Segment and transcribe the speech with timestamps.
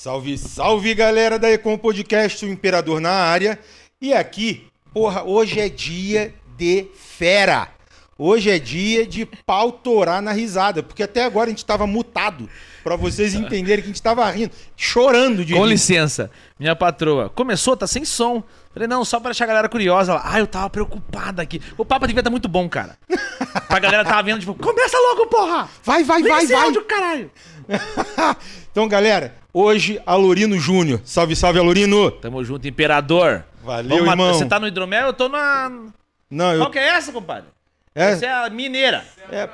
[0.00, 3.58] Salve, salve galera da Econ Podcast, o Imperador na área.
[4.00, 7.68] E aqui, porra, hoje é dia de fera.
[8.16, 12.48] Hoje é dia de pau torar na risada, porque até agora a gente tava mutado,
[12.82, 15.68] pra vocês entenderem que a gente tava rindo, chorando de Com rir.
[15.68, 17.28] licença, minha patroa.
[17.28, 18.42] Começou, tá sem som.
[18.72, 20.12] Falei, não, só pra deixar a galera curiosa.
[20.12, 21.60] Ela, ah, eu tava preocupada aqui.
[21.76, 22.96] O papo devia estar muito bom, cara.
[23.68, 25.68] Pra galera tava vendo, tipo, começa logo, porra!
[25.84, 26.64] Vai, vai, Liga vai, vai.
[26.64, 27.30] áudio, caralho!
[28.70, 31.00] então, galera, hoje Alorino Júnior.
[31.04, 32.10] Salve, salve, Alorino.
[32.10, 33.44] Tamo junto, imperador.
[33.62, 34.34] Valeu, Vamos irmão.
[34.34, 35.70] Você tá no hidromel, eu tô na...
[36.30, 36.60] Não, eu...
[36.60, 37.48] Qual que é essa, compadre?
[37.94, 39.04] É, Essa é a mineira.
[39.30, 39.48] é,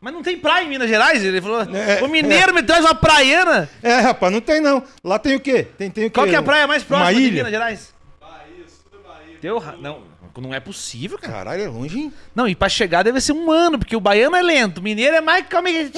[0.00, 1.22] Mas não tem praia em Minas Gerais?
[1.22, 3.68] Ele falou, É, o mineiro me traz uma praiana.
[3.82, 4.82] é, rapaz, não tem não.
[5.02, 5.66] Lá tem o quê?
[5.76, 6.14] Tem, tem o quê?
[6.14, 7.30] Qual que é a praia mais próxima Uma de?
[7.32, 7.92] Minas Gerais?
[8.20, 9.36] Bahia, sul da Bahia.
[9.42, 9.98] Deu ra- Não,
[10.38, 11.32] não é possível, cara.
[11.32, 12.12] Caralho, é longe, hein?
[12.34, 15.16] Não, e pra chegar deve ser um ano, porque o baiano é lento, o mineiro
[15.16, 15.90] é mais calma que.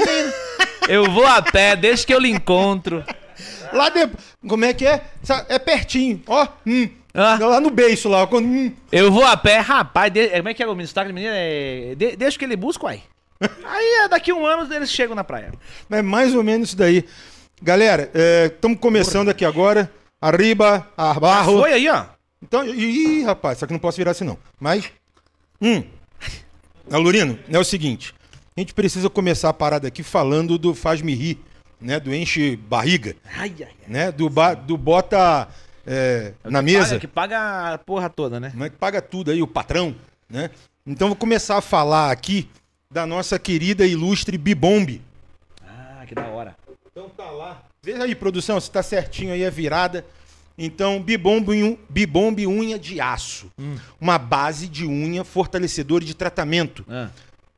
[0.88, 3.04] Eu vou a pé, desde que eu lhe encontro.
[3.72, 4.24] Lá depois.
[4.48, 5.02] Como é que é?
[5.48, 6.22] É pertinho.
[6.26, 6.88] Ó, hum.
[7.14, 7.38] Ah.
[7.40, 8.26] Lá no beiço lá.
[8.26, 8.72] Quando, hum.
[8.90, 11.34] Eu vou a pé, rapaz, de- como é que é o sotaque do mineiro?
[11.36, 13.02] É, de- deixa que ele busca, uai.
[13.64, 15.52] Aí é, daqui um ano eles chegam na praia.
[15.90, 17.04] É mais ou menos isso daí.
[17.60, 18.10] Galera,
[18.46, 19.90] estamos começando aqui agora.
[20.20, 21.60] Arriba, abarro.
[21.60, 22.04] Foi aí, ó.
[22.42, 24.38] Então, ih, rapaz, só que não posso virar assim não.
[24.58, 24.90] Mas,
[25.60, 25.82] hum.
[26.90, 28.14] Alurino, é o seguinte.
[28.56, 31.38] A gente precisa começar a parada aqui falando do faz-me rir,
[31.80, 31.98] né?
[32.00, 33.74] Do enche barriga, Ai, ai, ai.
[33.88, 34.12] né?
[34.12, 35.48] Do, ba- do bota
[35.86, 36.88] é, na mesa.
[36.88, 38.52] Paga, que paga a porra toda, né?
[38.60, 39.94] É que paga tudo aí, o patrão,
[40.28, 40.50] né?
[40.86, 42.48] Então vou começar a falar aqui
[42.90, 45.00] da nossa querida e ilustre Bibombe.
[45.66, 46.54] Ah, que da hora.
[46.90, 47.62] Então tá lá.
[47.82, 50.04] Veja aí, produção, se tá certinho aí a virada.
[50.56, 53.50] Então, Bibombe, Bibombe unha de aço.
[54.00, 56.84] Uma base de unha fortalecedora de tratamento.
[56.88, 57.08] Ah.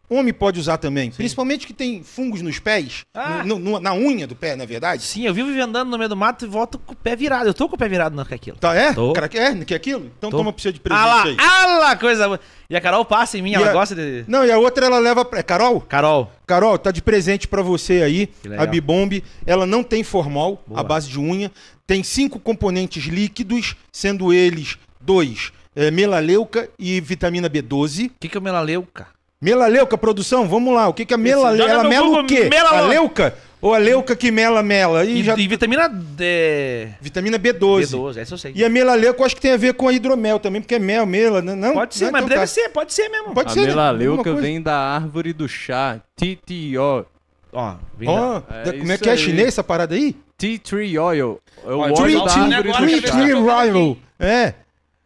[0.09, 3.43] Homem pode usar também, principalmente que tem fungos nos pés, Ah.
[3.43, 5.03] no- no- na unha do pé, na verdade.
[5.03, 7.47] Sim, eu vivo andando no meio do mato e volto com o pé virado.
[7.49, 8.59] Eu tô com o pé virado não com aquilo.
[8.59, 8.93] Tá, é?
[8.93, 9.15] Tô.
[9.15, 9.65] Cara, é?
[9.65, 10.11] Que aquilo?
[10.19, 10.37] Então Tô.
[10.37, 11.37] toma pra você de presente Ah lá, aí.
[11.39, 12.39] ah lá, coisa boa.
[12.69, 14.25] E a Carol passa em mim, E ela a- gosta de...
[14.29, 15.27] Não, e a outra ela leva.
[15.33, 15.81] É Carol?
[15.81, 16.31] Carol.
[16.47, 18.29] Carol, tá de presente pra você aí,
[18.59, 19.25] a Bibombe.
[19.47, 20.81] Ela não tem formol, Boa.
[20.81, 21.51] a base de unha.
[21.87, 28.07] Tem cinco componentes líquidos, sendo eles dois, é, melaleuca e vitamina B12.
[28.07, 29.07] O que, que é o melaleuca?
[29.41, 30.89] Melaleuca, produção, vamos lá.
[30.89, 31.71] O que, que é melaleuca?
[31.71, 32.49] Ela mela Google, o quê?
[32.49, 33.35] melalo- A leuca?
[33.61, 35.05] Ou a leuca que mela mela?
[35.05, 35.35] E, E, já...
[35.37, 36.89] e vitamina D...
[37.01, 37.83] Vitamina B12.
[37.89, 38.53] B12, essa eu sei.
[38.55, 40.79] E a melaleuca eu acho que tem a ver com a hidromel também, porque é
[40.79, 41.55] mel, mela, né?
[41.55, 41.75] não?
[41.75, 42.47] Pode ser, Não, mas então deve tá.
[42.47, 43.35] ser, pode ser mesmo.
[43.35, 43.67] Pode A ser, né?
[43.69, 44.41] melaleuca coisa.
[44.41, 47.07] vem da árvore do chá, TTO.
[47.53, 49.19] Ó, vem Ó, da- É como é que é aí.
[49.19, 50.17] chinês essa parada aí?
[50.45, 51.41] Tea Tree Oil.
[51.65, 53.07] É o Ó, óleo tree- da tree- árvore do Tree chá.
[53.07, 53.97] eu Tree Rival.
[54.19, 54.55] É.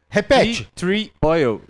[0.08, 0.64] Repete.
[0.64, 1.60] Tea Tree Oil.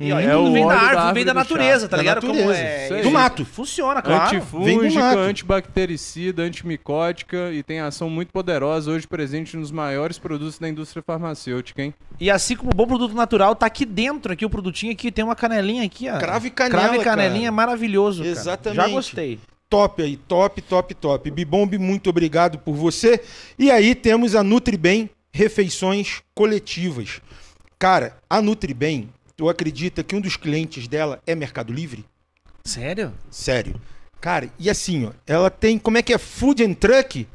[0.00, 1.34] E, ó, É tudo o vem da óleo da árvore, vem da chá.
[1.34, 2.20] natureza, tá Da ligado?
[2.20, 2.84] Como natureza, é...
[2.84, 3.02] isso aí.
[3.02, 3.44] Do mato.
[3.44, 4.36] Funciona, claro.
[4.36, 11.02] Antifúngica, antibactericida, antimicótica e tem ação muito poderosa, hoje presente nos maiores produtos da indústria
[11.04, 11.92] farmacêutica, hein?
[12.20, 15.34] E assim como bom produto natural, tá aqui dentro, aqui o produtinho aqui, tem uma
[15.34, 16.16] canelinha aqui, ó.
[16.18, 17.52] Cravo e canela, Cravo e canelinha, cara.
[17.52, 18.30] maravilhoso, cara.
[18.30, 18.76] Exatamente.
[18.76, 19.40] Já gostei.
[19.68, 21.30] Top aí, top, top, top.
[21.30, 23.20] Bibombe, muito obrigado por você.
[23.58, 27.20] E aí temos a Nutribem Refeições Coletivas.
[27.78, 32.04] Cara, a Nutribem, tu acredita que um dos clientes dela é Mercado Livre?
[32.64, 33.12] Sério?
[33.30, 33.80] Sério.
[34.20, 36.18] Cara, e assim, ó, ela tem, como é que é?
[36.18, 37.26] Food and Truck?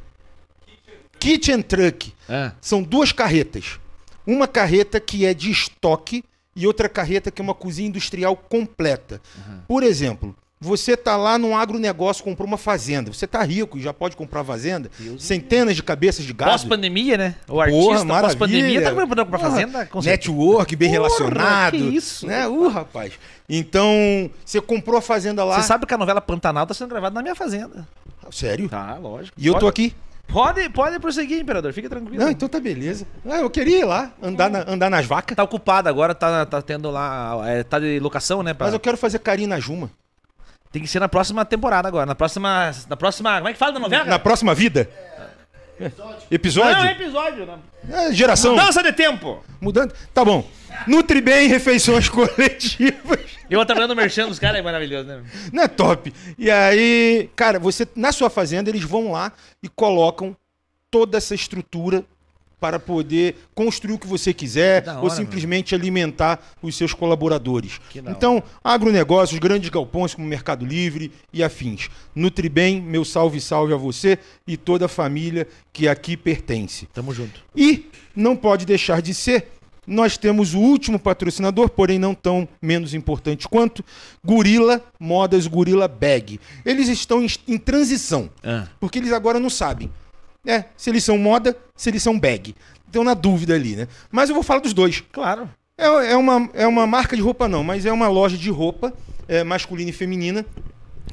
[1.19, 2.13] Kitchen Truck.
[2.28, 2.52] É.
[2.60, 3.80] São duas carretas.
[4.26, 6.24] Uma carreta que é de estoque
[6.56, 9.22] e outra carreta que é uma cozinha industrial completa.
[9.67, 13.12] Por exemplo, você tá lá num agronegócio, comprou uma fazenda.
[13.12, 14.89] Você tá rico e já pode comprar fazenda.
[15.19, 16.52] Centenas de cabeças de gado.
[16.52, 17.36] Pós-pandemia, né?
[17.47, 19.86] O Porra, artista pós-pandemia tá podendo comprar Porra, fazenda?
[19.88, 19.99] Com.
[20.02, 21.71] Network, bem Porra, relacionado.
[21.71, 22.26] que isso?
[22.26, 22.47] Né?
[22.47, 23.13] Uh, rapaz.
[23.49, 25.62] Então, você comprou a fazenda lá.
[25.62, 27.86] Você sabe que a novela Pantanal tá sendo gravada na minha fazenda.
[28.32, 28.69] Sério?
[28.69, 29.36] Tá, lógico.
[29.38, 29.93] E eu tô aqui.
[30.28, 31.73] Pode, pode prosseguir, imperador.
[31.73, 32.23] Fica tranquilo.
[32.23, 33.06] Não, então tá beleza.
[33.30, 35.36] Ah, eu queria ir lá, andar, na- andar nas vacas.
[35.36, 37.38] Tá ocupado agora, tá, tá tendo lá.
[37.45, 38.54] é, tá de locação, né?
[38.54, 39.91] pra- Mas eu quero fazer carinho na Juma.
[40.74, 42.08] Tem que ser na próxima temporada agora.
[42.08, 42.72] Na próxima.
[42.90, 43.38] Na próxima.
[43.38, 44.06] Como é que fala da novela?
[44.06, 44.90] Na próxima vida?
[46.32, 46.74] Episódio?
[46.74, 47.46] Não, é episódio.
[47.46, 47.60] Né?
[47.92, 48.56] É, geração.
[48.56, 49.44] Mudança de tempo.
[49.62, 49.94] Mudando.
[50.12, 50.44] Tá bom.
[50.88, 53.20] Nutre bem, refeições coletivas.
[53.48, 55.24] Eu trabalhando merchan dos caras é maravilhoso, né?
[55.52, 56.12] Não é top.
[56.40, 59.32] E aí, cara, você na sua fazenda eles vão lá
[59.62, 60.36] e colocam
[60.90, 62.04] toda essa estrutura
[62.63, 67.82] para poder construir o que você quiser da ou hora, simplesmente alimentar os seus colaboradores.
[67.93, 71.89] Então, agronegócios, grandes galpões como Mercado Livre e afins.
[72.15, 76.88] Nutribem, meu salve salve a você e toda a família que aqui pertence.
[76.93, 77.43] Tamo junto.
[77.54, 79.52] E não pode deixar de ser,
[79.86, 83.84] nós temos o último patrocinador, porém não tão menos importante quanto,
[84.23, 86.39] Gorila Modas Gorila Bag.
[86.63, 88.67] Eles estão em, em transição, Ah.
[88.80, 89.91] porque eles agora não sabem
[90.45, 92.56] É, se eles são moda, se eles são bag.
[92.89, 93.88] Então na dúvida ali, né?
[94.12, 95.03] Mas eu vou falar dos dois.
[95.12, 95.49] Claro.
[95.77, 98.93] É, é, uma, é uma marca de roupa, não, mas é uma loja de roupa
[99.27, 100.45] é, masculina e feminina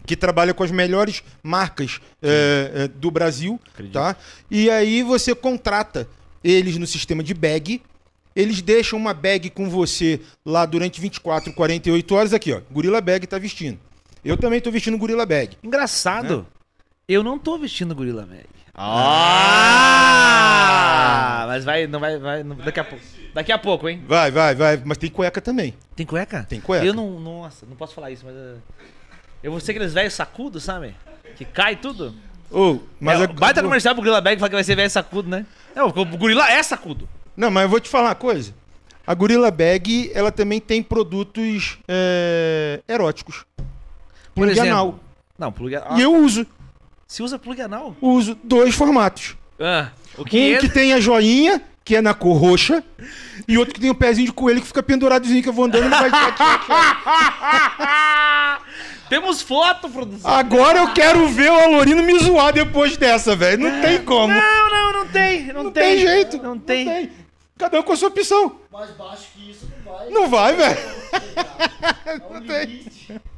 [0.05, 3.95] que trabalha com as melhores marcas é, é, do Brasil, Acredito.
[3.95, 4.17] tá?
[4.51, 6.09] E aí você contrata
[6.43, 7.81] eles no sistema de bag.
[8.35, 12.33] Eles deixam uma bag com você lá durante 24, 48 horas.
[12.33, 12.61] Aqui, ó.
[12.71, 13.79] Gorila Bag tá vestindo.
[14.25, 15.57] Eu também tô vestindo Gorila Bag.
[15.63, 16.47] Engraçado.
[17.09, 18.47] Eu não tô vestindo gorila velho.
[19.71, 21.45] Ah!
[21.47, 22.43] Mas vai, não vai, vai.
[22.43, 23.05] não- daqui a pouco.
[23.35, 24.03] Daqui a pouco, hein?
[24.07, 24.81] Vai, vai, vai.
[24.85, 25.75] Mas tem cueca também.
[25.95, 26.45] Tem cueca?
[26.49, 26.85] Tem cueca.
[26.85, 27.19] Eu não.
[27.21, 28.35] Nossa, não posso falar isso, mas.
[28.35, 28.59] uh,
[29.43, 30.95] Eu vou ser aqueles velhos sacudos, sabe?
[31.37, 32.15] Que cai tudo.
[32.51, 35.29] Ô, mas é, a- baita comercial pro Gorila Bag fala que vai ser velho sacudo,
[35.29, 35.47] né?
[35.75, 37.09] É, o gorila é sacudo.
[37.37, 38.53] Não, mas eu vou te falar uma coisa.
[39.07, 43.45] A Gorilla Bag, ela também tem produtos é, eróticos.
[43.57, 43.67] Por
[44.47, 44.71] Plug exemplo.
[44.71, 44.99] anal.
[45.39, 45.97] Não, plug anal.
[45.99, 46.45] E eu uso.
[47.11, 47.97] Se usa plug anal?
[48.01, 49.35] Uso dois formatos.
[49.59, 52.85] Ah, o um que que tem a joinha, que é na cor roxa,
[53.49, 55.87] e outro que tem o pezinho de coelho que fica penduradozinho, que eu vou andando
[55.87, 56.09] e não vai...
[59.11, 60.31] Temos foto, produção.
[60.31, 63.59] Agora eu quero ver o Alorino me zoar depois dessa, velho.
[63.59, 64.33] Não tem como.
[64.33, 65.53] Não, não, não tem.
[65.53, 66.41] Não, Não tem jeito.
[66.41, 67.11] Não tem.
[67.59, 68.61] Cada um com a sua opção.
[68.71, 70.11] Mais baixo que isso não vai.
[70.11, 70.79] Não vai, velho.
[72.07, 72.87] É um Não tem.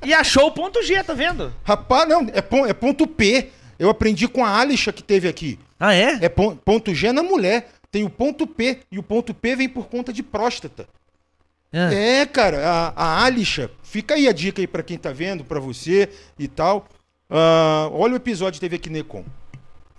[0.04, 1.54] E achou o ponto G, tá vendo?
[1.64, 3.50] Rapaz, não, é, é ponto P.
[3.78, 5.58] Eu aprendi com a Alisha que teve aqui.
[5.78, 6.18] Ah, é?
[6.22, 7.68] É pon- ponto G na mulher.
[7.90, 8.80] Tem o ponto P.
[8.90, 10.88] E o ponto P vem por conta de próstata.
[11.72, 11.92] Ah.
[11.92, 12.88] É, cara, a,
[13.20, 16.08] a Alisha, fica aí a dica aí pra quem tá vendo, pra você
[16.38, 16.86] e tal.
[17.30, 19.24] Ah, olha o episódio que teve aqui Necom.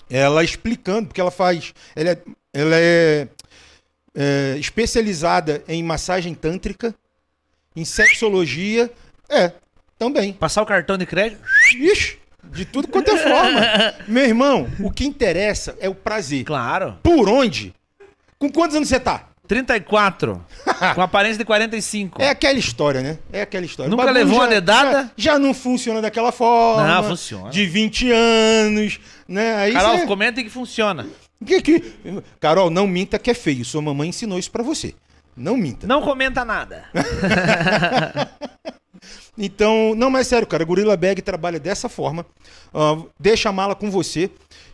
[0.10, 1.74] Ela explicando, porque ela faz.
[1.96, 2.18] Ela é,
[2.54, 3.28] ela é,
[4.16, 6.94] é, especializada em massagem tântrica,
[7.76, 8.92] em sexologia.
[9.30, 9.52] É,
[9.98, 10.34] também.
[10.34, 11.42] Passar o cartão de crédito?
[11.76, 12.20] Ixi,
[12.54, 13.62] de tudo quanto é forma.
[14.08, 16.44] Meu irmão, o que interessa é o prazer.
[16.46, 16.98] Claro.
[17.04, 17.74] Por onde?
[18.40, 19.28] Com quantos anos você tá?
[19.48, 20.44] 34.
[20.96, 22.22] com aparência de 45.
[22.22, 23.18] É aquela história, né?
[23.32, 23.90] É aquela história.
[23.90, 25.12] Nunca levou uma dedada?
[25.18, 26.88] Já, já não funciona daquela forma.
[26.88, 27.50] Não, funciona.
[27.50, 29.56] De 20 anos, né?
[29.56, 31.06] Aí Carol, cê- comenta que funciona.
[31.46, 31.94] que, que...
[32.40, 33.66] Carol, não minta que é feio.
[33.66, 34.96] Sua mamãe ensinou isso pra você.
[35.36, 35.88] Não minta.
[35.88, 36.86] Não comenta nada.
[39.38, 42.26] Então, não, mas sério, cara, Gorilla Bag trabalha dessa forma.
[42.74, 44.30] Ah, deixa a mala com você.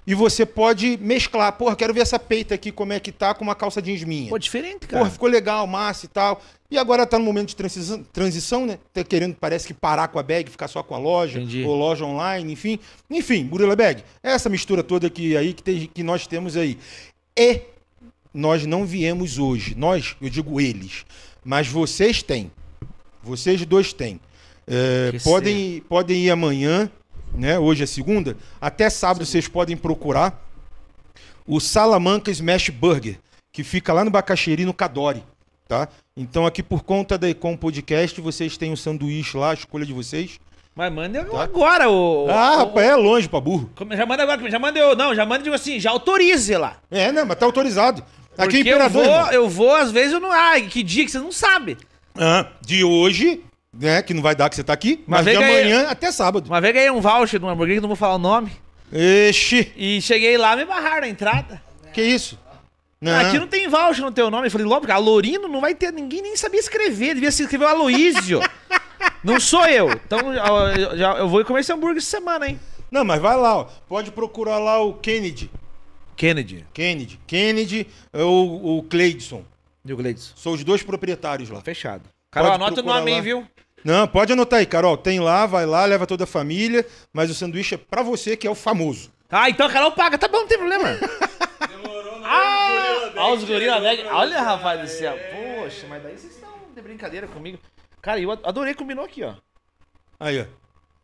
[0.05, 1.53] E você pode mesclar.
[1.53, 4.30] Porra, quero ver essa peita aqui, como é que tá, com uma calça jeans minha.
[4.30, 5.03] Pô, diferente, cara.
[5.03, 6.41] Porra, ficou legal, massa e tal.
[6.72, 8.80] E agora tá no momento de transição, transição, né?
[8.93, 11.64] Tá querendo, parece que parar com a bag, ficar só com a loja, Entendi.
[11.64, 12.80] ou loja online, enfim.
[13.10, 16.78] Enfim, Gorilla Bag, essa mistura toda que, aí, que, que nós temos aí.
[17.38, 17.62] E
[18.34, 21.05] nós não viemos hoje, nós, eu digo eles,
[21.43, 22.51] mas vocês têm.
[23.24, 24.20] Vocês dois têm.
[24.70, 26.89] É, podem, podem ir amanhã,
[27.34, 27.57] né?
[27.57, 28.38] Hoje é segunda.
[28.61, 30.39] Até sábado vocês podem procurar
[31.47, 33.17] o Salamanca Smash Burger,
[33.51, 35.24] que fica lá no Bacaxeri, no Cadore,
[35.67, 35.88] tá?
[36.15, 39.93] Então aqui por conta da Ecom Podcast, vocês têm o sanduíche lá, a escolha de
[39.93, 40.39] vocês.
[40.76, 42.28] Mas manda agora o.
[42.30, 43.70] ah, o- rapaz, é longe pra burro.
[43.97, 44.95] Já manda agora, já manda eu.
[44.95, 46.78] Não, já manda, digo assim, já autorize lá.
[46.91, 47.24] É, né?
[47.24, 48.01] Mas tá autorizado.
[48.38, 49.32] Aqui Porque eu Imperador, vou, irmão.
[49.34, 50.32] eu vou, às vezes eu não.
[50.32, 51.76] Ai, que dia que você não sabe.
[52.15, 53.41] Ah, de hoje,
[53.80, 54.01] né?
[54.03, 56.45] Que não vai dar que você tá aqui, mas, de aí- amanhã até sábado.
[56.47, 58.51] Uma vez ganhei um voucher de um hambúrguer que não vou falar o nome.
[58.91, 61.61] Ixi, E cheguei lá, me barraram na entrada.
[61.93, 62.38] que isso?
[63.01, 63.17] Não.
[63.17, 64.47] Aqui não tem voucher no teu nome.
[64.47, 65.93] Eu falei, logo, porque Alorino não vai ter.
[65.93, 67.13] Ninguém nem sabia escrever.
[67.13, 68.41] Devia se escrever o Aloísio.
[69.23, 69.89] não sou eu.
[69.91, 72.59] Então eu, já- eu vou comer esse hambúrguer essa semana, hein?
[72.91, 73.67] Não, mas vai lá, ó.
[73.88, 75.49] Pode procurar lá o Kennedy.
[76.17, 76.65] Kennedy.
[76.73, 77.19] Kennedy.
[77.25, 79.43] Kennedy ou o Cleidson.
[79.86, 80.34] E o Gleidson.
[80.36, 81.61] São os dois proprietários lá.
[81.61, 82.03] Fechado.
[82.34, 83.47] Pode anota o nome aí, viu?
[83.84, 84.97] Não, pode anotar aí, Carol.
[84.97, 88.45] Tem lá, vai lá, leva toda a família, mas o sanduíche é pra você, que
[88.47, 89.11] é o famoso.
[89.30, 90.17] Ah, então a Carol paga.
[90.17, 90.89] Tá bom, não tem problema.
[91.69, 92.25] Demorou, não.
[92.25, 94.03] Ah, olha os gorila bag.
[94.11, 95.17] Olha, rapaz do céu.
[95.59, 97.59] Poxa, mas daí vocês estão de brincadeira comigo.
[98.01, 99.34] Cara, eu adorei, combinou aqui, ó.
[100.19, 100.45] Aí, ó.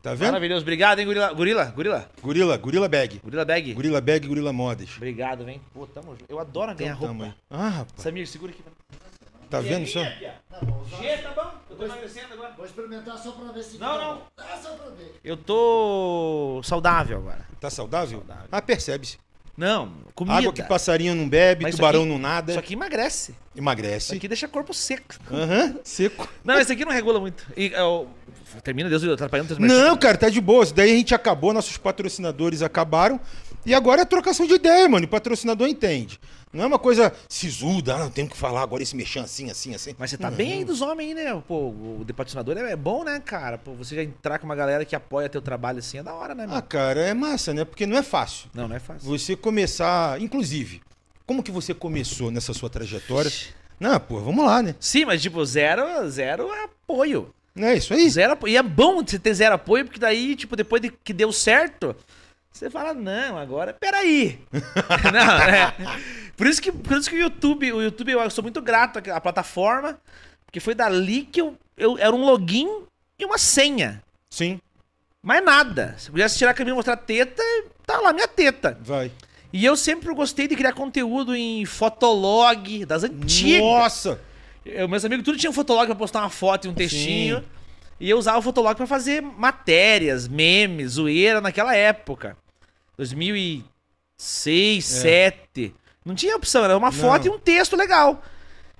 [0.02, 0.26] Tá vendo?
[0.28, 0.62] Maravilhoso.
[0.62, 1.32] Obrigado, hein, gorila.
[1.32, 2.10] Gorila, gorila.
[2.22, 3.20] Gorila, Gorila Bag.
[3.24, 3.74] Gorila bag.
[3.74, 4.90] Gorila Bag, Gorila Modas.
[4.96, 5.60] Obrigado, vem.
[5.74, 6.26] Pô, tamo junto.
[6.28, 7.24] Eu adoro ganhar Então, roupa.
[7.24, 7.34] tamo.
[7.50, 8.02] Ah, rapaz.
[8.02, 8.62] Samir, segura aqui.
[8.62, 8.72] pra.
[9.50, 10.02] Tá vendo só?
[10.04, 11.52] Tá bom, só- G, tá bom?
[11.70, 12.52] Eu tô emagrecendo agora.
[12.56, 13.78] Vou experimentar só pra ver se.
[13.78, 14.22] Não, não.
[14.38, 15.14] Ah, só pra ver.
[15.22, 17.46] Eu tô saudável agora.
[17.60, 18.18] Tá saudável?
[18.18, 18.48] Saudável.
[18.50, 19.18] Ah, percebe-se.
[19.56, 20.36] Não, comida.
[20.36, 22.52] Água que passarinho não bebe, Mas isso tubarão aqui- não nada.
[22.52, 23.30] Isso aqui emagrece.
[23.32, 24.14] Isso Emagrece.
[24.14, 25.14] aqui deixa corpo seco.
[25.32, 26.28] Aham, seco.
[26.44, 27.46] Não, esse aqui não regula muito.
[27.56, 28.08] E, eu-
[28.62, 30.62] Termina, Deus, atrapalhando teus Não, cara, tá de boa.
[30.62, 33.20] Isso Daí a gente acabou, nossos patrocinadores acabaram.
[33.66, 35.04] E agora é trocação de ideia, mano.
[35.06, 36.20] O patrocinador entende.
[36.52, 39.74] Não é uma coisa sisuda, ah, não tenho que falar agora esse mexer assim, assim,
[39.74, 39.94] assim.
[39.98, 40.36] Mas você tá Não.
[40.36, 41.42] bem aí dos homens né?
[41.46, 43.58] Pô, o de patrocinador é bom, né, cara?
[43.58, 46.34] Pô, você já entrar com uma galera que apoia teu trabalho assim é da hora,
[46.34, 46.62] né, Ah, mano?
[46.62, 47.64] cara, é massa, né?
[47.64, 48.48] Porque não é fácil.
[48.54, 49.06] Não, não é fácil.
[49.08, 50.20] Você começar.
[50.22, 50.80] Inclusive,
[51.26, 53.30] como que você começou nessa sua trajetória?
[53.78, 54.74] Não, pô, vamos lá, né?
[54.80, 57.34] Sim, mas tipo, zero, zero apoio.
[57.54, 58.08] Não é isso aí?
[58.08, 58.52] Zero apoio.
[58.52, 61.94] E é bom você ter zero apoio, porque daí, tipo, depois de que deu certo,
[62.58, 64.38] você fala, não, agora, peraí.
[65.12, 65.74] não, é.
[66.36, 69.20] Por isso que, por isso que o YouTube, o YouTube, eu sou muito grato à
[69.20, 69.98] plataforma,
[70.44, 72.68] porque foi dali que eu, eu era um login
[73.18, 74.02] e uma senha.
[74.30, 74.58] Sim,
[75.22, 75.94] Mais nada.
[75.98, 77.42] Se eu quisesse tirar a câmera e mostrar teta,
[77.86, 78.78] tá lá minha teta.
[78.82, 79.10] vai.
[79.52, 83.60] E eu sempre gostei de criar conteúdo em fotolog das antigas.
[83.60, 84.20] Nossa!
[84.64, 87.42] Eu, meus amigos tudo tinham fotolog pra postar uma foto e um textinho.
[87.98, 92.36] E eu usava o fotolog pra fazer matérias, memes, zoeira naquela época.
[92.96, 93.64] 2006,
[94.18, 95.74] 2007.
[96.04, 97.28] Não tinha opção, era uma foto É.
[97.28, 97.34] Não.
[97.34, 98.22] e um texto legal.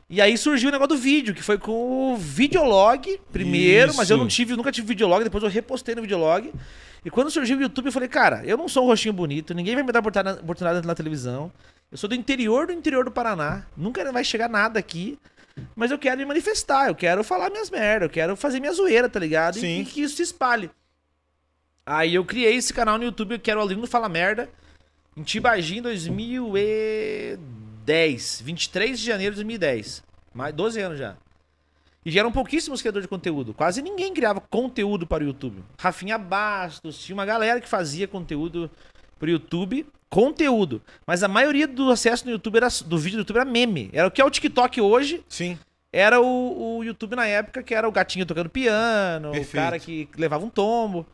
[0.09, 4.17] E aí surgiu o negócio do vídeo, que foi com o Videolog primeiro, mas eu
[4.17, 4.23] Isso.
[4.23, 6.53] não tive, nunca tive Videolog, depois eu repostei no Videolog.
[7.05, 9.75] E quando surgiu o YouTube, eu falei, cara, eu não sou um rostinho bonito, ninguém
[9.75, 11.53] vai me dar oportunidade na televisão.
[11.91, 15.19] Eu sou do interior do interior do Paraná, nunca vai chegar nada aqui.
[15.75, 19.09] Mas eu quero me manifestar, eu quero falar minhas merdas, eu quero fazer minha zoeira,
[19.09, 19.57] tá ligado?
[19.57, 19.81] E- Sim.
[19.81, 20.71] E, que isso se espalhe.
[21.89, 24.51] Aí eu criei esse canal no YouTube, eu quero Alino Fala Merda,
[25.17, 28.43] em Tibagi em 2010.
[28.45, 30.03] 23 de janeiro de 2010.
[30.35, 31.17] Mais 12 anos já.
[32.05, 33.55] E eram pouquíssimos criadores de conteúdo.
[33.55, 35.63] Quase ninguém criava conteúdo para o YouTube.
[35.79, 38.69] Rafinha Bastos, tinha uma galera que fazia conteúdo
[39.17, 39.87] pro YouTube.
[40.11, 40.83] Conteúdo.
[41.07, 43.91] Mas a maioria do acesso no YouTube era, do vídeo do YouTube era meme.
[43.93, 45.57] Era o que é o TikTok hoje, Sim.
[45.93, 49.51] era o, o YouTube na época, que era o gatinho tocando piano, Perfeito.
[49.51, 51.07] o cara que levava um tombo.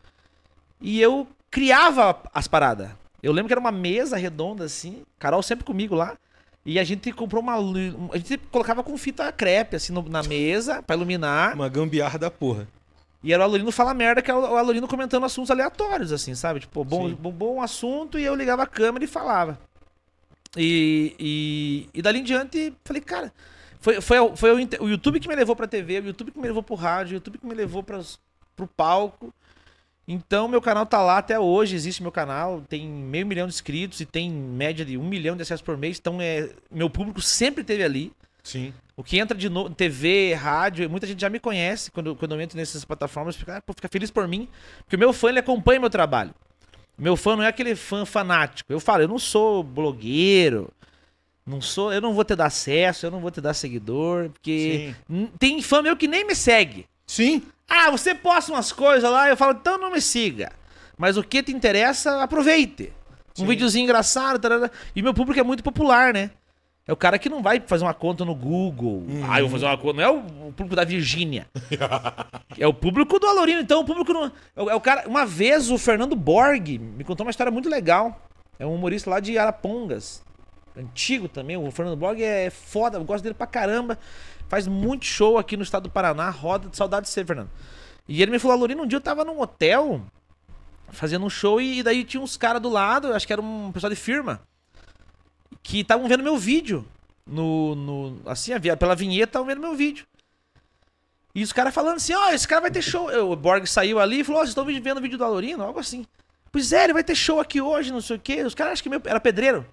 [0.83, 2.89] E eu criava as paradas.
[3.23, 6.15] Eu lembro que era uma mesa redonda assim, Carol sempre comigo lá.
[6.65, 7.55] E a gente comprou uma.
[8.13, 11.55] A gente colocava com fita crepe assim na mesa pra iluminar.
[11.55, 12.67] Uma gambiarra da porra.
[13.23, 16.59] E era o Alorino Fala Merda, que era o Alorino comentando assuntos aleatórios, assim, sabe?
[16.59, 19.57] Tipo, bom, bom, bom assunto e eu ligava a câmera e falava.
[20.57, 23.33] E, e, e dali em diante, falei, cara,
[23.79, 26.37] foi, foi, o- foi o, o YouTube que me levou pra TV, o YouTube que
[26.39, 28.19] me levou pro rádio, o YouTube que me levou pras,
[28.55, 29.33] pro palco.
[30.07, 34.01] Então, meu canal tá lá até hoje, existe meu canal, tem meio milhão de inscritos
[34.01, 35.97] e tem média de um milhão de acessos por mês.
[35.97, 38.11] Então, é, meu público sempre esteve ali.
[38.43, 38.73] Sim.
[38.97, 42.41] O que entra de novo, TV, rádio, muita gente já me conhece quando, quando eu
[42.41, 44.47] entro nessas plataformas, fica, ah, pô, fica feliz por mim,
[44.79, 46.33] porque o meu fã ele acompanha meu trabalho.
[46.97, 48.71] Meu fã não é aquele fã fanático.
[48.71, 50.69] Eu falo, eu não sou blogueiro,
[51.45, 54.93] não sou, eu não vou te dar acesso, eu não vou te dar seguidor, porque
[55.09, 56.85] n- tem fã meu que nem me segue.
[57.05, 57.43] Sim.
[57.67, 60.51] Ah, você posta umas coisas lá, eu falo, então não me siga.
[60.97, 62.93] Mas o que te interessa, aproveite.
[63.37, 63.47] Um Sim.
[63.47, 64.69] videozinho engraçado, tarará.
[64.95, 66.31] e meu público é muito popular, né?
[66.85, 69.05] É o cara que não vai fazer uma conta no Google.
[69.29, 69.93] Ah, eu vou fazer uma conta.
[69.93, 71.47] Não é o público da Virgínia.
[72.59, 73.61] é o público do Alorino.
[73.61, 74.25] Então, o público não.
[74.25, 75.07] É é o cara.
[75.07, 78.21] Uma vez o Fernando Borg me contou uma história muito legal.
[78.59, 80.21] É um humorista lá de Arapongas.
[80.75, 81.55] Antigo também.
[81.55, 82.97] O Fernando Borg é foda.
[82.97, 83.97] Eu gosto dele pra caramba.
[84.53, 86.29] Faz muito show aqui no estado do Paraná.
[86.29, 87.49] Roda de saudade de você, Fernando.
[88.07, 89.99] E ele me falou, Alorino, um dia eu tava num hotel
[90.89, 93.71] fazendo um show e, e daí tinha uns caras do lado, acho que era um
[93.71, 94.41] pessoal de firma,
[95.63, 96.85] que estavam vendo meu vídeo.
[97.25, 100.05] No, no, assim, pela vinheta, estavam vendo meu vídeo.
[101.33, 103.09] E os caras falando assim, ó, esse cara vai ter show.
[103.31, 105.63] O Borg saiu ali e falou, ó, vocês estão vendo o vídeo do Alorino?
[105.63, 106.05] Algo assim.
[106.51, 108.43] Pois é, ele vai ter show aqui hoje, não sei o quê.
[108.43, 109.65] Os caras acham que meu, era pedreiro.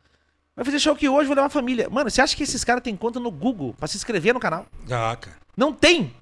[0.61, 1.88] Vai fazer show aqui hoje, vou levar a família.
[1.88, 4.66] Mano, você acha que esses caras têm conta no Google pra se inscrever no canal?
[4.90, 5.38] Ah, cara.
[5.56, 6.12] Não tem.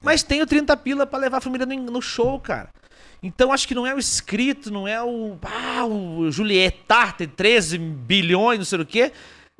[0.00, 2.68] Mas tem o 30 pila pra levar a família no, no show, cara.
[3.20, 5.36] Então acho que não é o inscrito, não é o.
[5.42, 9.12] Ah, o Julietar, tem 13 bilhões, não sei o quê.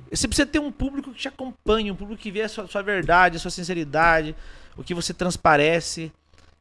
[0.08, 2.80] Você precisa ter um público que te acompanhe, um público que vê a sua, sua
[2.80, 4.36] verdade, a sua sinceridade,
[4.76, 6.12] o que você transparece.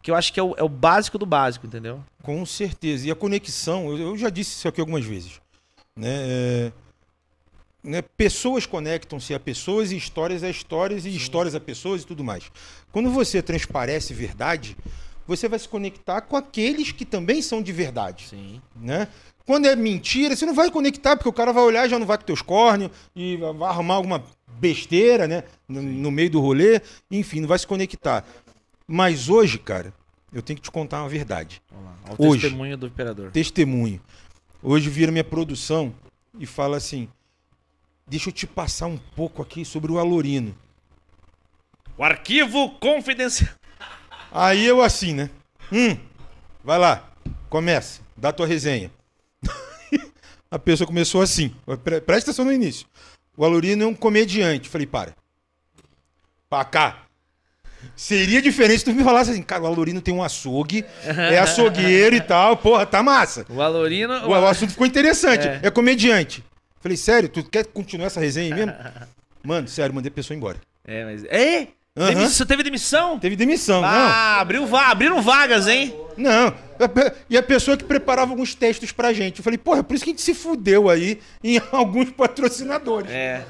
[0.02, 2.04] Que eu acho que é o, é o básico do básico, entendeu?
[2.24, 3.08] Com certeza.
[3.08, 5.40] E a conexão, eu, eu já disse isso aqui algumas vezes.
[5.96, 6.08] Né?
[6.10, 6.72] É,
[7.88, 12.24] né, Pessoas conectam-se a pessoas e histórias a histórias e histórias a pessoas e tudo
[12.24, 12.52] mais.
[12.92, 14.76] Quando você transparece verdade,
[15.26, 18.28] você vai se conectar com aqueles que também são de verdade.
[18.30, 18.62] Sim.
[18.76, 19.08] né?
[19.46, 22.06] Quando é mentira, você não vai conectar, porque o cara vai olhar e já não
[22.06, 24.22] vai com teus córneos e vai arrumar alguma
[24.60, 25.44] besteira, né?
[25.68, 28.26] No, no meio do rolê, enfim, não vai se conectar.
[28.86, 29.94] Mas hoje, cara,
[30.34, 31.62] eu tenho que te contar uma verdade.
[31.72, 32.42] Olha o Hoje.
[32.42, 33.32] testemunho do imperador.
[33.32, 34.02] Testemunho.
[34.62, 35.94] Hoje vira minha produção
[36.38, 37.08] e fala assim:
[38.08, 40.56] deixa eu te passar um pouco aqui sobre o Alorino.
[41.98, 43.50] O arquivo confidencial.
[44.32, 45.30] Aí eu assim, né?
[45.72, 45.98] Hum,
[46.64, 47.10] vai lá,
[47.50, 48.92] começa, dá tua resenha.
[50.52, 51.54] A pessoa começou assim.
[51.84, 52.88] Pre- Presta atenção no início.
[53.36, 54.70] O Alorino é um comediante.
[54.70, 55.14] Falei, para.
[56.50, 57.04] Pra cá.
[57.96, 62.16] Seria diferente se tu me falasse assim, cara, o Alorino tem um açougue, é açougueiro
[62.16, 63.46] e tal, porra, tá massa.
[63.50, 64.14] O Alorino.
[64.26, 65.48] O, o assunto ficou interessante.
[65.48, 65.70] É.
[65.70, 66.44] comediante.
[66.80, 68.74] Falei, sério, tu quer continuar essa resenha aí mesmo?
[69.44, 70.58] Mano, sério, mandei a pessoa embora.
[70.86, 71.24] É, mas.
[71.26, 71.68] É?
[71.96, 73.18] Demissão- teve demissão?
[73.20, 75.96] Teve demissão, Ah, abriu va abriram vagas, hein?
[76.16, 76.50] não.
[76.50, 76.54] Não.
[77.28, 79.40] E a pessoa que preparava alguns textos pra gente.
[79.40, 83.10] Eu falei, porra, por isso que a gente se fudeu aí em alguns patrocinadores.
[83.10, 83.44] É.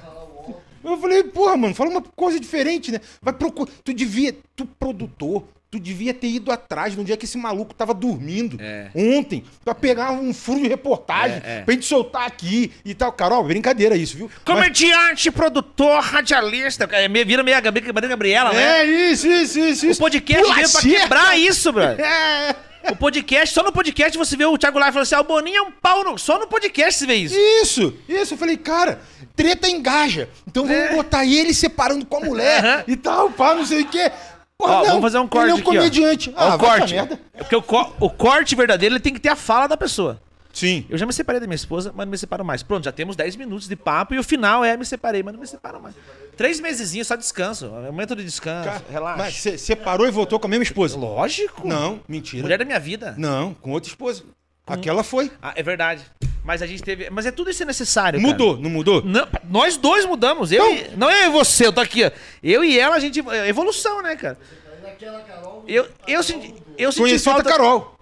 [0.81, 3.01] Eu falei, porra, mano, fala uma coisa diferente, né?
[3.21, 3.69] Vai procurar.
[3.83, 7.93] Tu devia, tu produtor, tu devia ter ido atrás no dia que esse maluco tava
[7.93, 8.57] dormindo.
[8.59, 8.89] É.
[8.95, 11.61] Ontem, pra pegar um furo de reportagem, É, é.
[11.63, 13.11] pra gente soltar aqui e tal.
[13.11, 14.29] Carol, brincadeira isso, viu?
[14.33, 16.87] Mas- Comediante, produtor, radialista.
[16.91, 17.57] É, meio- vira meio
[17.93, 18.79] Maria Gabriela, né?
[18.81, 19.91] É isso, isso, isso.
[19.91, 20.99] O podcast Pula veio pra cerca.
[21.01, 22.05] quebrar isso, brother.
[22.83, 22.91] É.
[22.91, 25.57] O podcast, só no podcast você vê o Thiago Live falando assim: ah, o Boninho
[25.57, 26.05] é um pau.
[26.05, 26.17] No...
[26.17, 27.35] Só no podcast você vê isso.
[27.35, 28.33] Isso, isso.
[28.35, 29.01] Eu falei, cara,
[29.35, 30.29] treta engaja.
[30.47, 30.95] Então vamos É.
[30.95, 34.09] botar ele separando com a mulher e tal, pá, não sei o quê.
[34.57, 35.73] Porra, Ó, não, vamos fazer um corte Ele é um aqui, ó.
[35.73, 36.33] comediante.
[36.35, 36.93] Ó, Ah, pra corte.
[36.95, 37.19] merda.
[37.33, 40.19] É porque o, co- o corte verdadeiro ele tem que ter a fala da pessoa.
[40.51, 40.83] Sim.
[40.89, 42.63] Eu já me separei da minha esposa, mas não me separo mais.
[42.63, 45.39] Pronto, já temos 10 minutos de papo e o final é me separei, mas não
[45.41, 45.93] me separo mais.
[46.35, 47.65] Três mesezinhos, só descanso.
[47.67, 49.17] É momento de descanso, Cara, relaxa.
[49.23, 50.97] Mas você separou e voltou com a mesma esposa?
[50.97, 51.67] Lógico.
[51.67, 52.41] Não, mentira.
[52.41, 53.13] Mulher da minha vida.
[53.17, 54.23] Não, com outra esposa.
[54.67, 55.31] Aquela foi.
[55.41, 56.03] Ah, é verdade.
[56.43, 57.09] Mas a gente teve.
[57.09, 58.19] Mas é tudo isso é necessário.
[58.19, 58.31] cara.
[58.31, 59.01] Mudou, não mudou?
[59.03, 60.51] Não, nós dois mudamos.
[60.51, 62.05] Eu Então- e- não eu e você, eu tô aqui.
[62.05, 62.11] ó.
[62.43, 63.19] Eu e ela, a gente.
[63.29, 64.37] é Evolução, né, cara?
[64.83, 65.63] Naquela Carol.
[65.67, 66.53] Eu, eu senti.
[66.77, 67.39] Eu senti Conheci falta.
[67.39, 67.97] outra Carol.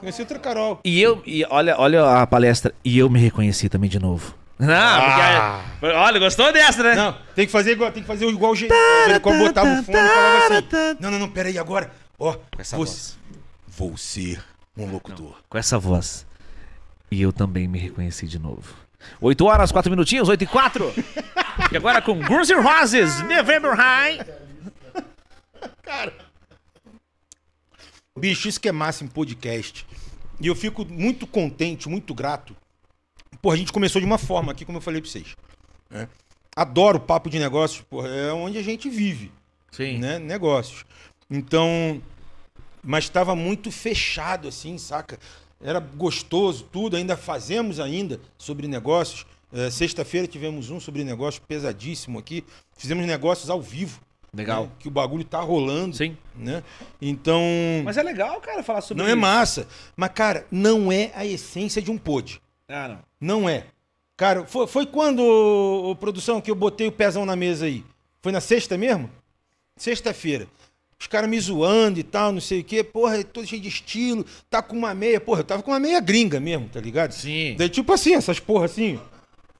[0.00, 0.80] Conheci outra Carol.
[0.84, 1.22] E eu.
[1.26, 2.72] E olha, olha a palestra.
[2.84, 4.34] E eu me reconheci também de novo.
[4.60, 6.94] Ah, porque- olha, gostou dessa, né?
[6.94, 10.08] Não, tem que fazer igual, tem que fazer igual o Jericó botava o fone e
[10.08, 10.96] falava assim.
[11.00, 11.90] Não, não, não, peraí, agora.
[12.18, 13.18] Ó, essa vou, voz.
[13.66, 14.40] vou ser
[14.76, 15.36] um locutor.
[15.48, 16.26] Com essa voz.
[17.10, 18.74] E eu também me reconheci de novo.
[19.20, 20.92] 8 horas, 4 minutinhos, 8 e 4.
[21.70, 24.18] e agora com Guns N' Roses, November High.
[28.18, 29.86] Bicho, isso que é massa em podcast.
[30.40, 32.56] E eu fico muito contente, muito grato.
[33.42, 35.34] Porra, a gente começou de uma forma aqui, como eu falei pra vocês.
[35.90, 36.08] né?
[36.56, 39.30] Adoro papo de negócios, porra, é onde a gente vive.
[39.72, 39.98] Sim.
[39.98, 40.84] né, negócios.
[41.28, 42.00] Então,
[42.84, 45.18] mas estava muito fechado assim, saca?
[45.60, 49.24] Era gostoso tudo, ainda fazemos ainda sobre negócios.
[49.52, 52.44] Eh, Sexta-feira tivemos um sobre negócios pesadíssimo aqui.
[52.76, 54.00] Fizemos negócios ao vivo.
[54.32, 54.64] Legal.
[54.64, 55.96] né, que o bagulho tá rolando.
[55.96, 56.16] Sim.
[56.36, 56.62] Né?
[57.00, 57.40] Então,
[57.84, 59.20] Mas é legal, cara, falar sobre não é isso.
[59.20, 59.68] massa.
[59.96, 62.42] Mas, cara, não é a essência de um pod.
[62.68, 62.98] Ah, não.
[63.20, 63.66] Não é.
[64.16, 67.84] Cara, foi, foi quando, ô, ô, produção, que eu botei o pezão na mesa aí?
[68.20, 69.08] Foi na sexta mesmo?
[69.76, 70.46] Sexta-feira.
[71.04, 72.82] Os caras me zoando e tal, não sei o quê.
[72.82, 74.24] Porra, todo cheio de estilo.
[74.48, 75.20] Tá com uma meia.
[75.20, 77.12] Porra, eu tava com uma meia gringa mesmo, tá ligado?
[77.12, 77.54] Sim.
[77.58, 78.98] Daí, tipo assim, essas porra assim.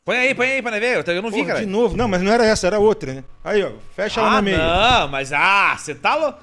[0.07, 1.07] Põe aí, põe aí pra ver.
[1.07, 1.61] Eu não vi, Porra, cara.
[1.61, 1.99] de novo.
[1.99, 3.25] Não, mas não era essa, era outra, né?
[3.45, 4.57] Aí, ó, fecha ela Ah, na meia.
[4.57, 6.39] não, mas ah, você tá louco.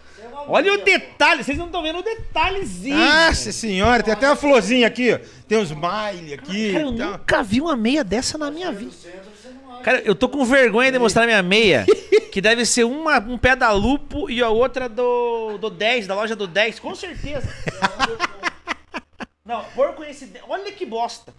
[0.48, 2.96] Olha o detalhe, vocês não estão vendo o detalhezinho.
[2.96, 5.20] Nossa senhora, tem até uma florzinha aqui, ó.
[5.48, 6.74] Tem uns smile aqui.
[6.74, 8.92] Cara, eu nunca vi uma meia dessa na minha vida.
[9.84, 11.86] Cara, eu tô com vergonha de mostrar minha meia,
[12.32, 16.16] que deve ser uma, um pé da Lupo e a outra do, do 10, da
[16.16, 17.48] loja do 10, com certeza.
[19.46, 20.44] Não, por coincidência.
[20.48, 21.34] Olha que bosta.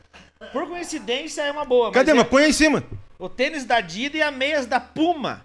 [0.52, 1.86] Por coincidência é uma boa.
[1.86, 2.82] mas Cadê, é mas põe aí em cima.
[3.18, 5.42] O tênis da Dida e a meias da Puma.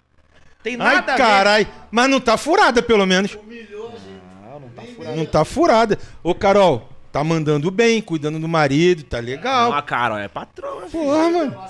[0.64, 1.22] Tem Ai, nada a ver.
[1.22, 1.68] carai.
[1.92, 3.38] Mas não tá furada, pelo menos.
[3.38, 5.16] Não, não tá furado.
[5.16, 6.00] Não tá furada.
[6.24, 9.72] Ô, Carol, tá mandando bem, cuidando do marido, tá legal.
[9.72, 10.88] Ah, Carol, é patroa.
[10.88, 11.04] filho.
[11.04, 11.64] Porra, mano.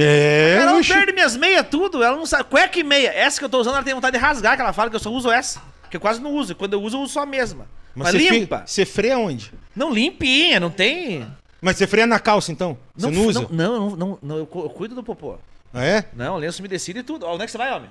[0.00, 0.92] É, Ela não oxi.
[0.92, 2.44] perde minhas meias tudo, ela não sabe.
[2.44, 3.08] Cueca e meia.
[3.08, 5.00] Essa que eu tô usando, ela tem vontade de rasgar, que ela fala que eu
[5.00, 5.60] só uso essa.
[5.90, 6.54] Que eu quase não uso.
[6.54, 7.66] Quando eu uso, eu uso só a mesma.
[7.94, 8.62] Mas, você fre- limpa.
[8.64, 9.52] Você freia onde?
[9.74, 11.26] Não, limpinha, não tem.
[11.60, 12.78] Mas você freia na calça, então?
[12.94, 13.40] Você não, usa?
[13.50, 15.36] Não, não, não, não, eu cu- eu cuido do popô.
[15.74, 16.04] Ah, é?
[16.14, 17.26] Não, lenço umedecido e tudo.
[17.26, 17.90] Ó, onde é que você vai, homem?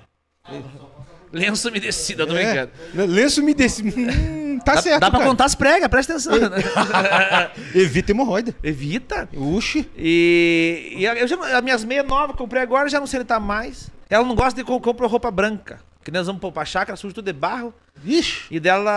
[1.30, 2.66] Lenço umedecido, eu tô é.
[2.66, 3.12] brincando.
[3.12, 3.82] Lenço me desse.
[3.82, 5.30] Hum, tá Dá, certo, dá pra cara.
[5.30, 6.32] contar as pregas, presta atenção.
[7.74, 8.54] Evita hemorroida.
[8.62, 9.28] Evita.
[9.34, 9.88] Uxi.
[9.96, 13.40] E, e eu já, as minhas meias novas comprei agora, já não sei onde tá
[13.40, 13.90] mais.
[14.10, 15.80] Ela não gosta de compro roupa branca.
[16.04, 17.74] Que nós vamos pra chácara, suja tudo de barro.
[18.04, 18.46] Ixi.
[18.50, 18.92] E dela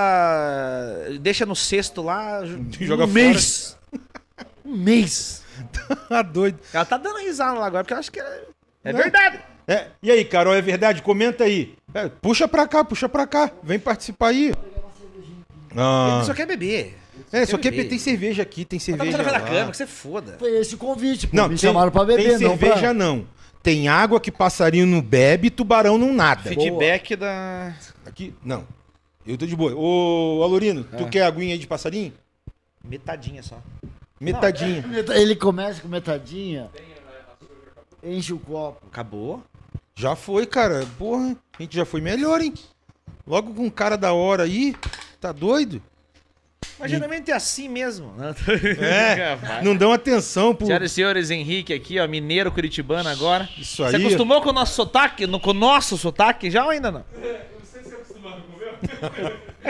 [1.19, 2.41] deixa no cesto lá.
[2.79, 3.13] Joga um fora.
[3.13, 3.77] mês.
[4.63, 5.43] Um mês.
[6.07, 6.59] Tá doido.
[6.71, 8.43] Ela tá dando risada lá agora, porque eu acho que é,
[8.85, 9.01] é Né?
[9.01, 9.39] verdade.
[9.67, 11.01] É, e aí, Carol, é verdade?
[11.01, 11.75] Comenta aí.
[11.93, 13.51] É, puxa pra cá, puxa pra cá.
[13.63, 14.53] Vem participar aí.
[15.75, 16.15] Ah.
[16.17, 16.97] Ele só quer beber.
[17.31, 17.87] É, só que beber.
[17.89, 20.35] tem cerveja aqui, tem Tá cerveja botando na cama, que você foda.
[20.39, 21.35] Foi esse o convite, pô.
[21.37, 22.93] Não, Me tem, chamaram pra beber, tem não cerveja pra...
[22.93, 23.25] não.
[23.61, 26.41] Tem água que passarinho não bebe, tubarão não nada.
[26.49, 27.73] Feedback da.
[28.05, 28.65] Aqui, não.
[29.25, 29.73] Eu tô de boa.
[29.75, 30.97] Ô, Alorino, Ah.
[30.97, 32.11] tu quer aguinha aí de passarinho?
[32.83, 33.61] Metadinha só.
[34.19, 34.81] Metadinha.
[34.87, 36.69] Meta- Ele começa com metadinha,
[38.03, 38.81] enche o copo.
[38.87, 39.43] Acabou.
[39.95, 40.85] Já foi, cara.
[40.97, 42.53] Porra, a gente já foi melhor, hein?
[43.27, 44.75] Logo com um cara da hora aí.
[45.21, 45.81] Tá doido?
[46.79, 48.11] Mas geralmente é assim mesmo.
[48.17, 48.35] né?
[48.81, 49.37] É.
[49.63, 50.65] Não dão atenção pro.
[50.67, 53.47] Senhoras e senhores, Henrique aqui, ó, mineiro curitibano agora.
[53.57, 54.03] Isso Você aí.
[54.05, 55.25] acostumou com o nosso sotaque?
[55.27, 57.05] No, com o nosso sotaque já ou ainda não?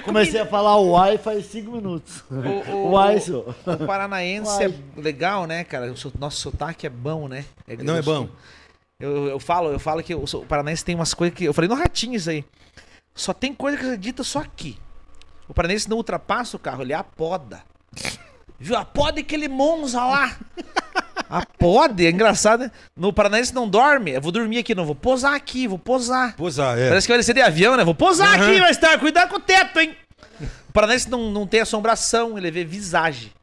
[0.03, 2.23] Comecei a falar o ai faz cinco minutos.
[2.31, 3.53] O, O ai, senhor.
[3.65, 4.65] o paranaense Uai.
[4.97, 5.91] é legal, né, cara?
[5.91, 7.45] O so- nosso sotaque é bom, né?
[7.83, 8.29] Não é bom.
[8.99, 11.43] Eu, eu falo, eu falo que o, o paranaense tem umas coisas que.
[11.43, 12.45] Eu falei no ratinho isso aí.
[13.13, 14.77] Só tem coisa que é dita só aqui.
[15.51, 17.61] O paranaense não ultrapassa o carro, ele apoda.
[18.57, 18.77] Viu?
[18.77, 20.37] Apoda aquele Monza lá.
[21.29, 22.71] Apode, é engraçado, né?
[22.95, 24.11] No paranaense não dorme.
[24.11, 24.85] Eu vou dormir aqui, não.
[24.85, 26.37] Vou posar aqui, vou posar.
[26.37, 26.87] Posar, é.
[26.87, 27.83] Parece que vai descer de avião, né?
[27.83, 28.49] Vou posar Aham.
[28.49, 29.93] aqui, mas tá, cuidado com o teto, hein?
[30.69, 33.33] O paranaense não, não tem assombração, ele vê visagem.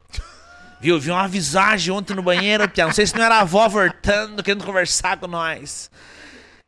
[0.81, 0.97] Viu?
[0.97, 2.87] Eu vi uma visagem ontem no banheiro, Pia.
[2.87, 5.91] Não sei se não era a avó voltando, querendo conversar com nós.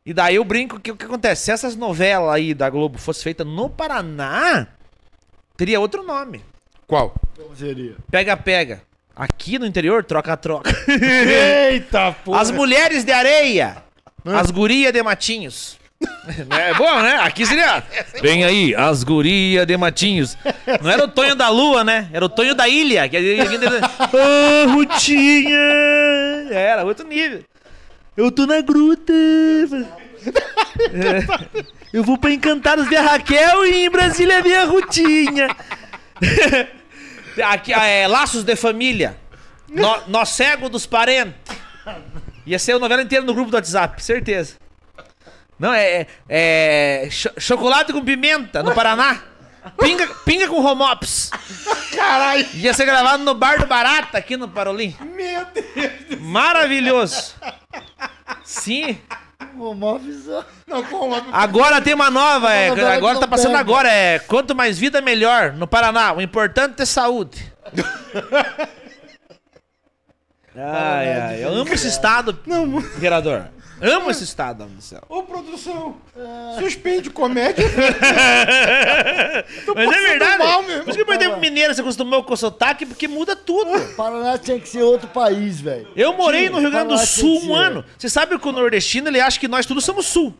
[0.05, 1.45] E daí eu brinco que o que acontece?
[1.45, 4.67] Se essas novelas aí da Globo fossem feitas no Paraná,
[5.61, 6.41] teria outro nome.
[6.87, 7.13] Qual?
[7.37, 7.93] Como seria?
[8.09, 8.81] Pega, pega.
[9.15, 10.71] Aqui no interior, troca, troca.
[11.69, 12.41] Eita, porra.
[12.41, 13.77] As mulheres de areia.
[14.25, 15.77] As gurias de matinhos.
[16.49, 17.19] é bom, né?
[17.21, 17.83] Aqui seria.
[18.23, 20.35] Vem aí, as gurias de matinhos.
[20.81, 22.09] Não era o Tonho da Lua, né?
[22.11, 23.07] Era o Tonho da Ilha.
[23.07, 25.59] Que Ah, Rutinha!
[26.49, 27.43] Era outro nível.
[28.17, 29.13] Eu tô na gruta.
[30.91, 31.71] É.
[31.93, 35.55] Eu vou pra Encantados ver a Raquel e em Brasília ver a Rutinha.
[37.45, 39.17] Aqui, é, Laços de Família.
[39.67, 41.33] Nó, nó cego dos parentes.
[42.45, 44.55] Ia ser a novela inteira no grupo do WhatsApp, certeza.
[45.59, 46.07] Não, é.
[46.27, 49.21] é cho- chocolate com pimenta no Paraná.
[49.79, 51.29] Pinga, pinga com romops.
[51.95, 52.47] Caralho.
[52.55, 54.95] Ia ser gravado no Bar do Barata, aqui no Parolim.
[55.01, 56.19] Meu Deus.
[56.19, 57.35] Maravilhoso.
[58.43, 58.97] Sim.
[59.55, 60.43] Uma visão.
[60.67, 61.15] Não, como?
[61.31, 63.59] Agora tem uma nova, é, agora que tá passando pega.
[63.59, 66.13] agora, é quanto mais vida, melhor, no Paraná.
[66.13, 67.51] O importante é saúde.
[70.55, 73.49] ai, ai, eu amo esse estado, Não, vereador.
[73.81, 75.01] Amo esse estado, homem do céu.
[75.09, 75.97] ô produção.
[76.59, 77.65] Suspende comédia.
[79.75, 80.37] Mas é passando verdade.
[80.37, 83.35] mal, meu Por isso que por exemplo, mineiro se acostumou com o sotaque, porque muda
[83.35, 83.71] tudo.
[83.95, 85.87] Paraná tinha que ser outro país, velho.
[85.95, 87.61] Eu morei no Rio Grande do Paraná Sul que um ser.
[87.61, 87.85] ano.
[87.97, 90.33] Você sabe que o nordestino ele acha que nós todos somos sul.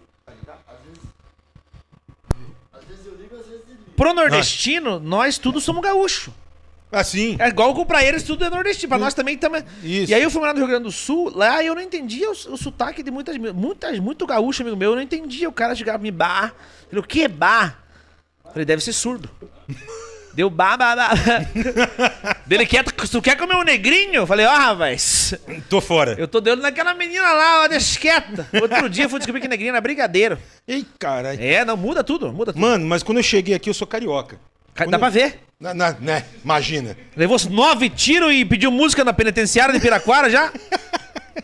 [3.96, 6.34] Pro nordestino, nós todos somos gaúcho.
[6.92, 7.38] Assim.
[7.40, 8.90] É igual pra eles tudo é nordestino.
[8.90, 9.64] Pra nós também também.
[9.82, 10.12] Isso.
[10.12, 12.32] E aí eu fui morar no Rio Grande do Sul, lá eu não entendia o,
[12.32, 15.48] o sotaque de muitas, muitas, muito gaúcho amigo meu, eu não entendia.
[15.48, 16.54] O cara chegava me bar.
[16.90, 17.80] Falei, o que é bar?
[18.52, 19.30] Falei, deve ser surdo.
[20.34, 21.12] Deu bar, bar, bar.
[22.46, 24.26] Dele quer, tu quer comer um negrinho?
[24.26, 25.34] Falei, ó, rapaz,
[25.70, 26.16] Tô fora.
[26.18, 28.48] eu tô de olho naquela menina lá, ó, deixa quieta.
[28.62, 30.38] Outro dia eu fui descobrir que negrinho era brigadeiro.
[30.68, 31.42] Ei, caralho.
[31.42, 32.62] É, não, muda tudo, muda tudo.
[32.62, 34.40] Mano, mas quando eu cheguei aqui, eu sou carioca.
[34.76, 35.40] Dá eu- pra ver.
[35.60, 36.26] Na, na- né?
[36.44, 36.98] Imagina.
[37.16, 40.52] Levou nove tiros e pediu música na penitenciária de Piraquara já?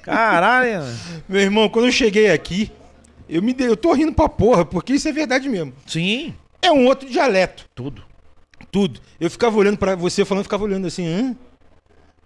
[0.01, 0.83] Caralho.
[1.27, 2.71] Meu irmão, quando eu cheguei aqui,
[3.29, 5.73] eu me dei, eu tô rindo pra porra, porque isso é verdade mesmo.
[5.85, 7.65] Sim, É um outro dialeto.
[7.75, 8.03] tudo.
[8.71, 8.99] Tudo.
[9.19, 11.35] Eu ficava olhando pra você falando, ficava olhando assim, hã?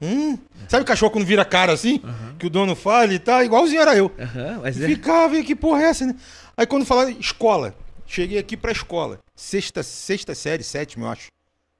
[0.01, 0.37] Hã?
[0.67, 2.01] Sabe o cachorro quando vira cara assim?
[2.39, 4.11] Que o dono fala e tal, igualzinho era eu.
[4.19, 4.87] Aham, mas é.
[4.87, 6.15] Ficava, e que porra é essa, né?
[6.57, 7.75] Aí quando falava escola,
[8.07, 9.19] cheguei aqui pra escola.
[9.41, 11.31] Sexta, sexta série, sétima, eu acho.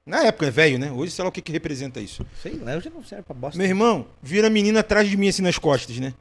[0.04, 0.90] Na época é velho, né?
[0.90, 2.26] Hoje sei lá o que, que representa isso.
[2.42, 3.56] Sei lá, eu já não serve pra bosta.
[3.56, 6.12] Meu irmão, vira a menina atrás de mim assim nas costas, né?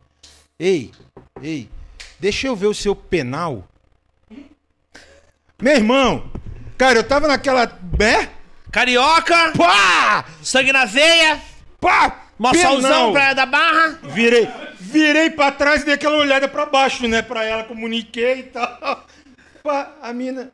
[0.59, 0.91] Ei,
[1.41, 1.67] ei,
[2.19, 3.67] deixa eu ver o seu penal.
[5.59, 6.31] Meu irmão,
[6.77, 7.63] cara, eu tava naquela.
[7.99, 8.29] É?
[8.71, 10.25] Carioca, Pá!
[10.43, 11.41] sangue na veia,
[11.79, 12.27] Pá!
[12.37, 13.99] mossalzão, praia da barra.
[14.03, 14.47] Virei,
[14.79, 17.23] virei pra trás e dei aquela olhada pra baixo, né?
[17.23, 19.07] Pra ela, comuniquei e tal.
[19.63, 20.51] Pá, a mina.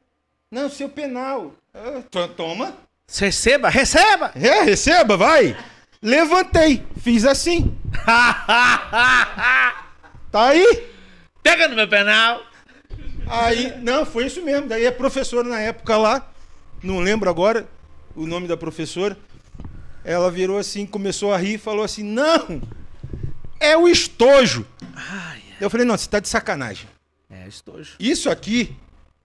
[0.52, 1.54] Não, seu penal.
[1.74, 2.74] Ah, to- Toma.
[3.10, 4.32] Receba, receba.
[4.36, 5.58] É, receba, vai.
[6.02, 7.76] Levantei, fiz assim.
[10.32, 10.88] Tá aí?
[11.42, 12.42] Pega no meu penal.
[13.28, 14.68] Aí, não, foi isso mesmo.
[14.68, 16.30] Daí a professora na época lá,
[16.84, 17.68] não lembro agora
[18.16, 19.18] o nome da professora,
[20.04, 22.62] ela virou assim, começou a rir e falou assim: Não,
[23.60, 24.66] é o estojo.
[25.62, 26.88] Eu falei: Não, você tá de sacanagem.
[27.30, 27.94] É, estojo.
[28.00, 28.76] Isso aqui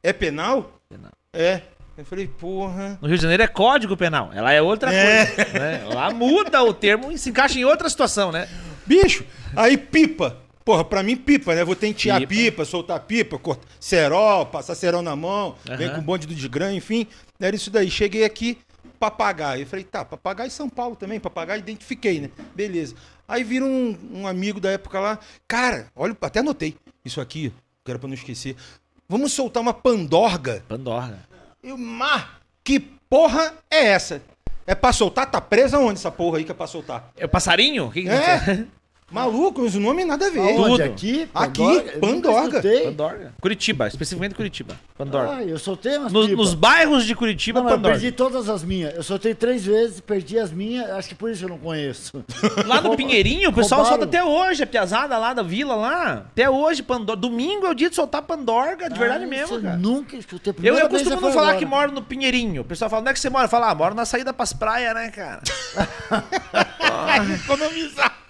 [0.03, 0.81] é penal?
[0.97, 1.11] Penal.
[1.33, 1.63] É.
[1.97, 2.99] Eu falei: Porra.
[3.01, 4.31] No Rio de Janeiro é código penal.
[4.33, 5.27] Ela é outra É.
[5.27, 5.53] coisa.
[5.59, 5.85] né?
[5.95, 8.49] Lá muda o termo e se encaixa em outra situação, né?
[8.87, 9.25] Bicho,
[9.57, 10.39] aí pipa.
[10.65, 11.65] Porra, pra mim pipa, né?
[11.65, 12.29] Vou tentear Pipa.
[12.35, 15.97] pipa, soltar pipa, cortar cerol, passar cerol na mão, vem Aham.
[15.97, 17.07] com bonde do desgrã, enfim.
[17.41, 17.91] Era isso daí.
[17.91, 18.57] Cheguei aqui,
[19.01, 19.63] papagaio.
[19.63, 22.31] Eu falei, tá, papagaio São Paulo também, papagaio, identifiquei, né?
[22.55, 22.95] Beleza.
[23.27, 25.19] Aí vira um, um amigo da época lá,
[25.49, 27.53] cara, olha, até anotei isso aqui,
[27.85, 28.55] que era pra não esquecer.
[29.13, 30.65] Vamos soltar uma pandorga.
[30.67, 31.19] Pandorga.
[31.63, 32.25] Eu, mas,
[32.65, 34.23] que porra é essa?
[34.67, 35.31] É pra soltar?
[35.31, 37.11] Tá presa onde essa porra aí que é pra soltar?
[37.19, 37.89] É o passarinho?
[37.89, 38.65] O que que É.
[39.13, 40.41] Maluco, os nomes nada a ver.
[40.41, 40.71] Aonde?
[40.71, 40.83] tudo.
[40.83, 41.29] Aqui?
[41.35, 42.63] Aqui, Pandorga.
[42.85, 43.33] Pandorga.
[43.41, 44.75] Curitiba, especificamente Curitiba.
[44.97, 45.35] Pandorga.
[45.37, 46.37] Ah, eu soltei umas No- pipas.
[46.39, 47.99] nos bairros de Curitiba, Não, mas eu Pandorga.
[48.01, 48.95] perdi todas as minhas.
[48.95, 50.89] Eu soltei três vezes, perdi as minhas.
[50.91, 52.25] Acho que por isso eu não conheço.
[52.67, 54.03] Lá no Pinheirinho, o pessoal Roubaram.
[54.03, 56.27] solta até hoje, a piazada lá da vila lá.
[56.33, 57.21] Até hoje, Pandorga.
[57.21, 59.75] Domingo é o dia de soltar Pandorga, de verdade Ah, mesmo, isso cara.
[59.75, 60.55] Eu nunca escutei.
[60.63, 61.59] Eu, eu costumo não falar agora.
[61.59, 62.63] que moro no Pinheirinho.
[62.63, 63.49] O pessoal fala, onde é que você mora?
[63.49, 65.43] Fala, ah, moro na saída pras praias, né, cara?
[67.45, 68.22] Economizar.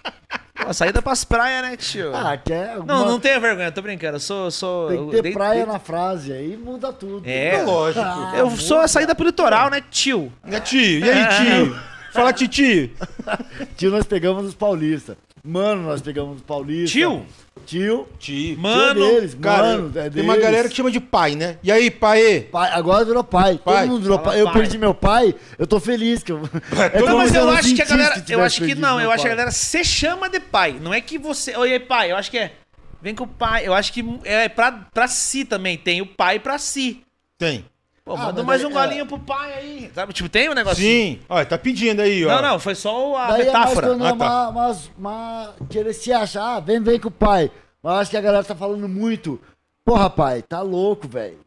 [0.55, 2.15] Pô, saída pras praias, né, tio?
[2.15, 2.85] Ah, quer alguma...
[2.93, 4.17] não, não tenha vergonha, tô brincando.
[4.17, 4.51] Eu sou.
[4.51, 7.27] sou Tem que ter dei- praia dei- na frase, aí muda tudo.
[7.27, 7.55] É.
[7.55, 8.05] É lógico.
[8.05, 10.31] Ah, Eu sou a saída pro litoral, né, tio?
[10.43, 11.05] Né, tio?
[11.05, 11.25] E aí,
[11.65, 11.79] tio?
[12.13, 12.93] Fala, titi.
[13.75, 15.17] Tio, nós pegamos os paulistas.
[15.43, 16.91] Mano, nós pegamos os paulistas.
[16.91, 17.25] Tio?
[17.65, 18.07] Tio.
[18.19, 18.57] Tio.
[18.57, 20.45] Mano, tio deles, Cara, mano, é tem uma deles.
[20.49, 21.57] galera que chama de pai, né?
[21.63, 22.47] E aí, pai?
[22.51, 23.57] Pai, agora virou pai.
[23.63, 23.83] Pai.
[23.83, 24.41] Todo mundo virou Fala pai.
[24.41, 24.53] Eu pai.
[24.53, 26.41] perdi meu pai, eu tô feliz que eu.
[26.93, 28.23] É Não, como mas eu acho que a galera.
[28.27, 29.37] Eu acho que não, eu acho que a pai.
[29.37, 30.77] galera se chama de pai.
[30.81, 31.55] Não é que você.
[31.55, 32.53] Oi, pai, eu acho que é.
[33.01, 33.65] Vem com o pai.
[33.67, 35.77] Eu acho que é pra, pra si também.
[35.77, 37.01] Tem o pai pra si.
[37.37, 37.65] Tem.
[38.05, 39.91] Pô, Ah, manda mas mais daí- um golinho pro pai aí.
[39.95, 40.11] Sabe?
[40.13, 40.83] Tipo, tem um negócio.
[40.83, 41.19] Sim.
[41.29, 42.35] Olha, tá pedindo aí, ó.
[42.35, 43.87] Não, não, foi só a Daí metáfora.
[43.87, 44.49] é mais quando é Ah, tá.
[44.49, 47.49] uma, uma, uma- querer se achar, ah, vem, vem com o pai.
[47.81, 49.39] Mas acho que a galera tá falando muito.
[49.85, 51.37] Porra, pai, tá louco, velho.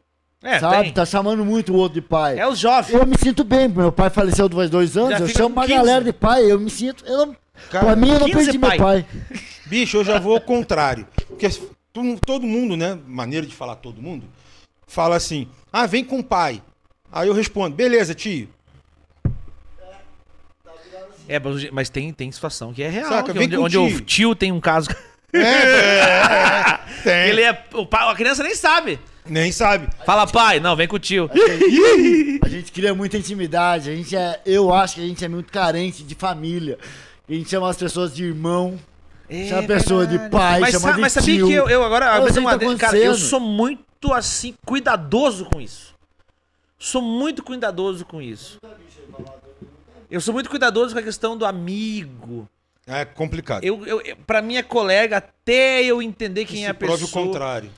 [0.43, 0.83] É, Sabe?
[0.83, 0.93] tem.
[0.93, 2.39] Tá chamando muito o outro de pai.
[2.39, 2.93] É os jovens.
[2.93, 5.75] Eu me sinto bem, meu pai faleceu faz dois anos, Já eu chamo uma 15.
[5.77, 7.03] galera de pai, eu me sinto.
[7.05, 7.35] Eu não,
[7.71, 8.77] Cara, pra mim, eu não 15 perdi pai.
[8.77, 9.05] meu pai.
[9.65, 11.07] Bicho, eu já vou ao contrário.
[11.27, 11.47] Porque
[12.25, 12.97] todo mundo, né?
[13.07, 14.25] Maneira de falar todo mundo,
[14.87, 16.61] fala assim: ah, vem com o pai.
[17.11, 18.49] Aí eu respondo: beleza, tio.
[21.27, 23.09] É, mas- mas tem, tem situação que é real.
[23.09, 24.33] Saca, que vem onde, com onde o o tio.
[24.35, 24.89] tem um caso.
[25.33, 27.29] É, é, tem.
[27.29, 27.65] Ele é.
[27.73, 28.97] O pai, a criança nem sabe.
[29.25, 29.89] Nem sabe.
[30.05, 31.29] Fala, pai, não, vem com o tio.
[32.41, 34.39] A gente cria muita intimidade, a gente é.
[34.45, 36.77] Eu acho que a gente é muito carente de família.
[37.29, 38.79] A gente chama as pessoas de irmão,
[39.49, 41.47] chama a pessoa de pai, mas, chama sa- de mas sabia tio.
[41.47, 43.83] que eu, eu agora, Eu sei uma tá cara, eu sou muito
[44.13, 45.95] assim, cuidadoso com isso.
[46.79, 48.59] Sou muito cuidadoso com isso.
[50.09, 52.47] Eu sou muito cuidadoso com a questão do amigo.
[52.85, 53.63] É complicado.
[53.63, 57.23] Eu, eu, pra mim é colega até eu entender quem Que é a prove pessoa.
[57.23, 57.69] o contrário.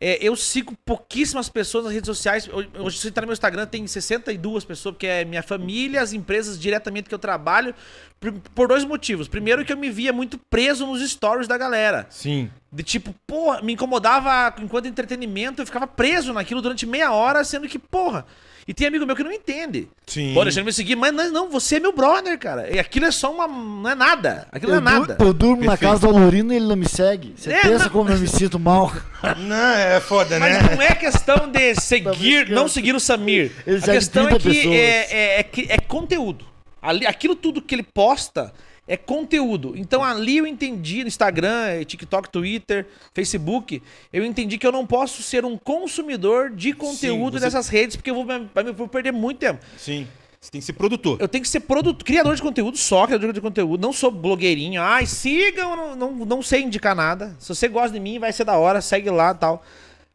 [0.00, 2.48] É, eu sigo pouquíssimas pessoas nas redes sociais.
[2.78, 6.14] Hoje, se você entrar no meu Instagram, tem 62 pessoas, porque é minha família, as
[6.14, 7.74] empresas diretamente que eu trabalho,
[8.18, 9.28] por, por dois motivos.
[9.28, 12.06] Primeiro, que eu me via muito preso nos stories da galera.
[12.08, 12.50] Sim.
[12.72, 17.68] De tipo, porra, me incomodava enquanto entretenimento, eu ficava preso naquilo durante meia hora, sendo
[17.68, 18.24] que, porra.
[18.68, 19.88] E tem amigo meu que não entende.
[20.06, 20.32] Sim.
[20.34, 22.70] Pô, deixando me seguir, mas não, não, você é meu brother, cara.
[22.74, 23.48] E aquilo é só uma.
[23.48, 24.46] Não é nada.
[24.52, 25.16] Aquilo Eu, não é du- nada.
[25.24, 25.90] eu durmo na Perfeito.
[25.92, 27.34] casa do Alorino e ele não me segue.
[27.36, 28.92] Você É, pensa não- como eu me sinto mal?
[29.38, 30.74] Não, é foda, Mas né?
[30.74, 32.54] não é questão de seguir, brincando.
[32.54, 33.52] não seguir o Samir.
[33.66, 36.46] Ele a segue questão é 30 que é, é, é, que- é conteúdo.
[36.80, 38.50] Ali, aquilo tudo que ele posta
[38.92, 39.74] é conteúdo.
[39.76, 43.80] Então ali eu entendi no Instagram, TikTok, Twitter, Facebook,
[44.12, 48.10] eu entendi que eu não posso ser um consumidor de conteúdo você- dessas redes, porque
[48.10, 49.60] eu vou, me- vou perder muito tempo.
[49.78, 50.06] Sim.
[50.40, 51.18] Você tem que ser produtor.
[51.20, 53.80] Eu tenho que ser produto, criador de conteúdo, só criador de conteúdo.
[53.80, 54.80] Não sou blogueirinho.
[54.80, 57.36] Ai, sigam, não, não, não sei indicar nada.
[57.38, 59.62] Se você gosta de mim, vai ser da hora, segue lá e tal.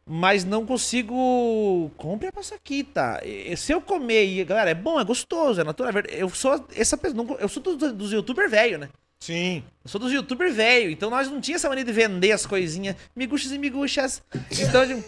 [0.08, 1.90] Mas não consigo.
[1.96, 3.20] Compre a paçoquita.
[3.56, 4.44] Se eu comer e.
[4.44, 5.92] Galera, é bom, é gostoso, é natural.
[5.98, 6.22] é.
[6.22, 7.36] Eu sou essa pessoa.
[7.40, 8.88] Eu sou dos, dos youtubers velho, né?
[9.18, 9.64] Sim.
[9.84, 10.90] Eu sou dos youtubers velho.
[10.90, 12.94] Então nós não tinha essa maneira de vender as coisinhas.
[13.16, 14.22] Miguxas e miguxas.
[14.52, 14.86] Então.
[14.86, 15.02] de-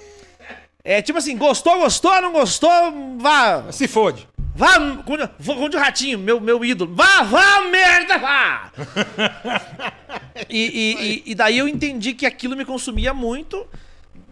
[0.82, 2.70] É tipo assim, gostou, gostou, não gostou,
[3.18, 3.70] vá.
[3.70, 4.26] Se fode.
[4.56, 4.74] Vá,
[5.04, 6.92] Conde o Ratinho, meu, meu ídolo.
[6.92, 8.72] Vá, vá, merda, vá!
[10.50, 13.64] e, e- e- e daí eu entendi que aquilo me consumia muito.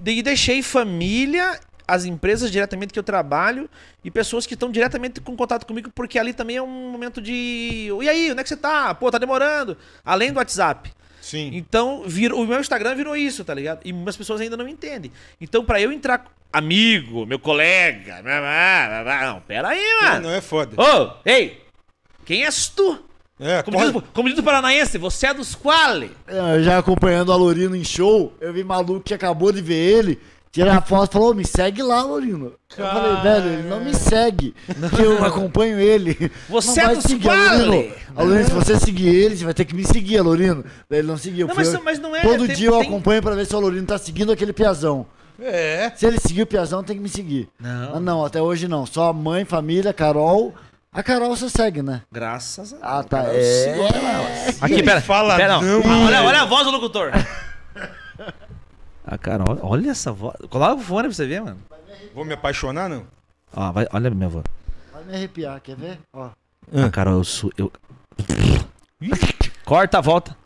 [0.04, 3.70] E deixei família, as empresas diretamente que eu trabalho
[4.04, 7.88] e pessoas que estão diretamente com contato comigo, porque ali também é um momento de.
[8.02, 8.94] E aí, onde é que você tá?
[8.94, 9.76] Pô, tá demorando.
[10.04, 10.92] Além do WhatsApp.
[11.20, 11.50] Sim.
[11.54, 13.80] Então, virou, o meu Instagram virou isso, tá ligado?
[13.84, 15.10] E muitas pessoas ainda não entendem.
[15.40, 16.24] Então, pra eu entrar.
[16.52, 18.22] Amigo, meu colega.
[18.22, 20.28] Não, pera aí, mano.
[20.28, 20.80] Não é foda.
[20.80, 21.64] Ô, ei!
[22.24, 23.04] Quem és tu?
[23.38, 26.10] É, Como diz, como diz o paranaense, você é dos quali.
[26.26, 30.18] Eu já acompanhando o Alorino em show, eu vi maluco que acabou de ver ele,
[30.50, 32.54] tirar a foto e falou, "Ô, me segue lá, Alorino.
[32.78, 34.54] Eu falei, velho, ele não me segue,
[34.94, 36.30] que eu acompanho ele.
[36.48, 37.62] Você Não é dos seguir, quali.
[37.62, 37.94] Alorino.
[38.16, 40.64] Alorino, se você seguir ele, você vai ter que me seguir, Alorino.
[40.88, 41.46] Daí ele não seguiu.
[41.46, 43.54] Não, mas- eu- mas não é, Todo tem- dia eu tem- acompanho pra ver se
[43.54, 45.04] o Alorino tá seguindo aquele piazão.
[45.38, 45.92] É.
[45.94, 47.46] Se ele seguir o piazão, tem que me seguir.
[47.60, 47.96] Não.
[47.96, 48.86] Ah, não, até hoje não.
[48.86, 50.54] Só mãe, família, Carol,
[50.96, 52.00] A Carol você segue, né?
[52.10, 52.82] Graças a Deus.
[52.82, 53.22] Ah, tá.
[53.24, 53.42] É.
[53.42, 54.26] sigo ela.
[54.62, 55.00] Aqui, pera.
[55.02, 57.12] fala pera, não, Ah, olha, olha a voz do locutor.
[59.08, 60.34] Ah, cara, olha, essa voz.
[60.50, 61.58] Coloca o fone pra você ver, mano.
[62.12, 63.06] Vou me apaixonar, não?
[63.54, 64.42] Ó, vai, olha a minha voz.
[64.92, 66.00] Vai me arrepiar, quer ver?
[66.12, 66.30] Ó.
[66.74, 67.52] Ah, cara, eu sou.
[67.56, 67.70] Eu...
[69.64, 70.36] Corta, volta.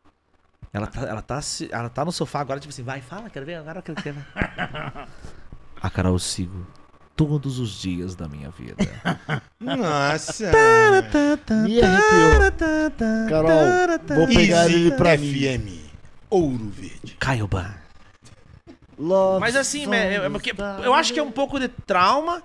[0.74, 3.46] Ela tá, ela, tá, se- ela tá no sofá agora, tipo assim, vai, fala, quero
[3.46, 4.14] ver, agora eu quero ver.
[5.80, 6.66] A Carol eu sigo
[7.16, 8.76] todos os dias da minha vida.
[9.60, 10.50] Nossa.
[11.64, 12.50] Me arrepiou.
[13.28, 15.32] Carol, vou pegar Easy ele pra mim.
[15.34, 15.90] FM.
[16.30, 17.16] Ouro Verde.
[17.18, 17.74] Caioban.
[18.98, 22.42] Love Mas assim, é- é- é eu acho que é um pouco de trauma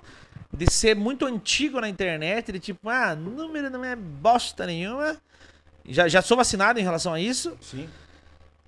[0.52, 5.16] de ser muito antigo na internet, de tipo, ah, número não é bosta nenhuma.
[5.86, 7.56] Já, já sou vacinado em relação a isso.
[7.60, 7.88] Sim.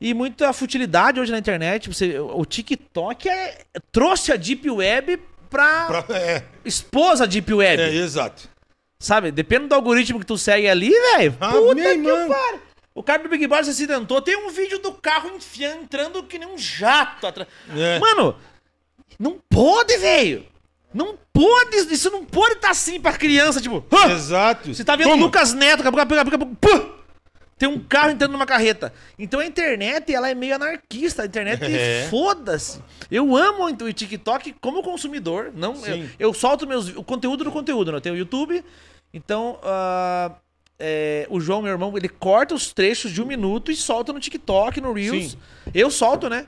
[0.01, 1.89] E muita futilidade hoje na internet.
[1.89, 5.19] Você, o TikTok é- trouxe a Deep Web
[5.49, 7.83] pra, Pra- é, expôs a Deep Web.
[7.83, 8.49] é, exato.
[9.01, 9.31] Sabe?
[9.31, 11.37] Depende do algoritmo que tu segue ali, velho.
[11.41, 12.29] Ah, puta que irmão.
[12.29, 12.61] pariu.
[12.95, 14.21] O cara do Big Brother se acidentou.
[14.21, 17.49] Tem um vídeo do carro enfiando, entrando que nem um jato atrás.
[17.77, 17.99] É.
[18.01, 18.35] Mano,
[19.19, 20.45] não pode, velho.
[20.93, 21.77] Não pode.
[21.93, 23.85] Isso não pode estar assim pra criança, tipo.
[23.93, 24.75] "Hã?" Exato.
[24.75, 25.23] Você tá vendo Toma.
[25.27, 26.98] Lucas Neto, daqui a pouco, daqui a pouco, pô,
[27.59, 28.93] tem um carro entrando numa carreta.
[29.19, 31.23] Então a internet, ela é meio anarquista.
[31.23, 32.07] A internet, É.
[32.09, 32.81] foda-se.
[33.11, 35.53] Eu amo o TikTok como consumidor.
[35.55, 37.99] Não, eu, eu solto meus, o conteúdo do conteúdo, né?
[37.99, 38.65] Eu tenho o YouTube.
[39.13, 40.33] Então, ah,
[40.79, 44.21] é, o João, meu irmão, ele corta os trechos de um minuto e solta no
[44.21, 45.33] TikTok, no Reels.
[45.33, 45.39] Sim.
[45.75, 46.47] Eu solto, né?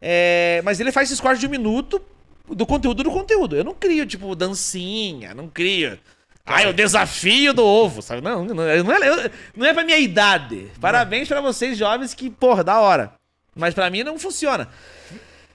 [0.00, 2.00] É, mas ele faz esses cortes de um minuto
[2.48, 3.56] do conteúdo do conteúdo.
[3.56, 5.98] Eu não crio, tipo, dancinha, não crio.
[6.46, 8.20] Ah, é o desafio do ovo, sabe?
[8.20, 10.70] Não, não, não é, não é pra minha idade.
[10.80, 13.14] Parabéns pra vocês, jovens, que, porra, da hora.
[13.56, 14.68] Mas pra mim não funciona.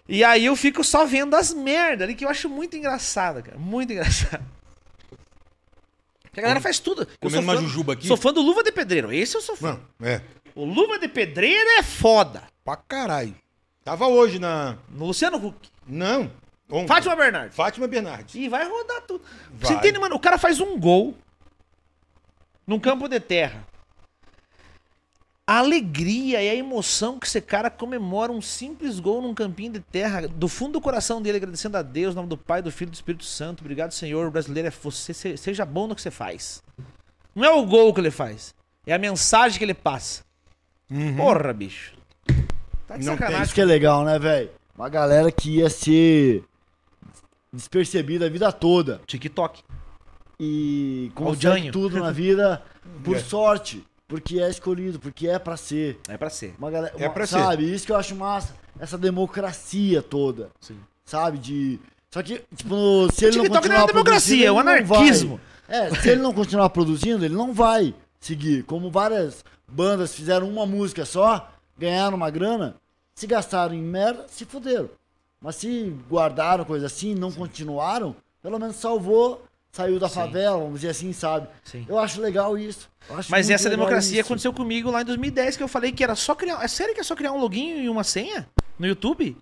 [0.08, 3.58] E aí eu fico só vendo as merdas ali, que eu acho muito engraçado, cara.
[3.58, 4.44] Muito engraçado.
[6.24, 7.08] Porque a galera faz tudo.
[7.20, 8.08] Comendo uma fã- jujuba aqui.
[8.08, 9.12] Sou fã do Luva de Pedreiro.
[9.14, 9.80] Esse eu sou fã.
[10.00, 10.22] Não, é.
[10.56, 12.42] O Luva de Pedreiro é foda.
[12.66, 13.36] Pra caralho.
[13.84, 14.78] Tava hoje na.
[14.90, 15.70] No Luciano Huck.
[15.88, 16.32] Não.
[16.70, 16.88] Ontem.
[16.88, 17.56] Fátima Bernardes.
[17.56, 18.36] Fátima Bernardes.
[18.36, 19.24] E vai rodar tudo.
[19.52, 19.68] Vai.
[19.68, 20.16] Você entende, mano?
[20.16, 21.16] O cara faz um gol
[22.68, 23.66] num campo de terra.
[25.48, 29.80] A alegria e a emoção que esse cara comemora um simples gol num campinho de
[29.80, 32.90] terra, do fundo do coração dele, agradecendo a Deus, em nome do Pai, do Filho
[32.90, 33.62] e do Espírito Santo.
[33.62, 34.28] Obrigado, Senhor.
[34.28, 35.12] O brasileiro é você.
[35.12, 36.62] se- Seja bom no que você faz.
[37.34, 38.54] Não é o gol que ele faz,
[38.86, 40.24] é a mensagem que ele passa.
[41.18, 41.94] Porra, bicho.
[42.88, 43.44] Tá de Não tem sacanagem.
[43.46, 44.52] Isso que é legal, né, velho?
[44.76, 46.44] Uma galera que ia ser
[47.54, 49.62] despercebida a vida toda TikTok.
[50.40, 52.62] e consegue tudo na vida
[53.04, 53.20] por É.
[53.20, 56.00] sorte, porque é escolhido, porque é pra ser.
[56.08, 56.56] É pra ser.
[56.58, 57.40] Uma galera, É uma- pra ser.
[57.40, 57.72] sabe?
[57.74, 60.50] Isso que eu acho massa, essa democracia toda.
[60.60, 60.78] Sim.
[61.06, 61.38] Sabe?
[61.38, 61.80] De
[62.12, 64.62] Só que, tipo, no- se ele não TikTok não é continuar democracia, é vai.
[64.62, 65.40] anarquismo.
[65.68, 68.64] É, se ele não continuar produzindo, ele não vai seguir.
[68.64, 71.48] Como várias bandas fizeram uma música só,
[71.78, 72.76] ganharam uma grana,
[73.14, 74.90] se gastaram em merda, se fuderam.
[75.42, 80.16] Mas se guardaram coisa assim, não continuaram, pelo menos salvou, saiu da Sim.
[80.16, 81.48] favela, vamos dizer assim, sabe?
[81.64, 81.86] Sim.
[81.88, 82.90] Eu acho legal isso.
[83.10, 84.28] Acho Mas essa democracia isso.
[84.28, 86.64] aconteceu comigo lá em 2010, que eu falei que era só criar.
[86.64, 89.38] É sério que é só criar um login e uma senha no YouTube?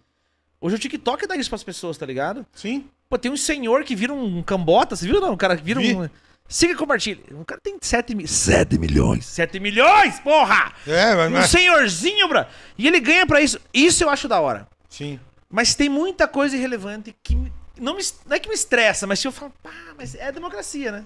[0.62, 2.45] Hoje o TikTok dá isso pras pessoas, tá ligado?
[2.54, 2.86] Sim.
[3.10, 5.34] Pô, tem um senhor que vira um cambota, você viu não?
[5.34, 5.95] O cara que vira Vi.
[5.95, 6.10] um.
[6.50, 7.24] Siga e compartilhe.
[7.32, 8.26] O cara tem 7 mi...
[8.28, 9.26] 7 milhões.
[9.26, 10.72] 7 milhões, porra!
[10.88, 11.30] É, mas.
[11.30, 12.48] Um mas- senhorzinho, bra.
[12.78, 13.60] E ele ganha pra isso.
[13.74, 14.68] Isso eu acho da hora.
[14.89, 15.20] Sim.
[15.50, 17.36] Mas tem muita coisa irrelevante que
[17.80, 20.91] não, me, não é que me estressa, mas se eu falo, pá, mas é democracia,
[20.91, 21.06] né?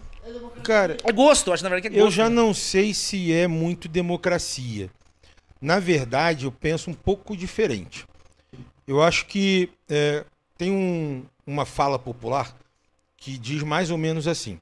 [0.64, 2.16] Cara, É gosto, eu acho na verdade que é eu gosto.
[2.18, 4.90] já não sei se é muito democracia.
[5.62, 8.06] Na verdade, eu penso um pouco diferente.
[8.88, 10.26] Eu acho que é,
[10.58, 12.56] tem um- uma fala popular
[13.18, 14.60] que diz mais ou menos assim: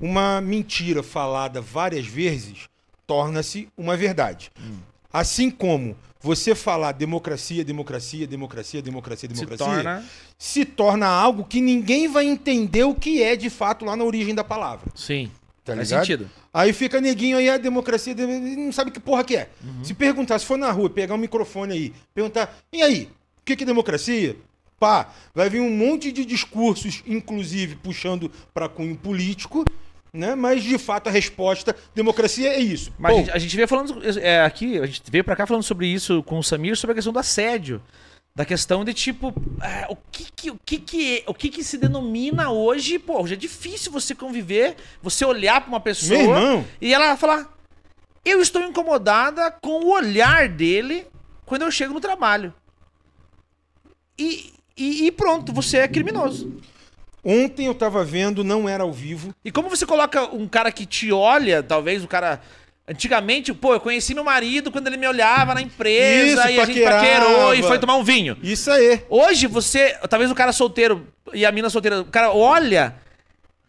[0.00, 2.68] uma mentira falada várias vezes
[3.06, 4.50] torna-se uma verdade.
[5.12, 10.04] Assim como você falar democracia, democracia, democracia, democracia, se democracia, torna.
[10.38, 14.34] se torna algo que ninguém vai entender o que é de fato lá na origem
[14.34, 14.90] da palavra.
[14.94, 15.30] Sim.
[15.62, 16.00] Tá faz ligado?
[16.06, 16.30] sentido.
[16.52, 19.50] Aí fica neguinho aí, a democracia, ele não sabe que porra que é.
[19.62, 19.84] Uhum.
[19.84, 23.10] Se perguntar, se for na rua, pegar um microfone aí, perguntar, e aí,
[23.40, 24.34] o que, que é democracia?
[24.80, 29.62] Pá, vai vir um monte de discursos, inclusive puxando pra cunho político,
[30.14, 30.36] né?
[30.36, 32.92] Mas de fato a resposta, democracia é isso.
[32.96, 35.64] Mas a gente, a gente veio falando é, aqui, a gente veio pra cá falando
[35.64, 37.82] sobre isso com o Samir, sobre a questão do assédio.
[38.36, 41.78] Da questão de tipo, é, o, que, que, o, que, que, o que que se
[41.78, 46.64] denomina hoje, pô, hoje é difícil você conviver, você olhar pra uma pessoa irmão.
[46.80, 47.56] e ela falar,
[48.24, 51.06] eu estou incomodada com o olhar dele
[51.46, 52.52] quando eu chego no trabalho.
[54.18, 56.60] E, e, e pronto, você é criminoso.
[57.24, 59.34] Ontem eu tava vendo, não era ao vivo.
[59.44, 62.40] E como você coloca um cara que te olha, talvez o cara.
[62.86, 66.64] Antigamente, pô, eu conheci meu marido quando ele me olhava na empresa Isso, e a
[66.66, 68.36] gente paquerou e foi tomar um vinho.
[68.42, 69.00] Isso aí.
[69.08, 72.94] Hoje você, talvez o cara solteiro e a mina solteira, o cara olha,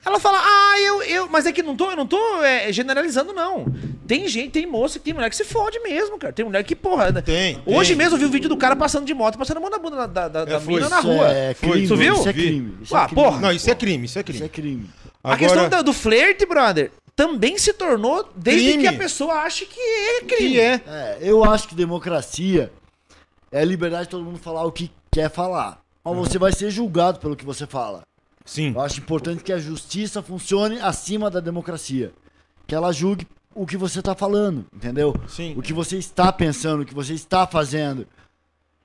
[0.06, 3.34] ela fala, ah, eu, eu, mas é que não tô, eu não tô é, generalizando
[3.34, 3.66] não.
[4.08, 6.32] Tem gente, tem moça, tem mulher que se fode mesmo, cara.
[6.32, 7.22] Tem mulher que, porra, né?
[7.22, 7.97] Tem, Hoje tem.
[7.97, 10.08] mesmo eu vi o vídeo do cara passando de moto, passando a mão na bunda
[10.08, 10.76] da, da, da É, foi.
[10.76, 11.28] mina na rua.
[11.32, 11.70] é Foi.
[11.72, 11.88] crime.
[11.88, 12.14] Tu viu?
[12.14, 12.78] Isso é crime.
[12.84, 13.22] Isso Ah, é crime.
[13.24, 13.39] porra.
[13.41, 14.38] Não, isso é crime, isso é crime.
[14.38, 14.89] Isso é crime.
[15.24, 18.84] A questão da- do flerte, brother, também se tornou desde Crime.
[18.84, 20.51] que a pessoa acha que é crime.
[20.51, 20.82] que é.
[20.88, 22.72] É, eu acho que democracia
[23.51, 25.80] é a liberdade de todo mundo falar o que quer falar.
[26.03, 28.03] Mas você vai ser julgado pelo que você fala.
[28.46, 28.74] Sim.
[28.76, 32.14] Eu acho importante que a justiça funcione acima da democracia.
[32.68, 35.16] Que ela julgue o que você está falando, entendeu?
[35.28, 35.56] Sim.
[35.58, 38.08] O que você está pensando, o que você está fazendo.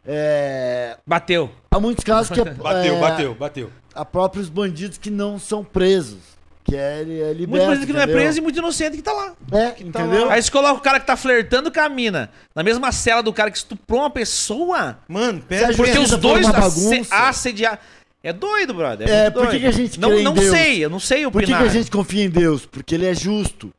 [0.06, 1.50] É, Bateu.
[1.70, 3.70] Há muitos casos que é, Bateu, é, bateu, bateu.
[3.94, 6.18] há próprios bandidos que não são presos.
[6.64, 8.22] Que é, é liberto, Muito coisa que não é entendeu?
[8.22, 9.34] preso e muito inocente que tá lá.
[9.52, 10.30] É, entendeu?
[10.30, 13.32] Aí você coloca o cara que tá flertando com a mina na mesma cela do
[13.32, 14.98] cara que estuprou uma pessoa.
[15.08, 15.74] Mano, pera.
[15.74, 17.80] Porque os dois uma asse- bagunça- assediar.
[18.22, 19.08] É doido, brother.
[19.08, 21.40] É, muito por que a gente não, crê em não sei, eu não sei Por
[21.40, 21.62] que, que opinar.
[21.70, 22.66] a gente confia em Deus?
[22.66, 23.72] Porque ele é justo.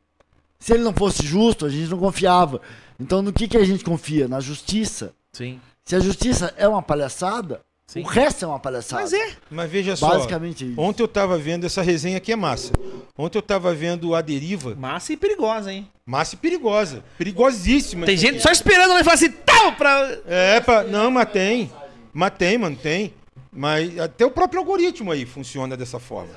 [0.60, 2.60] Se ele não fosse justo, a gente não confiava.
[3.00, 4.28] Então no que, que a gente confia?
[4.28, 5.14] Na justiça.
[5.32, 5.60] Sim.
[5.84, 8.02] Se a justiça é uma palhaçada, Sim.
[8.02, 9.02] o resto é uma palhaçada.
[9.02, 9.32] Mas é.
[9.50, 10.10] Mas veja só.
[10.10, 10.80] Basicamente isso.
[10.80, 12.74] Ontem eu tava vendo essa resenha aqui é massa.
[13.18, 15.88] Ontem eu tava vendo a deriva, Massa e perigosa, hein?
[16.06, 17.04] massa e perigosa.
[17.18, 18.06] Perigosíssima.
[18.06, 20.18] Tem gente só esperando ele falar assim, tal, pra.
[20.26, 20.84] É, pra...
[20.84, 21.72] não, mas tem.
[22.14, 23.14] Mas tem, mano, tem.
[23.52, 26.34] Mas até o próprio algoritmo aí funciona dessa forma.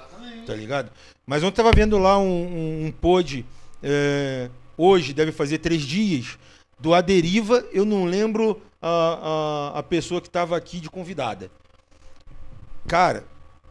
[0.47, 0.91] Tá ligado?
[1.27, 3.47] Mas ontem eu tava vendo lá um, um, um pod,
[3.83, 6.39] é, hoje, deve fazer três dias,
[6.79, 11.51] do A Deriva, eu não lembro a, a, a pessoa que tava aqui de convidada.
[12.87, 13.25] Cara,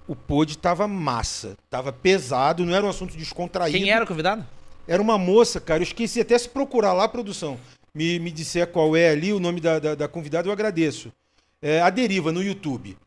[0.07, 3.77] o pod tava massa, tava pesado, não era um assunto descontraído.
[3.77, 4.45] Quem era o convidado?
[4.87, 5.79] Era uma moça, cara.
[5.79, 7.59] Eu esqueci até se procurar lá, produção.
[7.93, 11.11] Me, me disser qual é ali, o nome da, da, da convidada, eu agradeço.
[11.61, 12.97] É A Deriva, no YouTube.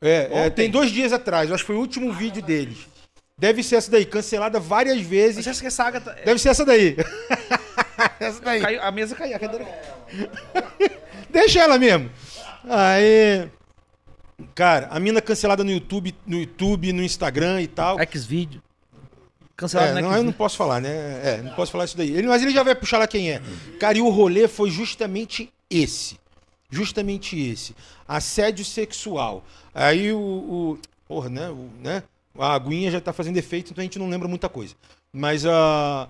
[0.00, 2.86] É, é, tem dois dias atrás, eu acho que foi o último vídeo deles.
[3.38, 5.44] Deve ser essa daí, cancelada várias vezes.
[5.60, 6.12] Que essa tá...
[6.24, 6.96] Deve ser essa daí.
[8.18, 8.62] essa daí.
[8.62, 9.66] Caiu- a mesa caiu, a cadeira...
[11.28, 12.10] Deixa ela mesmo.
[12.64, 13.48] Aí.
[14.54, 18.00] Cara, a mina cancelada no YouTube, no YouTube, no Instagram e tal.
[18.00, 18.62] X-Video.
[19.54, 20.90] Cancelado É, no não, eu não posso falar, né?
[21.22, 22.10] É, não posso falar isso daí.
[22.10, 23.42] Ele, mas ele já vai puxar lá quem é.
[23.78, 26.18] Cara, e o rolê foi justamente esse.
[26.70, 27.74] Justamente esse.
[28.06, 29.44] Assédio sexual.
[29.74, 30.18] Aí o.
[30.18, 31.50] o porra, né?
[31.50, 32.02] O, né?
[32.38, 34.74] A aguinha já tá fazendo efeito, então a gente não lembra muita coisa.
[35.12, 36.08] Mas a,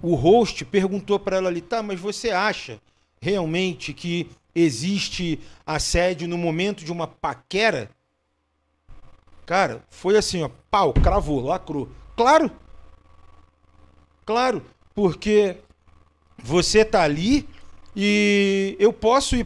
[0.00, 2.80] o host perguntou pra ela ali, tá, mas você acha
[3.20, 7.90] realmente que existe assédio no momento de uma paquera?
[9.44, 11.90] Cara, foi assim, ó, pau, cravou, lacrou.
[12.16, 12.50] Claro,
[14.26, 14.60] Claro,
[14.92, 15.56] porque
[16.36, 17.48] você tá ali
[17.94, 19.44] e eu posso ir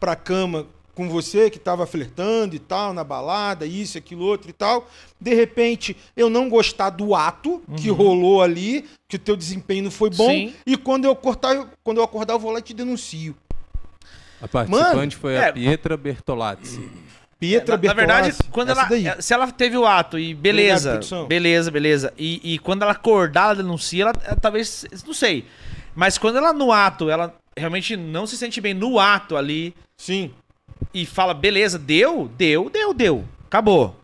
[0.00, 4.50] pra, pra cama com você que tava flertando e tal, na balada, isso, aquilo, outro
[4.50, 4.88] e tal.
[5.20, 9.90] De repente, eu não gostar do ato que rolou ali, que o teu desempenho não
[9.90, 10.28] foi bom.
[10.28, 10.52] Sim.
[10.66, 13.34] E quando eu cortar, eu- quando eu acordar, eu vou lá e te denuncio.
[14.42, 15.48] A participante Mano, foi é.
[15.48, 16.88] a Pietra Bertolazzi.
[17.38, 19.06] Pietra na, na verdade, Bertolazzi, quando ela, daí.
[19.06, 21.26] é, se ela teve o ato e Obrigado, beleza, produção.
[21.26, 25.46] beleza, beleza, e, e quando ela acordar, ela denuncia, ela, ela talvez, não sei,
[25.94, 30.30] mas quando ela no ato, ela realmente não se sente bem no ato ali Sim.
[30.94, 33.94] e fala, beleza, deu, deu, deu, deu, acabou.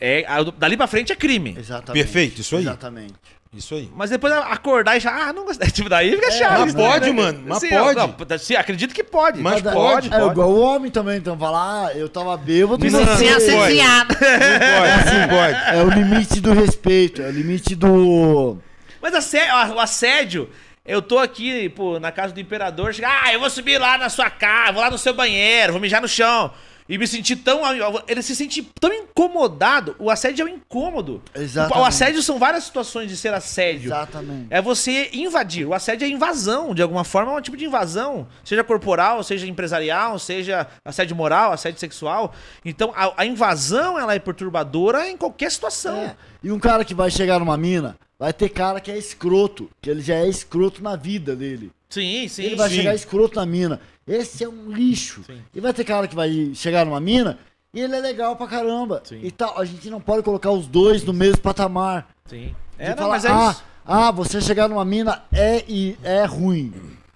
[0.00, 1.56] É, a- dali pra frente é crime.
[1.58, 2.02] Exatamente.
[2.04, 2.62] Perfeito, isso aí.
[2.62, 3.14] Exatamente.
[3.52, 3.88] Isso aí.
[3.94, 5.68] Mas depois acordar e já, ah, não gostei.
[5.72, 6.60] Tipo, daí fica chato.
[6.60, 7.12] mas pode, né?
[7.12, 7.98] mano, mas Sim, pode.
[7.98, 9.40] Não, sim, acredito que pode.
[9.40, 10.30] Mas da- pode, É pode.
[10.32, 12.84] igual o homem também, então falar, ah, eu tava bêbado.
[12.84, 13.24] Não, não, não pode.
[13.24, 13.74] Não pode,
[15.18, 15.76] não pode.
[15.76, 18.58] É o limite do respeito, é o limite do.
[19.00, 20.48] Mas assé- o assédio,
[20.86, 24.08] eu tô aqui, pô, na casa do imperador, chega, ah, eu vou subir lá na
[24.10, 26.52] sua casa, vou lá no seu banheiro, vou mijar no chão.
[26.86, 27.62] E me sentir tão.
[28.06, 29.96] Ele se sente tão incomodado.
[29.98, 31.22] O assédio é um incômodo.
[31.34, 31.80] Exatamente.
[31.80, 33.88] O assédio são várias situações de ser assédio.
[33.88, 34.48] Exatamente.
[34.50, 35.66] É você invadir.
[35.66, 38.26] O assédio é invasão, de alguma forma, é um tipo de invasão.
[38.44, 42.34] Seja corporal, seja empresarial, seja assédio moral, assédio sexual.
[42.62, 45.96] Então, a, a invasão, ela é perturbadora em qualquer situação.
[45.96, 46.14] É.
[46.42, 49.90] E um cara que vai chegar numa mina, vai ter cara que é escroto, que
[49.90, 51.70] ele já é escroto na vida dele.
[51.88, 52.42] Sim, sim.
[52.42, 52.76] ele vai sim.
[52.76, 53.80] chegar escroto na mina.
[54.06, 55.22] Esse é um lixo.
[55.54, 57.38] E vai ter cara que vai chegar numa mina
[57.72, 59.02] e ele é legal pra caramba.
[59.04, 59.20] Sim.
[59.22, 59.58] E tal.
[59.58, 62.08] A gente não pode colocar os dois no mesmo patamar.
[62.26, 62.54] Sim.
[62.78, 63.64] É, não, falar, mas é ah, isso.
[63.86, 66.72] ah, você chegar numa mina é, e é ruim.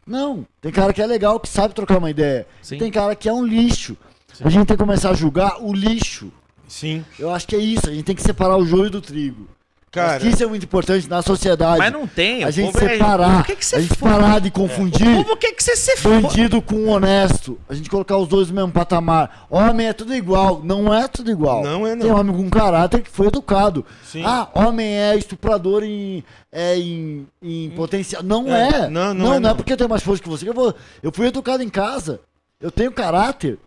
[0.07, 2.47] Não, tem cara que é legal, que sabe trocar uma ideia.
[2.63, 2.79] Sim.
[2.79, 3.97] Tem cara que é um lixo.
[4.41, 6.33] A gente tem que começar a julgar o lixo.
[6.67, 7.05] Sim.
[7.19, 9.49] Eu acho que é isso, a gente tem que separar o joio do trigo.
[9.91, 11.79] Cara, que é muito importante na sociedade.
[11.79, 12.45] Mas não tem.
[12.45, 15.37] a o gente é- separar, Por que que a gente parar de O confundir povo
[15.37, 16.21] quer que você se foda.
[16.21, 17.59] bandido com honesto.
[17.69, 19.47] A gente colocar os dois no mesmo patamar.
[19.49, 20.61] Homem é tudo igual.
[20.63, 21.63] Não é tudo igual.
[21.65, 22.03] Não é, não.
[22.03, 23.85] Tem homem com caráter que foi educado.
[24.05, 24.23] Sim.
[24.27, 26.23] Ah, homem é estuprador em,
[26.53, 28.23] é em, em potencial.
[28.23, 28.69] Não é.
[28.69, 30.45] É, não, não não, é, não é porque eu tenho mais força que você.
[30.45, 32.21] que Eu, vou, eu fui educado em casa.
[32.61, 33.59] Eu tenho caráter.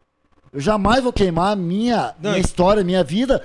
[0.53, 3.41] Eu jamais vou queimar a minha, Não, minha história, minha vida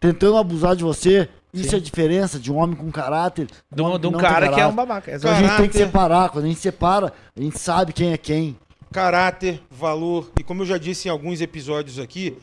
[0.00, 1.28] tentando abusar de você.
[1.52, 3.48] Isso é a diferença de um homem com caráter.
[3.70, 5.14] De um, de um cara que é um babaca.
[5.14, 6.28] Então a gente tem que separar.
[6.30, 8.56] Quando a gente separa, a gente sabe quem é quem.
[8.92, 12.36] caráter, valor, e como eu já disse em alguns episódios aqui,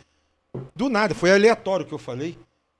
[0.75, 2.37] do nada, foi aleatório o que eu falei.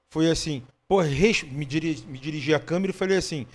[0.10, 3.46] Foi assim, pô, me, diri me dirigi à câmera e falei assim,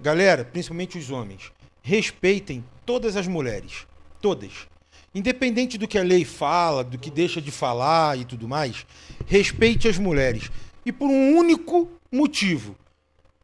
[0.00, 1.52] galera, principalmente os homens,
[1.82, 3.86] respeitem todas as mulheres.
[4.20, 4.66] Todas.
[5.14, 8.86] Independente do que a lei fala, do que deixa de falar e tudo mais,
[9.26, 10.50] respeite as mulheres.
[10.84, 12.76] E por um único motivo.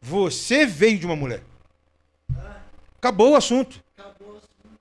[0.01, 1.43] Você veio de uma mulher.
[2.97, 3.83] Acabou o assunto.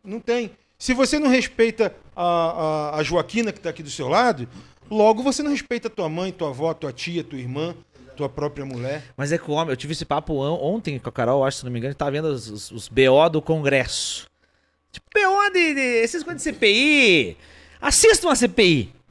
[0.04, 0.50] Não tem.
[0.78, 2.24] Se você não respeita a,
[2.94, 4.48] a, a Joaquina que está aqui do seu lado,
[4.90, 7.74] logo você não respeita tua mãe, tua avó, tua tia, tua irmã,
[8.16, 9.02] tua própria mulher.
[9.16, 11.58] Mas é que o homem, eu tive esse papo on- ontem com a Carol, acho,
[11.58, 14.26] se não me engano, tava vendo os, os, os BO do Congresso.
[14.92, 17.36] Tipo, BO de, de esses coisas de CPI.
[17.80, 18.92] Assista uma CPI.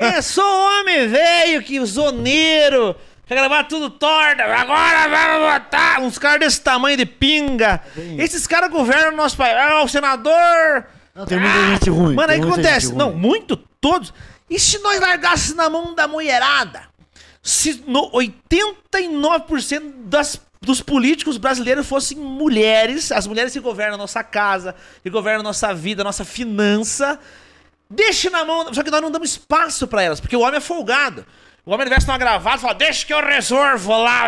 [0.00, 2.94] É só homem velho que zoneiro,
[3.28, 7.80] quer gravar tudo torta, agora vamos botar uns caras desse tamanho de pinga.
[8.16, 9.54] Esses caras governam o nosso país.
[9.54, 10.86] Ah, o senador.
[11.14, 12.14] Não, tem muita gente ruim.
[12.14, 12.94] Mano, aí acontece?
[12.94, 14.14] Não, muito, todos.
[14.48, 16.82] E se nós largássemos na mão da mulherada?
[17.42, 24.24] Se no 89% das, dos políticos brasileiros fossem mulheres, as mulheres que governam a nossa
[24.24, 27.18] casa, que governam a nossa vida, a nossa finança,
[27.90, 28.72] deixe na mão.
[28.72, 31.26] Só que nós não damos espaço pra elas, porque o homem é folgado.
[31.68, 34.22] O homem veste uma gravata e fala, deixa que eu resolvo lá.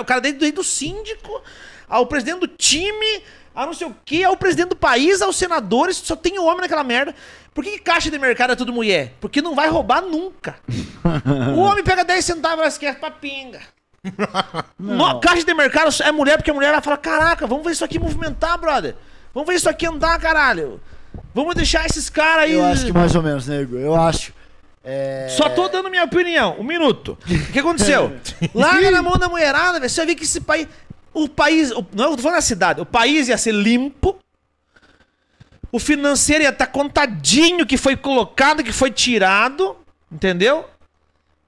[0.00, 1.42] O cara desde, desde o síndico,
[1.88, 3.20] ao presidente do time,
[3.52, 6.84] a não sei o que, ao presidente do país, aos senadores, só tem homem naquela
[6.84, 7.12] merda.
[7.52, 9.14] Por que, que caixa de mercado é tudo mulher?
[9.20, 10.54] Porque não vai roubar nunca.
[11.56, 13.60] o homem pega 10 centavos e esquece pra pinga.
[14.78, 17.84] No, caixa de mercado é mulher, porque a mulher ela fala: Caraca, vamos ver isso
[17.84, 18.94] aqui movimentar, brother.
[19.34, 20.80] Vamos ver isso aqui andar, caralho.
[21.34, 22.52] Vamos deixar esses caras aí.
[22.52, 23.76] Eu acho que mais ou menos, nego.
[23.76, 24.32] Eu acho.
[24.84, 25.28] É...
[25.36, 26.56] Só tô dando minha opinião.
[26.58, 27.18] Um minuto.
[27.28, 28.16] O que aconteceu?
[28.54, 29.90] Larga na mão da mulherada, velho.
[29.90, 30.66] Você vai ver que esse país.
[31.12, 31.70] O país.
[31.72, 32.80] o- não, eu tô falando da cidade.
[32.80, 34.16] O país ia ser limpo.
[35.70, 39.76] O financeiro ia estar contadinho que foi colocado, que foi tirado.
[40.10, 40.64] Entendeu?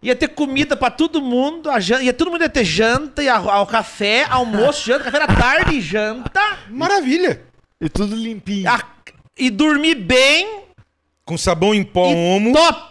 [0.02, 1.70] Ia ter comida pra todo mundo.
[1.70, 5.26] A janta, ia todo mundo ia ter janta, ia ao café, almoço, janta, café da
[5.26, 6.40] tarde e janta.
[6.68, 7.42] Maravilha!
[7.80, 8.68] E tudo limpinho.
[8.68, 8.82] a-
[9.38, 10.64] e dormir bem.
[11.24, 12.52] Com sabão em pó e homo.
[12.52, 12.89] top.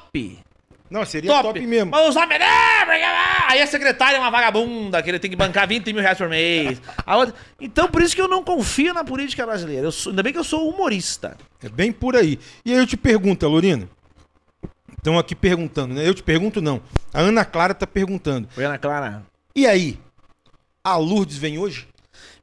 [0.90, 1.92] Não, seria top, mesmo.
[1.92, 2.42] Mas os homens.
[2.44, 5.94] "Ah, porque- ah", Aí a secretária é uma vagabunda, que ele tem que bancar 20
[5.94, 6.82] mil reais por mês.
[7.06, 9.86] Outra- Então, por isso que eu não confio na política brasileira.
[9.88, 11.38] Eu sou- Ainda bem que eu sou humorista.
[11.64, 12.40] É bem por aí.
[12.66, 13.88] E aí eu te pergunto, Lorina.
[14.98, 16.08] Estão aqui perguntando, né?
[16.08, 16.82] Eu te pergunto, não.
[17.14, 18.48] A Ana Clara tá perguntando.
[18.52, 19.24] Foi Ana Clara.
[19.56, 20.00] E aí?
[20.84, 21.88] A Lourdes vem hoje?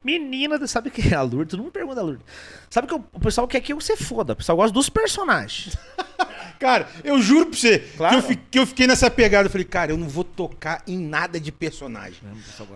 [0.03, 1.51] Menina, sabe o que é a Lourdes?
[1.51, 2.25] Todo mundo pergunta a Lourdes.
[2.69, 4.33] Sabe que o o pessoal quer que eu se foda.
[4.33, 5.75] O pessoal gosta dos personagens.
[6.59, 8.13] Cara, eu juro pra você Claro.
[8.15, 9.47] que, eu fi- que eu fiquei nessa pegada.
[9.47, 12.19] Eu falei, cara, eu não vou tocar em nada de personagem.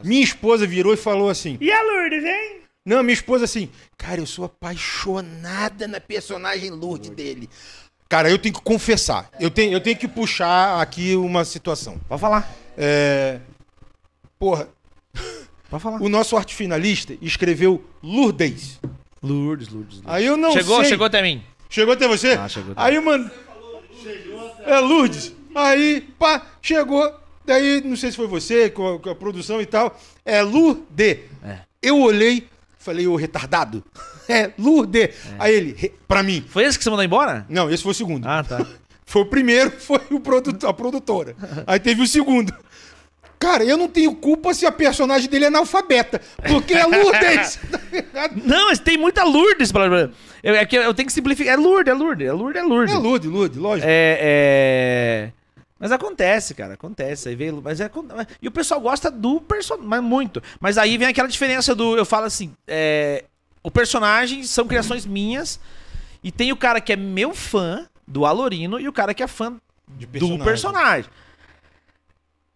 [0.04, 2.58] Minha esposa virou e falou assim: E a Lourdes, hein?
[2.86, 7.50] Não, minha esposa assim, cara, eu sou apaixonada na personagem Lourdes dele.
[8.10, 9.30] Cara, eu tenho que confessar.
[9.40, 12.00] Eu tenho, eu tenho que puxar aqui uma situação.
[12.10, 12.52] Pode falar.
[12.78, 13.40] É.
[14.38, 14.68] Porra,
[15.70, 16.02] Pode falar.
[16.02, 18.80] o nosso arte finalista escreveu Lourdes.
[19.24, 19.98] Lourdes, Lourdes.
[19.98, 20.02] Lourdes.
[20.06, 20.90] Aí eu não chegou, sei.
[20.90, 21.44] chegou até mim.
[21.70, 22.32] Chegou até você?
[22.34, 23.30] Ah, chegou até Aí, mano.
[24.66, 25.34] É Lourdes.
[25.56, 27.14] Aí, pá, chegou.
[27.46, 29.98] Daí, não sei se foi você, com a, com a produção e tal.
[30.26, 31.20] É Lourdes.
[31.44, 31.60] É.
[31.82, 32.48] Eu olhei,
[32.78, 33.84] falei, ô retardado.
[34.30, 35.10] É Lourdes.
[35.38, 36.46] Aí ele, "Re- pra mim.
[36.48, 37.46] Foi esse que você mandou embora?
[37.50, 38.26] Não, esse foi o segundo.
[38.28, 38.66] Ah, tá.
[39.04, 41.36] Foi o primeiro, foi o produto, a produtora.
[41.68, 42.54] Aí teve o segundo.
[43.42, 46.22] Cara, eu não tenho culpa se a personagem dele é analfabeta.
[46.48, 47.60] Porque é Lourdes.
[48.46, 49.72] Não, mas tem muita Lourdes.
[50.44, 51.56] Eu, é que eu tenho que simplificar.
[51.56, 52.94] É Lourdes, é Lourdes, é Lourdes, é Lourdes.
[52.94, 53.88] é Lourdes, Lourdes, lógico.
[53.90, 55.32] É, é...
[55.80, 57.30] Mas acontece, cara, acontece.
[57.30, 57.90] Aí veio, mas é,
[58.40, 60.44] e o pessoal gosta do personagem, mas muito.
[60.60, 61.98] Mas aí vem aquela diferença do.
[61.98, 63.26] Eu falo assim: é,
[63.64, 65.60] o personagem são criações minhas.
[66.24, 69.28] E tem o cara que é meu fã do Alorino e o cara que é
[69.28, 71.10] fã do personagem.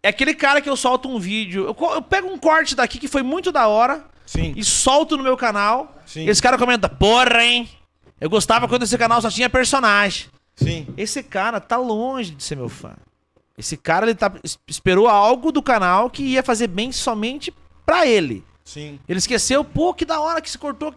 [0.05, 1.63] É aquele cara que eu solto um vídeo.
[1.65, 4.53] Eu, eu pego um corte daqui que foi muito da hora Sim.
[4.55, 5.95] e solto no meu canal.
[6.05, 6.27] Sim.
[6.29, 7.67] Esse cara comenta: Porra, hein?
[8.21, 10.27] Eu gostava quando esse canal só tinha personagem.
[10.55, 10.85] Sim.
[10.95, 12.93] Esse cara tá longe de ser meu fã.
[13.57, 17.51] Esse cara, ele tá, es- esperou algo do canal que ia fazer bem somente
[17.85, 18.43] pra ele.
[18.63, 20.93] Sim, Ele esqueceu, pô, que da hora que se cortou.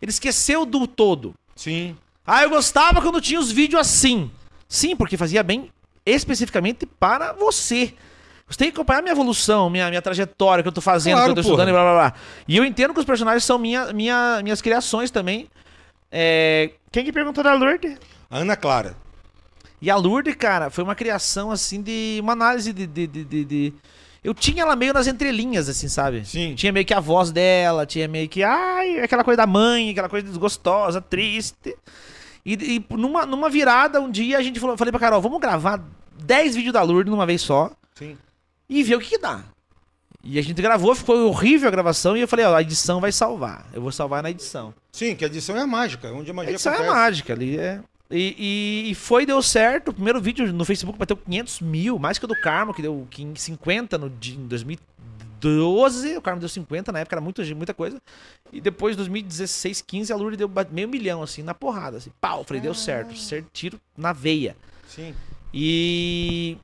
[0.00, 1.34] Ele esqueceu do todo.
[1.56, 1.96] sim.
[2.26, 4.30] Ah, eu gostava quando tinha os vídeos assim.
[4.68, 5.70] Sim, porque fazia bem
[6.04, 7.94] especificamente para você.
[8.48, 11.38] Você tem que acompanhar minha evolução, minha, minha trajetória que eu tô fazendo, Claro, que
[11.40, 11.52] eu tô porra.
[11.64, 12.14] estudando e blá blá blá.
[12.48, 15.48] E eu entendo que os personagens são minha, minha, minhas criações também.
[16.10, 17.98] É, Quem que perguntou da Lourdes?
[18.30, 18.96] Ana Clara.
[19.80, 22.18] E a Lourdes, cara, foi uma criação assim de.
[22.22, 22.86] Uma análise de.
[22.86, 23.74] de, de, de- de-
[24.24, 26.24] Eu tinha ela meio nas entrelinhas, assim, sabe?
[26.26, 26.54] Sim.
[26.54, 28.42] Tinha meio que a voz dela, tinha meio que.
[28.42, 31.76] Ai, aquela coisa da mãe, aquela coisa desgostosa, triste.
[32.44, 35.80] E, e numa, numa virada, um dia a gente falou, falei pra Carol, vamos gravar
[36.24, 38.16] 10 vídeos da Lourdes numa vez só Sim.
[38.68, 39.42] E ver o que, que dá.
[40.22, 43.12] E a gente gravou, ficou horrível a gravação, e eu falei, ó, a edição vai
[43.12, 43.66] salvar.
[43.72, 44.74] Eu vou salvar na edição.
[44.92, 46.94] Sim, que a edição é mágica, onde a A magia edição é acontece.
[46.96, 47.80] mágica ali, é.
[48.10, 48.34] E,
[48.86, 49.88] e- e foi, deu certo.
[49.88, 53.06] O primeiro vídeo no Facebook bateu 500 mil, mais que o do Carmo, que deu
[53.10, 54.46] 15 50 no, em
[55.40, 56.16] 2012.
[56.16, 58.00] O Carmo deu 50, na época era muita, muita coisa.
[58.52, 61.98] E depois, 2016, 15, a Lourdes deu meio milhão, assim, na porrada.
[61.98, 63.16] Assim, pau, falei, deu certo.
[63.16, 64.56] Certo, tiro na veia.
[64.88, 65.14] Sim.
[65.54, 66.56] E.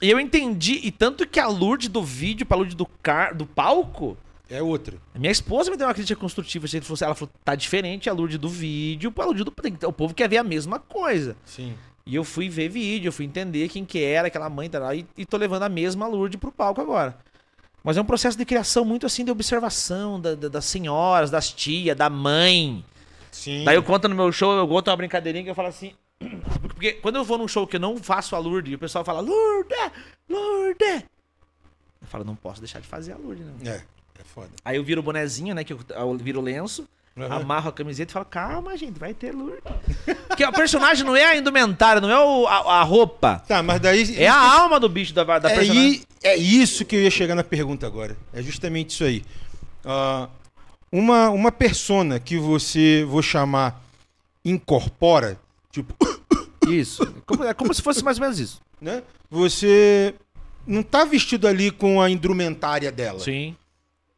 [0.00, 3.44] E eu entendi, e tanto que a Lourdes do vídeo pra Lourdes do, car, do
[3.46, 4.16] palco.
[4.48, 4.96] É outra.
[5.14, 6.66] Minha esposa me deu uma crítica construtiva.
[6.66, 9.52] se ele fosse- Ela falou, tá diferente a Lourdes do vídeo pra Lourdes do.
[9.86, 11.36] O povo quer ver a mesma coisa.
[11.44, 11.74] Sim.
[12.06, 14.94] E eu fui ver vídeo, eu fui entender quem que era aquela mãe tá lá,
[14.94, 17.16] e, e tô levando a mesma Lourdes pro palco agora.
[17.84, 21.52] Mas é um processo de criação muito assim de observação da- da- das senhoras, das
[21.52, 22.84] tias, da mãe.
[23.30, 23.62] Sim.
[23.64, 25.92] Daí eu conto no meu show, eu conto uma brincadeirinha que eu falo assim.
[26.60, 29.04] Porque quando eu vou num show que eu não faço a Lourdes, e o pessoal
[29.04, 29.78] fala, Lourdes,
[30.28, 31.02] Lourdes.
[32.02, 33.70] Eu falo, não posso deixar de fazer a Lourdes, não.
[33.72, 34.50] É, é foda.
[34.64, 35.64] Aí eu viro o bonezinho, né?
[35.64, 36.86] Que eu, eu viro o lenço,
[37.16, 37.36] Aham.
[37.40, 39.62] amarro a camiseta e falo, calma, gente, vai ter Lourdes.
[40.28, 43.42] Porque o personagem não é a indumentária, não é o- a, a roupa.
[43.46, 44.16] Tá, mas daí.
[44.16, 45.92] É a alma do bicho da, da é, personagem.
[45.94, 48.16] i- é isso que eu ia chegar na pergunta agora.
[48.32, 49.22] É justamente isso aí.
[49.84, 50.28] Ah,
[50.92, 53.82] uma, uma persona que você, vou chamar,
[54.44, 55.38] incorpora,
[55.70, 55.94] tipo,
[56.68, 57.04] Isso.
[57.26, 58.60] Como- é como se fosse mais ou menos isso.
[58.80, 59.02] né?
[59.30, 60.14] Você
[60.66, 63.18] não tá vestido ali com a indumentária dela.
[63.20, 63.56] Sim.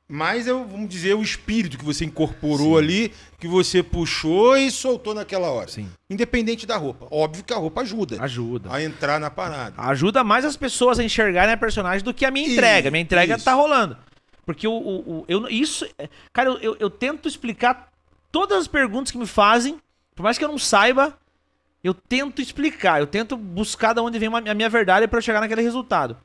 [0.09, 5.15] Mas é, vamos dizer, o espírito que você incorporou ali, que você puxou e soltou
[5.15, 5.69] naquela hora.
[5.69, 5.89] Sim.
[6.11, 7.07] Independente da roupa.
[7.11, 8.69] Óbvio que a roupa ajuda Ajuda.
[8.71, 9.75] a entrar na parada.
[9.79, 12.91] Ajuda mais as pessoas a enxergarem a personagem do que a minha entrega.
[12.91, 13.45] Minha entrega isso.
[13.45, 13.97] tá rolando.
[14.45, 15.87] Porque o, o, o- eu, isso.
[15.99, 17.89] é- Cara, eu, eu, eu tento explicar
[18.31, 19.79] todas as perguntas que me fazem,
[20.15, 21.17] por mais que eu não saiba,
[21.83, 25.41] eu tento explicar, eu tento buscar de onde vem a minha verdade pra eu chegar
[25.41, 26.17] naquele resultado.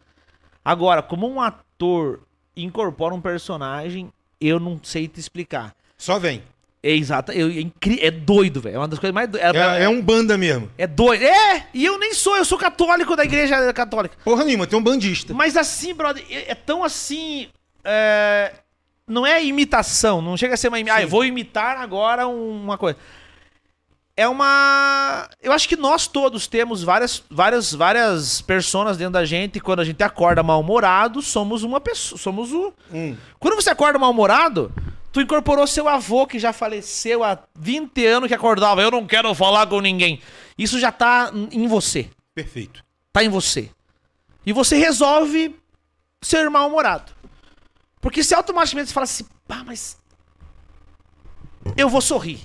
[0.63, 2.21] Agora, como um ator
[2.55, 5.73] incorpora um personagem, eu não sei te explicar.
[5.97, 6.43] Só vem.
[6.83, 8.75] É exato, é, incri- é doido, velho.
[8.75, 9.55] É uma das coisas mais doidas.
[9.55, 10.69] É, é um banda mesmo.
[10.77, 11.23] É doido.
[11.23, 11.67] É!
[11.73, 14.15] E eu nem sou, eu sou católico da igreja católica.
[14.23, 15.33] Porra nenhuma, tem um bandista.
[15.33, 17.47] Mas assim, brother, é é tão assim.
[17.83, 18.53] é,
[19.07, 20.99] Não é imitação, não chega a ser uma imitação.
[21.01, 22.97] Ah, eu vou imitar agora uma coisa.
[24.17, 25.29] É uma.
[25.39, 29.57] Eu acho que nós todos temos várias, várias, várias personas dentro da gente.
[29.57, 32.17] E quando a gente acorda mal-humorado, somos uma pessoa.
[32.19, 32.73] Somos o.
[32.91, 33.15] Hum.
[33.37, 34.73] Quando você acorda mal-humorado,
[35.11, 38.81] tu incorporou seu avô que já faleceu há 20 anos que acordava.
[38.81, 40.19] Eu não quero falar com ninguém.
[40.57, 42.83] Isso já tá em você Perfeito.
[43.13, 43.69] tá em você.
[44.43, 45.55] E você resolve
[46.23, 47.11] ser mal-humorado.
[48.01, 49.95] Porque se automaticamente você fala assim, pá, mas.
[51.75, 52.39] Eu vou sorrir.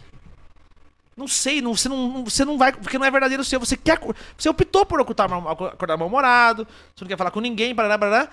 [1.16, 2.72] Não sei, não, você, não, você não vai.
[2.72, 3.60] Porque não é verdadeiro seu.
[3.60, 3.98] Você quer.
[4.36, 6.66] Você optou por ocultar, acordar mal-humorado.
[6.94, 8.28] Você não quer falar com ninguém, parará, parará.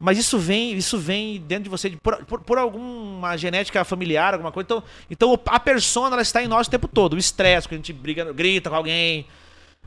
[0.00, 4.32] Mas isso vem, isso vem dentro de você de- por, por, por alguma genética familiar,
[4.34, 4.64] alguma coisa.
[4.66, 7.12] Então, então a persona ela está em nós o tempo todo.
[7.12, 9.26] O estresse, quando a gente briga, grita com alguém,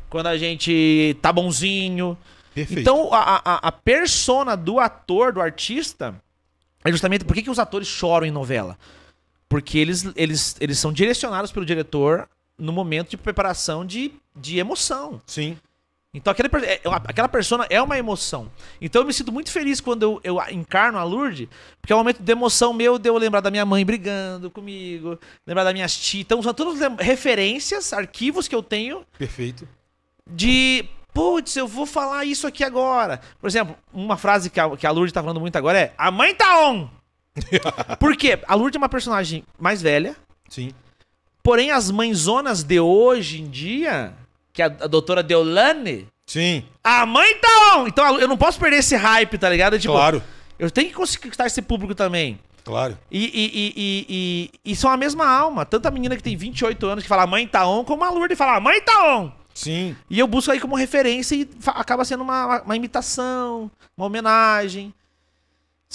[0.10, 2.18] quando a gente tá bonzinho.
[2.54, 2.80] Perfeito.
[2.80, 6.16] Então, a, a, a persona do ator, do artista,
[6.86, 8.78] é justamente por que, que os atores choram em novela?
[9.50, 15.22] Porque eles, eles, eles são direcionados pelo diretor no momento de preparação de, de emoção.
[15.26, 15.58] Sim.
[16.14, 18.50] Então, aquele, per- é- aquela persona é uma emoção.
[18.80, 21.50] Então, eu me sinto muito feliz quando eu, eu encarno a Lourdes,
[21.82, 25.20] porque é um momento de emoção meu de eu lembrar da minha mãe brigando comigo,
[25.46, 26.22] lembrar das minhas tias.
[26.22, 29.68] Então, são todas referências, arquivos que eu tenho Perfeito.
[30.30, 33.20] de putz, eu vou falar isso aqui agora.
[33.40, 36.10] Por exemplo, uma frase que a, que a Lourdes tá falando muito agora é: A
[36.12, 36.88] mãe tá on!
[38.00, 38.40] Por quê?
[38.48, 40.16] A Lourdes é uma personagem mais velha,
[40.48, 40.72] Sim.
[41.46, 44.14] Porém as mãezonas de hoje em dia,
[44.52, 46.66] que é a, a doutora Deolane, Sim.
[46.84, 47.88] a mãe tá on!
[47.88, 49.78] Então eu não posso perder esse hype, tá ligado?
[49.78, 50.24] Tipo, claro.
[50.58, 52.40] eu tenho que conquistar esse público também.
[52.64, 52.98] Claro.
[53.12, 53.74] E, e,
[54.10, 55.68] e, e, são a mesma alma.
[55.68, 58.36] Tanto a menina que tem 28 anos que fala mãe tá on, como a Lourdes
[58.36, 59.32] fala mãe tá on!
[59.54, 59.96] Sim.
[60.10, 64.92] E eu busco aí como referência e acaba sendo uma, uma imitação, uma homenagem.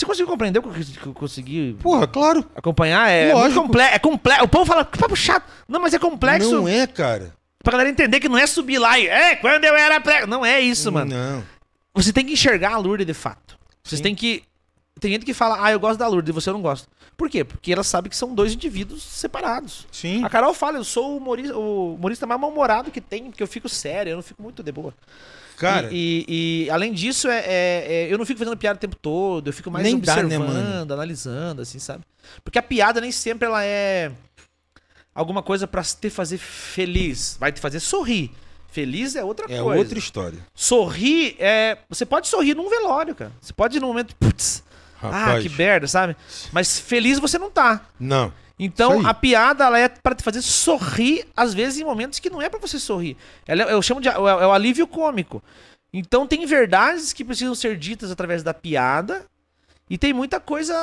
[0.01, 2.43] Você conseguiu compreender o que eu consegui Porra, claro.
[2.55, 3.11] acompanhar?
[3.11, 3.61] É Lógico.
[3.61, 3.95] muito complexo.
[3.95, 4.45] É complexo.
[4.45, 5.45] O povo fala, que papo chato.
[5.69, 7.35] Não, mas é complexo Não é, cara.
[7.63, 9.07] pra galera entender que não é subir lá e.
[9.07, 10.25] É, quando eu era pré.
[10.25, 11.15] Não é isso, mano.
[11.15, 11.45] Não.
[11.95, 13.59] Você tem que enxergar a Lourdes de fato.
[13.85, 14.05] Vocês Sim.
[14.05, 14.43] têm que.
[14.99, 16.89] Tem gente que fala, ah, eu gosto da Lourdes e você não gosta.
[17.15, 17.45] Por quê?
[17.45, 19.87] Porque ela sabe que são dois indivíduos separados.
[19.93, 20.25] Sim.
[20.25, 23.47] A Carol fala, eu sou o humorista, o humorista mais mal-humorado que tem, porque eu
[23.47, 24.95] fico sério, eu não fico muito de boa.
[25.61, 28.81] Cara, E, e- e, além disso, é, é- é- eu não fico fazendo piada o
[28.81, 30.95] tempo todo, eu fico mais Nem dá, né, observando, mano?
[30.95, 32.03] analisando, assim, sabe?
[32.43, 34.11] Porque a piada nem sempre ela é
[35.15, 38.31] alguma coisa pra te fazer feliz, vai te fazer sorrir.
[38.73, 39.79] Feliz é outra é coisa.
[39.81, 40.39] outra história.
[40.55, 41.77] Sorrir é.
[41.89, 43.33] Você pode sorrir num velório, cara.
[43.41, 44.15] Você pode ir num momento.
[44.17, 44.63] Putz,
[45.03, 45.43] ah, Rapaz.
[45.43, 46.17] que merda, sabe?
[46.53, 47.85] Mas feliz você não tá.
[47.99, 48.33] Não.
[48.63, 52.43] Então a piada ela é pra te fazer sorrir, às vezes em momentos que não
[52.43, 53.17] é pra você sorrir.
[53.47, 55.43] Ela é- eu chamo de é, é o alívio cômico.
[55.93, 59.25] Então tem verdades que precisam ser ditas através da piada.
[59.89, 60.75] E tem muita coisa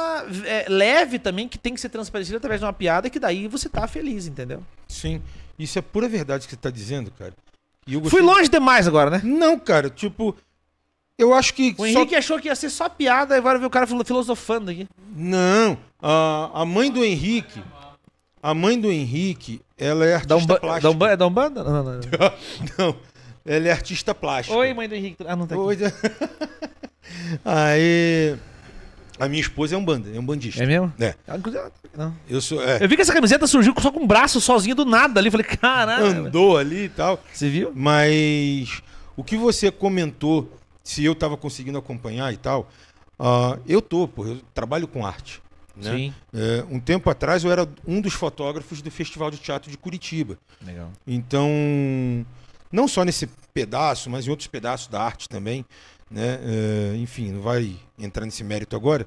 [0.46, 3.70] é, leve também que tem que ser transparecida através de uma piada que daí você
[3.70, 4.62] tá feliz, entendeu?
[4.88, 5.22] Sim.
[5.58, 7.34] Isso é pura verdade que você tá dizendo, cara.
[8.10, 9.22] Fui longe demais agora, né?
[9.24, 10.36] Não, cara, tipo.
[11.18, 11.74] Eu acho que.
[11.78, 14.06] O só- Henrique achou que ia ser só piada, e agora viu o cara filo-
[14.06, 14.88] filosofando aqui.
[15.16, 15.78] Não.
[16.02, 17.62] A, a mãe do Henrique.
[18.42, 20.82] A mãe do Henrique, ela é artista Dá um, ba plástica.
[20.84, 21.64] dá um, ba- dá um banda?
[21.64, 22.00] Não, não, não.
[22.78, 22.96] Não.
[23.46, 24.56] Ela é artista plástica.
[24.58, 25.24] Oi, mãe do Henrique.
[25.26, 25.64] Ah, não tá aqui.
[25.64, 25.78] Oi.
[27.44, 28.36] Aí.
[29.20, 30.62] A minha esposa é um banda, é um bandista.
[30.64, 30.94] É mesmo?
[31.00, 31.16] É.
[31.28, 32.14] Ah, ela- Não.
[32.30, 32.62] Eu sou.
[32.62, 35.32] É, Eu vi que essa camiseta surgiu só com o braço sozinho do nada ali.
[35.32, 36.06] Falei, caralho.
[36.28, 37.20] andou ali e tal.
[37.34, 37.72] Você viu?
[37.74, 38.84] Mas
[39.16, 40.52] o que você comentou,
[40.88, 42.70] se eu tava conseguindo acompanhar e tal,
[43.20, 45.42] ah, eu tô, pô, eu trabalho com arte.
[45.76, 45.92] Né?
[45.92, 46.14] Sim.
[46.34, 50.40] É, um tempo atrás eu era um dos fotógrafos do Festival de Teatro de Curitiba.
[50.66, 50.90] Legal.
[51.06, 51.46] Então,
[52.72, 55.66] não só nesse pedaço, mas em outros pedaços da arte também,
[56.10, 56.40] né?
[56.42, 59.06] É, enfim, não vai entrar nesse mérito agora.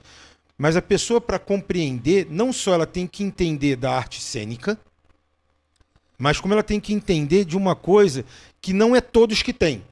[0.58, 4.78] Mas a pessoa, para compreender, não só ela tem que entender da arte cênica,
[6.18, 8.22] mas como ela tem que entender de uma coisa
[8.60, 9.82] que não é todos que têm: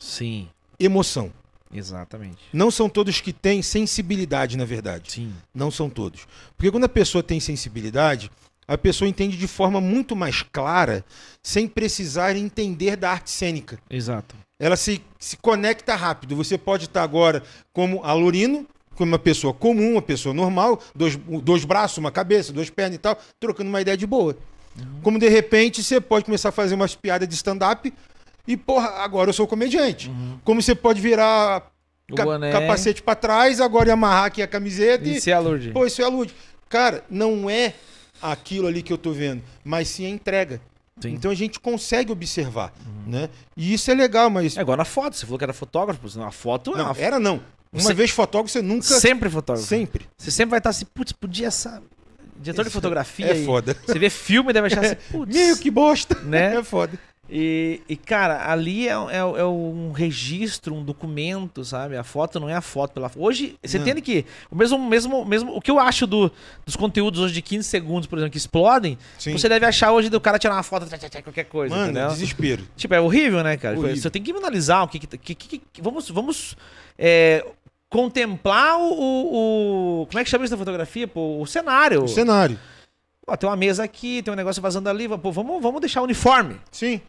[0.00, 0.48] Sim,
[0.84, 1.32] emoção.
[1.72, 2.38] exatamente.
[2.52, 5.12] Não são todos que têm sensibilidade, na verdade.
[5.12, 5.32] Sim.
[5.54, 6.26] Não são todos.
[6.56, 8.30] Porque quando a pessoa tem sensibilidade,
[8.68, 11.04] a pessoa entende de forma muito mais clara,
[11.42, 13.78] sem precisar entender da arte cênica.
[13.90, 14.36] Exato.
[14.60, 16.36] Ela se, se conecta rápido.
[16.36, 17.42] Você pode estar agora
[17.72, 22.70] como alurino, como uma pessoa comum, uma pessoa normal, dois, dois braços, uma cabeça, duas
[22.70, 24.36] pernas e tal, trocando uma ideia de boa.
[25.02, 27.92] Como de repente você pode começar a fazer umas piadas de stand-up
[28.46, 30.10] e, porra, agora eu sou comediante.
[30.44, 31.70] Como você pode virar
[32.10, 32.50] O ca- boné.
[32.52, 35.72] capacete pra trás, agora e amarrar aqui a camiseta e, Isso é a Lourdes.
[35.72, 36.34] Pô, isso é a luz.
[36.68, 37.74] Cara, não é
[38.20, 40.60] aquilo ali que eu tô vendo, mas sim a entrega.
[41.00, 41.10] Sim.
[41.14, 42.72] Então a gente consegue observar,
[43.06, 43.28] né?
[43.56, 45.16] E isso é legal, mas É igual na foto.
[45.16, 46.08] Você falou que era fotógrafo.
[46.08, 46.98] senão A foto é não, uma...
[46.98, 47.40] era não.
[47.72, 49.66] Uma Você- vez fotógrafo, você nunca Sempre fotógrafo.
[49.66, 50.06] sempre.
[50.16, 51.82] Você sempre vai estar assim, putz, podia essa...
[52.36, 53.76] Diretor de fotografia é foda.
[53.86, 55.34] Você vê filme e deve achar assim, putz.
[55.34, 56.56] Meio que bosta, Né?
[56.60, 56.98] É foda.
[57.34, 61.96] E, e, cara, ali é, é- é um registro, um documento, sabe?
[61.96, 63.86] A foto não é a foto pela Hoje, você Não.
[63.86, 65.56] entende que o mesmo, mesmo, mesmo.
[65.56, 66.30] O que eu acho do,
[66.66, 69.32] dos conteúdos hoje de 15 segundos, por exemplo, que explodem, Sim.
[69.32, 70.86] você deve achar hoje do cara tirar uma foto,
[71.24, 72.08] qualquer coisa, Mano, entendeu?
[72.10, 72.68] desespero.
[72.76, 73.78] Tipo, é horrível, né, cara?
[73.78, 73.96] Horrível.
[73.96, 74.98] Você tem que analisar o que.
[74.98, 76.54] que, que- que- que- vamos vamos
[76.98, 77.42] é,
[77.88, 81.08] contemplar o, o, o- Como é que chama isso da fotografia?
[81.08, 82.04] Pô, o cenário.
[82.04, 82.58] O cenário.
[83.26, 85.08] Ó, tem uma mesa aqui, tem um negócio vazando ali.
[85.08, 86.56] Pô, vamos, vamos deixar uniforme.
[86.70, 87.00] Sim.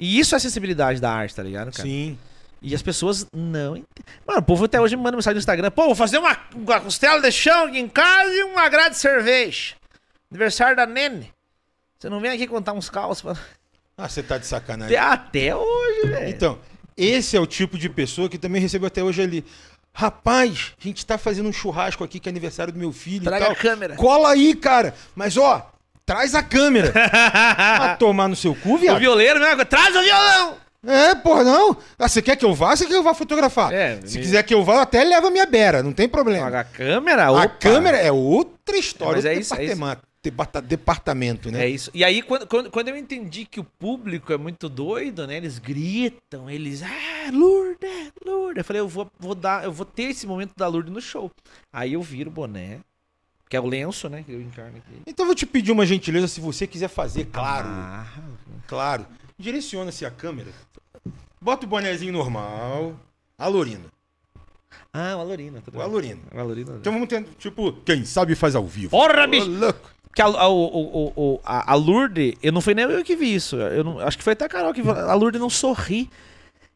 [0.00, 1.86] E isso é a sensibilidade da arte, tá ligado, cara?
[1.86, 2.18] Sim.
[2.62, 4.14] E as pessoas não entendem.
[4.26, 5.70] Mano, o povo até hoje me manda mensagem no Instagram.
[5.70, 9.00] Pô, vou fazer uma, uma costela de chão aqui em casa e uma grade de
[9.00, 9.74] cerveja.
[10.30, 11.30] Aniversário da Nene.
[11.98, 13.44] Você não vem aqui contar uns calços pra...
[13.98, 14.96] Ah, você tá de sacanagem.
[14.96, 16.28] Até, até hoje, velho.
[16.30, 16.58] Então,
[16.96, 19.44] esse é o tipo de pessoa que também recebo até hoje ali.
[19.92, 23.44] Rapaz, a gente tá fazendo um churrasco aqui que é aniversário do meu filho Traga
[23.44, 23.52] e tal.
[23.52, 23.96] a câmera.
[23.96, 24.94] Cola aí, cara.
[25.14, 25.70] Mas ó,
[26.06, 26.92] traz a câmera.
[27.12, 28.98] a tomar no seu cu, O viado.
[28.98, 29.56] violeiro, né?
[29.64, 30.56] Traz o violão!
[30.86, 31.76] É, porra, não.
[31.98, 32.74] Ah, você quer que eu vá?
[32.74, 33.70] Você quer que eu vá fotografar?
[33.70, 36.08] É, Se me- quiser que eu vá, eu até leva a minha beira, não tem
[36.08, 36.48] problema.
[36.58, 37.26] A câmera?
[37.26, 37.48] A opa.
[37.48, 39.74] câmera é outra história, Mas é outro isso, é isso.
[39.74, 41.64] departamento, departa- departamento, né?
[41.64, 41.90] É isso.
[41.92, 45.36] E aí, quando, quando, quando eu entendi que o público é muito doido, né?
[45.36, 46.82] Eles gritam, eles.
[46.82, 48.56] Ah, Lourdes, Lourdes.
[48.58, 51.30] Eu falei, eu vou, vou dar, eu vou ter esse momento da Lourdes no show.
[51.70, 52.78] Aí eu viro o boné,
[53.50, 54.22] que é o lenço, né?
[54.24, 55.02] Que eu encarno aqui.
[55.06, 58.06] Então eu vou te pedir uma gentileza, se você quiser fazer, claro, Ah,
[58.68, 59.04] claro.
[59.36, 60.50] Direciona-se a câmera.
[61.40, 62.94] Bota o bonezinho normal.
[63.38, 63.84] A Lorina.
[64.92, 65.60] ah o Alorina.
[65.64, 65.82] tudo O bem.
[65.86, 66.20] Alorina.
[66.32, 66.76] O.
[66.76, 68.90] Então vamos ter, tipo, quem sabe faz ao vivo.
[68.90, 69.50] Porra, Ô, bicho!
[69.50, 69.90] louco.
[70.04, 73.56] Porque a, a, o- a, a Lourdes, eu não fui nem eu que vi isso.
[73.56, 74.80] Eu não- acho que foi até a Carol que.
[74.80, 76.10] A Lourdes não sorri.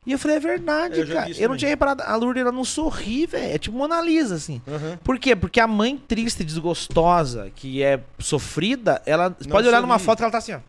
[0.07, 1.31] E eu falei, é verdade, Eu cara.
[1.31, 1.57] Eu não também.
[1.59, 2.03] tinha reparado.
[2.03, 3.55] A Lourdes, ela não sorri, velho.
[3.55, 4.61] É tipo Mona Lisa, assim.
[4.69, 4.99] Aham.
[5.03, 5.35] Por quê?
[5.35, 10.05] Porque a mãe triste, desgostosa, que é sofrida, ela Não pode olhar numa sorri.
[10.05, 10.61] foto que ela tá assim, ó.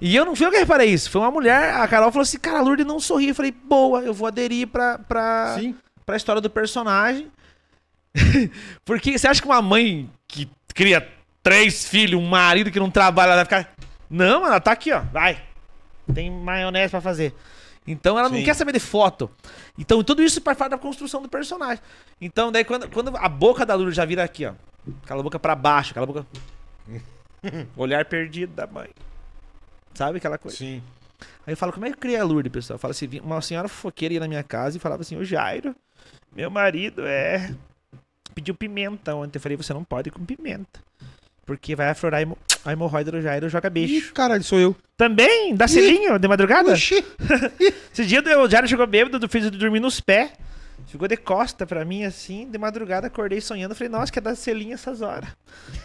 [0.00, 1.10] E eu não fui eu que reparei isso.
[1.10, 3.28] Foi uma mulher, a Carol falou assim, cara, a Lourdes não sorri.
[3.28, 5.74] Eu falei, boa, eu vou aderir pra, pra, Sim.
[6.06, 7.30] pra história do personagem.
[8.84, 11.06] Porque você acha que uma mãe que cria
[11.42, 13.74] três filhos, um marido que não trabalha, ela vai ficar.
[14.08, 15.00] Não, ela tá aqui, ó.
[15.12, 15.42] Vai.
[16.14, 17.34] Tem maionese pra fazer.
[17.90, 18.44] Então ela não Sim.
[18.44, 19.28] quer saber de foto.
[19.76, 21.82] Então tudo isso faz parte da construção do personagem.
[22.20, 24.54] Então, daí quando, quando a boca da Lourdes já vira aqui, ó.
[25.02, 26.24] Aquela boca pra baixo, aquela boca.
[27.76, 28.90] Olhar perdido da mãe.
[29.92, 30.56] Sabe aquela coisa?
[30.56, 30.80] Sim.
[31.44, 32.78] Aí eu falo, como é que eu criei a Lourdes, pessoal?
[32.78, 35.74] Fala assim, uma senhora fofoqueira ia na minha casa e falava assim, ô Jairo,
[36.34, 37.54] meu marido é...
[38.34, 39.36] Pediu pimenta ontem.
[39.36, 40.80] Eu falei, você não pode ir com pimenta.
[41.50, 44.14] Porque vai aflorar a hemo- a hemorroida do Jairo joga Ih, bicho.
[44.14, 44.76] caralho, sou eu.
[44.96, 45.52] Também?
[45.52, 46.70] Dá selinho de madrugada?
[46.70, 47.04] Oxi.
[47.92, 50.30] Esse dia o Jairo chegou bêbado, fez eu dormir nos pés.
[50.86, 53.74] Ficou de costa pra mim, assim, de madrugada, acordei sonhando.
[53.74, 55.28] Falei, nossa, quer dar selinho essas horas.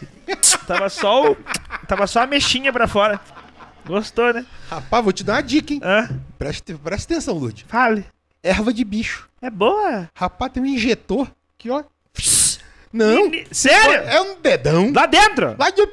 [0.68, 1.36] tava só o...
[1.88, 3.18] Tava só a mexinha pra fora.
[3.84, 4.46] Gostou, né?
[4.70, 5.80] Rapaz, vou te dar uma dica, hein?
[6.38, 7.66] Presta atenção, Lud.
[7.66, 8.06] Fale.
[8.40, 9.28] Erva de bicho.
[9.42, 10.08] É boa.
[10.14, 11.28] Rapaz, tem um injetor
[11.58, 11.82] que, ó.
[12.96, 13.28] Não.
[13.30, 14.08] Meni- Sério?
[14.08, 14.92] É um dedão.
[14.94, 15.54] Lá dentro?
[15.58, 15.86] Lá de...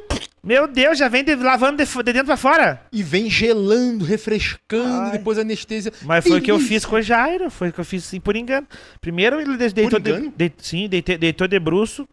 [0.44, 2.82] Meu Deus, já vem de- lavando de, de dentro pra fora.
[2.92, 5.12] E vem gelando, refrescando, Ai.
[5.12, 5.92] depois anestesia.
[6.02, 7.50] Mas foi o que eu fiz com o Jairo.
[7.50, 8.68] Foi o que eu fiz assim, por engano.
[9.00, 10.34] Primeiro ele de- deitou, de, engano?
[10.36, 12.08] de- sim, deitei- deitou de bruço.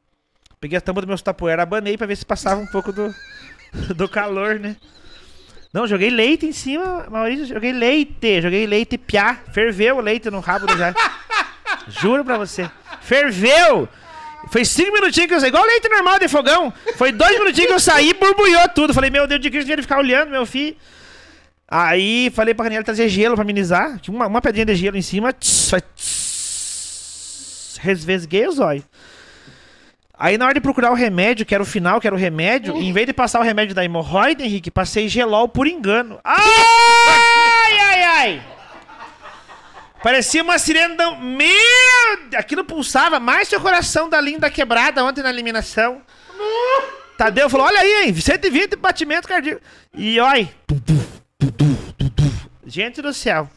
[0.61, 3.13] Peguei a tampa do meu tapoeira, abanei pra ver se passava um pouco do,
[3.97, 4.77] do calor, né?
[5.73, 7.47] Não, joguei leite em cima, Maurício.
[7.47, 8.43] Joguei leite.
[8.43, 9.39] Joguei leite piá.
[9.53, 10.97] Ferveu o leite no rabo do Jairo.
[11.89, 12.69] Juro pra você.
[13.01, 13.89] Ferveu!
[14.49, 16.73] Foi cinco minutinhos que eu saí, igual leite normal de fogão.
[16.97, 18.95] Foi dois minutinhos que eu saí borbulhou tudo.
[18.95, 20.77] Falei, meu Deus de Cristo, ele ficar olhando, meu filho.
[21.69, 24.01] Aí falei pra Raniela trazer gelo pra amenizar.
[24.01, 25.33] Tinha uma, uma pedrinha de gelo em cima.
[25.33, 28.83] Tss, foi tss, resvesguei os olhos.
[30.19, 32.77] Aí na hora de procurar o remédio, que era o final, que era o remédio,
[32.77, 36.21] em vez de passar o remédio da hemorroida, Henrique, passei gelol por engano.
[36.23, 38.43] Ai, ai, ai!
[40.03, 41.15] Parecia uma sirene da...
[41.17, 41.49] Meu!
[42.39, 46.01] Aquilo pulsava mais o coração da linda quebrada ontem na eliminação.
[47.19, 49.61] Tadeu falou, olha aí, hein, 120 batimento cardíaco.
[49.95, 50.49] E olha.
[52.67, 53.51] Gente do céu.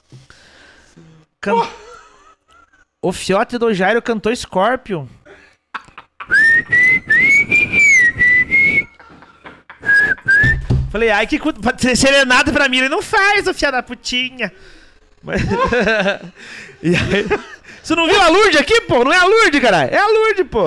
[1.40, 1.68] Can-
[3.02, 5.08] O fiote do Jairo cantou Scorpion.
[10.92, 11.40] Falei, ai, que
[11.96, 12.78] serenata pra mim.
[12.80, 14.52] Ele não faz, o fiado da putinha.
[15.24, 15.42] Mas...
[16.84, 17.26] e aí...
[17.82, 19.04] Você não viu a Lourdes aqui, pô?
[19.04, 19.94] Não é a Lourdes, caralho.
[19.94, 20.66] É a Lourdes, pô.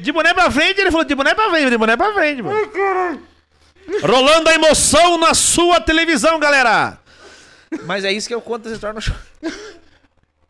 [0.00, 2.50] De boné pra frente, ele falou de boné pra frente, de boné pra frente, pô.
[4.02, 6.98] Rolando a emoção na sua televisão, galera.
[7.84, 9.14] Mas é isso que eu conto essa história no show.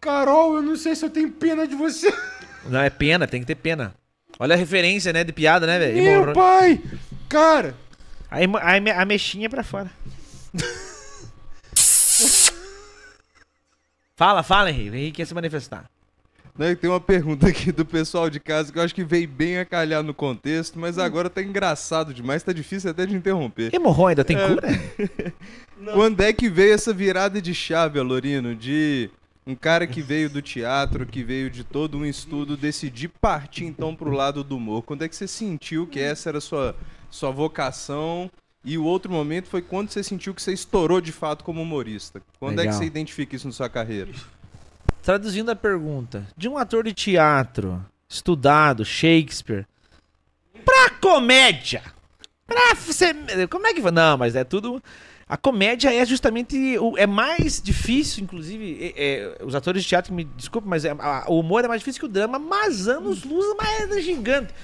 [0.01, 2.13] Carol, eu não sei se eu tenho pena de você.
[2.65, 3.95] Não, é pena, tem que ter pena.
[4.39, 6.03] Olha a referência, né, de piada, né, velho?
[6.03, 6.81] Meu pai!
[7.29, 7.75] Cara,
[8.31, 9.91] A, a, a mexinha pra fora.
[14.17, 14.91] fala, fala, Henrique.
[14.91, 15.89] O Henrique quer se manifestar.
[16.59, 19.59] Né, tem uma pergunta aqui do pessoal de casa que eu acho que veio bem
[19.59, 23.75] a calhar no contexto, mas agora tá engraçado demais, tá difícil até de interromper.
[23.75, 24.67] Hemorroida tem cura?
[25.93, 29.11] Quando é que veio essa virada de chave, Alorino, de
[29.47, 33.95] um cara que veio do teatro, que veio de todo um estudo, decidir partir então
[33.95, 34.83] pro lado do humor?
[34.83, 36.75] Quando é que você sentiu que essa era a sua,
[37.11, 38.31] sua vocação?
[38.67, 42.21] E o outro momento foi quando você sentiu que você estourou de fato como humorista?
[42.41, 42.79] Quando é que Legal.
[42.81, 44.11] você identifica isso na sua carreira?
[45.05, 49.69] Traduzindo a pergunta, de um ator de teatro, estudado, Shakespeare,
[50.65, 51.81] pra comédia.
[52.45, 53.15] Pra você.
[53.49, 53.81] Como é que.
[53.81, 54.83] Não, mas é tudo.
[55.29, 56.79] A comédia é justamente.
[56.79, 58.95] o- É mais difícil, inclusive.
[58.97, 61.81] é- é, os atores de teatro, me desculpe, mas é- a- o humor é mais
[61.81, 64.55] difícil que o drama, mas anos luz mais é gigante.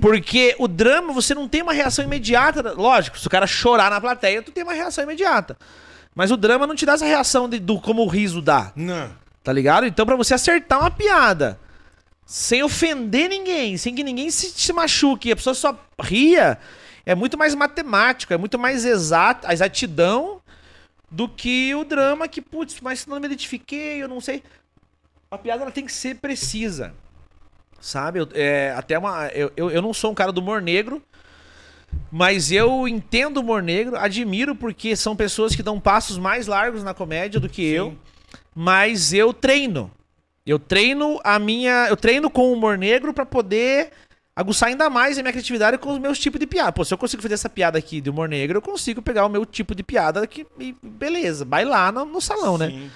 [0.00, 2.72] Porque o drama, você não tem uma reação imediata.
[2.72, 5.56] Lógico, se o cara chorar na plateia, tu tem uma reação imediata.
[6.14, 8.70] Mas o drama não te dá essa reação de, do como o riso dá.
[8.76, 9.10] não.
[9.42, 9.86] Tá ligado?
[9.86, 11.58] Então, pra você acertar uma piada
[12.24, 16.58] sem ofender ninguém, sem que ninguém se, se machuque, a pessoa só ria,
[17.04, 20.40] é muito mais matemático, é muito mais exato, a exatidão
[21.10, 24.42] do que o drama que, putz, mas se não me identifiquei, eu não sei.
[25.30, 26.94] A piada ela tem que ser precisa.
[27.80, 28.20] Sabe?
[28.20, 29.26] Eu, é, até uma.
[29.28, 31.02] Eu, eu, eu não sou um cara do humor negro.
[32.10, 36.82] Mas eu entendo o humor negro, admiro porque são pessoas que dão passos mais largos
[36.82, 37.94] na comédia do que eu
[38.54, 39.90] mas eu treino.
[40.44, 43.90] Eu treino a minha, eu treino com o humor negro pra poder
[44.34, 46.72] aguçar ainda mais a minha criatividade com os meus tipos de piada.
[46.72, 49.28] Pô, se eu consigo fazer essa piada aqui de humor negro, eu consigo pegar o
[49.28, 52.68] meu tipo de piada que e beleza, vai lá no, no salão, né?
[52.68, 52.90] Sim.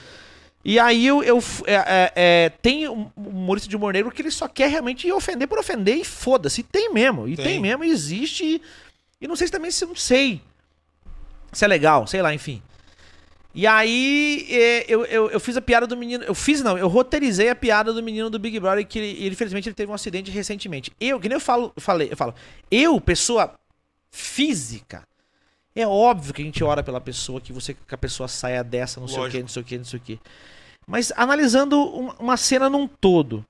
[0.65, 4.33] E aí eu, eu é, é, é, tem um humorista de humor negro que ele
[4.33, 6.65] só quer realmente ofender por ofender e foda-se.
[6.65, 7.61] Tem mesmo, e tem, Tem.
[7.61, 8.45] mesmo, e existe.
[8.45, 8.63] E,
[9.21, 10.41] e não sei se também se não sei
[11.53, 12.61] se é legal, sei lá, enfim.
[13.59, 16.23] E aí é, eu, eu, eu fiz a piada do menino.
[16.24, 19.66] Eu fiz, não, eu roteirizei a piada do menino do Big Brother que ele, infelizmente
[19.66, 20.93] ele teve um acidente recentemente.
[21.01, 22.35] Eu, que nem eu falo, eu falei, eu falo,
[22.70, 23.55] eu, pessoa
[24.11, 25.03] física,
[25.74, 29.01] é óbvio que a gente ora pela pessoa, que você que a pessoa saia dessa,
[29.01, 30.20] não sei o que, não sei o que, não sei o que.
[30.87, 33.43] Mas analisando um- uma cena num todo.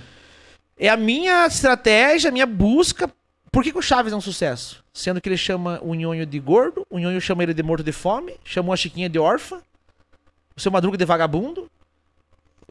[0.78, 3.10] É a minha estratégia, a minha busca.
[3.52, 4.84] Por que, que o Chaves é um sucesso?
[4.94, 7.92] Sendo que ele chama o Nhonho de gordo, o Nhonho chama ele de morto de
[7.92, 9.62] fome, chamou a Chiquinha de órfã,
[10.56, 11.70] o seu Madruga de vagabundo,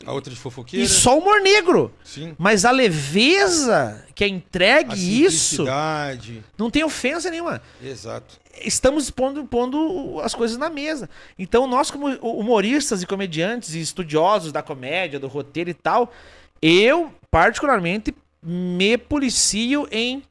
[0.07, 0.85] A outra de fofoqueira.
[0.85, 1.93] e só o humor negro.
[2.05, 2.35] Sim.
[2.39, 4.95] Mas a leveza que é A entregue
[5.25, 6.45] isso, simplicidade.
[6.57, 7.61] não tem ofensa nenhuma.
[7.83, 8.39] Exato.
[8.65, 11.09] Estamos pondo, pondo as coisas na mesa.
[11.39, 16.13] Então, nós, como humoristas e comediantes e estudiosos da comédia, do roteiro e tal,
[16.61, 18.13] eu, particularmente,
[18.43, 20.23] me policio em.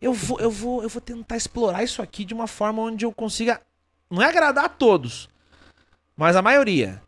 [0.00, 3.12] Eu vou, eu, vou, eu vou tentar explorar isso aqui de uma forma onde eu
[3.12, 3.60] consiga.
[4.08, 5.28] Não é agradar a todos,
[6.16, 7.02] mas a maioria.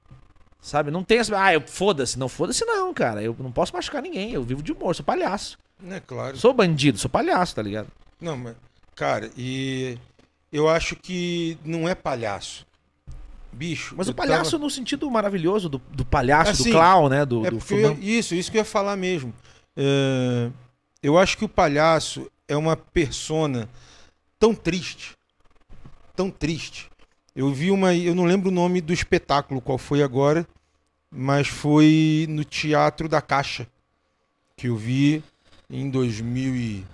[0.61, 0.91] Sabe?
[0.91, 1.41] Não tem essa.
[1.41, 2.19] Ah, eu foda-se.
[2.19, 3.23] Não, foda-se, não, cara.
[3.23, 4.33] Eu não posso machucar ninguém.
[4.33, 5.59] Eu vivo de humor, sou palhaço.
[5.89, 6.37] É claro.
[6.37, 7.89] Sou bandido, sou palhaço, tá ligado?
[8.21, 8.57] Não, mas,
[8.97, 9.97] cara, e
[10.53, 12.67] eu acho que não é palhaço.
[13.53, 13.95] Bicho.
[13.97, 17.25] Mas o palhaço tava- no sentido maravilhoso do, do palhaço, Assim, do clown, né?
[17.25, 19.33] Do, É do eu isso, isso que eu ia falar mesmo.
[19.77, 20.51] É,
[21.03, 23.69] eu acho que o palhaço é uma persona
[24.39, 25.13] tão triste,
[26.15, 26.91] tão triste.
[27.39, 30.45] Eu vi uma, eu não lembro o nome do espetáculo, qual foi agora,
[31.09, 33.65] mas foi no Teatro da Caixa
[34.57, 35.23] que eu vi
[35.71, 36.85] em 2000 e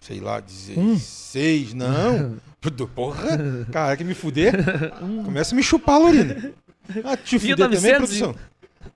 [0.00, 2.38] sei lá, 16, não.
[2.74, 4.54] Do- Porra, cara, que me fuder.
[5.24, 6.52] Começa a me chupar, Lorena.
[7.04, 8.34] Ah, te fuder também, 1900 produção.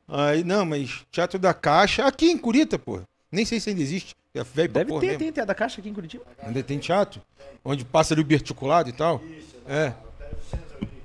[0.09, 3.01] Aí, não, mas Teatro da Caixa, aqui em Curita, pô.
[3.31, 4.15] Nem sei se ainda existe.
[4.35, 5.19] É velho pra Deve porra ter, mesmo.
[5.19, 6.25] tem, tem a da caixa aqui em Curitiba.
[6.43, 7.21] Ainda tem teatro?
[7.65, 9.21] Onde passa ali o berticulado e tal?
[9.69, 9.93] É.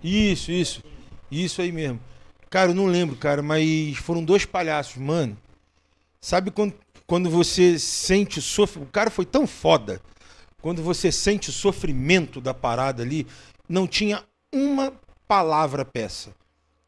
[0.05, 0.83] Isso, isso.
[1.31, 1.99] Isso aí mesmo.
[2.49, 5.35] Cara, eu não lembro, cara, mas foram dois palhaços, mano.
[6.21, 6.73] Sabe quando,
[7.07, 8.89] quando você sente o sofrimento?
[8.89, 9.99] O cara foi tão foda.
[10.61, 13.25] Quando você sente o sofrimento da parada ali,
[13.67, 14.23] não tinha
[14.53, 14.93] uma
[15.27, 16.33] palavra peça.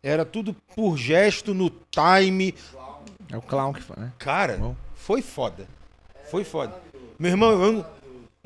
[0.01, 2.53] Era tudo por gesto, no time.
[3.29, 4.13] É o clown que fala, né?
[4.19, 4.75] Cara, Bom.
[4.95, 5.67] foi foda.
[6.29, 6.73] Foi foda.
[7.19, 7.85] Meu irmão, eu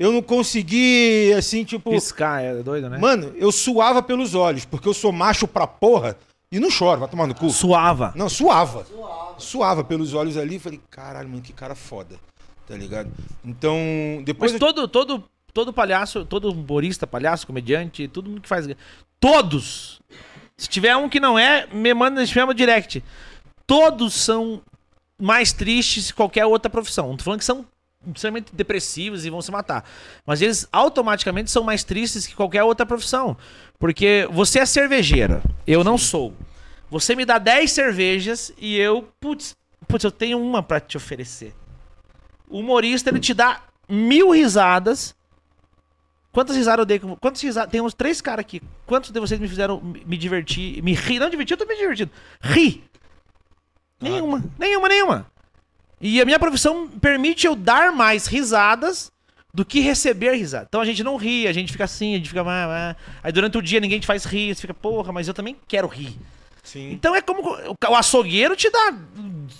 [0.02, 1.90] eu não consegui, assim, tipo.
[1.90, 2.98] Piscar, é doido, né?
[2.98, 6.16] Mano, eu suava pelos olhos, porque eu sou macho pra porra
[6.50, 7.48] e não choro, vai tomar no cu.
[7.50, 8.12] Suava.
[8.16, 8.84] Não, suava.
[9.38, 10.58] Suava pelos olhos ali.
[10.58, 12.16] Falei, caralho, mano, que cara foda.
[12.66, 13.10] Tá ligado?
[13.44, 13.76] Então,
[14.24, 14.52] depois.
[14.52, 15.24] Mas eu- todo, todo,
[15.54, 18.66] todo palhaço, todo humorista, palhaço, comediante, todo mundo que faz.
[19.20, 20.00] Todos!
[20.56, 23.02] Se tiver um que não é, me manda, me chama direct.
[23.66, 24.60] Todos são
[25.16, 27.08] mais tristes que qualquer outra profissão.
[27.08, 27.64] Não tô falando que são
[28.14, 29.84] extremamente depressivos e vão se matar.
[30.26, 33.36] Mas eles automaticamente são mais tristes que qualquer outra profissão.
[33.78, 36.34] Porque você é cervejeira, eu não sou.
[36.90, 39.56] Você me dá 10 cervejas e eu, putz,
[39.88, 41.54] putz, eu tenho uma pra te oferecer.
[42.48, 45.14] O humorista, ele te dá mil risadas.
[46.30, 46.98] Quantas risadas eu dei?
[46.98, 47.70] Quantas risadas?
[47.70, 48.60] Tem uns três caras aqui.
[48.86, 50.82] Quantos de vocês me fizeram me me divertir?
[50.82, 51.18] Me rir?
[51.18, 52.10] Não divertir, eu tô me divertindo.
[52.40, 52.84] Ri!
[54.00, 55.31] Nenhuma, nenhuma, nenhuma.
[56.02, 59.12] E a minha profissão permite eu dar mais risadas
[59.54, 60.66] do que receber risada.
[60.68, 62.42] Então a gente não ri, a gente fica assim, a gente fica.
[62.42, 62.96] "Ah, ah".
[63.22, 65.86] Aí durante o dia ninguém te faz rir, você fica, porra, mas eu também quero
[65.86, 66.18] rir.
[66.62, 66.90] Sim.
[66.92, 67.56] Então é como
[67.88, 68.94] o açougueiro te dá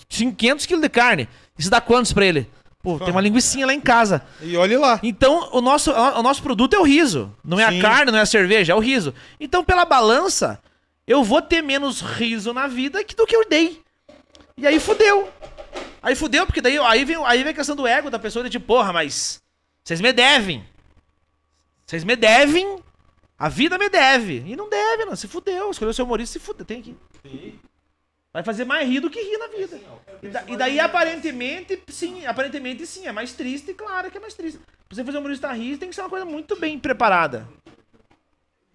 [0.08, 1.28] 500 quilos de carne.
[1.56, 2.48] Isso dá quantos pra ele?
[2.82, 4.22] Pô, tem uma linguicinha lá em casa.
[4.40, 4.98] E olhe lá.
[5.04, 7.32] Então, o nosso, o nosso produto é o riso.
[7.44, 7.78] Não é Sim.
[7.78, 9.14] a carne, não é a cerveja, é o riso.
[9.38, 10.60] Então, pela balança,
[11.06, 13.80] eu vou ter menos riso na vida que do que eu dei.
[14.56, 15.28] E aí fudeu.
[16.02, 18.58] Aí fudeu, porque daí aí vem, aí vem a questão do ego da pessoa de
[18.58, 19.40] porra, mas
[19.84, 20.64] vocês me devem.
[21.86, 22.82] Vocês me devem.
[23.38, 24.42] A vida me deve.
[24.46, 25.14] E não deve, não.
[25.16, 25.70] Se fudeu.
[25.70, 26.64] Escolheu ser humorista, se fudeu.
[26.66, 26.96] Tem que.
[28.32, 29.80] Vai fazer mais rir do que rir na vida.
[30.22, 34.34] E, da- e daí, aparentemente, sim, aparentemente sim, é mais triste, claro que é mais
[34.34, 34.58] triste.
[34.58, 37.46] Pra você fazer um humorista rir, tem que ser uma coisa muito bem preparada.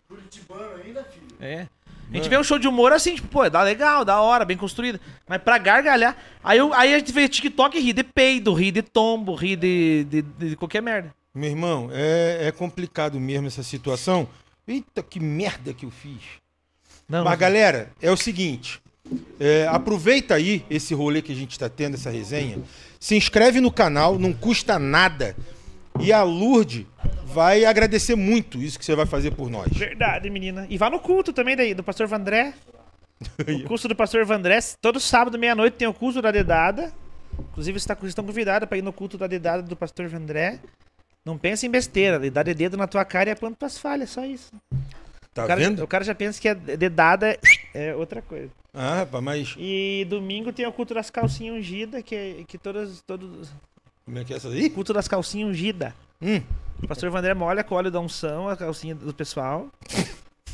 [0.08, 1.28] Curitibano ainda, filho.
[1.40, 1.68] É.
[2.12, 4.56] A gente vê um show de humor assim, tipo, pô, dá legal, da hora, bem
[4.56, 5.00] construído.
[5.28, 6.16] Mas pra gargalhar.
[6.44, 9.56] Aí, eu- aí a gente vê TikTok e ri de peido, ri de tombo, ri
[9.56, 11.14] de, de, de qualquer merda.
[11.36, 14.28] Meu irmão, é, é complicado mesmo essa situação.
[14.68, 16.22] Eita, que merda que eu fiz.
[17.10, 18.82] Não, Mas, não- galera, é o seguinte.
[19.40, 22.58] é, aproveita aí esse rolê que a gente tá tendo, essa resenha.
[23.00, 25.36] Se inscreve no canal, não custa nada.
[26.00, 26.86] E a Lourdes
[27.26, 29.68] vai agradecer muito isso que você vai fazer por nós.
[29.76, 30.66] Verdade, menina.
[30.70, 32.54] E vá no culto também daí, do pastor Vandré.
[33.64, 36.94] O curso do pastor Vandré, todo sábado, meia-noite, tem o culto da dedada.
[37.52, 40.60] Inclusive, você vocês estão convidados para ir no culto da dedada do pastor Vandré.
[41.26, 44.12] Não pense em besteira, ele dá de dedo na tua cara e aponta tuas falhas,
[44.12, 44.52] só isso.
[45.34, 45.84] Tá o, cara, vendo?
[45.84, 47.40] o cara já pensa que a dedada é-
[47.74, 48.50] é outra coisa.
[48.74, 49.56] Ah, rapaz, mas.
[49.58, 53.52] E domingo tem o culto das calcinhas ungidas, que, que todas, todos.
[54.08, 54.70] Como é que é essa aí?
[54.70, 55.92] Culto das calcinhas ungidas.
[56.22, 56.42] Hum,
[56.82, 59.68] O pastor Vandré molha com óleo da unção, a calcinha do pessoal.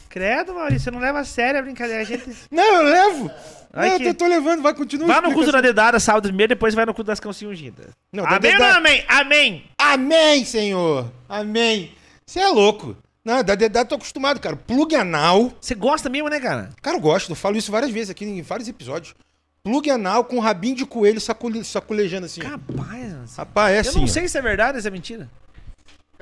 [0.09, 2.01] Credo, Maurício, você não leva a sério a brincadeira.
[2.01, 2.23] A gente...
[2.51, 3.31] Não, eu levo.
[3.75, 5.07] Ai, não, que- eu tô levando, vai continuar.
[5.07, 7.87] Vá no culto da dedada sábado primeiro, depois vai no culto das calcinhas ungidas.
[8.13, 9.05] Não, amém ou dedada- não amém?
[9.07, 9.63] Amém!
[9.79, 11.11] Amém, Senhor.
[11.27, 11.91] Amém.
[12.27, 12.95] Você é louco.
[13.25, 14.55] Não, da dedada eu tô acostumado, cara.
[14.55, 15.51] Plug anal.
[15.59, 16.69] Você gosta mesmo, né, cara?
[16.83, 17.31] Cara, eu gosto.
[17.31, 19.15] Eu falo isso várias vezes aqui em vários episódios.
[19.65, 22.41] Plug anal com rabinho de coelho sacule- saculejando assim.
[22.41, 23.37] Capaz.
[23.37, 23.97] Rapaz, é eu assim.
[23.99, 24.07] não ó.
[24.07, 25.29] sei se é verdade ou se é mentira.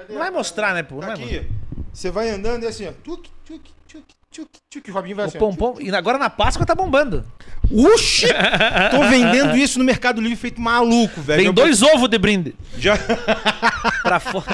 [0.07, 0.95] Não vai mostrar, né, pô?
[0.95, 1.37] Não Tá vai mostrar.
[1.39, 1.49] aqui.
[1.91, 2.91] Você vai andando e assim, ó.
[3.03, 4.89] Tuc, tuc, tuc, tuc, tuc.
[4.89, 5.39] O Robinho vai O assim.
[5.39, 5.75] pompom.
[5.79, 7.25] E agora na Páscoa tá bombando.
[7.71, 8.27] Oxi!
[8.91, 11.37] Tô vendendo isso no Mercado Livre feito maluco, velho.
[11.39, 12.55] Vem Eu- dois ovos de brinde.
[12.77, 12.93] Já...
[14.03, 14.45] Pra fora.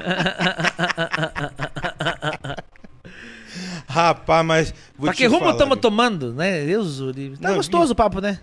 [3.85, 4.73] Rapaz, mas.
[4.97, 6.63] Vou pra que rumo estamos tomando, né?
[6.65, 6.99] Deus.
[7.41, 8.39] Tá Não, gostoso o papo, né?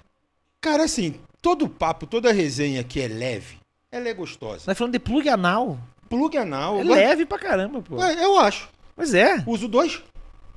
[0.65, 3.59] Cara, assim, todo papo, toda resenha que é leve,
[3.93, 4.63] ela é gostosa.
[4.67, 5.79] Nós falando de plug anal.
[6.09, 6.81] Plug anal.
[6.81, 8.03] É leve pra caramba, pô.
[8.03, 8.71] É, eu acho.
[8.97, 9.45] Mas é.
[9.47, 10.03] Uso dois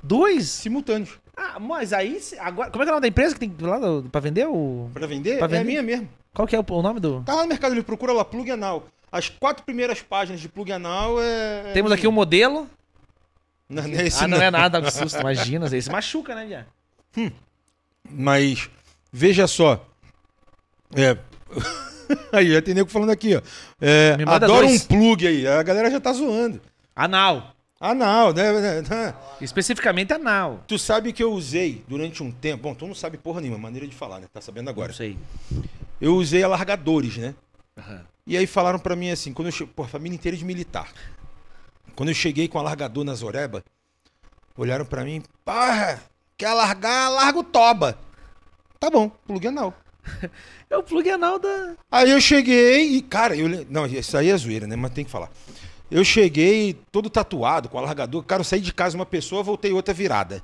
[0.02, 0.48] Dois?
[0.48, 1.18] simultâneos.
[1.36, 2.18] Ah, mas aí.
[2.38, 3.78] Agora, como é que é o nome da empresa que tem lá
[4.10, 4.46] pra vender?
[4.48, 4.88] O...
[4.94, 5.36] Pra vender?
[5.36, 5.60] Pra É vender?
[5.60, 6.08] a minha mesmo.
[6.32, 7.22] Qual que é o, o nome do.
[7.24, 8.86] Tá lá no Mercado Livre, procura lá, plug anal.
[9.12, 11.64] As quatro primeiras páginas de plug anal é.
[11.66, 12.66] é Temos aqui um modelo.
[13.68, 15.20] Não, não é esse ah, não, é nada, que susto.
[15.20, 17.30] Imagina, esse machuca, né, Via?
[18.10, 18.70] Mas,
[19.12, 19.84] veja só.
[20.94, 21.16] É.
[22.32, 23.42] aí, já tem nego falando aqui, ó.
[23.80, 24.82] É, adoro dois.
[24.82, 25.46] um plug aí.
[25.46, 26.60] A galera já tá zoando.
[26.94, 27.54] Anal.
[27.80, 28.44] Anal, né?
[29.40, 30.64] Especificamente anal.
[30.66, 32.64] Tu sabe que eu usei durante um tempo.
[32.64, 34.26] Bom, tu não sabe porra nenhuma, maneira de falar, né?
[34.32, 34.88] Tá sabendo agora.
[34.88, 35.16] Não sei.
[36.00, 37.34] Eu usei alargadores, né?
[37.76, 38.04] Aham.
[38.26, 40.92] E aí falaram pra mim assim, quando eu cheguei, pô, a família inteira de militar.
[41.94, 43.64] Quando eu cheguei com alargador na Zoreba,
[44.56, 46.02] olharam pra mim, porra,
[46.36, 47.98] quer largar, larga o toba.
[48.78, 49.72] Tá bom, plug anal.
[50.70, 51.76] É o plug anal da.
[51.90, 53.48] Aí eu cheguei e, cara, eu.
[53.70, 54.76] Não, isso aí é zoeira, né?
[54.76, 55.30] Mas tem que falar.
[55.90, 58.22] Eu cheguei todo tatuado, com alargador.
[58.24, 60.42] Cara, eu saí de casa uma pessoa, voltei outra virada.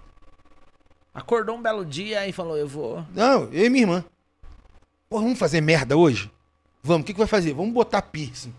[1.12, 3.04] Acordou um belo dia e falou: Eu vou.
[3.14, 4.04] Não, eu e minha irmã.
[5.10, 6.30] Pô, vamos fazer merda hoje?
[6.82, 7.52] Vamos, o que, que vai fazer?
[7.52, 8.54] Vamos botar piercing.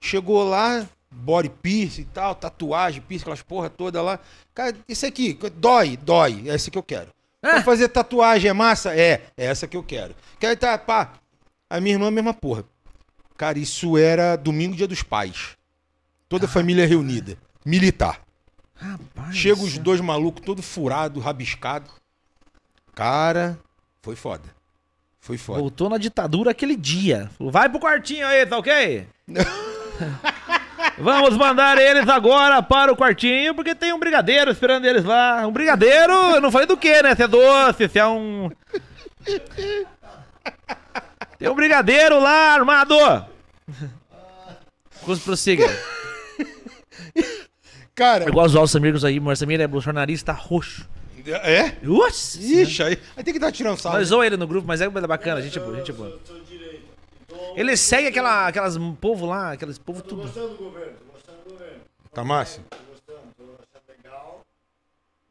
[0.00, 4.20] Chegou lá, body piercing e tal, tatuagem, piercing, aquelas porra toda lá.
[4.54, 6.48] Cara, isso aqui, dói, dói.
[6.48, 7.08] É esse que eu quero.
[7.42, 7.62] Ah.
[7.62, 8.94] Fazer tatuagem é massa?
[8.94, 10.14] É, é essa que eu quero.
[10.38, 11.12] Quer tá, pá.
[11.68, 12.64] A minha irmã, mesma porra.
[13.36, 15.56] Cara, isso era domingo, dia dos pais.
[16.28, 17.38] Toda a família reunida.
[17.64, 18.20] Militar.
[18.74, 19.36] Rapaz.
[19.36, 21.90] Chega os dois malucos, todo furado, rabiscado.
[22.94, 23.58] Cara,
[24.02, 24.44] foi foda.
[25.20, 25.60] Foi foda.
[25.60, 27.30] Voltou na ditadura aquele dia.
[27.36, 29.06] Falou: Vai pro quartinho aí, tá ok?
[31.00, 35.46] Vamos mandar eles agora para o quartinho, porque tem um brigadeiro esperando eles lá.
[35.46, 37.14] Um brigadeiro, eu não falei do que, né?
[37.14, 38.50] Se é doce, se é um.
[41.38, 42.94] Tem um brigadeiro lá armado.
[45.02, 45.66] Cruz prossiga.
[47.94, 50.88] Cara, Igual os Alça amigos aí, o Samir é bolsonarista roxo.
[51.26, 51.76] é?
[51.82, 52.38] Nossa!
[52.38, 53.92] Ixi, aí, aí tem que dar tirando sal.
[53.92, 56.18] Nós zoamos ele no grupo, mas é bacana, gente boa, gente boa.
[57.54, 60.22] Ele segue aquela, aquelas povo lá, aqueles povo Tô tudo.
[60.22, 61.80] gostando do governo, tô gostando do governo.
[62.12, 62.60] Tá massa?
[62.70, 64.40] Tô gostando, tô achando legal.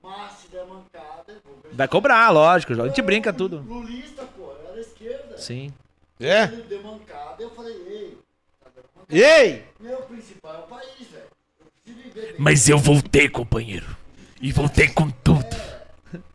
[0.02, 2.74] Mas se der mancada, vou Vai cobrar, lógico.
[2.82, 3.60] A gente brinca tudo.
[3.68, 5.38] Lulista, pô, era da esquerda.
[5.38, 5.74] Sim.
[6.20, 6.44] É?
[6.44, 8.18] Ele deu mancada, eu falei, ei,
[8.62, 9.18] tá dando mancada.
[9.18, 9.66] Ei!
[9.80, 11.24] Meu principal é o país, velho.
[11.60, 12.36] Eu preciso viver bem.
[12.38, 13.98] Mas eu voltei, companheiro.
[14.42, 15.56] E voltei com tudo.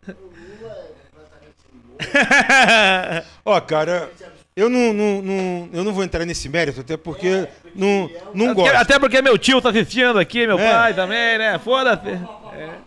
[0.07, 3.27] O Lula é completamente louco.
[3.45, 4.11] Ó, cara,
[4.57, 8.75] eu não, não, não- eu não vou entrar nesse mérito, até porque não, não gosto.
[8.77, 10.71] Até porque meu tio tá assistindo aqui, meu É.
[10.73, 11.59] pai também, né?
[11.59, 12.19] Foda-se.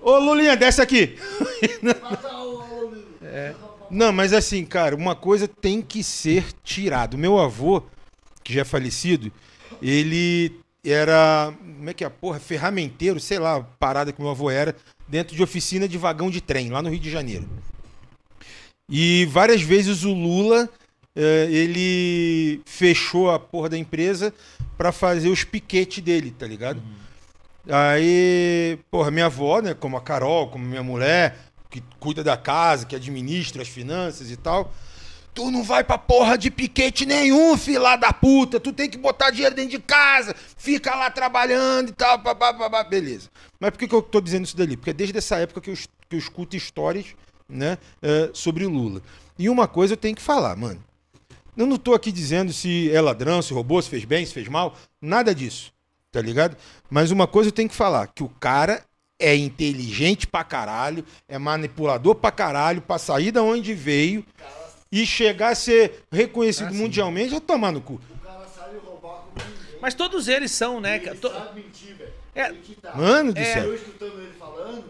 [0.02, 1.18] Ô, Lulinha, desce aqui.
[1.84, 2.88] O-
[3.90, 7.16] Não, mas assim, cara, uma coisa tem que ser tirada.
[7.18, 7.84] Meu avô,
[8.44, 9.32] que já é falecido,
[9.82, 11.54] ele era.
[11.78, 12.10] Como é que é?
[12.10, 14.76] Porra, ferramenteiro, sei lá, a parada que meu avô era,
[15.08, 17.48] dentro de oficina de vagão de trem, lá no Rio de Janeiro.
[18.90, 20.70] E várias vezes o Lula,
[21.20, 24.34] ele fechou a porra da empresa
[24.78, 26.82] pra fazer os piquetes dele, tá ligado?
[27.70, 31.38] Aí, porra, minha avó, né, como a Carol, como minha mulher,
[31.70, 34.74] que cuida da casa, que administra as finanças e tal.
[35.34, 38.60] Tu não vai pra porra de piquete nenhum, filha da puta.
[38.60, 43.30] Tu tem que botar dinheiro dentro de casa, fica lá trabalhando e tal, babá, beleza.
[43.60, 44.76] Mas por que, que eu tô dizendo isso dali?
[44.76, 45.76] Porque é desde essa época que eu,
[46.10, 47.08] que eu escuto histórias
[47.48, 49.02] né, eh, sobre o Lula.
[49.38, 50.84] E uma coisa eu tenho que falar, mano.
[51.58, 54.48] Eu não tô aqui dizendo se é ladrão, se roubou, se fez bem, se fez
[54.48, 54.76] mal.
[55.02, 55.74] Nada disso.
[56.12, 56.56] Tá ligado?
[56.90, 58.84] Mas uma coisa eu tenho que falar: que o cara
[59.20, 64.24] é inteligente pra caralho, é manipulador pra caralho, pra sair da onde veio
[64.92, 68.00] e chegar a ser reconhecido mundialmente, já tomar no cu.
[68.16, 69.80] O cara sabe roubar como ninguém.
[69.82, 70.98] Mas todos eles são, né?
[70.98, 72.14] Ele To- sabe mentir, velho.
[72.36, 72.54] É.
[72.96, 73.54] Mano do É.
[73.54, 73.64] céu.
[73.66, 74.84] Eu escutando ele falando,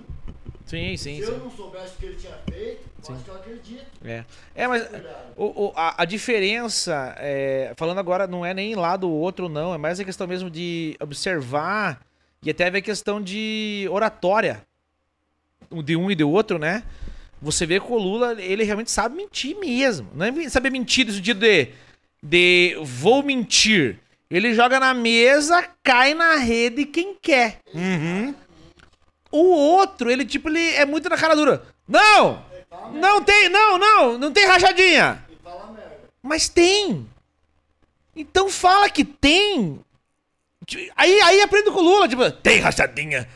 [0.65, 1.39] Sim, sim, se eu sim.
[1.39, 3.85] não soubesse o que ele tinha feito, que eu acredito.
[4.03, 4.23] É,
[4.55, 4.87] é mas
[5.35, 9.73] o- o- a, a diferença, é, falando agora, não é nem lá do outro, não.
[9.73, 12.01] É mais a questão mesmo de observar
[12.43, 14.61] e até ver a questão de oratória
[15.83, 16.83] de um e do outro, né?
[17.41, 20.09] Você vê que o Lula, ele realmente sabe mentir mesmo.
[20.13, 21.69] Não é saber mentir no sentido de,
[22.23, 23.99] de vou mentir.
[24.29, 27.59] Ele joga na mesa, cai na rede quem quer.
[27.73, 28.33] Uhum.
[29.31, 31.63] O outro, ele tipo, ele é muito na cara dura.
[31.87, 32.43] Não!
[32.93, 35.23] Não tem, não, não, não tem rachadinha.
[36.21, 37.07] Mas tem.
[38.15, 39.79] Então fala que tem.
[40.95, 43.27] Aí, aí aprende com o Lula, tipo, tem rachadinha.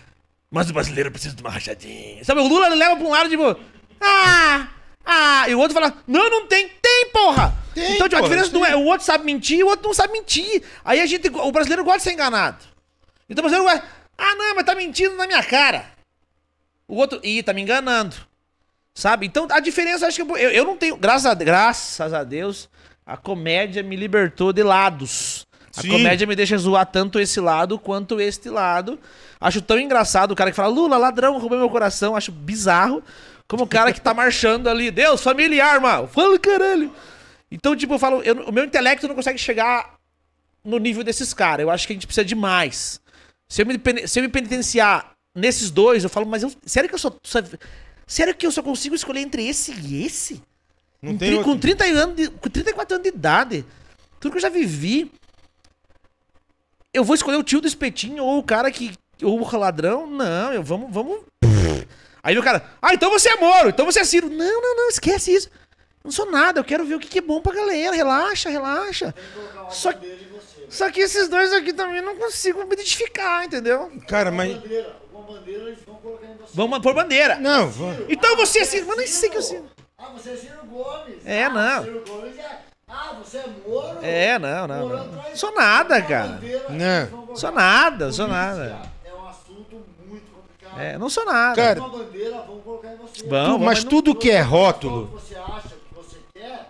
[0.49, 2.23] Mas o brasileiro precisa de uma rachadinha.
[2.25, 3.57] Sabe, o Lula leva pra um lado, tipo,
[4.01, 4.67] ah,
[5.05, 5.49] ah.
[5.49, 6.67] E o outro fala, não, não tem.
[6.81, 7.55] Tem, porra.
[7.73, 8.59] Tem, então, tipo, a porra, diferença tem.
[8.59, 10.61] não é, o outro sabe mentir e o outro não sabe mentir.
[10.83, 12.65] Aí a gente, o brasileiro gosta de ser enganado.
[13.29, 15.85] Então o brasileiro vai, ah, não, mas tá mentindo na minha cara.
[16.85, 18.15] O outro, ih, tá me enganando.
[18.93, 19.25] Sabe?
[19.25, 20.97] Então a diferença, eu acho que eu, eu não tenho.
[20.97, 22.69] Graças a, graças a Deus,
[23.05, 25.45] a comédia me libertou de lados.
[25.77, 25.89] A Sim.
[25.89, 28.99] comédia me deixa zoar tanto esse lado quanto este lado.
[29.39, 32.15] Acho tão engraçado o cara que fala, Lula, ladrão, roubou meu coração.
[32.15, 33.01] Acho bizarro.
[33.47, 36.05] Como o cara que tá marchando ali, Deus, família, arma.
[36.07, 36.93] Fala, caralho.
[37.49, 39.93] Então, tipo, eu falo, eu- o meu intelecto não consegue chegar
[40.63, 41.63] no nível desses caras.
[41.63, 42.99] Eu acho que a gente precisa de mais.
[43.49, 46.95] Se eu me, se eu me penitenciar nesses dois, eu falo, mas eu, sério que
[46.95, 47.15] eu só-
[48.11, 50.43] Sério que eu só consigo escolher entre esse e esse?
[51.01, 51.45] Não Em tem outro.
[51.53, 53.65] com, 30 anos de, com 34 anos de idade.
[54.19, 55.09] Tudo que eu já vivi.
[56.93, 58.91] Eu vou escolher o tio do espetinho ou o cara que.
[59.23, 60.05] Ou o ladrão?
[60.07, 60.91] Não, eu vamos.
[60.93, 61.21] vamos...
[62.21, 62.69] Aí o cara.
[62.81, 64.29] Ah, então você é Moro, então você é Ciro.
[64.29, 65.49] Não, não, não, esquece isso.
[66.03, 67.95] Não sou nada, eu quero ver o que que é bom pra galera.
[67.95, 69.15] Relaxa, relaxa.
[69.69, 70.67] Só- você.
[70.69, 73.89] Só que esses dois aqui também eu não consigo me identificar, entendeu?
[74.05, 74.59] Cara, mas.
[75.33, 76.51] Bandeira, eles vão colocar em você.
[76.53, 77.35] Vamos pôr bandeira.
[77.37, 78.05] Não, vamos.
[78.09, 79.65] Então você é Ciro, mas nem sei que eu Ciro.
[79.97, 81.25] Ah, você é Ciro Gomes.
[81.25, 81.83] É, ah, não.
[81.83, 82.59] Ciro Gomes é...
[82.87, 83.99] Ah, você é Moro.
[84.01, 85.19] É, não, não, Moro não.
[85.19, 86.27] atrás- Sou nada, cara.
[86.33, 87.35] bandeira, Não.
[87.35, 88.81] Sou nada, sou nada.
[89.05, 90.79] É um assunto muito complicado.
[90.81, 91.55] É, não sou nada.
[91.55, 93.25] Cara, Uma bandeira vão colocar em você.
[93.27, 95.07] Vamos, Tu- vamos, mas tudo que é rótulo.
[95.07, 96.67] que você acha que você quer,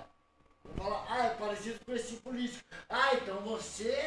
[1.09, 2.61] ah, é parecido com esse político.
[2.91, 3.97] Ah, então você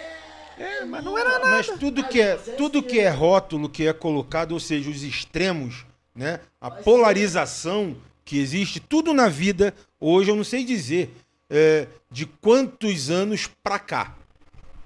[0.59, 1.51] É, mas não era nada.
[1.51, 5.87] Mas tudo que é, tudo que é rótulo que é colocado, ou seja, os extremos,
[6.15, 6.41] né?
[6.61, 11.15] A polarização que existe, tudo na vida, hoje eu não sei dizer
[11.51, 14.15] é, de quantos anos pra cá.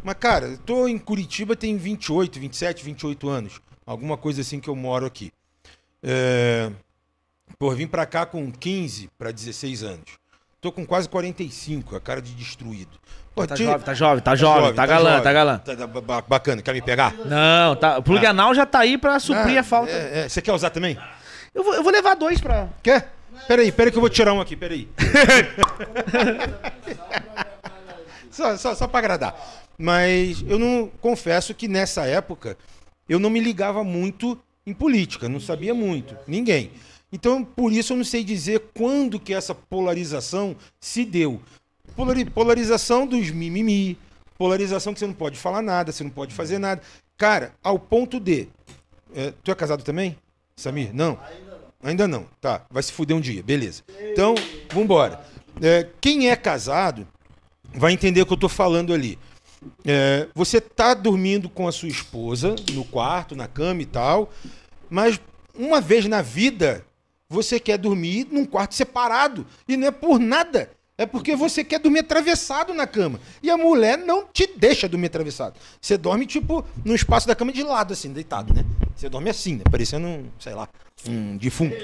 [0.03, 3.61] Mas, cara, eu tô em Curitiba tem 28, 27, 28 anos.
[3.85, 5.33] Alguma coisa assim que eu moro aqui.
[6.03, 6.71] É...
[7.59, 10.19] Pô, vim pra cá com 15 pra 16 anos.
[10.61, 12.99] Tô com quase 45, a cara de destruído.
[13.39, 15.23] Pô, Tá tira- jovem, tá jovem, tá jovem, tá galã, jovem.
[15.23, 15.59] tá galã.
[15.59, 17.15] Tá, tá ba- bacana, quer me pegar?
[17.25, 17.99] Não, tá.
[17.99, 19.93] O plug anal já tá aí pra suprir Ah, a falta.
[19.93, 20.29] é, é.
[20.29, 20.99] Você quer usar também?
[21.55, 22.69] Eu, vou, eu vou levar dois pra.
[22.83, 23.13] Quer?
[23.47, 24.89] Peraí, peraí que eu vou tirar um aqui, peraí.
[28.31, 29.37] só, só, só pra agradar.
[29.79, 32.57] Mas eu não confesso que nessa época
[33.09, 36.73] eu não me ligava muito em política, não sabia muito, ninguém.
[37.13, 41.41] Então, por isso eu não sei dizer quando que essa polarização se deu.
[41.99, 43.99] Polari- polarização dos mimimi,
[44.39, 46.81] polarização que você não pode falar nada, você não pode fazer nada.
[47.17, 48.49] Cara, ao ponto de.
[49.13, 50.17] é, tu é casado também,
[50.55, 50.91] Samir?
[50.95, 51.19] Não?
[51.83, 52.25] Ainda não.
[52.41, 53.83] Tá, vai se fuder um dia, beleza.
[54.13, 54.37] Então,
[54.73, 55.21] vambora.
[55.61, 57.05] É, quem é casado
[57.75, 59.19] vai entender o que eu tô falando ali.
[59.85, 64.33] É, você tá dormindo com a sua esposa no quarto, na cama e tal,
[64.89, 65.21] mas
[65.53, 66.85] uma vez na vida
[67.29, 70.71] você quer dormir num quarto separado e não é por nada.
[71.01, 73.21] É porque você quer dormir atravessado na cama.
[73.41, 75.55] E a mulher não te deixa dormir atravessado.
[75.81, 78.65] Você dorme, tipo, no espaço da cama de lado, assim, deitado, né?
[78.97, 79.63] Você dorme assim, né?
[79.71, 80.69] Parecendo um, sei lá,
[81.09, 81.77] um defunto.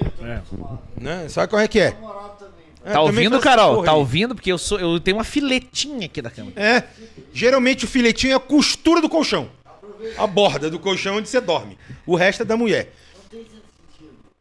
[1.01, 1.29] Né?
[1.29, 1.87] Sabe qual é que é?
[1.87, 3.85] É, Tá também ouvindo, Carol?
[3.85, 3.97] Tá aí.
[3.97, 4.35] ouvindo?
[4.35, 6.51] Porque eu, sou, eu tenho uma filetinha aqui da cama.
[6.57, 6.83] É.
[7.33, 9.49] Geralmente o filetinho é a costura do colchão.
[10.19, 11.79] A borda do colchão onde você dorme.
[12.05, 12.93] O resto é da mulher.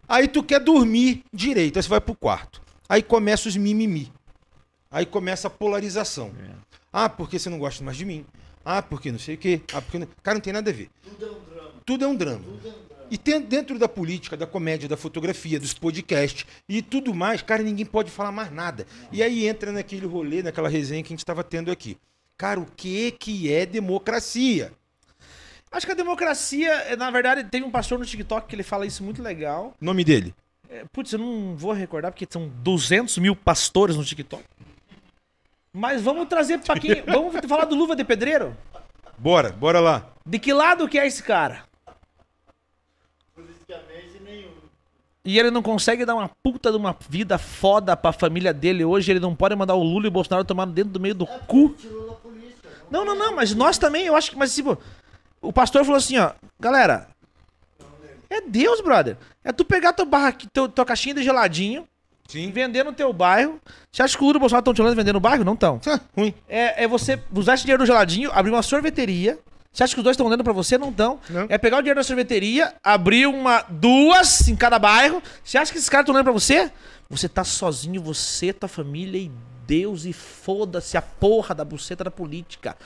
[0.09, 2.59] Aí tu quer dormir direito, aí você vai pro quarto.
[2.89, 4.11] Aí começa os mimimi.
[4.94, 6.32] Aí começa a polarização.
[6.91, 8.24] Ah, porque você não gosta mais de mim.
[8.64, 9.60] Ah, porque não sei o quê.
[9.74, 10.07] Ah, porque não...
[10.22, 10.90] Cara, não tem nada a ver.
[11.84, 12.45] Tudo é um drama.
[13.10, 17.61] E tem dentro da política, da comédia, da fotografia, dos podcasts e tudo mais, cara,
[17.61, 18.86] ninguém pode falar mais nada.
[19.11, 21.98] E aí entra naquele rolê, naquela resenha que a gente estava tendo aqui.
[22.38, 24.72] Cara, o que que é democracia?
[25.72, 28.86] Acho que a democracia, é, na verdade, tem um pastor no TikTok que ele fala
[28.86, 29.74] isso muito legal.
[29.82, 30.34] Nome dele?
[30.70, 34.44] É, Putz, eu não vou recordar porque são 200 mil pastores no TikTok.
[35.73, 37.01] Mas vamos trazer pra quem.
[37.07, 38.55] Vamos falar do Luva de Pedreiro?
[39.17, 40.05] Bora, bora lá.
[40.23, 41.63] De que lado que é esse cara?
[43.33, 44.51] Politicamente nenhum.
[45.25, 49.11] E ele não consegue dar uma puta de uma vida foda pra família dele hoje.
[49.11, 51.69] Ele não pode mandar o Lula e o Bolsonaro tomar dentro do meio do cu.
[51.69, 52.69] Tirou da polícia.
[52.91, 54.37] Não, não, não, mas nós também, eu acho que.
[54.37, 54.77] Mas tipo,
[55.41, 57.07] o pastor falou assim, ó, galera.
[58.29, 59.17] É Deus, brother.
[59.43, 61.87] É tu pegar teu barra, teu, tua caixinha de geladinho
[62.27, 62.51] Sim.
[62.51, 63.59] vender no teu bairro.
[63.91, 65.43] Você acha que o Lula e o Bolsonaro estão te olhando vender no bairro?
[65.43, 65.79] Não estão.
[66.15, 66.33] Ruim.
[66.47, 69.37] É, é você usar esse dinheiro do geladinho, abrir uma sorveteria.
[69.71, 70.77] Você acha que os dois estão dando pra você?
[70.77, 71.19] Não estão.
[71.49, 75.21] É pegar o dinheiro da sorveteria, abrir uma, duas em cada bairro.
[75.43, 76.71] Você acha que esses caras estão dando pra você?
[77.09, 79.31] Você tá sozinho, você, tua família e
[79.65, 82.77] Deus e foda-se a porra da buceta da política.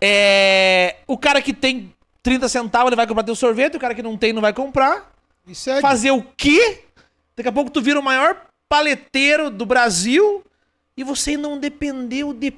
[0.00, 4.02] É, o cara que tem 30 centavos, ele vai comprar teu sorvete, o cara que
[4.02, 5.10] não tem não vai comprar.
[5.80, 6.84] Fazer o quê?
[7.36, 8.36] Daqui a pouco tu vira o maior
[8.68, 10.44] paleteiro do Brasil
[10.96, 12.52] e você não dependeu de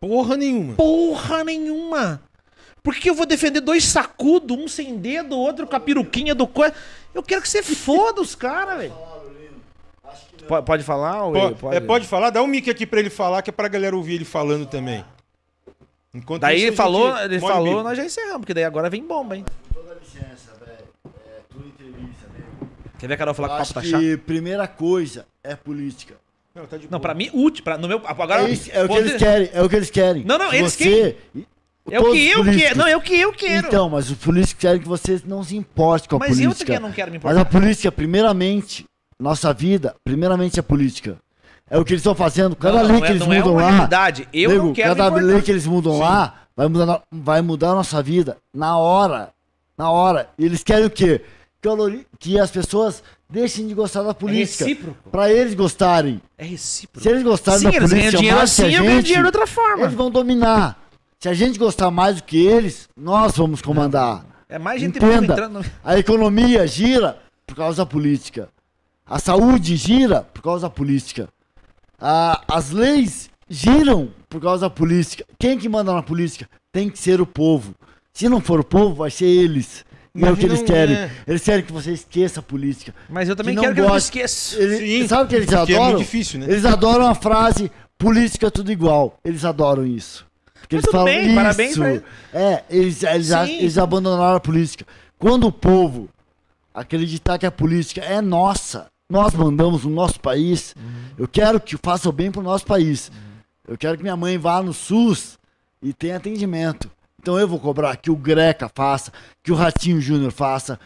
[0.00, 0.74] Porra nenhuma.
[0.74, 2.20] porra nenhuma.
[2.82, 6.46] Por que eu vou defender dois sacudos, um sem dedo, outro com a peruquinha do
[6.46, 6.74] coisa?
[7.12, 8.94] Eu quero que você foda os caras, velho.
[10.46, 11.24] Pode, pode falar?
[11.24, 11.76] ou Po- ele pode...
[11.76, 12.30] É, pode falar?
[12.30, 15.04] Dá um mic aqui pra ele falar, que é pra galera ouvir ele falando também.
[16.14, 19.36] Enquanto Daí isso, ele falou, ele falou, nós já encerramos, porque daí agora vem bomba,
[19.36, 19.44] hein?
[19.74, 20.86] Toda licença, velho.
[21.26, 22.70] É tua entrevista, velho.
[22.98, 24.00] Quer ver a Carol falar que o papo tá chato?
[24.00, 26.14] que primeira coisa é política.
[26.54, 27.62] Não, tá de Não, pra mim, útil.
[27.62, 29.90] Pra, no meu, agora, é, isso, é o que eles querem, é o que eles
[29.90, 30.24] querem.
[30.24, 31.16] Não, não, eles você,
[31.90, 32.78] É o que eu quero.
[32.78, 33.66] Não, é o que eu quero.
[33.66, 36.72] Então, mas os políticos querem que você não se importe com a Mas eu política.
[36.74, 37.40] também não quero me Mas importar.
[37.40, 38.86] a política, primeiramente,
[39.20, 41.18] nossa vida, primeiramente é política.
[41.68, 42.56] É o que eles estão fazendo.
[42.56, 43.70] Cada não, lei não que é, eles é mudam uma lá.
[43.70, 44.28] realidade.
[44.32, 47.74] Eu nego, não quero cada lei que eles mudam lá vai mudar, vai mudar a
[47.74, 49.30] nossa vida na hora.
[49.76, 50.30] Na hora.
[50.38, 51.20] E eles querem o quê?
[51.60, 54.64] Que, a que as pessoas deixem de gostar da política.
[54.64, 55.10] É recíproco.
[55.10, 56.20] pra eles gostarem.
[56.38, 57.02] É recíproco.
[57.02, 59.04] Se eles gostarem Sim, da eles política dinheiro mais que assim, a eu ganho gente,
[59.06, 59.82] dinheiro de outra forma.
[59.84, 60.78] eles vão dominar.
[61.18, 64.24] Se a gente gostar mais do que eles, nós vamos comandar.
[64.48, 65.32] É mais gente Entenda.
[65.32, 65.64] entrando.
[65.82, 68.48] A economia gira por causa da política.
[69.04, 71.28] A saúde gira por causa da política.
[72.00, 75.24] A- as leis giram por causa da política.
[75.38, 76.48] Quem que manda na política?
[76.70, 77.74] Tem que ser o povo.
[78.12, 79.84] Se não for o povo, vai ser eles.
[80.16, 80.94] E é o que eles querem.
[80.96, 81.10] é.
[81.26, 82.94] Eles querem que você esqueça a política.
[83.08, 84.56] Mas eu também Que quero que eu não esqueça.
[84.60, 85.90] Eles, Sim, sabe o que eles porque é adoram?
[85.92, 86.46] muito difícil, né?
[86.48, 89.18] Eles adoram a frase política tudo igual.
[89.24, 90.26] Eles adoram isso.
[90.60, 91.34] Porque Mas eles falam bem, isso.
[91.34, 92.02] parabéns pra.
[92.32, 94.84] É, eles, eles, a- eles abandonaram a política.
[95.18, 96.08] Quando o povo
[96.74, 100.82] acreditar que a política é nossa, nós mandamos no nosso país, Uhum.
[101.18, 103.10] eu quero que faça o bem pro nosso país.
[103.66, 105.38] Eu quero que minha mãe vá no SUS
[105.82, 106.90] e tenha atendimento.
[107.26, 109.10] Então eu vou cobrar que o Greca faça,
[109.42, 110.78] que o Ratinho Júnior faça,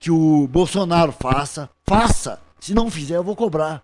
[0.00, 1.68] que o Bolsonaro faça.
[1.86, 2.40] Faça!
[2.58, 3.82] Se não fizer, eu vou cobrar.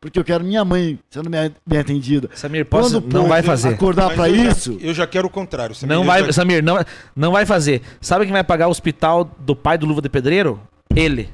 [0.00, 2.30] Porque eu quero minha mãe sendo bem bem atendida.
[2.34, 3.74] Samir, posso, Quando não vai fazer.
[3.74, 5.74] acordar já- isso, eu já quero o contrário.
[5.74, 6.82] Samir, Não vai, já- Samir, não,
[7.14, 7.82] não vai fazer.
[8.00, 10.58] Sabe quem vai pagar o hospital do pai do Luva de Pedreiro?
[10.96, 11.28] Ele.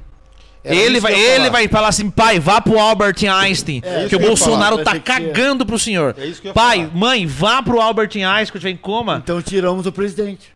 [0.63, 1.49] Era Ele vai, eu ele falar.
[1.49, 4.93] vai falar assim, pai, vá pro Albert Einstein, É isso que o eu Bolsonaro falar.
[4.95, 6.13] tá cagando pro senhor.
[6.17, 6.95] É isso que eu ia pai, falar.
[6.95, 9.21] mãe, vá pro Albert Einstein, que estiver em coma.
[9.23, 10.55] Então tiramos o presidente.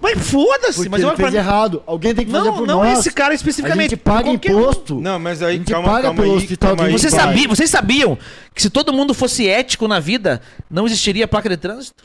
[0.00, 1.82] Mas foda-se, mas ele eu pra fez errado.
[1.86, 2.98] Alguém tem que fazer Não, por não nós.
[2.98, 3.90] esse cara A especificamente.
[3.90, 5.00] gente paga qualquer- imposto.
[5.00, 6.92] Não, mas A aí, gente calma, paga calma pelo aí, hospital calma aí.
[6.92, 7.20] Você Vai.
[7.20, 8.18] sabia, vocês sabiam
[8.52, 12.02] que se todo mundo fosse ético na vida, não existiria placa de trânsito?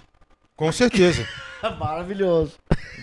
[0.55, 1.25] Com certeza,
[1.79, 2.51] Maravilhoso.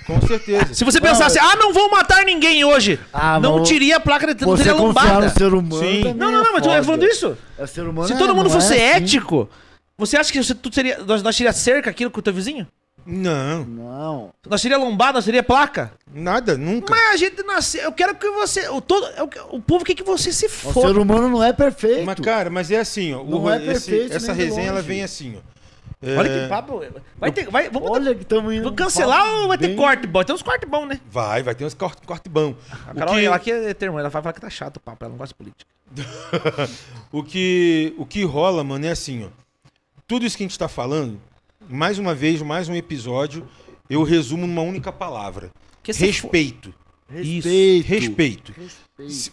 [0.07, 0.75] Com certeza.
[0.75, 4.45] Se você pensasse, ah, não vou matar ninguém hoje, Ah, não mas teria placa de
[4.45, 5.27] não Você teria confiar lombada.
[5.29, 6.03] no ser humano Sim.
[6.03, 6.83] também Não, não, é não, mas tô foda.
[6.85, 7.37] falando isso.
[7.59, 9.03] É ser humano Se é, todo mundo não fosse é assim.
[9.05, 9.49] ético,
[9.97, 12.67] você acha que você, tu seria, nós, nós teria cerca aquilo com o teu vizinho?
[13.07, 14.31] Não, Não.
[14.49, 15.93] Nós teria lombada, nós teria placa?
[16.13, 16.91] nada, nunca.
[16.95, 19.95] Mas a gente nasceu, eu quero que você, o, todo, eu que- o povo quer
[19.95, 20.99] que você se O ser foda.
[21.01, 22.07] humano não é perfeito.
[22.07, 23.23] Mas, cara, mas é assim, ó.
[23.23, 24.89] Não o- é esse- perfeito essa nem de resenha ela longe.
[24.89, 25.54] vem assim, ó.
[26.07, 26.83] É, Olha que papo,
[27.19, 28.65] vai ter, vai, vamos, Olha que estamos indo.
[28.65, 30.23] vamos cancelar ou vai ter bem- corte bom?
[30.23, 31.01] Tem uns cortes bons, né?
[31.11, 32.55] Vai, vai ter uns corte, corte bom.
[32.89, 35.05] A Carol, que- ela aqui é termo, ela vai falar que tá chato o papo,
[35.05, 35.71] ela não gosta de política.
[37.13, 39.29] O que, o que rola, mano, é assim, ó.
[40.07, 41.21] Tudo isso que a gente tá falando,
[41.69, 43.47] mais uma vez, mais um episódio,
[43.89, 45.51] eu resumo numa única palavra.
[45.83, 46.75] Que se Respeito.
[47.09, 47.87] Respeito.
[47.87, 48.55] Respeito.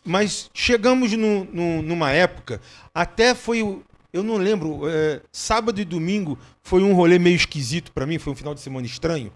[0.05, 2.61] Mas chegamos no- no- numa época,
[2.93, 3.81] até foi o.
[4.13, 8.33] Eu não lembro, é, sábado e domingo foi um rolê meio esquisito pra mim, foi
[8.33, 9.31] um final de semana estranho.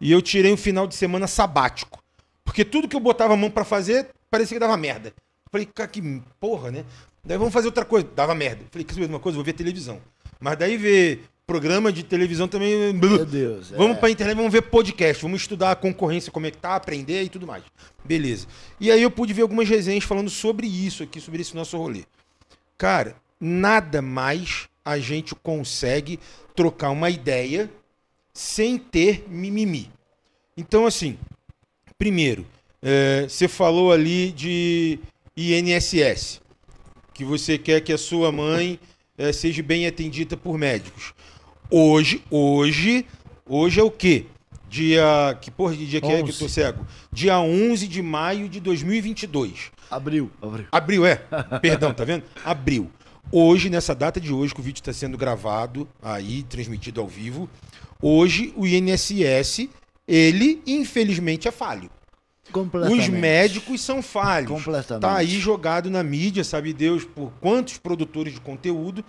[0.00, 2.02] E eu tirei um final de semana sabático.
[2.44, 5.12] Porque tudo que eu botava a mão pra fazer, parecia que dava merda.
[5.50, 6.84] Falei, cara, que porra, né?
[7.24, 8.64] Daí vamos fazer outra coisa, dava merda.
[8.70, 9.36] Falei, quer saber de uma coisa?
[9.36, 10.00] Vou ver televisão.
[10.38, 12.92] Mas daí ver programa de televisão também.
[12.92, 13.70] Meu Deus.
[13.70, 14.00] Vamos é.
[14.00, 17.28] pra internet, vamos ver podcast, vamos estudar a concorrência, como é que tá, aprender e
[17.30, 17.64] tudo mais.
[18.04, 18.46] Beleza.
[18.78, 22.04] E aí eu pude ver algumas resenhas falando sobre isso aqui, sobre esse nosso rolê.
[22.76, 26.18] Cara, nada mais a gente consegue
[26.54, 27.70] trocar uma ideia
[28.32, 29.90] sem ter mimimi.
[30.56, 31.18] Então, assim,
[31.98, 32.46] primeiro,
[32.82, 34.98] é, você falou ali de
[35.36, 36.40] INSS,
[37.12, 38.78] que você quer que a sua mãe
[39.16, 41.12] é, seja bem atendida por médicos.
[41.70, 43.04] Hoje, hoje,
[43.46, 44.26] hoje é o quê?
[44.68, 45.36] Dia.
[45.40, 46.54] Que porra de dia que é que eu tô 11.
[46.54, 46.86] cego?
[47.12, 49.70] Dia 11 de maio de 2022.
[49.90, 50.30] Abriu.
[50.40, 50.66] Abriu.
[50.70, 51.16] Abril, é.
[51.60, 52.24] Perdão, tá vendo?
[52.44, 52.90] Abril.
[53.30, 57.48] Hoje, nessa data de hoje, que o vídeo está sendo gravado aí, transmitido ao vivo,
[58.00, 59.68] hoje o INSS,
[60.06, 61.90] ele, infelizmente, é falho.
[62.50, 63.00] Completamente.
[63.02, 64.50] Os médicos são falhos.
[64.50, 65.02] Completamente.
[65.02, 69.04] Tá aí jogado na mídia, sabe Deus, por quantos produtores de conteúdo.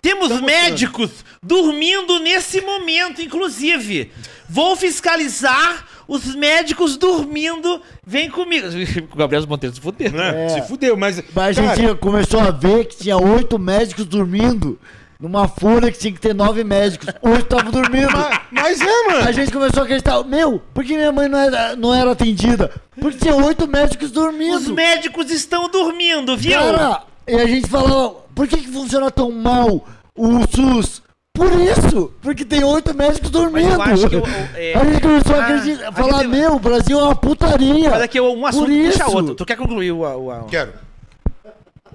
[0.00, 4.10] Temos Tá médicos dormindo nesse momento, inclusive.
[4.48, 7.80] Vou fiscalizar os médicos dormindo.
[8.04, 8.66] Vem comigo.
[9.12, 10.10] O Gabriel Monteiro se fudeu.
[10.10, 10.46] Né?
[10.46, 10.48] É.
[10.48, 11.22] Se fudeu, mas.
[11.32, 14.78] Mas a cara, gente começou a ver que tinha oito médicos dormindo
[15.20, 17.08] numa folha que tinha que ter nove médicos.
[17.22, 18.10] Oito estavam dormindo.
[18.12, 19.28] mas, mas é, mano.
[19.28, 22.72] A gente começou a acreditar, meu, por que minha mãe não era, não era atendida?
[23.00, 24.74] Porque tinha oito médicos Os dormindo.
[24.74, 26.58] médicos estão dormindo, viu?
[26.58, 31.02] Cara, e a gente falava, por que, que funciona tão mal o SUS?
[31.32, 33.70] Por isso, porque tem oito médicos dormindo.
[33.72, 34.22] eu acho que eu-
[34.54, 37.90] é- A gente começou a Ah, acreditar, falar, gente- meu, o Brasil é uma putaria.
[37.90, 39.16] Mas aqui um assunto Por puxa isso.
[39.16, 39.34] outro.
[39.34, 40.00] Tu quer concluir o.
[40.02, 40.74] o, o- Quero.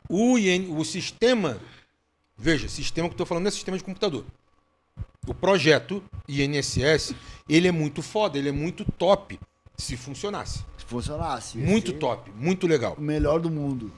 [0.10, 1.58] O, IN, o sistema.
[2.38, 4.26] Veja, sistema que eu tô falando é sistema de computador.
[5.28, 7.16] O projeto INSS,
[7.50, 9.40] ele é muito foda, ele é muito top
[9.78, 10.60] se funcionasse.
[10.78, 11.58] Se funcionasse.
[11.58, 12.96] Muito top, muito legal.
[12.98, 13.92] O melhor do mundo.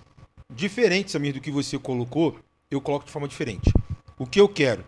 [0.49, 2.37] Diferente, Samir, do que você colocou,
[2.71, 3.71] eu coloco de forma diferente.
[4.17, 4.83] O que eu quero?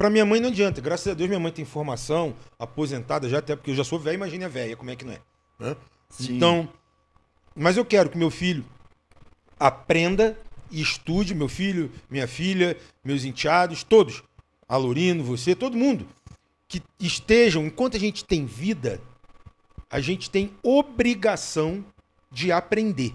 [0.00, 0.80] Pra minha mãe não adianta.
[0.80, 4.14] Graças a Deus minha mãe tem formação, aposentada já, até porque eu já sou velho,
[4.14, 5.20] imagine a velha, como é que não é.
[5.58, 5.76] né?
[6.08, 6.36] Sim.
[6.36, 6.66] Então,
[7.54, 8.64] mas eu quero que meu filho
[9.58, 10.40] aprenda
[10.70, 14.22] e estude, meu filho, minha filha, meus enteados, todos,
[14.66, 16.08] Alorino, você, todo mundo,
[16.66, 19.02] que estejam, enquanto a gente tem vida,
[19.90, 21.84] a gente tem obrigação
[22.32, 23.14] de aprender.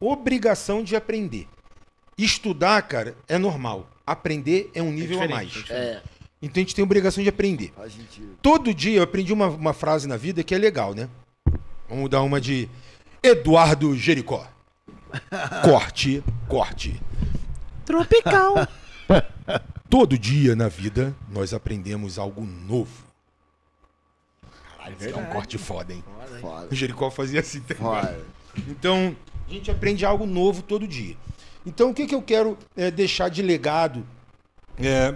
[0.00, 1.46] Obrigação de aprender.
[2.16, 3.86] Estudar, cara, é normal.
[4.12, 5.70] Aprender é um nível a diferente, mais.
[5.70, 6.02] É,
[6.40, 7.72] Então a gente tem obrigação de aprender.
[8.42, 11.08] Todo dia eu aprendi uma, uma frase na vida que é legal, né?
[11.88, 12.68] Vamos dar uma de
[13.22, 14.46] Eduardo Jericó.
[15.64, 17.00] Corte, corte.
[17.86, 18.68] Tropical.
[19.88, 23.08] Todo dia na vida nós aprendemos algo novo.
[24.76, 26.04] Caralho, isso é um corte foda, hein?
[26.40, 26.68] Foda.
[26.70, 27.82] O Jericó fazia assim também.
[27.82, 28.20] Foda.
[28.68, 29.16] Então,
[29.48, 31.16] a gente aprende algo novo todo dia.
[31.68, 34.02] Então, o que, que eu quero é, deixar de legado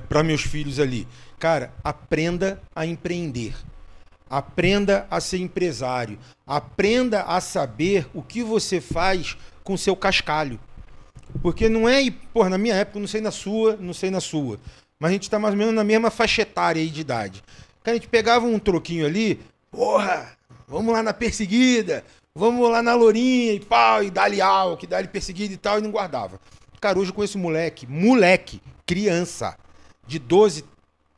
[0.07, 1.09] para meus filhos ali?
[1.39, 3.55] Cara, aprenda a empreender.
[4.29, 6.19] Aprenda a ser empresário.
[6.47, 9.35] Aprenda a saber o que você faz
[9.65, 10.61] com seu cascalho.
[11.41, 14.61] Porque não é, porra, na minha época, não sei na sua, não sei na sua.
[15.01, 17.43] Mas a gente tá mais ou menos na mesma faixa etária aí de idade.
[17.83, 20.37] Cara, a gente pegava um troquinho ali, porra,
[20.69, 22.05] vamos lá na perseguida,
[22.35, 25.83] Vamos lá na Lourinha e pau, e dá-lhe algo, que dá-lhe perseguido e tal, e
[25.83, 26.41] não guardava.
[26.81, 29.57] Cara, hoje eu conheço um moleque, moleque, criança,
[30.07, 30.65] de 12,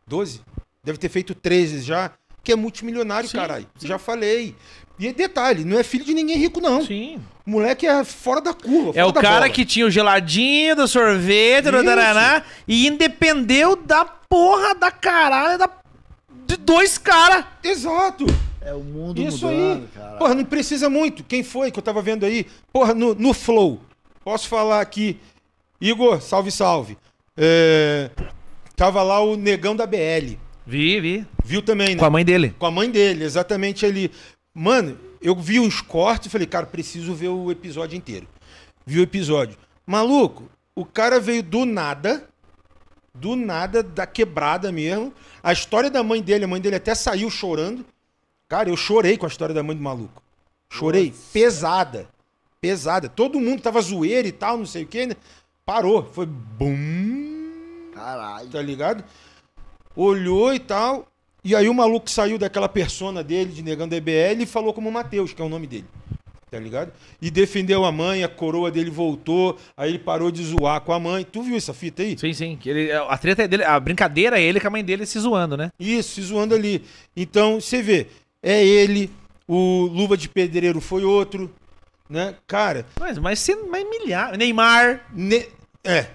[0.07, 0.41] 12?
[0.83, 2.11] Deve ter feito 13 já,
[2.43, 3.67] que é multimilionário, Sim, caralho.
[3.79, 3.87] sim.
[3.87, 4.57] Já falei.
[4.99, 6.85] E detalhe, não é filho de ninguém rico, não.
[6.85, 7.21] Sim.
[7.47, 8.91] O moleque é fora da curva.
[8.91, 9.51] É fora o da cara bola.
[9.51, 15.71] que tinha o geladinho, do sorvete, do taraná, e independeu da porra da caralho da,
[16.47, 17.45] de dois caras.
[17.63, 18.27] Exato.
[18.65, 19.89] É o mundo Isso mudando, aí.
[19.95, 20.17] cara.
[20.17, 21.23] Porra, não precisa muito.
[21.23, 22.47] Quem foi que eu tava vendo aí?
[22.73, 23.81] Porra, no, no Flow.
[24.25, 25.19] Posso falar aqui.
[25.81, 26.97] Igor, salve, salve.
[27.37, 28.11] É,
[28.77, 30.37] Tava lá o negão da BL.
[30.67, 31.27] Vi, vi.
[31.45, 31.97] Viu também, né?
[31.97, 32.55] Com a mãe dele.
[32.59, 34.11] Com a mãe dele, exatamente ali.
[34.53, 38.27] Mano, eu vi uns cortes e falei, cara, preciso ver o episódio inteiro.
[38.85, 39.57] Vi o episódio.
[39.87, 42.29] Maluco, o cara veio do nada,
[43.15, 45.13] do nada, da quebrada mesmo.
[45.43, 47.85] A história da mãe dele, a mãe dele até saiu chorando.
[48.55, 50.23] Cara, eu chorei com a história da mãe do maluco.
[50.71, 51.13] Chorei.
[51.33, 52.07] Pesada.
[52.61, 53.09] Pesada.
[53.09, 55.17] Todo mundo tava zoeiro e tal, não sei o quê, né?
[55.67, 56.05] Parou.
[56.05, 58.49] Foi bum Caralho.
[58.49, 59.03] tá ligado?
[59.97, 61.09] Olhou e tal.
[61.43, 65.33] E aí o maluco saiu daquela persona dele de negando EBL e falou como Matheus,
[65.33, 65.87] que é o nome dele.
[66.49, 66.93] Tá ligado?
[67.21, 71.01] E defendeu a mãe, a coroa dele voltou, aí ele parou de zoar com a
[71.01, 71.25] mãe.
[71.25, 72.17] Tu viu essa fita aí?
[72.17, 72.57] Sim, sim.
[72.65, 75.57] Ele, a treta é dele, a brincadeira é ele com a mãe dele se zoando,
[75.57, 75.73] né?
[75.81, 76.85] Isso, se zoando ali.
[77.17, 78.07] Então, você vê,
[78.45, 79.11] é ele,
[79.49, 81.53] o Luva de Pedreiro foi outro,
[82.09, 82.35] né?
[82.47, 84.37] Cara, Mas, mas, se- mas milhar.
[84.37, 85.01] Neymar.
[85.13, 85.49] Ne-
[85.83, 86.07] É.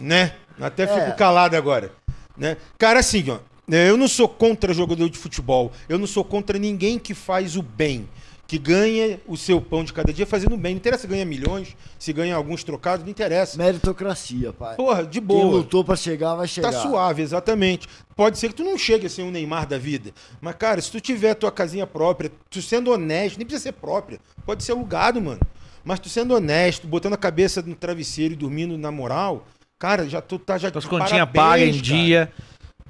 [0.00, 0.32] Né?
[0.60, 0.86] Até É.
[0.86, 1.92] fico calado agora.
[2.36, 2.56] Né?
[2.78, 3.38] Cara, assim, ó.
[3.68, 5.72] Eu não sou contra jogador de futebol.
[5.88, 8.08] Eu não sou contra ninguém que faz o bem.
[8.46, 10.72] Que ganha o seu pão de cada dia fazendo bem.
[10.72, 13.58] Não interessa se ganha milhões, se ganha alguns trocados, não interessa.
[13.58, 14.76] Meritocracia, pai.
[14.76, 15.56] Porra, de Quem boa.
[15.56, 16.70] lutou pra chegar, vai chegar.
[16.70, 17.88] Tá suave, exatamente.
[18.14, 20.12] Pode ser que tu não chegue a ser um Neymar da vida.
[20.40, 24.20] Mas, cara, se tu tiver tua casinha própria, tu sendo honesto, nem precisa ser própria,
[24.44, 25.40] pode ser alugado, mano.
[25.84, 29.44] Mas tu sendo honesto, botando a cabeça no travesseiro e dormindo na moral,
[29.78, 31.82] cara, já tu tá já As de continhas parabéns, pagas em cara.
[31.82, 32.32] dia.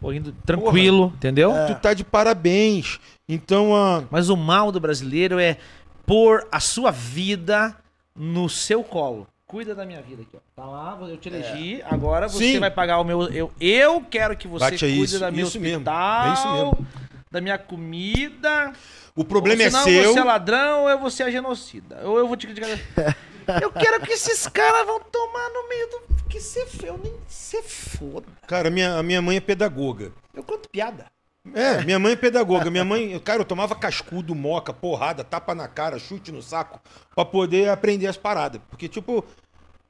[0.05, 1.53] Indo tranquilo, entendeu?
[1.67, 2.99] Tu tá de parabéns.
[3.29, 5.57] Então, ah, Mas o mal do brasileiro é
[6.05, 7.75] pôr a sua vida
[8.15, 9.27] no seu colo.
[9.47, 10.41] Cuida da minha vida aqui, ó.
[10.61, 12.59] Tá lá, eu te elegi, agora você Sim.
[12.59, 13.23] vai pagar o meu.
[13.29, 16.33] Eu, eu quero que você Bate aí, cuide isso- da meu isso mesmo, hospital, é
[16.33, 16.87] isso mesmo.
[17.31, 18.73] da minha comida.
[19.15, 20.13] o problema ou é senão seu.
[20.13, 22.01] você é ladrão ou eu vou ser genocida.
[22.05, 22.71] Ou eu vou te criticar.
[23.63, 26.17] eu quero que esses caras vão tomar no meio do.
[26.29, 28.27] Que se eu nem se foda.
[28.47, 30.13] Cara, minha, a minha mãe é pedagoga.
[30.35, 31.07] Eu conto piada.
[31.55, 32.71] É, minha mãe é pedagoga.
[32.71, 36.81] Minha mãe, cara, eu tomava cascudo, moca, porrada, tapa na cara, chute no saco,
[37.15, 38.61] pra poder aprender as paradas.
[38.69, 39.25] Porque, tipo,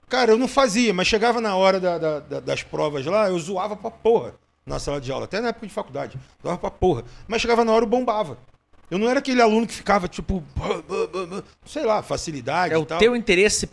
[0.08, 3.38] cara, eu não fazia, mas chegava na hora da- da- da- das provas lá, eu
[3.38, 4.34] zoava pra porra
[4.66, 6.18] na sala de aula, até na época de faculdade.
[6.42, 7.04] Zoava pra porra.
[7.26, 8.36] Mas chegava na hora eu bombava.
[8.90, 10.44] Eu não era aquele aluno que ficava, tipo,
[11.64, 12.98] sei lá, facilidade É e o tal.
[12.98, 13.68] teu interesse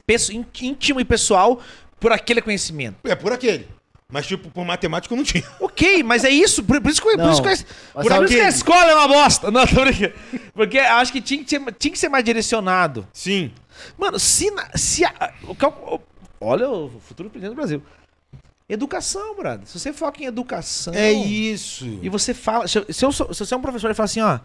[0.61, 1.61] íntimo e pessoal
[1.99, 2.97] por aquele conhecimento.
[3.03, 3.67] É por aquele.
[4.09, 5.43] Mas, tipo, por matemática eu não tinha.
[5.59, 6.63] Ok, mas é isso.
[6.63, 7.49] Por, por isso que, por Não, isso que,
[7.93, 9.49] por que a escola é uma bosta.
[9.51, 10.13] Não, tô brincando.
[10.53, 13.07] Porque eu acho que tinha que ser, tinha que ser mais direcionado.
[13.11, 13.51] Sim.
[13.97, 14.51] Mano, se.
[14.51, 15.99] na- se a- o
[16.39, 17.81] olha o futuro presidente do Brasil.
[18.69, 19.67] Educação, brother.
[19.67, 20.93] Se você foca em educação.
[20.93, 21.85] É isso.
[22.01, 22.67] E você fala.
[22.67, 24.39] Se, eu- se eu sou- se você é um professor e fala assim, ó.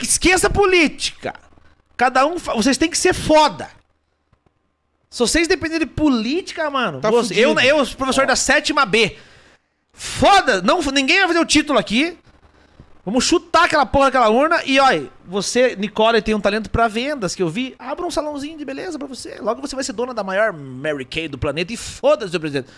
[0.00, 1.34] Esqueça a política.
[1.96, 2.36] Cada um.
[2.36, 3.68] Vocês têm que ser foda.
[5.10, 7.00] Se vocês dependerem de política, mano.
[7.00, 9.16] Tá você- eu, eu, professor da sétima B.
[9.92, 10.60] Foda!
[10.60, 12.18] Não, ninguém vai fazer o título aqui.
[13.04, 17.34] Vamos chutar aquela porra daquela urna e olha, você, Nicole, tem um talento pra vendas
[17.34, 17.74] que eu vi.
[17.78, 19.36] Abra um salãozinho de beleza pra você.
[19.40, 22.68] Logo você vai ser dona da maior Mary Kay do planeta e foda-se, seu presidente.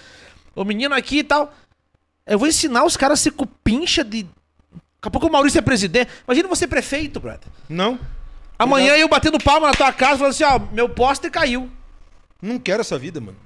[0.55, 1.55] O menino aqui e tal.
[2.27, 4.27] Eu vou ensinar os caras a ser cupincha de.
[5.07, 6.11] Daqui a pouco o Maurício é presidente.
[6.27, 7.49] Imagina você prefeito, brother.
[7.69, 7.99] Não,
[8.59, 11.71] Amanhã eu batendo palma na tua casa falando assim, ó, meu poste caiu.
[12.41, 13.37] não quero essa vida, mano.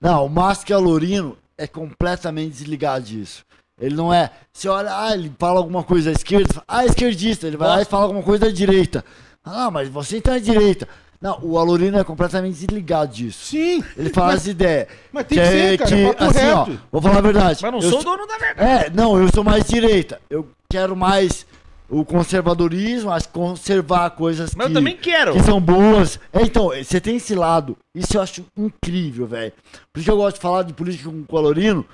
[0.00, 3.44] Não, o Márcio Alorino é completamente desligado disso.
[3.80, 4.30] Ele não é.
[4.52, 7.46] Você olha, ah, ele fala alguma coisa à esquerda, fala, ah, esquerdista.
[7.46, 9.04] Ele vai lá e fala alguma coisa da direita.
[9.44, 10.88] Ah, mas você então é direita.
[11.20, 13.46] Não, o Alorino é completamente desligado disso.
[13.46, 13.82] Sim.
[13.96, 14.86] Ele fala as ideias.
[15.12, 16.80] mas tem que ser, cara, papo assim, ó, reto.
[16.92, 17.58] vou falar a verdade.
[17.60, 18.86] Mas não eu sou o dono da verdade.
[18.86, 20.20] É, não, eu sou mais direita.
[20.30, 21.44] Eu quero mais
[21.90, 25.32] o conservadorismo, mas conservar coisas Mas que, eu também quero.
[25.32, 26.20] que são boas.
[26.32, 27.76] É, então, você tem esse lado.
[27.94, 29.52] Isso eu acho incrível, velho.
[29.92, 31.84] Por isso que eu gosto de falar de política com o Colorino,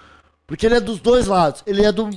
[0.46, 1.62] porque ele é dos dois lados.
[1.66, 2.10] Ele é do,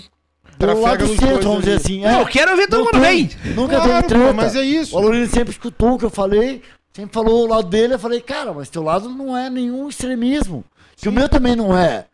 [0.58, 1.80] do lado centro, vamos dizer ali.
[1.82, 2.02] assim.
[2.02, 2.22] Não, é.
[2.22, 3.30] eu quero ver todo mundo bem.
[3.56, 4.34] Nunca Claro, teve treta.
[4.34, 4.96] mas é isso.
[4.96, 7.94] O Alorino sempre escutou o que eu falei, sempre falou o lado dele.
[7.96, 10.64] Eu falei, cara, mas teu lado não é nenhum extremismo.
[10.96, 12.06] Que o meu também não é.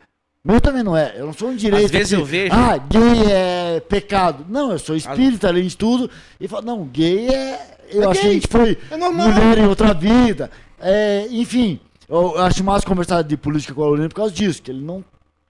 [0.44, 1.14] Meu também não é.
[1.16, 1.86] Eu não sou um direito.
[1.86, 4.46] Às vezes que, eu vejo- Ah, gay é pecado.
[4.50, 6.10] Não, eu sou espírita, além de tudo.
[6.40, 7.78] E falo, não, gay é.
[7.90, 10.52] Eu É acho que a gente foi É mulher em outra vida.
[10.82, 11.80] É, enfim,
[12.10, 15.04] eu acho massa conversar de política com o Aurélio por causa disso, que ele não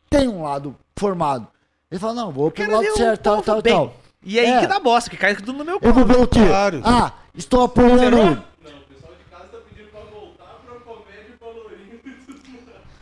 [0.10, 1.48] tem um lado formado.
[1.90, 3.74] Ele fala, não, vou pelo lado certo, tal, tal, bem.
[3.74, 3.96] tal.
[4.24, 4.60] E aí É.
[4.60, 6.06] que dá bosta, que cai tudo no meu Eu vou colo.
[6.06, 6.46] ver o quê?
[6.46, 6.82] Claro.
[6.84, 8.44] Ah, estou apoiando.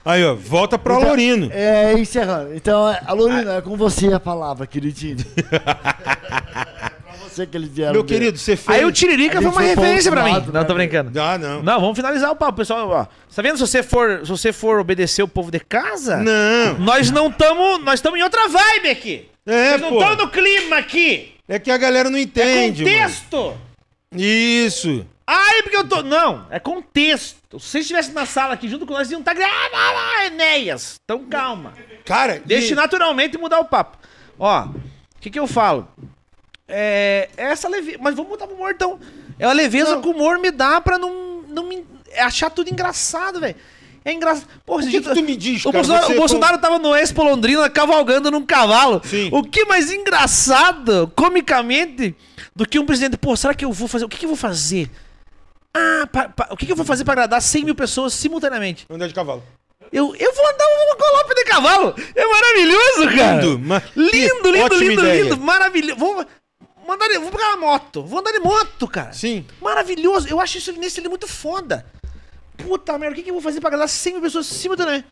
[0.03, 1.49] Aí, ó, volta pro Então- Alorino.
[1.53, 2.55] É, encerrando.
[2.55, 5.17] Então, é, Alorino, é com você a palavra, queridinho.
[5.51, 7.93] é pra você que eles vieram.
[7.93, 8.77] Meu querido, você fez.
[8.79, 10.31] Aí o Tiririca foi uma referência pra mim.
[10.31, 10.89] lado, Não, né, tô velho?
[10.89, 11.21] brincando.
[11.21, 11.61] Ah, não.
[11.61, 12.89] Não, vamos finalizar o papo, pessoal.
[12.89, 13.57] Ó, tá vendo?
[13.57, 16.79] Se você for, se você for obedecer o povo de casa, Não.
[16.79, 19.27] nós não estamos, nós estamos em outra vibe aqui.
[19.45, 21.31] É, Nós não estamos no clima aqui.
[21.47, 22.95] É que a galera não É entende, mano.
[22.97, 23.53] contexto.
[24.15, 25.05] Isso.
[25.25, 26.01] Ai, porque eu tô.
[26.03, 27.40] Não, é contexto.
[27.59, 30.99] Se vocês estivessem na sala aqui junto com nós, iam estar gravando ah, Enéas.
[31.03, 31.73] Então calma.
[32.05, 33.97] Cara, Deixe e- naturalmente mudar o papo.
[34.39, 34.73] Ó, o
[35.19, 35.87] que que eu falo?
[36.67, 37.29] É.
[37.35, 37.97] Essa leveza.
[38.01, 38.99] Mas vamos botar pro humor então.
[39.37, 40.01] É a leveza Não.
[40.01, 41.85] que o humor me dá pra não, não me.
[42.11, 43.55] é achar tudo engraçado, velho.
[44.03, 44.47] É engraçado.
[44.65, 45.83] Porra, O que, que tu me diz, o cara?
[45.83, 48.99] Bolsonaro, Você o Bolsonaro tava no Expo Londrina cavalgando num cavalo.
[49.05, 49.29] Sim.
[49.31, 52.15] O que mais engraçado, comicamente,
[52.55, 54.05] do que um presidente, pô, será que eu vou fazer?
[54.05, 54.89] O que, que eu vou fazer?
[55.73, 58.85] Ah, pa- pa- o que, que eu vou fazer pra agradar 100 mil pessoas simultaneamente?
[58.89, 59.43] Andar de cavalo.
[59.91, 61.95] Eu, eu vou andar um galope de cavalo.
[62.15, 63.41] É maravilhoso, cara.
[63.41, 65.23] Lindo, ma- Lindo, lindo, lindo, ideia.
[65.23, 65.37] lindo.
[65.37, 65.99] Maravilhoso.
[65.99, 66.25] Vou,
[66.87, 68.03] mandar, vou pegar uma moto.
[68.03, 69.11] Vou andar de moto, cara.
[69.13, 69.45] Sim.
[69.61, 70.27] Maravilhoso.
[70.29, 71.85] Eu acho isso nesse ali muito foda.
[72.57, 75.07] Puta merda, o que, que eu vou fazer pra agradar 100 mil pessoas simultaneamente?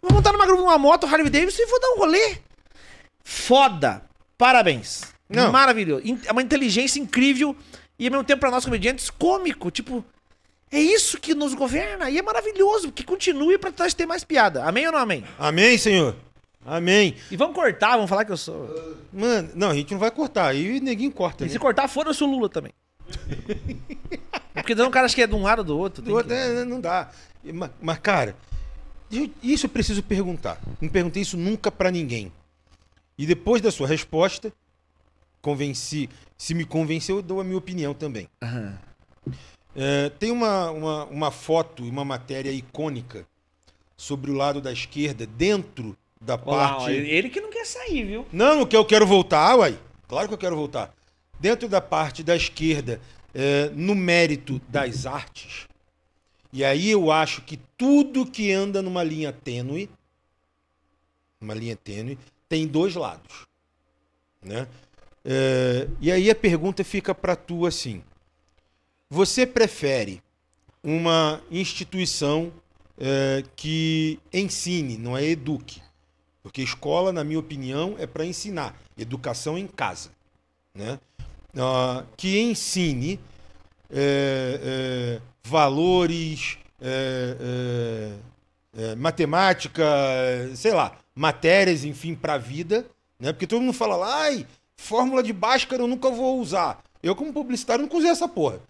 [0.00, 2.36] Vou montar numa, numa moto Harley Davidson e vou dar um rolê.
[3.24, 4.02] Foda.
[4.38, 5.02] Parabéns.
[5.28, 5.50] Não.
[5.52, 6.02] Maravilhoso.
[6.26, 7.56] É uma inteligência incrível
[8.02, 9.70] e ao mesmo tempo pra nós comediantes cômico.
[9.70, 10.04] Tipo,
[10.70, 12.90] é isso que nos governa e é maravilhoso.
[12.92, 14.64] Que continue pra nós ter mais piada.
[14.64, 15.24] Amém ou não amém?
[15.38, 16.14] Amém, Senhor?
[16.64, 17.16] Amém.
[17.30, 18.68] E vamos cortar, vamos falar que eu sou.
[19.12, 20.46] Mano, não, a gente não vai cortar.
[20.48, 21.52] Aí ninguém corta, E né?
[21.52, 22.72] se cortar, foda-se o Lula também.
[24.54, 26.02] Porque daí um cara acha que é de um lado ou do outro.
[26.02, 27.10] Do outro, que- é, não dá.
[27.44, 28.36] E, ma- Mas, cara,
[29.42, 30.58] isso eu preciso perguntar.
[30.80, 32.32] Não perguntei isso nunca pra ninguém.
[33.18, 34.52] E depois da sua resposta,
[35.42, 36.08] convenci.
[36.38, 38.28] Se me convenceu, eu dou a minha opinião também.
[38.42, 38.78] Aham.
[39.74, 43.26] É, tem uma, uma, uma foto e uma matéria icônica
[43.96, 46.84] sobre o lado da esquerda, dentro da parte.
[46.84, 48.26] ó, ele que não quer sair, viu?
[48.32, 49.78] Não, que eu quero voltar, uai.
[50.06, 50.94] Claro que eu quero voltar.
[51.40, 53.00] Dentro da parte da esquerda,
[53.34, 55.66] é, no mérito das artes.
[56.52, 59.88] E aí eu acho que tudo que anda numa linha tênue,
[61.40, 63.46] uma linha tênue, tem dois lados,
[64.42, 64.68] né?
[65.24, 68.02] É, e aí a pergunta fica para tu assim:
[69.08, 70.22] você prefere
[70.82, 72.52] uma instituição
[72.98, 75.80] é, que ensine, não é eduque?
[76.42, 78.76] Porque escola, na minha opinião, é para ensinar.
[78.98, 80.10] Educação em casa.
[80.74, 80.98] Né?
[81.56, 83.20] Ah, que ensine
[83.90, 88.16] é, é, valores, é,
[88.76, 89.84] é, matemática,
[90.56, 92.86] sei lá, matérias, enfim, para a vida.
[93.20, 93.32] Né?
[93.32, 94.46] Porque todo mundo fala lá, ai,
[94.82, 96.82] fórmula de Bhaskara eu nunca vou usar.
[97.02, 98.60] Eu, como publicitário, nunca usei essa porra.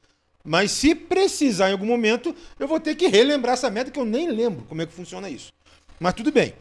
[0.45, 4.05] Mas se precisar em algum momento, eu vou ter que relembrar essa merda que eu
[4.05, 5.53] nem lembro como é que funciona isso.
[5.99, 6.53] Mas tudo bem.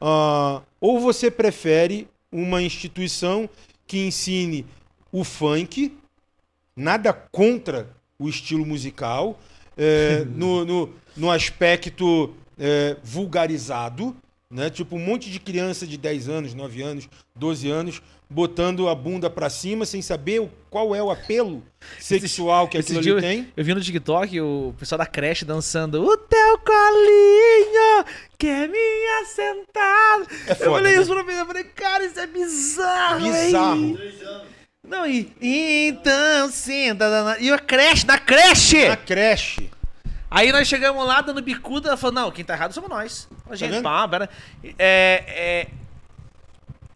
[0.00, 3.48] Ah, ou você prefere uma instituição
[3.86, 4.66] que ensine
[5.10, 5.96] o funk,
[6.76, 7.88] nada contra
[8.18, 9.38] o estilo musical,
[9.76, 14.16] é, no, no, no aspecto é, vulgarizado,
[14.52, 14.68] né?
[14.70, 19.28] Tipo, um monte de criança de 10 anos, 9 anos, 12 anos, botando a bunda
[19.28, 21.62] pra cima sem saber qual é o apelo
[21.98, 23.48] sexual que aquilo ali eu- tem.
[23.56, 28.04] Eu vi no TikTok o pessoal da creche dançando O teu colinho
[28.38, 28.78] quer me
[29.22, 30.20] assentar.
[30.46, 31.02] É eu foda, falei né?
[31.02, 33.20] isso pra mim, eu falei, cara, isso é bizarro.
[33.32, 33.98] Bizarro.
[34.86, 35.32] Não, e.
[35.40, 37.08] Então, senta.
[37.08, 38.88] dona- E a creche, na creche!
[38.88, 39.70] Na creche.
[40.34, 43.28] Aí nós chegamos lá dando bicuda, ela falou, não, quem tá errado somos nós.
[43.50, 43.82] A gente, vendo?
[43.82, 44.30] pá, pera.
[44.78, 45.68] É,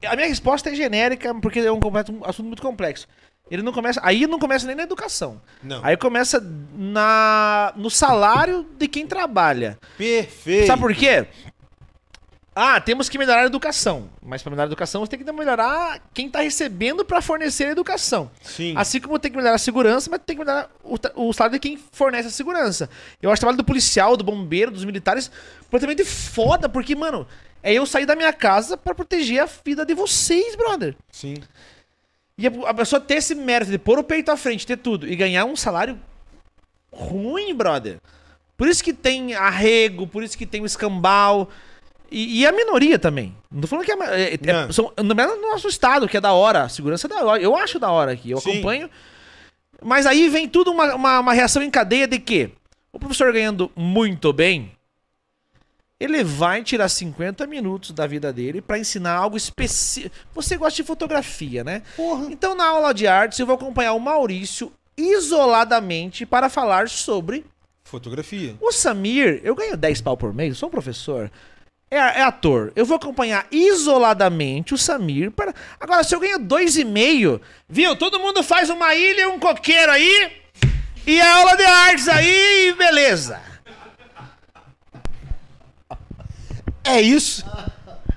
[0.02, 3.06] é, a minha resposta é genérica, porque é um, um assunto muito complexo.
[3.50, 4.00] Ele não começa.
[4.02, 5.40] Aí não começa nem na educação.
[5.62, 5.84] Não.
[5.84, 6.40] Aí começa
[6.74, 9.78] na, no salário de quem trabalha.
[9.98, 10.66] Perfeito.
[10.66, 11.26] Sabe por quê?
[12.58, 14.08] Ah, temos que melhorar a educação.
[14.22, 17.70] Mas para melhorar a educação, você tem que melhorar quem tá recebendo para fornecer a
[17.72, 18.30] educação.
[18.40, 18.72] Sim.
[18.78, 21.60] Assim como tem que melhorar a segurança, mas tem que melhorar o, o salário de
[21.60, 22.88] quem fornece a segurança.
[23.20, 25.30] Eu acho o trabalho do policial, do bombeiro, dos militares
[25.64, 27.28] completamente foda, porque, mano,
[27.62, 30.96] é eu sair da minha casa pra proteger a vida de vocês, brother.
[31.12, 31.34] Sim.
[32.38, 35.06] E a, a pessoa ter esse mérito de pôr o peito à frente, ter tudo,
[35.06, 36.00] e ganhar um salário
[36.90, 37.98] ruim, brother.
[38.56, 41.50] Por isso que tem arrego, por isso que tem o escambau.
[42.10, 43.34] E, e a minoria também.
[43.50, 43.96] Não tô falando que é.
[43.96, 44.72] é, é Não.
[44.72, 46.62] são, é no nosso estado, que é da hora.
[46.62, 47.42] A segurança é da hora.
[47.42, 48.30] Eu acho da hora aqui.
[48.30, 48.52] Eu Sim.
[48.52, 48.90] acompanho.
[49.82, 52.50] Mas aí vem tudo uma, uma, uma reação em cadeia de que
[52.92, 54.72] o professor ganhando muito bem,
[56.00, 60.14] ele vai tirar 50 minutos da vida dele pra ensinar algo específico.
[60.34, 61.82] Você gosta de fotografia, né?
[61.96, 62.26] Porra.
[62.30, 67.44] Então, na aula de artes, eu vou acompanhar o Maurício isoladamente para falar sobre
[67.84, 68.56] Fotografia.
[68.60, 71.30] o Samir, eu ganho 10 pau por mês, eu sou um professor.
[71.90, 72.72] É, é ator.
[72.74, 75.54] Eu vou acompanhar isoladamente o Samir para.
[75.78, 77.94] Agora, se eu ganho 2,5, viu?
[77.94, 80.32] Todo mundo faz uma ilha e um coqueiro aí.
[81.06, 83.40] E a aula de artes aí, beleza.
[86.82, 87.44] É isso.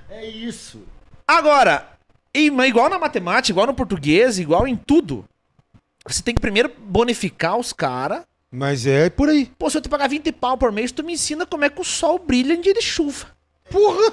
[0.08, 0.82] É isso.
[1.26, 1.88] Agora,
[2.34, 5.24] igual na matemática, igual no português, igual em tudo.
[6.04, 8.22] Você tem que primeiro bonificar os caras.
[8.50, 9.46] Mas é por aí.
[9.56, 11.80] Pô, se eu te pagar 20 pau por mês, tu me ensina como é que
[11.80, 13.28] o sol brilha em dia de chuva.
[13.70, 14.12] Porra!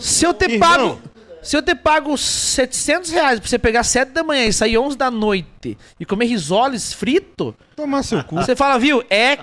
[0.00, 0.68] Se eu te Irmão.
[0.68, 1.02] pago.
[1.42, 4.96] Se eu te pago 700 reais pra você pegar 7 da manhã e sair 11
[4.96, 8.36] da noite e comer risoles frito, Tomar seu cu.
[8.36, 9.02] você fala, viu?
[9.08, 9.38] É.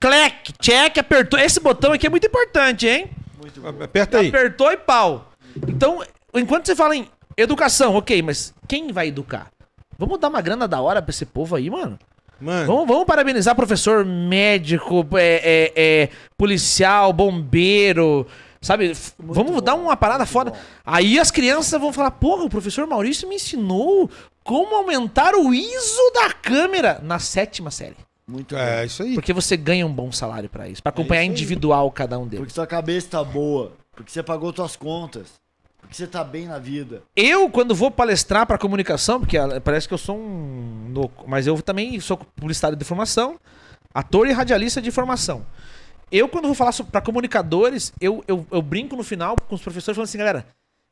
[0.00, 1.38] Clec, check, apertou.
[1.38, 3.10] Esse botão aqui é muito importante, hein?
[3.82, 4.28] Aperta aí.
[4.28, 5.32] Apertou e pau.
[5.66, 6.02] Então,
[6.34, 9.48] enquanto você fala em educação, ok, mas quem vai educar?
[9.98, 11.98] Vamos dar uma grana da hora pra esse povo aí, mano?
[12.38, 18.26] Mano, Vamos, vamos parabenizar professor, médico, é, é, é, policial, bombeiro,
[18.66, 18.90] sabe?
[18.90, 20.52] F- vamos dar uma parada foda.
[20.84, 24.10] Aí as crianças vão falar, porra, o professor Maurício me ensinou
[24.44, 27.96] como aumentar o ISO da câmera na sétima série.
[28.28, 28.86] Muito é bem.
[28.86, 29.14] isso aí.
[29.14, 31.36] Porque você ganha um bom salário pra isso, pra acompanhar isso aí.
[31.36, 32.40] individual cada um deles.
[32.40, 33.72] Porque sua cabeça tá boa.
[33.94, 35.28] Porque você pagou suas contas.
[35.80, 37.02] Porque você tá bem na vida.
[37.14, 41.46] Eu, quando vou palestrar para comunicação, porque ah, parece que eu sou um louco, mas
[41.46, 43.38] eu também sou publicitário de formação,
[43.94, 45.46] ator e radialista de formação.
[46.10, 49.96] Eu, quando vou falar para comunicadores, eu, eu, eu brinco no final com os professores
[49.96, 50.46] falando assim, galera,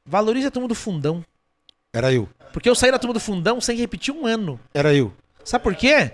[0.06, 1.24] valorize a turma do fundão.
[1.92, 2.28] Era eu.
[2.52, 4.58] Porque eu saí da turma do fundão sem repetir um ano.
[4.72, 5.12] Era eu.
[5.44, 6.10] Sabe por quê?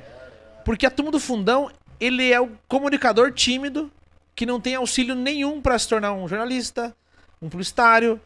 [0.65, 3.91] Porque a turma do fundão, ele é o comunicador tímido
[4.35, 6.95] que não tem auxílio nenhum para se tornar um jornalista,
[7.41, 8.21] um publicitário.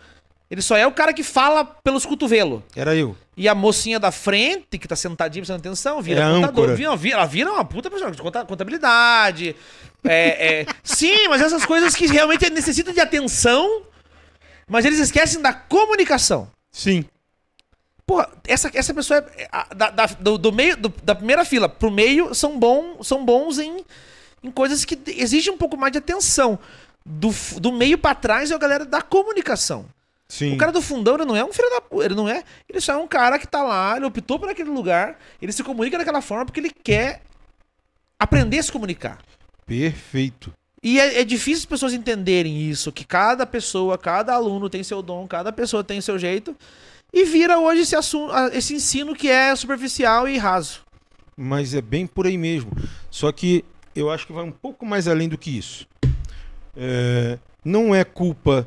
[0.51, 2.63] Ele só é o cara que fala pelos cotovelos.
[2.75, 3.17] Era eu.
[3.37, 6.75] E a mocinha da frente, que tá sentadinha prestando atenção, vira É contador.
[6.77, 9.57] Vira, vira- ela vira uma puta pessoa de conta- contabilidade.
[10.05, 13.83] É, é, sim, mas essas coisas que realmente necessitam de atenção,
[14.69, 16.51] mas eles esquecem da comunicação.
[16.71, 17.05] Sim.
[18.07, 19.49] Porra, essa, essa pessoa é.
[19.51, 23.25] a- da, da- do, do meio, do- da primeira fila pro meio são, bom, são
[23.25, 23.83] bons em,
[24.43, 26.59] em coisas que exigem um pouco mais de atenção.
[27.07, 29.87] Do, do meio pra trás é a galera da comunicação.
[30.29, 30.55] Sim.
[30.55, 32.43] O cara do fundão, ele não é um filho da puta, ele não é.
[32.69, 35.63] Ele só é um cara que tá lá, ele optou por aquele lugar, ele se
[35.63, 37.23] comunica daquela forma porque ele quer
[38.19, 39.19] aprender a se comunicar.
[39.67, 40.53] Perfeito.
[40.83, 45.01] E é, é difícil as pessoas entenderem isso, que cada pessoa, cada aluno tem seu
[45.01, 46.55] dom, cada pessoa tem seu jeito,
[47.13, 50.81] e vira hoje esse, assunto, a- esse ensino que é superficial e raso.
[51.37, 52.71] Mas é bem por aí mesmo.
[53.11, 53.65] Só que
[53.97, 55.87] eu acho que vai um pouco mais além do que isso.
[56.77, 58.67] É, não é culpa.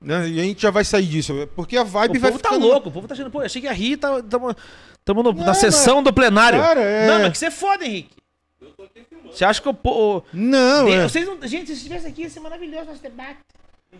[0.00, 0.28] Né?
[0.30, 1.32] E a gente já vai sair disso.
[1.54, 3.68] Porque a vibe o vai povo tá louco, o povo tá achando, pô, achei que
[3.68, 4.54] ia rir, tá, tamo,
[5.04, 6.58] tamo no- Não, na sessão do plenário.
[6.60, 8.16] Cara, é- Não, mas que você é foda, Henrique.
[9.34, 9.74] Você acha que eu.
[9.74, 11.02] pô, Não, de- é.
[11.08, 13.38] vocês não- gente, se estivesse aqui, ia ser maravilhoso nosso debate.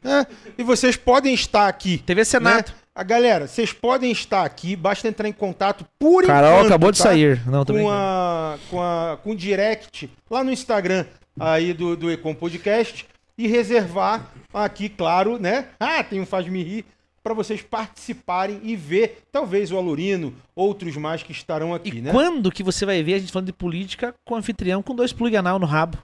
[0.05, 0.27] É,
[0.57, 1.99] E vocês podem estar aqui.
[1.99, 2.69] TV Senado.
[2.71, 2.75] né?
[2.95, 6.99] A galera, vocês podem estar aqui, basta entrar em contato por Carol enquanto, acabou de
[6.99, 7.05] tá?
[7.05, 7.41] sair.
[7.47, 11.07] Não, com, a, com, a, com o direct lá no Instagram
[11.41, 13.07] aí do, do Ecom Podcast
[13.39, 15.67] e reservar aqui, claro, né?
[15.81, 16.85] Ah, tem um Faz-me Rir
[17.23, 22.11] para vocês participarem e ver, talvez o Alorino, outros mais que estarão aqui, E né?
[22.11, 25.37] quando que você vai ver a gente falando de política com anfitrião com dois plug
[25.37, 25.99] anal no rabo?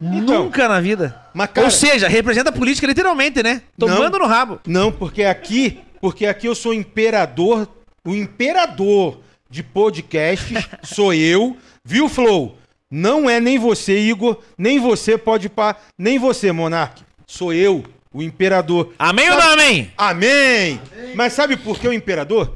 [0.00, 1.14] Então, Nunca na vida.
[1.54, 3.62] Cara, Ou seja, representa a política literalmente, né?
[3.78, 4.60] Tomando no rabo.
[4.66, 7.68] Não, porque aqui, porque aqui eu sou imperador,
[8.04, 12.58] o imperador de podcasts sou eu, viu, Flow?
[12.90, 17.02] Não é nem você, Igor, nem você pode pá, nem você, Monark.
[17.26, 17.82] Sou eu,
[18.12, 18.92] o imperador.
[18.98, 19.92] Amém ou Sabe- não amém?
[19.96, 20.80] Amém!
[21.14, 22.52] Mas sabe por que o imperador?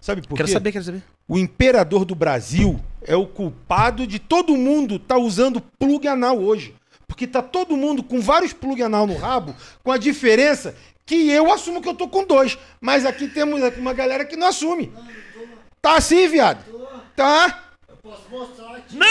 [0.00, 0.52] Sabe por Quero quê?
[0.52, 1.02] saber, quero saber.
[1.28, 6.74] O imperador do Brasil é o culpado de todo mundo tá usando plug anal hoje.
[7.06, 10.74] Porque tá todo mundo com vários plug anal no rabo, com a diferença
[11.04, 12.56] que eu assumo que eu tô com dois.
[12.80, 14.92] Mas aqui temos uma galera que não assume.
[15.82, 16.64] Tá assim, viado?
[17.16, 17.64] Tá?
[18.02, 18.96] Posso mostrar aqui.
[18.96, 19.06] Não,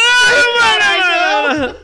[1.55, 1.75] mano!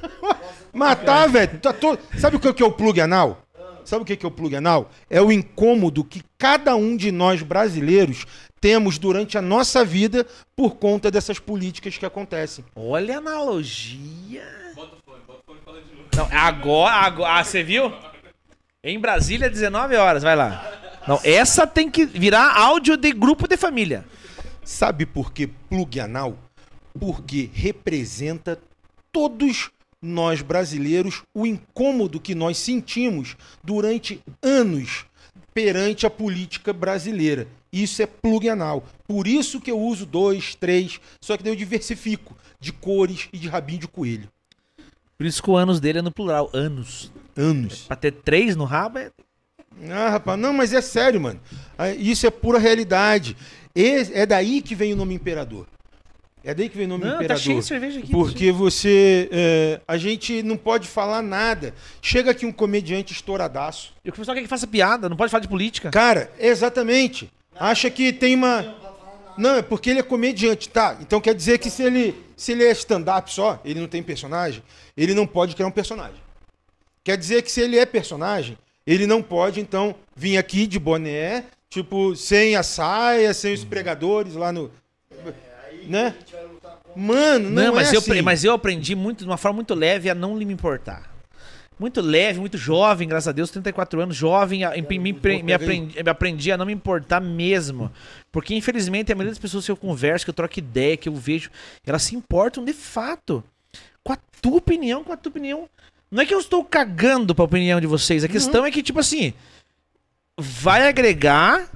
[0.74, 1.60] Matar, velho.
[1.60, 2.00] Tá todo...
[2.18, 3.45] Sabe o que que é o plug anal?
[3.86, 4.90] Sabe o que é o plug anal?
[5.10, 8.26] É o incômodo que cada um de nós brasileiros
[8.60, 10.26] temos durante a nossa vida
[10.56, 12.66] por conta dessas políticas que acontecem.
[12.76, 14.44] Olha a analogia.
[16.16, 17.40] Não, agora, agora.
[17.40, 17.94] Ah, você viu?
[18.84, 20.72] Em Brasília, 19 horas, vai lá.
[21.08, 24.04] Não, essa tem que virar áudio de grupo de família.
[24.64, 26.36] Sabe por que plug anal?
[27.00, 28.60] Porque representa
[29.12, 29.70] todos
[30.02, 35.06] nós brasileiros o incômodo que nós sentimos durante anos
[35.54, 37.48] perante a política brasileira.
[37.72, 38.86] Isso é plug anal.
[39.08, 43.38] Por isso que eu uso dois, três, só que daí eu diversifico de cores e
[43.38, 44.30] de rabinho de coelho.
[45.18, 46.50] Por isso que o anos dele é no plural.
[46.54, 47.12] Anos.
[47.36, 47.84] Anos.
[47.84, 49.12] Pra ter três no rabo é.
[49.90, 51.40] Ah, rapaz, não, mas é sério, mano.
[51.78, 53.36] Ah, Isso é pura realidade.
[53.74, 55.68] É daí que vem o nome imperador.
[56.46, 57.44] É daí que vem o nome Não, tá imperador.
[57.44, 58.12] cheio de cerveja aqui.
[58.12, 59.28] Porque você.
[59.32, 61.74] é, a gente não pode falar nada.
[62.02, 63.94] Chega aqui um comediante estouradaço.
[64.06, 65.90] E o pessoal quer que faça piada, não pode falar de política.
[65.90, 67.32] Cara, exatamente.
[67.60, 68.76] Acha que tem uma.
[69.38, 70.98] Não, é porque ele é comediante, tá?
[71.02, 74.62] Então quer dizer que se ele, se ele é stand-up só, ele não tem personagem,
[74.96, 76.24] ele não pode criar um personagem.
[77.04, 81.46] Quer dizer que se ele é personagem, ele não pode, então, vir aqui de boné,
[81.70, 84.72] tipo, sem a saia, sem os pregadores lá no.
[85.88, 86.16] Né?
[86.96, 88.22] Mano, não, Não, mas, é eu, assim.
[88.22, 91.14] mas eu aprendi muito, de uma forma muito leve a não me importar.
[91.78, 95.52] Muito leve, muito jovem, graças a Deus, 34 anos, jovem, a- em- me, pre- me
[95.52, 97.92] aprendi, me aprendi a não me importar mesmo.
[98.32, 101.16] Porque, infelizmente, a maioria das pessoas que eu converso, que eu troco ideia, que eu
[101.16, 101.50] vejo,
[101.86, 103.44] elas se importam de fato
[104.02, 105.68] com a tua opinião, com a tua opinião.
[106.10, 109.00] Não é que eu estou cagando pra opinião de vocês, a questão é que, tipo
[109.00, 109.34] assim,
[110.38, 111.68] vai agregar,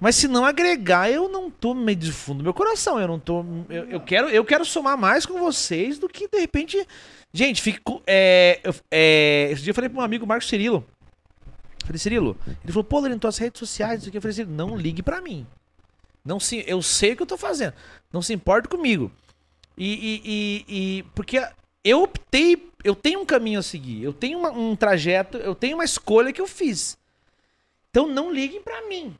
[0.00, 3.00] mas se não agregar, eu não tô meio de fundo do meu coração.
[3.00, 3.44] Eu não tô.
[3.68, 6.86] Eu, eu quero, eu quero somar mais com vocês do que, de repente.
[7.32, 8.02] Gente, fico.
[8.06, 10.84] É, eu- é, esse dia eu falei pro meu amigo Marcos Cirilo.
[11.84, 14.16] Falei, Cirilo, ele falou, pô, Lorena, tuas redes sociais, isso aqui.
[14.18, 15.46] Eu falei, Cirilo, não ligue pra mim.
[16.24, 17.74] Não se, eu sei o que eu tô fazendo.
[18.12, 19.12] Não se importe comigo.
[19.76, 21.44] E, e, e, e- porque
[21.84, 25.76] eu optei, eu tenho um caminho a seguir, eu tenho uma- um trajeto, eu tenho
[25.76, 26.96] uma escolha que eu fiz.
[27.90, 29.14] Então não liguem pra mim.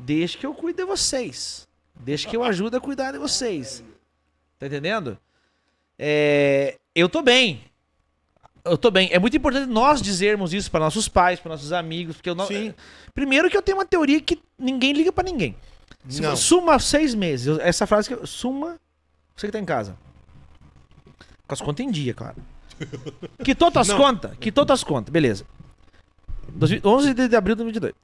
[0.00, 1.68] Deixe que eu cuide de vocês.
[1.94, 3.84] Deixe que eu ajude a cuidar de vocês.
[4.58, 5.18] Tá entendendo?
[5.98, 7.62] É, eu tô bem.
[8.64, 9.08] Eu tô bem.
[9.12, 12.46] É muito importante nós dizermos isso para nossos pais, para nossos amigos, porque eu não.
[12.46, 12.74] Sim.
[13.14, 15.54] Primeiro que eu tenho uma teoria que ninguém liga pra ninguém.
[16.20, 16.36] Não.
[16.36, 17.58] Suma seis meses.
[17.58, 18.78] Essa frase que eu, suma.
[19.36, 19.96] Você que tá em casa.
[21.46, 22.36] Com as contas em dia, claro.
[23.44, 24.32] Quitou tuas contas?
[24.38, 25.44] Quitou tuas contas, beleza.
[26.48, 27.94] 2000 11 de abril de 2022.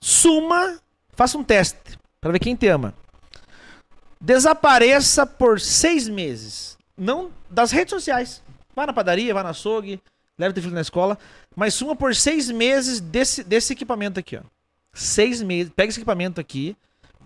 [0.00, 0.80] Suma,
[1.14, 2.94] faça um teste pra ver quem te ama.
[4.20, 6.76] Desapareça por seis meses.
[6.96, 8.42] Não das redes sociais.
[8.74, 10.00] Vá na padaria, vá na açougue,
[10.38, 11.18] leve teu filho na escola.
[11.56, 14.42] Mas suma por seis meses desse, desse equipamento aqui, ó.
[14.94, 15.72] Seis meses.
[15.74, 16.76] Pega esse equipamento aqui,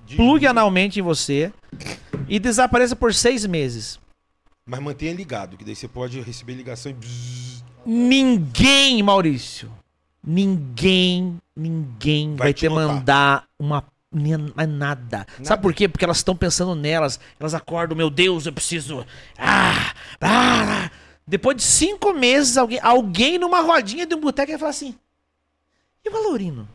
[0.06, 1.52] De- plugue analmente em você
[2.28, 3.98] e desapareça por seis meses.
[4.68, 7.56] Mas mantenha ligado, que daí você pode receber ligação e.
[7.88, 9.70] Ninguém, Maurício,
[10.26, 12.86] ninguém, ninguém vai, Vai te notar.
[12.88, 15.26] mandar uma nem- mais nada.
[15.44, 15.88] Sabe por quê?
[15.88, 17.20] Porque elas estão pensando nelas.
[17.38, 19.06] Elas acordam, meu Deus, eu preciso.
[19.38, 20.90] Ah, ah.
[21.26, 24.94] Depois de cinco meses, alguém, alguém numa rodinha de um boteco vai falar assim:
[26.04, 26.68] E o Valorino?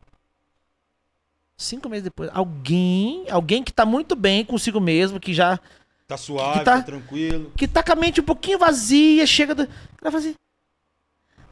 [1.57, 5.59] Cinco meses depois, alguém, alguém que tá muito bem consigo mesmo, que já
[6.07, 7.51] Tá suave, Que tá- tá tranquilo.
[7.55, 9.61] que tá com a mente um pouquinho vazia, chega do.
[9.63, 10.35] Ela fala assim.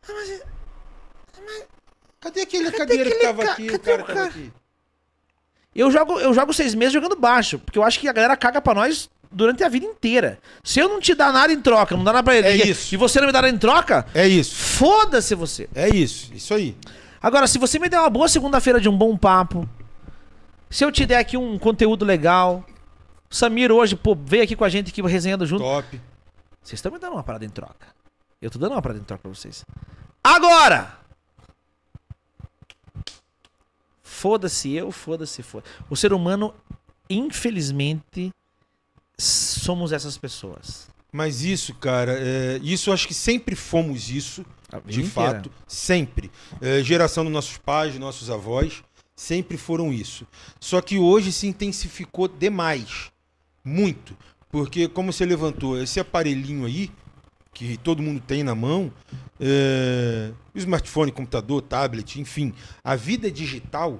[0.03, 0.43] "Ah, mas
[2.19, 3.69] Cadê aquele cadeira que tava ca- aqui?
[3.69, 4.29] O cara o tava cara?
[4.29, 4.51] aqui.
[5.75, 8.59] Eu jogo, eu jogo seis meses jogando baixo, porque eu acho que a galera caga
[8.61, 10.39] pra nós durante a vida inteira.
[10.63, 12.69] Se eu não te dar nada em troca, não dá nada pra ele, É e-
[12.71, 12.93] isso.
[12.93, 14.55] e você não me dá nada em troca, É isso.
[14.55, 15.69] foda-se você.
[15.73, 16.33] É isso.
[16.33, 16.75] Isso aí.
[17.21, 19.69] Agora, se você me der uma boa segunda-feira de um bom papo,
[20.69, 22.65] se eu te der aqui um conteúdo legal,
[23.29, 25.63] Samir hoje, pô, veio aqui com a gente aqui resenhando junto.
[25.63, 26.01] Top.
[26.63, 27.87] Vocês estão me dando uma parada em troca.
[28.41, 29.63] Eu tô dando uma parada em troca pra vocês.
[30.23, 30.97] Agora!
[34.19, 36.53] Foda-se eu, foda-se, foda O ser humano,
[37.09, 38.33] infelizmente,
[39.17, 40.89] somos essas pessoas.
[41.09, 44.45] Mas isso, cara, é, isso eu acho que sempre fomos isso,
[44.85, 45.09] de inteira.
[45.09, 45.49] fato.
[45.65, 46.29] Sempre.
[46.59, 48.83] É, geração dos nossos pais, dos nossos avós,
[49.15, 50.27] sempre foram isso.
[50.59, 53.09] Só que hoje se intensificou demais.
[53.63, 54.17] Muito.
[54.51, 56.91] Porque, como você levantou, esse aparelhinho aí,
[57.53, 58.91] que todo mundo tem na mão,
[59.39, 62.53] é, smartphone, computador, tablet, enfim,
[62.83, 63.99] a vida digital,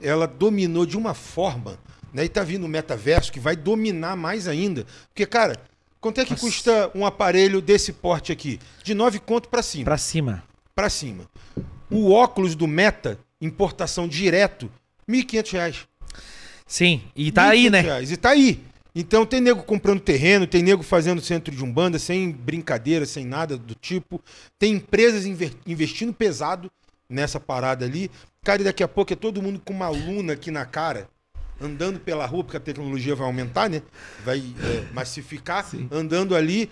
[0.00, 1.78] ela dominou de uma forma,
[2.12, 2.24] né?
[2.24, 4.86] E tá vindo o metaverso que vai dominar mais ainda.
[5.08, 5.56] Porque, cara,
[6.00, 6.44] quanto é que Nossa.
[6.44, 8.58] custa um aparelho desse porte aqui?
[8.82, 9.84] De 9 conto para cima.
[9.84, 10.42] Pra cima.
[10.74, 11.24] Pra cima.
[11.90, 14.70] O óculos do Meta, importação direto,
[15.08, 15.88] 1.500 reais.
[16.66, 17.80] Sim, e tá aí, 1.500 né?
[17.80, 18.12] reais.
[18.12, 18.71] E tá aí.
[18.94, 23.56] Então tem nego comprando terreno, tem nego fazendo centro de umbanda sem brincadeira, sem nada
[23.56, 24.20] do tipo.
[24.58, 25.24] Tem empresas
[25.66, 26.70] investindo pesado
[27.08, 28.10] nessa parada ali.
[28.44, 31.08] Cara, e daqui a pouco é todo mundo com uma luna aqui na cara,
[31.60, 33.80] andando pela rua, porque a tecnologia vai aumentar, né?
[34.24, 36.68] Vai é, massificar, andando ali.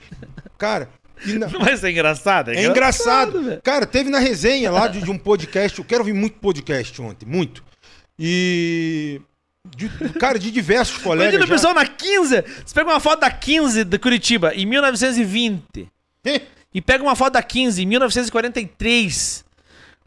[0.59, 0.91] Cara,
[1.25, 2.51] e na- Mas é engraçado.
[2.51, 3.43] é engraçado.
[3.43, 3.63] velho.
[3.63, 5.79] Cara, teve na resenha lá de, de um podcast.
[5.79, 7.63] Eu quero ouvir muito podcast ontem, muito.
[8.19, 9.21] E.
[9.67, 9.89] de-
[10.19, 11.35] cara, de diversos colegas.
[11.35, 12.43] Imagina o pessoal na 15.
[12.65, 15.89] Você pega uma foto da 15 de Curitiba em 1920.
[16.73, 19.45] E pega uma foto da 15 em 1943.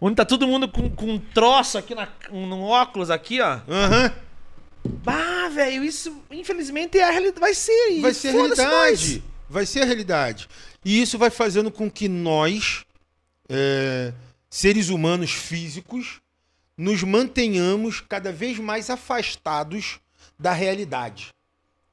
[0.01, 3.59] Onde tá todo mundo com, com um troço aqui na, um óculos aqui, ó.
[3.69, 4.11] Aham.
[4.85, 7.39] Bah, velho, isso infelizmente é a realidade.
[7.39, 8.01] Vai ser.
[8.01, 8.69] Vai ser a realidade.
[8.71, 9.21] nós.
[9.49, 10.49] Vai ser a realidade.
[10.83, 12.83] E isso vai fazendo com que nós,
[13.47, 14.11] é,
[14.49, 16.19] seres humanos físicos,
[16.77, 19.99] nos mantenhamos cada vez mais afastados
[20.37, 21.33] da realidade,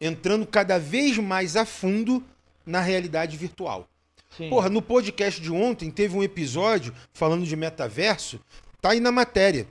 [0.01, 2.25] entrando cada vez mais a fundo
[2.65, 3.89] na realidade virtual.
[4.37, 4.49] Sim.
[4.49, 8.41] Porra, no podcast de ontem teve um episódio falando de metaverso,
[8.81, 9.67] tá aí na matéria,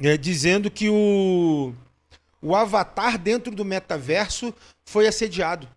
[0.00, 1.74] é, dizendo que o,
[2.40, 4.54] o avatar dentro do metaverso
[4.84, 5.68] foi assediado.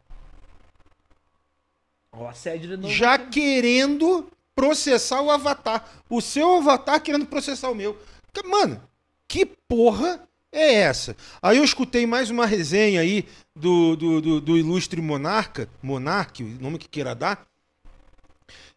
[2.12, 5.86] Ó, assédio de já querendo processar o avatar.
[6.10, 7.98] O seu avatar querendo processar o meu.
[8.44, 8.82] Mano,
[9.28, 11.16] que porra é essa?
[11.42, 13.26] Aí eu escutei mais uma resenha aí
[13.56, 17.46] do, do, do, do ilustre monarca, monarque, o nome que queira dar,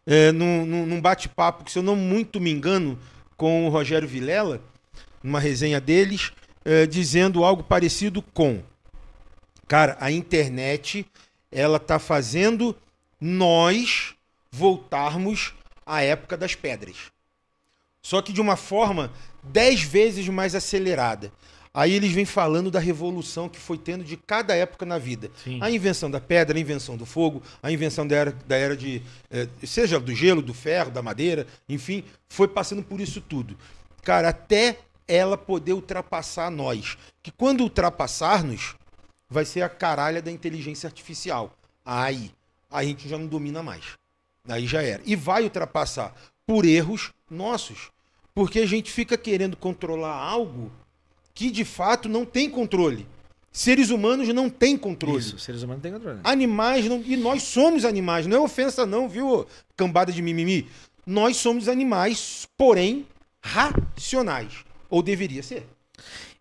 [0.05, 2.97] é, num- num bate-papo, que se eu não muito me engano,
[3.37, 4.61] com o Rogério Vilela,
[5.23, 6.31] numa resenha deles,
[6.65, 8.61] é, dizendo algo parecido com
[9.67, 11.05] Cara, a internet,
[11.51, 12.75] ela tá fazendo
[13.21, 14.15] nós
[14.51, 15.53] voltarmos
[15.85, 17.11] à época das pedras.
[18.01, 19.11] Só que de uma forma
[19.43, 21.31] dez vezes mais acelerada.
[21.73, 25.29] Aí eles vêm falando da revolução que foi tendo de cada época na vida.
[25.43, 25.59] Sim.
[25.61, 29.01] A invenção da pedra, a invenção do fogo, a invenção da era, da era de.
[29.29, 33.55] eh, seja do gelo, do ferro, da madeira, enfim, foi passando por isso tudo.
[34.01, 36.97] Cara, até ela poder ultrapassar nós.
[37.21, 38.75] Que quando ultrapassar-nos,
[39.29, 41.55] vai ser a caralha da inteligência artificial.
[41.85, 42.31] Aí,
[42.69, 43.85] a gente já não domina mais.
[44.47, 45.01] Aí já era.
[45.05, 46.15] E vai ultrapassar
[46.47, 47.89] por erros nossos.
[48.33, 50.71] Porque a gente fica querendo controlar algo
[51.33, 53.07] que de fato não tem controle.
[53.51, 55.19] Seres humanos não têm controle.
[55.19, 56.19] Isso, seres humanos não têm controle.
[56.23, 57.01] Animais não.
[57.01, 58.27] E nós somos animais.
[58.27, 59.45] Não é ofensa, não, viu,
[59.75, 60.67] cambada de mimimi?
[61.05, 63.07] Nós somos animais, porém,
[63.41, 64.63] racionais.
[64.89, 65.65] Ou deveria ser.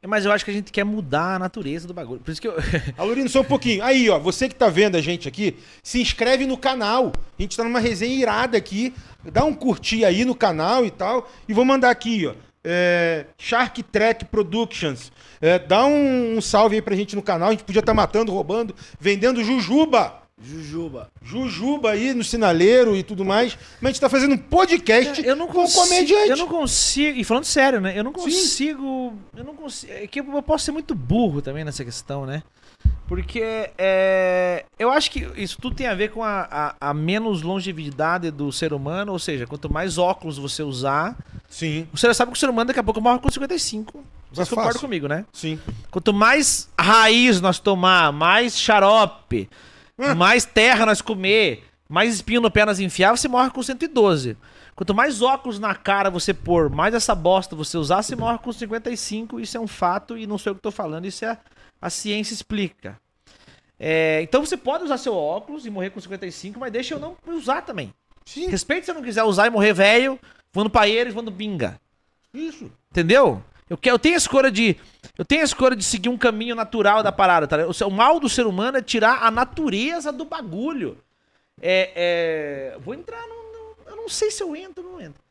[0.06, 2.20] Mas eu acho que a gente quer mudar a natureza do bagulho.
[2.20, 2.54] Por isso que eu.
[2.96, 3.82] Alorino, só um pouquinho.
[3.82, 7.12] Aí, ó, você que tá vendo a gente aqui, se inscreve no canal.
[7.36, 8.94] A gente tá numa resenha irada aqui.
[9.32, 11.28] Dá um curtir aí no canal e tal.
[11.48, 12.34] E vou mandar aqui, ó.
[12.62, 15.10] é, Shark Trek Productions.
[15.40, 17.48] É, dá um, um salve aí pra gente no canal.
[17.48, 20.17] A gente podia estar matando, roubando, vendendo jujuba.
[20.42, 21.10] Jujuba.
[21.22, 23.58] Jujuba aí no sinaleiro e tudo mais.
[23.80, 25.82] Mas a gente tá fazendo um podcast Eu não com consigo.
[25.82, 26.30] comediante.
[26.30, 27.18] Eu não consigo.
[27.18, 27.98] E falando sério, né?
[27.98, 29.14] Eu não consigo.
[29.36, 29.92] Eu não consigo.
[29.92, 32.42] É que eu posso ser muito burro também nessa questão, né?
[33.08, 36.46] Porque é, eu acho que isso tudo tem a ver com a,
[36.80, 39.12] a, a menos longevidade do ser humano.
[39.12, 41.16] Ou seja, quanto mais óculos você usar.
[41.48, 44.04] Sim, Você já sabe que o ser humano daqui a pouco morre com 55.
[44.30, 44.80] Vocês É concordam fácil.
[44.86, 45.24] comigo, né?
[45.32, 45.58] sim.
[45.90, 49.48] Quanto mais raiz nós tomar, mais xarope.
[50.16, 54.36] Mais terra nós comer, mais espinho no pé nós enfiar, você morre com 112.
[54.74, 58.52] Quanto mais óculos na cara você pôr, mais essa bosta você usar, você morre com
[58.52, 59.40] 55.
[59.40, 61.38] Isso é um fato e não sou eu que tô falando, isso é a,
[61.82, 62.96] a ciência explica.
[63.80, 67.16] É, então você pode usar seu óculos e morrer com 55, mas deixa eu não
[67.26, 67.92] usar também.
[68.24, 70.18] Sim, Respeite se eu não quiser usar e morrer velho,
[70.52, 71.80] voando paeiros, voando binga.
[72.32, 72.70] isso.
[72.90, 73.42] Entendeu?
[73.70, 74.76] Eu, quero, eu tenho a escolha de.
[75.16, 77.56] Eu tenho a escolha de seguir um caminho natural da parada, tá?
[77.56, 77.74] ligado?
[77.82, 80.96] O, o mal do ser humano é tirar a natureza do bagulho.
[81.60, 82.72] É.
[82.74, 85.22] é vou entrar no, no- Eu não sei se eu entro ou não entro.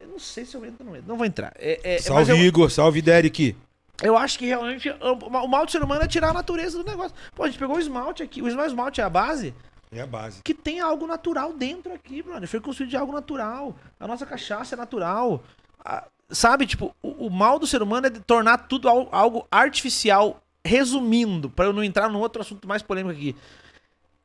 [0.00, 1.08] Eu não sei se eu entro ou não entro.
[1.08, 1.52] Não vou entrar.
[1.58, 2.70] É, é, Salve, eu, Igor.
[2.70, 3.56] Salve, Derek.
[4.02, 6.84] eu acho que realmente o, o mal do ser humano é tirar a natureza do
[6.88, 7.14] negócio.
[7.34, 8.40] Pô, a gente pegou o esmalte aqui.
[8.42, 9.54] O esmalte é a base
[9.90, 10.42] É a base.
[10.42, 12.48] que tem algo natural dentro aqui, brother.
[12.48, 13.74] Foi construído de algo natural.
[13.98, 15.42] A nossa cachaça é natural.
[15.84, 19.46] A- sabe, tipo, o, o mal do ser humano é de tornar tudo al- algo
[19.50, 20.40] artificial.
[20.66, 23.36] Resumindo, para eu não entrar num outro assunto mais polêmico aqui.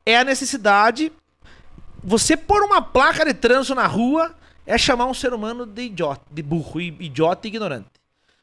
[0.06, 1.12] É a necessidade.
[2.02, 4.34] Você pôr uma placa de trânsito na rua
[4.66, 7.90] é chamar um ser humano de idiota, de burro, idiota e ignorante.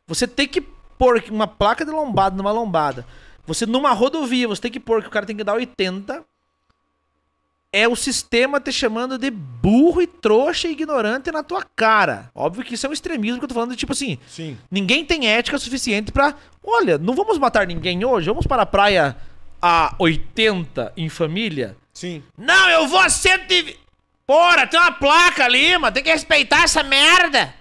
[0.05, 3.03] Você tem que pôr uma placa de lombada numa lombada.
[3.47, 6.23] Você numa rodovia, você tem que pôr que o cara tem que dar 80
[7.71, 12.31] é o sistema te chamando de burro e trouxa e ignorante na tua cara.
[12.33, 14.57] Óbvio que isso é um extremismo que eu tô falando de tipo assim, Sim.
[14.71, 16.33] ninguém tem ética suficiente pra.
[16.63, 19.15] Olha, não vamos matar ninguém hoje, vamos para a praia
[19.61, 21.75] a 80 em família.
[21.93, 22.23] Sim.
[22.37, 23.79] Não, eu vou a 120.
[24.25, 25.93] Porra, tem uma placa ali, mano.
[25.93, 27.53] Tem que respeitar essa merda.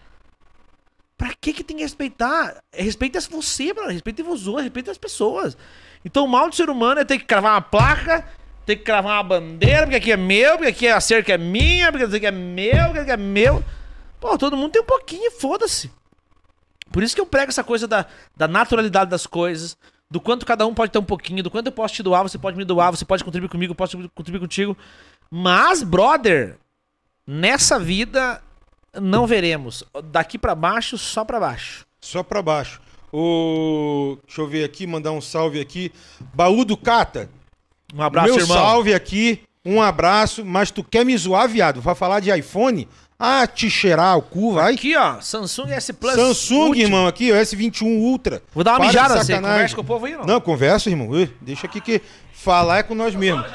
[1.16, 2.58] Pra que que tem que respeitar?
[2.72, 3.90] Respeita você, mano.
[3.90, 5.56] Respeita você, respeita as pessoas.
[6.04, 8.26] Então o mal do ser humano é ter que cravar uma placa,
[8.66, 11.90] ter que cravar uma bandeira, porque aqui é meu, porque aqui a cerca é minha,
[11.92, 13.64] porque aqui é meu, porque aqui é meu.
[14.20, 15.90] Pô, todo mundo tem um pouquinho, foda-se.
[16.90, 19.76] Por isso que eu prego essa coisa da, da naturalidade das coisas,
[20.10, 22.38] do quanto cada um pode ter um pouquinho, do quanto eu posso te doar, você
[22.38, 24.76] pode me doar, você pode contribuir comigo, eu posso contribuir contigo.
[25.30, 26.58] Mas, brother,
[27.24, 28.42] nessa vida
[29.00, 29.84] não veremos.
[30.04, 31.86] Daqui pra baixo, só pra baixo.
[32.00, 32.80] Só pra baixo.
[33.12, 34.18] O...
[34.26, 35.92] Deixa eu ver aqui, mandar um salve aqui.
[36.34, 37.30] Baú do Cata.
[37.94, 38.56] Um abraço, Meu irmão.
[38.56, 40.44] salve aqui, um abraço.
[40.44, 41.80] Mas tu quer me zoar, viado?
[41.80, 42.88] Vai falar de iPhone?
[43.18, 44.74] Ah, te cheirar o cu, vai.
[44.74, 46.14] Aqui, ó, Samsung S Plus.
[46.14, 46.80] Samsung, Ultra.
[46.82, 48.42] irmão, aqui, o S21 Ultra.
[48.52, 49.52] Vou dar uma Para mijada, você sacanagem.
[49.54, 50.24] conversa com o povo aí, não?
[50.26, 51.18] Não, conversa, irmão.
[51.18, 52.02] Ê, Deixa aqui que
[52.34, 53.46] falar é com nós mesmos.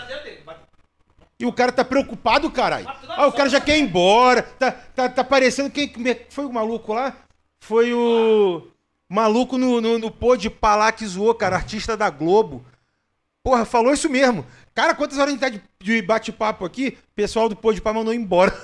[1.40, 2.88] E o cara tá preocupado, caralho.
[3.10, 4.43] Ah, o cara já quer ir embora.
[4.43, 5.69] Tá, tá, tá parecendo.
[5.69, 5.92] Quem
[6.30, 7.16] foi o maluco lá?
[7.64, 8.68] Foi o.
[9.10, 12.64] Maluco no, no, no pô de Palá que zoou, cara, artista da Globo.
[13.43, 14.45] Porra, falou isso mesmo.
[14.73, 16.97] Cara, quantas horas a gente tá de, de bate-papo aqui?
[17.11, 18.55] O pessoal do pô de pá mandou embora.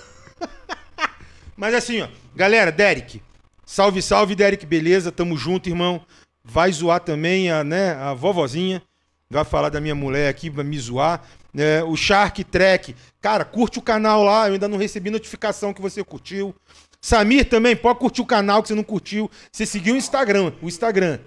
[1.58, 2.08] Mas assim, ó.
[2.36, 3.22] Galera, Derek.
[3.66, 5.12] Salve, salve, Derek, beleza?
[5.12, 6.02] Tamo junto, irmão.
[6.44, 8.82] Vai zoar também a, né, a vovozinha.
[9.30, 11.22] Vai falar da minha mulher aqui, vai me zoar.
[11.58, 12.96] É, o Shark Trek.
[13.20, 14.48] Cara, curte o canal lá.
[14.48, 16.56] Eu ainda não recebi notificação que você curtiu.
[17.02, 19.30] Samir também, pode curtir o canal que você não curtiu.
[19.52, 20.54] Você seguiu o Instagram.
[20.62, 21.20] O Instagram.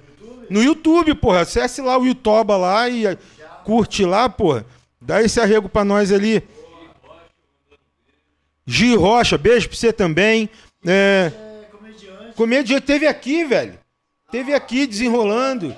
[0.48, 1.40] No YouTube, porra.
[1.40, 3.06] Acesse lá o Yutoba lá e
[3.64, 4.64] curte lá, porra.
[5.00, 6.42] Dá esse arrego pra nós ali.
[8.66, 10.48] Gi Rocha, beijo pra você também.
[10.86, 11.32] É,
[12.36, 13.78] comediante teve aqui, velho.
[14.30, 15.74] Teve aqui desenrolando.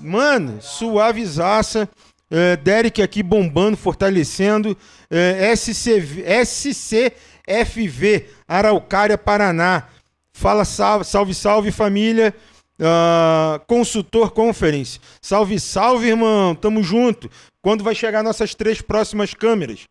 [0.00, 1.88] Mano, suavizaça.
[2.30, 4.76] É, Derek aqui bombando, fortalecendo.
[5.10, 9.88] É, SCV, SCFV, Araucária, Paraná.
[10.32, 12.34] Fala salve, salve, salve família.
[12.82, 15.00] Ah, consultor Conference.
[15.20, 16.54] Salve, salve, irmão.
[16.54, 17.30] Tamo junto.
[17.62, 19.86] Quando vai chegar nossas três próximas câmeras?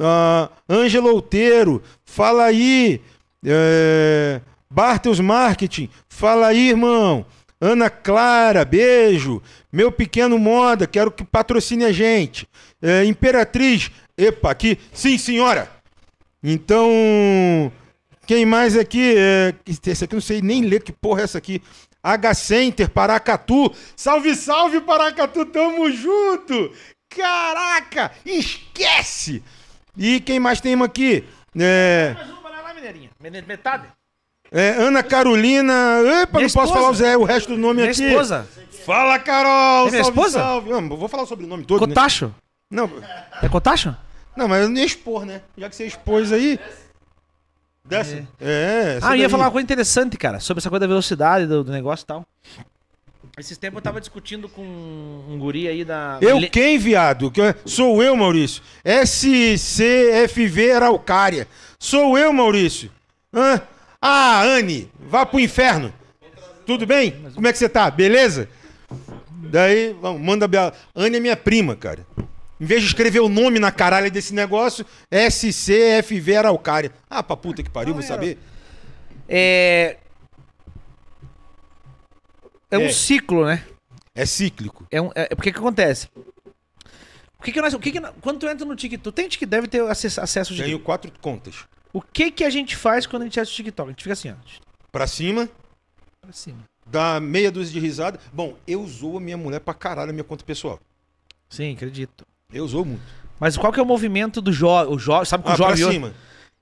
[0.00, 3.02] Ah, Ângelo Outeiro, fala aí.
[3.44, 7.26] É, Bartels Marketing, fala aí, irmão.
[7.60, 9.42] Ana Clara, beijo.
[9.70, 12.46] Meu pequeno moda, quero que patrocine a gente.
[12.80, 14.78] É, Imperatriz, epa, aqui.
[14.92, 15.70] Sim, senhora.
[16.42, 16.90] Então,
[18.26, 19.14] quem mais aqui?
[19.16, 21.60] É, esse aqui eu não sei nem ler que porra é essa aqui.
[22.02, 23.72] H Center, Paracatu.
[23.96, 26.72] Salve, salve, Paracatu, tamo junto.
[27.14, 29.42] Caraca, esquece.
[29.96, 31.24] E quem mais tem aqui?
[31.58, 33.10] É, Mais uma lá, Mineirinha.
[33.46, 33.88] Metade.
[34.52, 35.72] é, Ana Carolina.
[36.22, 36.72] Epa, Minha não posso esposa.
[36.72, 38.04] falar o, Zé, o resto do nome Minha aqui.
[38.04, 38.48] esposa.
[38.86, 39.88] Fala, Carol.
[39.88, 40.38] É minha salve, esposa?
[40.38, 40.70] salve.
[40.70, 41.80] Não, vou falar sobre o nome todo.
[41.80, 41.88] Né?
[41.88, 42.34] Cotacho.
[42.70, 42.88] Não,
[43.42, 43.94] É Cotacho?
[44.36, 45.42] não, mas eu não ia expor, né?
[45.58, 46.58] Já que você expôs aí.
[47.84, 48.26] Desce.
[48.40, 49.30] É, essa Ah, eu ia daí.
[49.30, 52.26] falar uma coisa interessante, cara, sobre essa coisa da velocidade do, do negócio e tal.
[53.38, 56.18] Esses tempos eu tava discutindo com um guri aí da.
[56.20, 57.32] Eu Le- quem, viado?
[57.64, 58.62] Sou eu, Maurício.
[58.84, 61.48] SCFV Araucária.
[61.78, 62.90] Sou eu, Maurício.
[63.32, 63.60] Hã?
[64.00, 65.92] Ah, Anne, vá pro inferno.
[66.66, 67.12] Tudo bem?
[67.34, 67.90] Como é que você tá?
[67.90, 68.48] Beleza?
[69.50, 70.72] Daí, vamos, manda a Bela.
[70.94, 72.06] Anne é minha prima, cara.
[72.60, 76.92] Em vez de escrever o nome na caralho desse negócio, SCFV Araucária.
[77.08, 78.38] Ah, pra puta que pariu, vou saber.
[79.28, 79.96] É.
[82.70, 82.92] É um É.
[82.92, 83.64] ciclo, né?
[84.14, 84.86] É cíclico.
[84.90, 86.08] É, um, é, é porque que acontece?
[87.38, 89.38] O que que nós, o que que, nós- quando tu entra no TikTok, tem gente
[89.38, 90.84] que deve ter acesso, acesso ao Tenho TikTok.
[90.84, 91.64] quatro contas.
[91.92, 93.88] O que que a gente faz quando a gente acessa o TikTok?
[93.88, 94.34] A gente fica assim, ó.
[94.92, 95.48] Pra cima,
[96.20, 96.58] Pra cima.
[96.86, 98.20] dá meia dúzia de risada.
[98.32, 100.78] Bom, eu zoo a minha mulher pra caralho a minha conta pessoal.
[101.48, 102.26] Sim, acredito.
[102.52, 103.02] Eu zoo muito.
[103.38, 104.92] Mas qual que é o movimento do jovem?
[104.94, 106.14] O jo sabe que o Ah, pra jovem hoje- cima.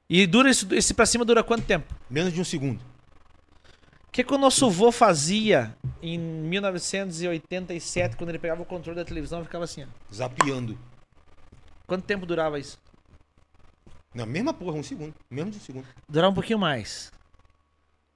[0.08, 1.92] E dura esse, esse pra cima dura quanto tempo?
[2.08, 2.80] Menos de um segundo.
[2.80, 9.04] O que, que o nosso vô fazia em 1987, quando ele pegava o controle da
[9.04, 9.86] televisão e ficava assim, ó.
[10.14, 10.78] Zapeando.
[11.86, 12.78] Quanto tempo durava isso?
[14.14, 15.14] Na mesma porra, um segundo.
[15.30, 15.86] Menos de um segundo.
[16.08, 17.12] Durava um pouquinho mais.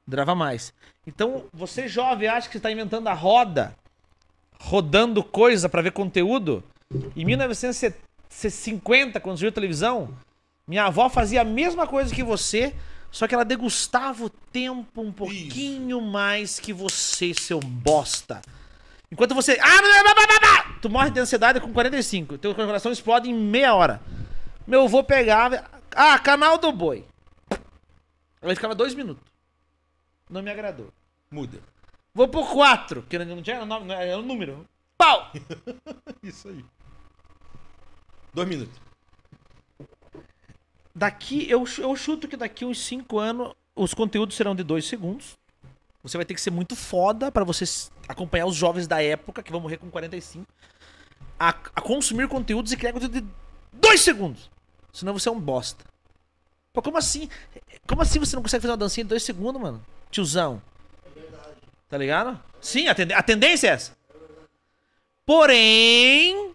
[0.06, 0.72] Durava mais.
[1.06, 3.76] Então, você jovem acha que está inventando a roda,
[4.58, 6.64] rodando coisa para ver conteúdo?
[7.16, 10.16] Em 1950, quando surgiu a televisão,
[10.66, 12.74] minha avó fazia a mesma coisa que você,
[13.10, 18.40] só que ela degustava o tempo um pouquinho mais que você, seu bosta.
[19.10, 19.58] Enquanto você.
[19.60, 22.38] Ah, tu morre de ansiedade com 45.
[22.38, 24.00] Teu coração explode em meia hora.
[24.66, 25.62] Meu avô pegava.
[25.94, 27.04] Ah, canal do boi.
[28.40, 29.22] Aí ficava dois minutos.
[30.30, 30.88] Não me agradou.
[31.30, 31.58] Muda.
[32.14, 34.66] Vou pro 4, que não tinha nome, não era o número.
[34.96, 35.30] Pau!
[36.22, 36.64] Isso aí.
[38.32, 38.80] Dois minutos.
[40.94, 45.38] Daqui, eu, eu chuto que daqui uns 5 anos os conteúdos serão de 2 segundos.
[46.02, 47.64] Você vai ter que ser muito foda pra você
[48.08, 50.46] acompanhar os jovens da época, que vão morrer com 45,
[51.38, 53.26] a, a consumir conteúdos e criar conteúdo de
[53.72, 54.50] 2 segundos.
[54.92, 55.84] Senão você é um bosta.
[56.72, 57.28] Pô, como assim?
[57.86, 59.84] Como assim você não consegue fazer uma dancinha em 2 segundos, mano?
[60.10, 60.60] Tiozão.
[61.88, 62.40] Tá ligado?
[62.60, 63.96] Sim, a, tende- a tendência é essa.
[65.24, 66.54] Porém,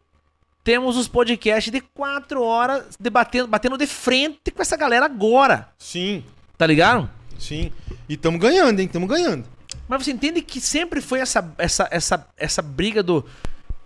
[0.68, 5.70] temos os podcasts de 4 horas debatendo, batendo de frente com essa galera agora.
[5.80, 6.26] Sim,
[6.58, 7.10] Tá ligado?
[7.40, 7.72] sim.
[8.10, 8.86] E estamos ganhando, hein?
[8.86, 9.46] Estamos ganhando.
[9.88, 13.24] Mas você entende que sempre foi essa, essa, essa, essa briga do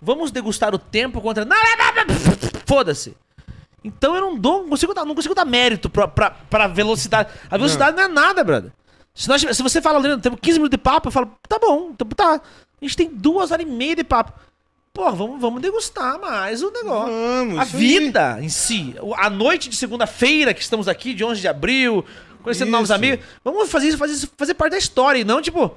[0.00, 1.44] vamos degustar o tempo contra.
[1.44, 3.16] Não, não, não, não, Foda-se.
[3.84, 7.30] Então eu não dou, não consigo dar, não consigo dar mérito pra, pra, pra velocidade.
[7.48, 8.72] A velocidade não, é nada, brother.
[9.14, 11.90] Se, nós, se você fala, Leandro, temos 15 minutos de papo, eu falo, tá bom,
[11.92, 12.40] então tá.
[12.40, 14.32] A gente tem duas horas e meia de papo.
[14.94, 17.10] Pô, vamos, vamos degustar mais o negócio.
[17.14, 17.68] Vamos, a aí.
[17.68, 18.94] vida em si.
[19.00, 22.04] o- A noite de segunda-feira que estamos aqui, de 11 de abril,
[22.42, 22.94] conhecendo novos Isso.
[22.94, 23.24] amigos.
[23.42, 25.18] Vamos fazer isso, fazer isso, fazer parte da história.
[25.18, 25.74] E não, tipo,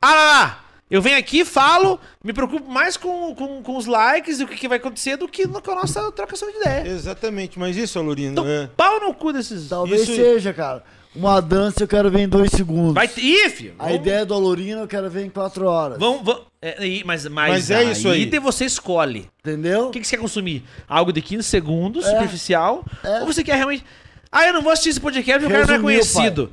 [0.00, 0.60] ah lá, lá.
[0.90, 4.56] Eu venho aqui, falo, me preocupo mais com, com, com os likes e o que,
[4.56, 6.86] que vai acontecer do que com a nossa trocação de ideia.
[6.86, 8.66] Exatamente, mas isso, Alorino, Então, é...
[8.76, 9.70] pau no cu desses.
[9.70, 10.84] Talvez Isso- seja, cara.
[11.14, 12.94] Uma dança eu quero ver em dois segundos.
[12.94, 13.20] Vai ter.
[13.22, 13.74] Ih, filho.
[13.78, 15.98] A ideia do Alorino eu quero ver em quatro horas.
[15.98, 18.26] Vamos, vamos, é, e- mas, mas, Mas é isso aí.
[18.26, 19.28] de você escolhe.
[19.40, 19.88] Entendeu?
[19.88, 20.64] O que, que você quer consumir?
[20.88, 22.10] Algo de 15 segundos, É.
[22.10, 22.84] superficial?
[23.04, 23.20] É.
[23.20, 23.84] Ou você quer realmente.
[24.32, 26.50] Ah, eu não vou assistir esse podcast porque o cara não é Resumiu, conhecido.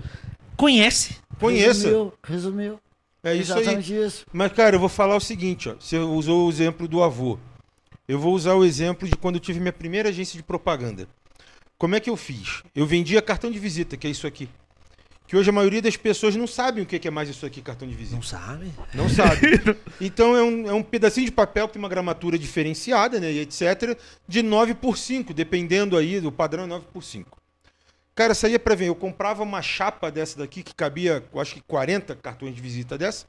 [0.55, 1.15] Conhece.
[1.39, 1.87] Conheça.
[1.87, 2.13] Resumiu.
[2.23, 2.79] Resumiu.
[3.23, 3.61] É isso aí.
[3.61, 4.25] Exatamente isso.
[4.31, 5.73] Mas, cara, eu vou falar o seguinte, ó.
[5.79, 7.39] Você usou o exemplo do avô.
[8.07, 11.07] Eu vou usar o exemplo de quando eu tive minha primeira agência de propaganda.
[11.81, 12.61] Como é que eu fiz?
[12.75, 14.47] Eu vendia cartão de visita, que é isso aqui.
[15.25, 17.87] Que hoje a maioria das pessoas não sabem o que é mais isso aqui, cartão
[17.87, 18.17] de visita.
[18.17, 18.71] Não sabe?
[18.93, 19.59] Não sabe.
[19.99, 23.39] Então é um, é um pedacinho de papel que tem uma gramatura diferenciada, né, e
[23.39, 27.35] etc, de 9 por 5, dependendo aí do padrão é 9 por 5.
[28.13, 31.61] Cara, saía pra ver, eu comprava uma chapa dessa daqui que cabia, eu acho que
[31.61, 33.25] 40 cartões de visita dessa,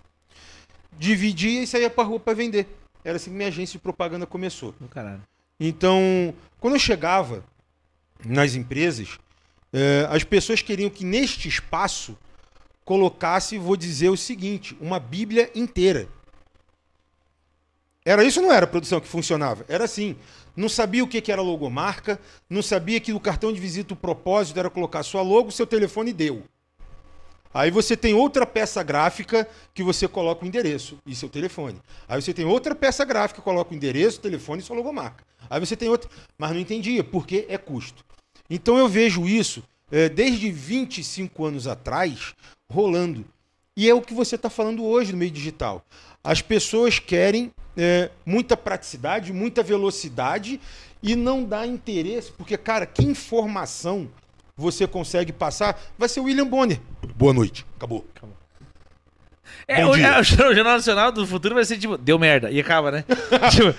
[0.99, 2.67] dividia e saía pra rua pra vender.
[3.03, 4.75] Era assim que minha agência de propaganda começou.
[4.91, 5.23] Caralho.
[5.59, 7.43] Então, quando eu chegava
[8.25, 9.19] nas empresas,
[9.73, 12.17] eh, as pessoas queriam que neste espaço
[12.85, 16.09] colocasse, vou dizer o seguinte, uma Bíblia inteira.
[18.05, 19.65] Era isso não era a produção que funcionava?
[19.69, 20.17] Era assim.
[20.57, 22.21] Não sabia o que era logomarca,
[22.51, 26.13] não sabia que no cartão de visita o propósito era colocar sua logo, seu telefone
[26.13, 26.43] deu.
[27.55, 31.81] Aí você tem outra peça gráfica que você coloca o endereço e seu telefone.
[32.09, 35.25] Aí você tem outra peça gráfica que coloca o endereço, telefone e sua logomarca.
[35.49, 36.11] Aí você tem outra.
[36.39, 38.05] Mas não entendia, porque é custo.
[38.55, 42.35] Então eu vejo isso eh, desde 25 anos atrás
[42.71, 43.25] rolando.
[43.75, 45.83] E é o que você está falando hoje no meio digital.
[46.23, 50.61] As pessoas querem eh, muita praticidade, muita velocidade
[51.03, 54.07] e não dá interesse, porque, cara, que informação
[54.55, 56.79] você consegue passar vai ser o William Bonner.
[57.17, 57.65] Boa noite.
[57.77, 58.05] Acabou.
[59.69, 62.51] É, Bom o, é, o Jornal Nacional do Futuro vai ser tipo, deu merda.
[62.51, 63.05] E acaba, né?
[63.51, 63.75] Tipo,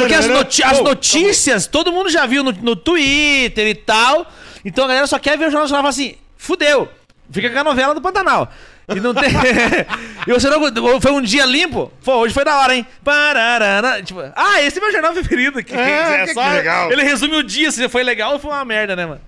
[0.00, 4.26] Porque as, noti- as notícias, todo mundo já viu no, no Twitter e tal.
[4.64, 6.88] Então a galera só quer ver o Jornal Nacional e fala assim: fudeu,
[7.30, 8.50] fica com a novela do Pantanal.
[8.88, 9.30] E não tem.
[10.26, 11.00] e você não.
[11.00, 11.90] Foi um dia limpo?
[12.04, 12.86] Pô, hoje foi da hora, hein?
[13.02, 14.02] Pararana.
[14.02, 15.62] Tipo, ah, esse é meu jornal preferido.
[15.64, 16.92] Que, É, que legal.
[16.92, 19.20] Ele resume o dia se foi legal ou foi uma merda, né, mano?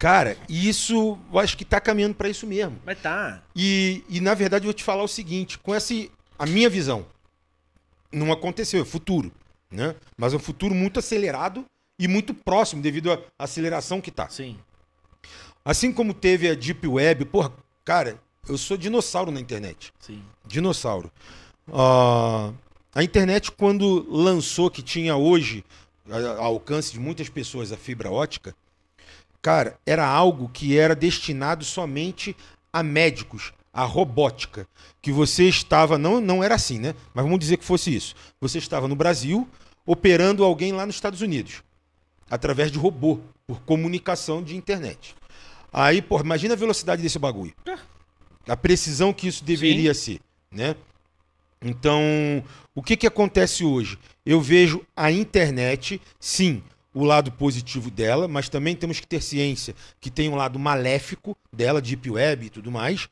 [0.00, 2.78] Cara, isso eu acho que tá caminhando para isso mesmo.
[2.86, 3.42] Mas tá.
[3.54, 5.92] E, e, na verdade, eu vou te falar o seguinte: com essa.
[6.38, 7.04] A minha visão.
[8.10, 9.30] Não aconteceu, é futuro.
[9.70, 9.94] Né?
[10.16, 11.66] Mas é um futuro muito acelerado
[11.98, 14.26] e muito próximo, devido à aceleração que tá.
[14.30, 14.58] Sim.
[15.62, 17.52] Assim como teve a Deep Web, porra,
[17.84, 19.92] cara, eu sou dinossauro na internet.
[20.00, 20.22] Sim.
[20.46, 21.12] Dinossauro.
[21.70, 22.52] Ah,
[22.94, 25.62] a internet, quando lançou, que tinha hoje
[26.10, 28.56] a- alcance de muitas pessoas a fibra ótica,
[29.42, 32.36] cara, era algo que era destinado somente
[32.72, 34.66] a médicos, a robótica.
[35.00, 36.94] Que você estava, não, não era assim, né?
[37.14, 38.14] Mas vamos dizer que fosse isso.
[38.40, 39.48] Você estava no Brasil
[39.86, 41.62] operando alguém lá nos Estados Unidos,
[42.30, 45.16] através de robô, por comunicação de internet.
[45.72, 47.54] Aí, pô, imagina a velocidade desse bagulho.
[48.46, 50.20] A precisão que isso deveria ser,
[50.50, 50.74] né?
[51.62, 52.02] Então,
[52.74, 53.98] o que que acontece hoje?
[54.24, 56.62] Eu vejo a internet, sim,
[56.92, 61.36] o lado positivo dela, mas também temos que ter ciência que tem um lado maléfico
[61.52, 63.08] dela, deep web e tudo mais.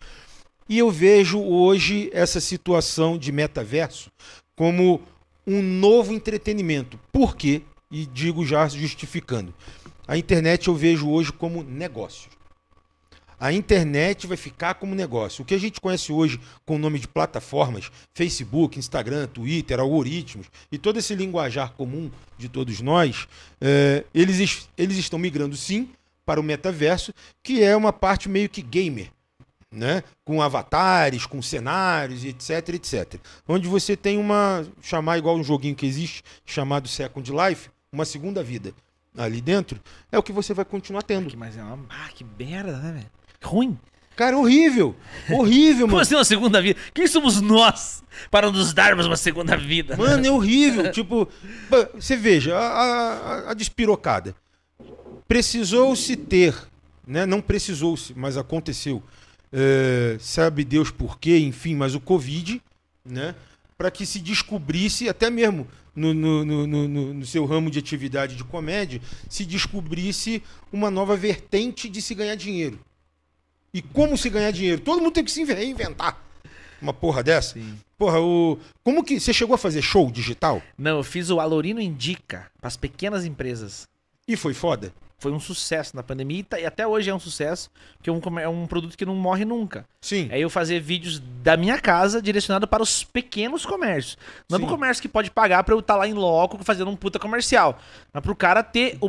[0.68, 4.10] E eu vejo hoje essa situação de metaverso
[4.54, 5.00] como
[5.46, 6.98] um novo entretenimento.
[7.10, 7.62] Por quê?
[7.90, 9.54] E digo já justificando.
[10.06, 12.30] A internet eu vejo hoje como negócio.
[13.40, 15.42] A internet vai ficar como negócio.
[15.42, 20.46] O que a gente conhece hoje com o nome de plataformas, Facebook, Instagram, Twitter, algoritmos
[20.72, 23.28] e todo esse linguajar comum de todos nós,
[23.60, 25.90] é, eles, es- eles estão migrando sim
[26.26, 29.10] para o metaverso, que é uma parte meio que gamer
[29.70, 30.02] né?
[30.24, 33.20] com avatares, com cenários, etc, etc.
[33.46, 38.42] Onde você tem uma, chamar igual um joguinho que existe, chamado Second Life, uma segunda
[38.42, 38.72] vida
[39.16, 41.36] ali dentro, é o que você vai continuar tendo.
[41.36, 41.84] Mas é uma.
[41.88, 43.10] Ah, que merda, né, velho?
[43.42, 43.78] Ruim.
[44.16, 44.96] Cara, horrível!
[45.30, 46.02] Horrível, Como mano.
[46.02, 46.78] assim uma segunda vida?
[46.92, 48.02] Quem somos nós
[48.32, 49.96] para nos darmos uma segunda vida?
[49.96, 50.90] Mano, é horrível.
[50.90, 51.28] tipo,
[51.94, 52.68] você veja, a,
[53.46, 54.34] a- a despirocada.
[55.26, 56.54] Precisou-se ter,
[57.06, 57.26] né?
[57.26, 59.02] Não precisou-se, mas aconteceu.
[59.52, 62.60] É, sabe Deus por quê, enfim, mas o Covid,
[63.04, 63.34] né?
[63.76, 68.42] Para que se descobrisse, até mesmo no, no- no- no seu ramo de atividade de
[68.44, 70.42] comédia, se descobrisse
[70.72, 72.78] uma nova vertente de se ganhar dinheiro.
[73.72, 74.80] E como se ganhar dinheiro?
[74.80, 76.16] Todo mundo tem que se reinventar.
[76.80, 77.58] Uma porra dessa?
[77.96, 78.58] Porra, o.
[78.84, 79.18] Como que.
[79.18, 80.62] Você chegou a fazer show digital?
[80.76, 83.86] Não, eu fiz o Alorino Indica para as pequenas empresas.
[84.26, 84.92] E foi foda?
[85.20, 88.38] Foi um sucesso na pandemia e tá- até hoje é um sucesso, porque é um,
[88.38, 89.84] é um produto que não morre nunca.
[90.00, 90.28] Sim.
[90.30, 94.16] É eu fazer vídeos da minha casa direcionado para os pequenos comércios.
[94.48, 94.64] Não Sim.
[94.66, 97.80] pro comércio que pode pagar pra eu estar lá em loco fazendo um puta comercial.
[98.12, 99.08] Mas pro cara ter o,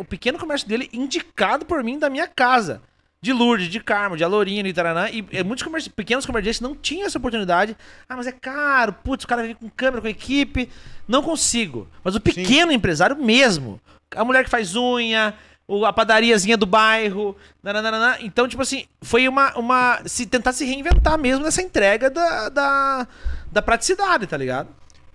[0.00, 2.82] o pequeno comércio dele indicado por mim da minha casa.
[3.24, 5.08] De Lourdes, de Carmo, de Alorinha, de Taranã.
[5.10, 7.74] E muitos comerci- pequenos comerciantes não tinham essa oportunidade.
[8.06, 8.92] Ah, mas é caro.
[8.92, 10.68] Putz, o cara vem com câmera, com equipe.
[11.08, 11.88] Não consigo.
[12.04, 13.80] Mas o pequeno empresário mesmo.
[14.14, 15.32] A mulher que faz unha,
[15.86, 17.34] a padariazinha do bairro.
[17.62, 18.18] nananana.
[18.20, 19.56] Então, tipo assim, foi uma.
[19.58, 23.08] uma se tentar se reinventar mesmo nessa entrega da, da,
[23.50, 24.68] da praticidade, tá ligado?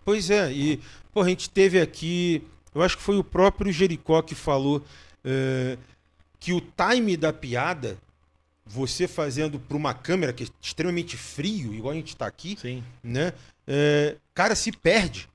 [0.03, 0.79] Pois é, e
[1.13, 2.41] pô, a gente teve aqui,
[2.73, 4.83] eu acho que foi o próprio Jericó que falou
[5.23, 5.77] é,
[6.39, 7.97] que o time da piada,
[8.65, 12.83] você fazendo para uma câmera que é extremamente frio, igual a gente está aqui, Sim.
[13.03, 13.33] né?
[13.67, 15.29] é, cara, se perde.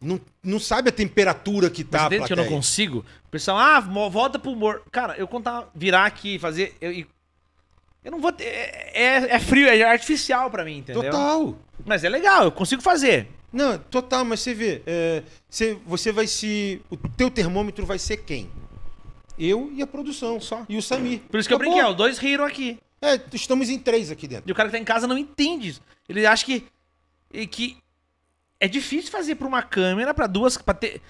[0.00, 3.04] Não, não sabe a temperatura que tá Mas dentro que eu não consigo.
[3.26, 4.82] O pessoal, ah, volta pro humor.
[4.90, 6.74] Cara, eu contar, virar aqui, fazer.
[6.80, 7.04] Eu,
[8.02, 8.44] eu não vou ter.
[8.44, 11.02] É, é- é frio, é artificial pra mim, entendeu?
[11.02, 11.54] Total.
[11.84, 13.28] Mas é legal, eu consigo fazer.
[13.52, 16.80] Não, total, mas você vê, é, você, você vai se.
[16.88, 18.48] O teu termômetro vai ser quem?
[19.40, 20.38] Eu e a produção.
[20.38, 20.66] Só.
[20.68, 21.20] E o Samir.
[21.30, 21.74] Por isso que eu Acabou.
[21.74, 22.78] brinquei, ó, dois riram aqui.
[23.00, 24.44] É, estamos em três aqui dentro.
[24.48, 25.80] E o cara que tá em casa não entende isso.
[26.06, 26.66] Ele acha que.
[27.50, 27.78] que
[28.60, 30.58] é difícil fazer pra uma câmera, pra duas.
[30.58, 31.00] Pra ter...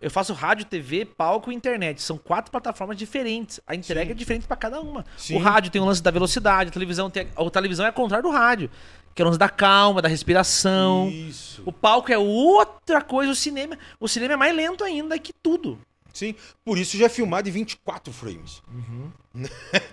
[0.00, 2.02] Eu faço rádio, TV, palco e internet.
[2.02, 3.60] São quatro plataformas diferentes.
[3.66, 5.06] A entrega é diferente pra cada uma.
[5.16, 5.36] Sim.
[5.36, 7.28] O rádio tem o lance da velocidade, a televisão tem.
[7.36, 8.68] A televisão é ao contrário do rádio.
[9.14, 11.08] Que é o lance da calma, da respiração.
[11.08, 11.62] Isso.
[11.64, 13.78] O palco é outra coisa, o cinema.
[14.00, 15.78] O cinema é mais lento ainda que tudo.
[16.14, 18.62] Sim, por isso já é filmado em 24 frames.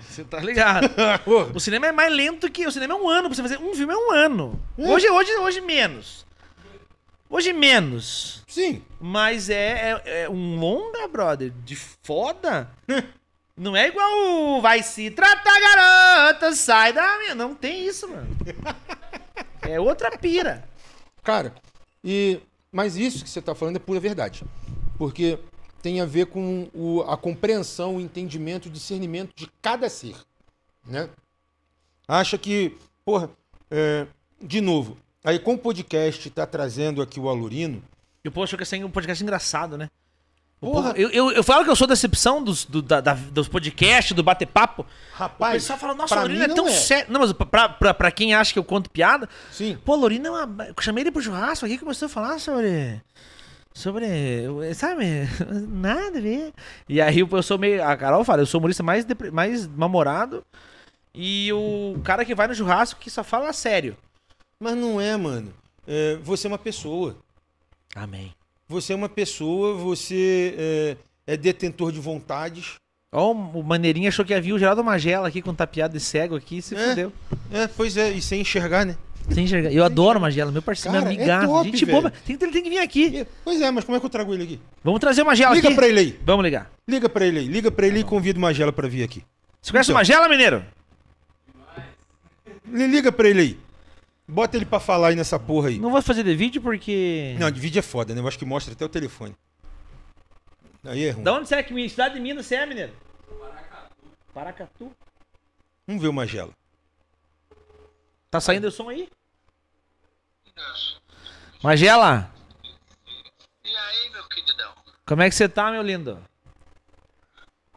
[0.08, 0.88] Você tá ligado?
[1.56, 2.67] O cinema é mais lento que.
[2.67, 3.27] O cinema é um ano.
[3.27, 4.61] Pra você fazer um filme é um ano.
[4.77, 6.24] Hoje, hoje, hoje menos.
[7.27, 8.43] Hoje menos.
[8.48, 8.83] Sim.
[9.00, 12.69] Mas é, é, é um longa, brother, de foda.
[13.58, 17.33] Não é igual o vai se tratar, garota, sai da minha.
[17.33, 18.27] Não tem isso, mano.
[19.61, 20.67] É outra pira.
[21.24, 21.53] Cara,
[22.03, 22.40] e
[22.72, 24.43] mas isso que você está falando é pura verdade.
[24.98, 25.40] Porque
[25.82, 30.16] tem a ver com o- a compreensão, o entendimento, o discernimento de cada ser.
[30.85, 31.10] Né?
[32.08, 33.30] Acha que, porra,
[33.69, 34.06] é,
[34.42, 37.84] de novo, aí com o podcast está trazendo aqui o Alurino,
[38.24, 39.90] E o povo achou que ia ser um podcast engraçado, né?
[40.61, 40.93] O Porra.
[40.95, 44.22] eu, eu, eu falo que eu sou decepção dos, do, da- da- dos podcasts, do
[44.22, 44.84] bater-papo.
[44.84, 45.53] O rapaz.
[45.53, 47.11] pessoal fala, nossa, o mim é tão não sério.
[47.11, 49.76] Não, mas pra, pra, pra quem acha que eu conto piada, Sim.
[49.84, 50.66] Pô, Lorino é uma.
[50.68, 53.01] Eu chamei ele pro churrasco aqui e começou a falar sobre.
[53.74, 54.06] Sobre.
[54.75, 55.06] Sabe?
[55.69, 56.53] Nada a ver.
[56.90, 57.83] E aí eu sou meio.
[57.83, 60.43] A Carol fala, eu sou o humorista mais, depre- mais namorado.
[61.14, 63.98] E o cara que vai no churrasco que só fala sério.
[64.59, 65.53] Mas não é, mano.
[65.88, 67.17] É, você é uma pessoa.
[67.95, 68.33] Amém.
[68.69, 70.56] Você é uma pessoa, você
[71.27, 72.75] é, é detentor de vontades.
[73.14, 76.59] Ó, o Maneirinho achou que havia o Geraldo Magela aqui com tapeado de cego aqui
[76.59, 76.90] e se É.
[76.90, 77.11] fudeu.
[77.51, 78.95] É, pois é, e sem enxergar, né?
[79.30, 79.72] Sem enxergar.
[79.72, 81.48] Eu adoro o Magela, meu parceiro, meu Cara, é amigaço.
[81.48, 81.98] top, gente velho.
[82.01, 82.11] boba.
[82.25, 83.27] Tem, ele tem que vir aqui.
[83.43, 84.59] Pois é, mas como é que eu trago ele aqui?
[84.83, 85.75] Vamos trazer o Magela Liga aqui.
[85.75, 86.19] pra ele aí.
[86.25, 86.72] Vamos ligar.
[86.88, 87.48] Liga pra ele aí.
[87.48, 89.24] Liga pra ele e convida o Magela pra vir aqui.
[89.61, 89.95] Você conhece Então.
[89.95, 90.66] o Magela, mineiro?
[92.66, 93.59] Li- Liga pra ele aí.
[94.27, 95.77] Bota ele pra falar aí nessa porra aí.
[95.77, 97.35] Não vou fazer de vídeo porque.
[97.40, 98.22] Não, de vídeo é foda, né?
[98.22, 99.35] Eu acho que mostra até o telefone.
[100.85, 101.24] Aí é ruim.
[101.24, 102.93] Da onde você é que cidade de Minas você é, mineiro?
[103.40, 103.95] Paracatu.
[104.33, 104.91] Paracatu.
[105.85, 106.51] Vamos ver o Magela.
[108.32, 109.10] Tá saindo o som aí?
[111.61, 112.32] Magela,
[113.64, 114.74] E aí, meu queridão?
[115.06, 116.24] como é que você tá, meu lindo?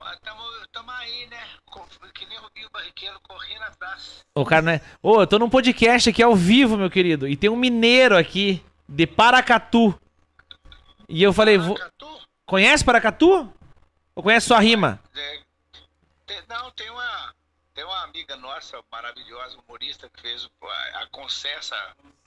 [0.01, 0.43] Ah, Tamo,
[0.73, 1.43] tamo aí, né?
[2.15, 4.25] que nem Rubinho Barrichello correndo atrás.
[4.35, 4.81] O cara não é.
[5.03, 7.27] Ô, eu tô num podcast aqui ao vivo, meu querido.
[7.27, 9.99] E tem um mineiro aqui, de Paracatu.
[11.09, 11.75] E eu falei, vou...
[11.75, 12.21] Paracatu?
[12.47, 13.53] conhece Paracatu?
[14.15, 15.01] Ou conhece sua rima?
[15.17, 15.41] É,
[16.27, 17.34] tem- não, tem uma, tem uma
[18.15, 21.75] amiga nossa, maravilhosa, humorista, que fez a, a Concessa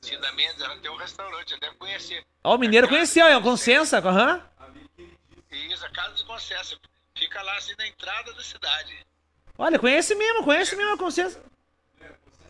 [0.01, 2.25] Cida Mendes, ela tem um restaurante, eu deve conhecer.
[2.43, 4.41] Ó, o mineiro conheceu, é um consensa, aham.
[5.49, 6.77] Isso, a Casa de Concessa.
[7.17, 8.97] Fica lá assim na entrada da cidade.
[9.57, 11.41] Olha, conhece mesmo, conhece mesmo a consensa.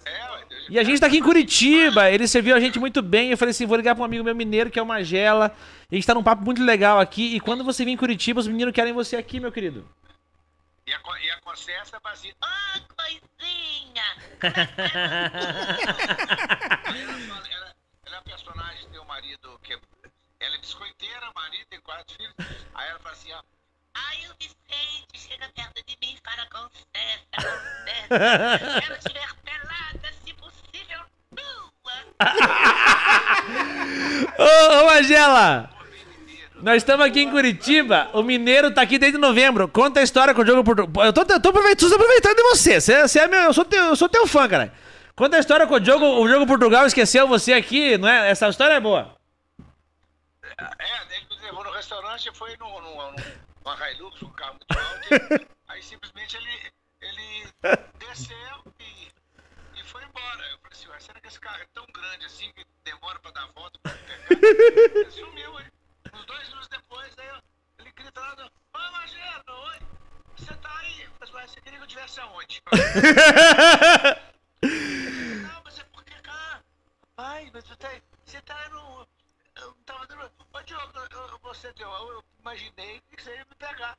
[0.03, 3.29] É, E a gente tá aqui em Curitiba, ele serviu a gente muito bem.
[3.29, 5.55] Eu falei assim: vou ligar pra um amigo meu mineiro, que é o Magela.
[5.91, 7.35] A gente tá num papo muito legal aqui.
[7.35, 9.87] E quando você vir em Curitiba, os meninos querem você aqui, meu querido.
[10.87, 12.33] E a, e a Concessa fazia.
[12.41, 14.03] Ah, coisinha!
[16.85, 17.75] Aí ela, fala, ela,
[18.05, 19.79] ela é a personagem, tem um marido que é.
[20.39, 22.33] Ela é biscoiteira, marido, tem quatro filhos.
[22.73, 23.43] Aí ela fala assim, ó.
[23.95, 28.79] Ai, o Vicente chega perto de mim para Concessa, Concessa.
[28.79, 32.05] Quero estiver pelada, se possível, nua.
[34.39, 35.76] Ô, Magela!
[36.61, 39.67] Nós estamos aqui em Curitiba, o Mineiro tá aqui desde novembro.
[39.67, 41.05] Conta a história com o jogo Portugal.
[41.05, 42.81] Eu tô, eu tô aproveitando, tô aproveitando de você.
[42.81, 44.73] Você, você é meu, eu, sou teu, eu sou teu fã, cara.
[45.15, 48.29] Conta a história com o jogo, o jogo Portugal esqueceu você aqui, não é?
[48.29, 49.15] Essa história é boa.
[50.57, 53.15] É, ele nos levou no restaurante, foi num, num,
[53.63, 55.47] numa Hilux, um carro muito alto.
[55.69, 56.71] aí simplesmente ele,
[57.01, 57.47] ele
[57.99, 59.07] desceu e,
[59.79, 60.43] e foi embora.
[60.51, 63.43] Eu falei assim, será que esse carro é tão grande assim que demora pra dar
[63.43, 64.17] a volta pra pegar?
[64.99, 65.65] Ele sumiu, hein?
[66.13, 67.41] Uns dois minutos depois, aí eu-
[67.79, 69.79] ele grita lá, no, ô Magelo, oi,
[70.35, 71.05] você tá aí?
[71.67, 72.63] Queria que eu tivesse aonde?
[74.63, 76.63] Não, mas é porque, cara,
[77.13, 77.89] pai, mas você tá,
[78.23, 79.05] você tá no.
[79.57, 80.31] Eu tava dando.
[80.53, 80.93] Ô, Diogo,
[81.43, 81.89] você deu.
[81.89, 83.93] Eu, imaginei que você ia me pegar.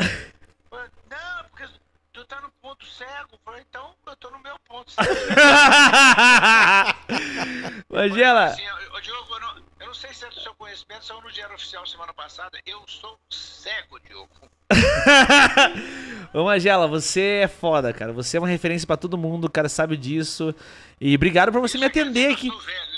[0.70, 1.68] Não, porque
[2.14, 3.34] tu tá no ponto cego.
[3.34, 5.10] Eu falei, então eu tô no meu ponto cego.
[7.90, 11.20] Magela, Assim, ô, Diogo, eu não, eu não sei se é do seu conhecimento, saiu
[11.20, 12.58] no Diário Oficial semana passada.
[12.66, 14.28] Eu sou cego, Diogo.
[16.34, 18.12] Ô Magela, você é foda, cara.
[18.12, 20.55] Você é uma referência pra todo mundo, o cara sabe disso.
[21.00, 22.48] E obrigado por você me atender aqui.
[22.50, 22.98] Velho?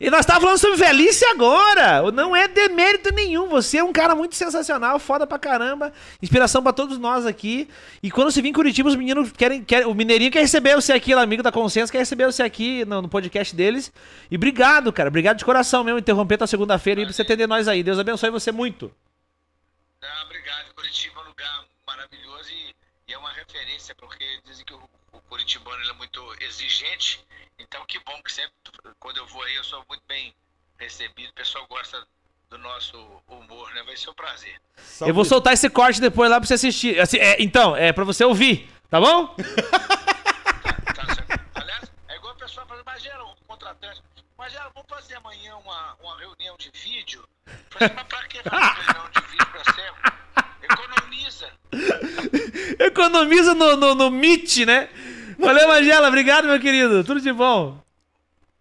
[0.00, 2.10] E nós tava falando sobre velhice agora.
[2.12, 3.48] Não é demérito nenhum.
[3.48, 5.92] Você é um cara muito sensacional, foda pra caramba.
[6.22, 7.68] Inspiração pra todos nós aqui.
[8.02, 9.64] E quando você vir em Curitiba, os meninos querem.
[9.64, 12.84] querem o Mineirinho quer receber você aqui, o amigo da Consciência quer receber você aqui
[12.84, 13.92] no, no podcast deles.
[14.30, 15.08] E obrigado, cara.
[15.08, 17.82] Obrigado de coração mesmo, interromper tua segunda-feira e pra você atender nós aí.
[17.82, 18.92] Deus abençoe você muito.
[20.00, 20.72] Ah, obrigado.
[20.74, 22.74] Curitiba é um lugar maravilhoso e,
[23.08, 24.80] e é uma referência, porque dizem que o,
[25.12, 27.20] o curitibano é muito exigente.
[27.68, 28.52] Então, que bom que sempre,
[28.98, 30.34] quando eu vou aí, eu sou muito bem
[30.78, 31.28] recebido.
[31.28, 32.02] O pessoal gosta
[32.48, 32.96] do nosso
[33.28, 33.82] humor, né?
[33.84, 34.58] Vai ser um prazer.
[35.02, 36.98] Eu vou soltar esse corte depois lá pra você assistir.
[36.98, 39.36] Assim, é, então, é pra você ouvir, tá bom?
[40.94, 41.40] Tá certo?
[41.54, 44.02] Aliás, é igual a pessoa fala, Magera, um contratante.
[44.36, 47.22] Magera, vamos fazer amanhã uma, uma reunião de vídeo?
[47.70, 49.96] Falei, mas pra que fazer uma reunião de vídeo pra cego?
[50.62, 51.52] Economiza.
[52.80, 54.88] Economiza no, no, no Meet, né?
[55.38, 56.08] Valeu, Magela.
[56.08, 57.04] Obrigado, meu querido.
[57.04, 57.80] Tudo de bom.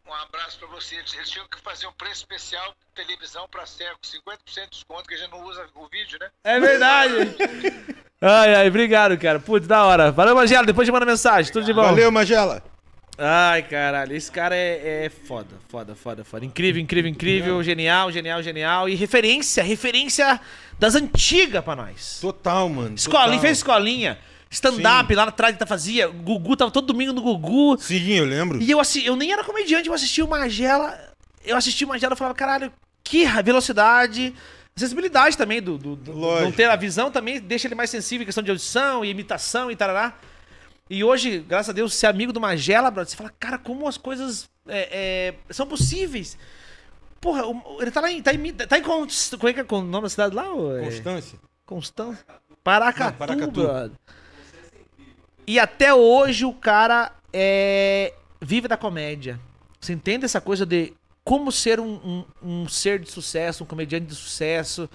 [0.08, 1.02] Um abraço pra vocês.
[1.16, 5.18] Eles tinham que fazer um preço especial televisão pra cego, 50% de desconto, que a
[5.18, 6.30] gente não usa o vídeo, né?
[6.44, 7.36] É verdade.
[8.22, 9.40] ai, ai, obrigado, cara.
[9.40, 10.12] Putz, da hora.
[10.12, 10.66] Valeu, Magela.
[10.66, 11.52] Depois te manda mensagem.
[11.52, 11.84] Tudo de bom.
[11.84, 12.64] Valeu, Magela.
[13.18, 14.16] Ai, caralho.
[14.16, 16.46] Esse cara é, é foda, foda, foda, foda.
[16.46, 17.64] Incrível, incrível, incrível.
[17.64, 18.88] Genial, genial, genial.
[18.88, 20.40] E referência, referência
[20.78, 22.20] das antigas pra nós.
[22.22, 22.96] Total, mano.
[22.96, 23.42] Escolinha, total.
[23.42, 24.20] fez escolinha.
[24.50, 26.08] Stand-up lá atrás ele fazia.
[26.08, 27.78] Gugu tava todo domingo no Gugu.
[27.80, 28.62] Sim, eu lembro.
[28.62, 30.98] E eu, assi eu nem era comediante, eu assisti o Magela.
[31.44, 32.72] Eu assisti o Magela e falava, caralho,
[33.04, 34.34] que velocidade.
[34.76, 38.26] Acessibilidade também, do, do, do- não ter a visão também deixa ele mais sensível em
[38.26, 40.14] questão de audição e imitação e tarará.
[40.90, 43.98] E hoje, graças a Deus, ser amigo do Magela, brother, você fala, cara, como as
[43.98, 46.38] coisas é, é, são possíveis.
[47.20, 47.42] Porra,
[47.82, 48.22] ele tá lá em.
[48.22, 50.44] Tá em, tá em Const- como é que é o nome da cidade lá?
[50.46, 51.40] É- Constância.
[51.66, 52.24] Constância.
[52.64, 53.52] Paracatu, Não, Paracatu.
[53.52, 53.92] brother.
[55.48, 59.40] E até hoje o cara é, vive da comédia.
[59.80, 60.94] Você entende essa coisa de
[61.24, 62.26] como ser um, um-
[62.64, 64.90] um ser de sucesso, um comediante de sucesso.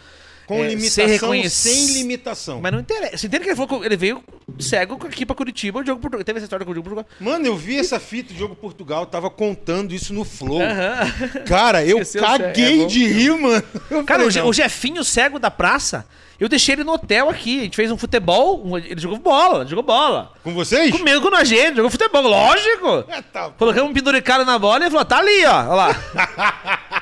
[0.46, 1.72] Com é, ser limitação, reconhecido.
[1.74, 2.60] sem limitação.
[2.60, 3.16] Mas não interessa.
[3.18, 4.22] Você entende que ele, falou que ele veio
[4.58, 6.24] cego aqui pra Curitiba, o jogo Portugal.
[6.24, 7.10] Teve essa história com o jogo Portugal.
[7.20, 10.60] Mano, eu vi essa fita do Jogo Portugal, tava contando isso no Flow.
[10.60, 11.12] Aham.
[11.46, 13.62] Cara, eu Esqueceu, caguei é de rir, mano.
[13.90, 16.04] Eu Cara, falei, o, o Jefinho cego da praça,
[16.40, 17.60] eu deixei ele no hotel aqui.
[17.60, 20.32] A gente fez um futebol, um- ele jogou bola, jogou bola.
[20.42, 20.90] Com vocês?
[20.90, 23.04] Comigo com a gente, jogou futebol, lógico.
[23.08, 23.50] É, tá.
[23.50, 27.01] Colocamos um penduricado na bola e ele falou, tá ali, ó, olha lá.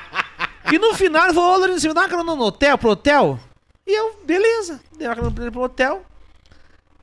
[0.75, 3.39] e no final ele falou, ô Lourenço, me dá uma carona no hotel, pro hotel?
[3.85, 6.05] E eu, beleza, dei uma carona pra ele pro hotel.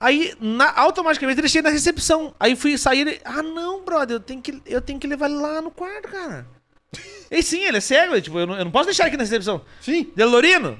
[0.00, 2.32] Aí, na- automaticamente, ele chega na recepção.
[2.38, 3.20] Aí fui sair ele.
[3.24, 6.46] Ah, não, brother, eu tenho que, eu tenho que levar ele lá no quarto, cara.
[7.30, 9.16] E sim, ele é cego, ele, tipo, eu não, eu não posso deixar ele aqui
[9.18, 9.60] na recepção.
[9.82, 10.10] Sim.
[10.16, 10.78] Delorino?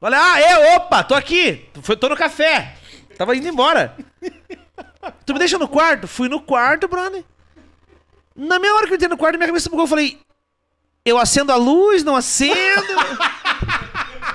[0.00, 1.66] Olha, ah, é, opa, tô aqui.
[1.82, 2.74] Foi, tô no café.
[3.16, 3.96] Tava indo embora.
[5.24, 6.06] Tu me deixa no quarto?
[6.06, 7.24] Fui no quarto, brother.
[8.36, 9.84] Na mesma hora que eu entrei no quarto, minha cabeça bugou.
[9.84, 10.18] Eu falei,
[11.08, 12.96] eu acendo a luz, não acendo.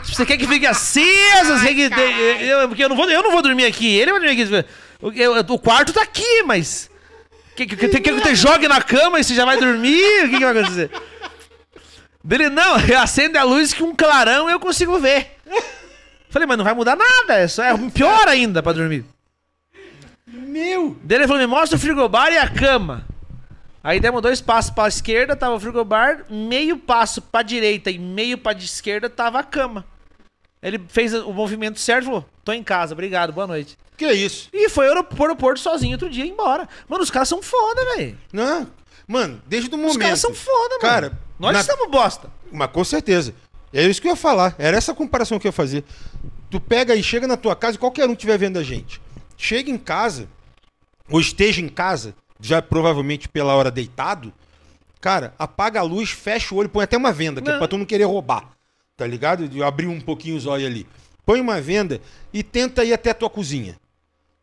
[0.03, 1.59] Você quer que fique acesa?
[1.61, 2.43] Quer que...
[2.43, 3.95] eu, porque eu não, vou, eu não vou dormir aqui.
[3.97, 4.65] Ele vai dormir aqui.
[5.01, 6.89] O, eu- o quarto tá aqui, mas...
[7.55, 10.25] Quer que, que, que, que eu te jogue na cama e você já vai dormir?
[10.25, 10.89] O que, que vai acontecer?
[12.23, 15.37] Dele, não, eu acendo a luz que um clarão eu consigo ver.
[16.29, 19.05] Falei, mas não vai mudar nada, é só é pior ainda pra dormir.
[20.25, 20.97] Meu!
[21.03, 23.05] Dele ele falou, me mostra o frigobar e a cama.
[23.83, 28.37] Aí demos dois passos pra esquerda, tava o frigobar, meio passo pra direita e meio
[28.37, 29.85] pra de esquerda tava a cama.
[30.61, 33.77] Ele fez o movimento certo e falou, tô em casa, obrigado, boa noite.
[33.97, 34.47] Que isso?
[34.53, 36.67] E foi ao aeroporto, sozinho outro dia e ia embora.
[36.87, 38.17] Mano, os caras são foda, velho.
[38.31, 38.71] Não.
[39.05, 39.91] Mano, desde o momento.
[39.91, 40.79] Os caras são foda, mano.
[40.81, 42.31] Cara, nós na- estamos bosta.
[42.51, 43.35] Mas com certeza.
[43.73, 44.55] É isso que eu ia falar.
[44.57, 45.83] Era essa comparação que eu ia fazer.
[46.49, 49.01] Tu pega e chega na tua casa, qualquer um que estiver vendo a gente.
[49.35, 50.29] Chega em casa,
[51.09, 54.33] ou esteja em casa, já provavelmente pela hora deitado.
[54.99, 57.77] Cara, apaga a luz, fecha o olho, põe até uma venda, que é pra tu
[57.77, 58.51] não querer roubar.
[58.97, 59.47] Tá ligado?
[59.47, 60.85] De abrir um pouquinho os olhos ali.
[61.25, 62.01] Põe uma venda
[62.33, 63.77] e tenta ir até a tua cozinha.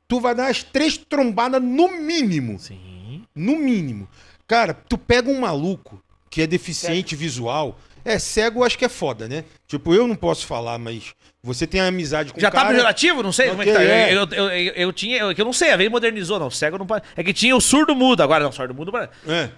[0.08, 2.58] Tu vai dar as três trombadas no mínimo.
[2.58, 3.24] Sim.
[3.34, 4.08] No mínimo.
[4.46, 7.78] Cara, tu pega um maluco que é deficiente visual.
[8.02, 9.44] É, cego acho que é foda, né?
[9.66, 12.70] Tipo, eu não posso falar, mas você tem amizade com Já o tá cara...
[12.70, 13.22] pejorativo?
[13.22, 13.82] Não sei como é que tá.
[13.82, 14.12] É.
[14.14, 15.16] Eu, eu, eu, eu tinha.
[15.18, 16.50] Eu, eu não sei, a vez modernizou, não.
[16.50, 17.04] Cego não pode.
[17.16, 18.92] É que tinha o surdo mudo, agora não, surdo mudo.
[19.26, 19.50] É,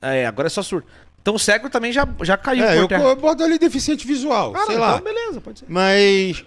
[0.00, 0.86] É, agora é só surdo.
[1.22, 3.02] Então o cego também já, já caiu é eu, terra.
[3.04, 4.92] eu boto ali deficiente visual, Ah, sei não, lá.
[4.94, 5.66] Então beleza, pode ser.
[5.68, 6.42] Mas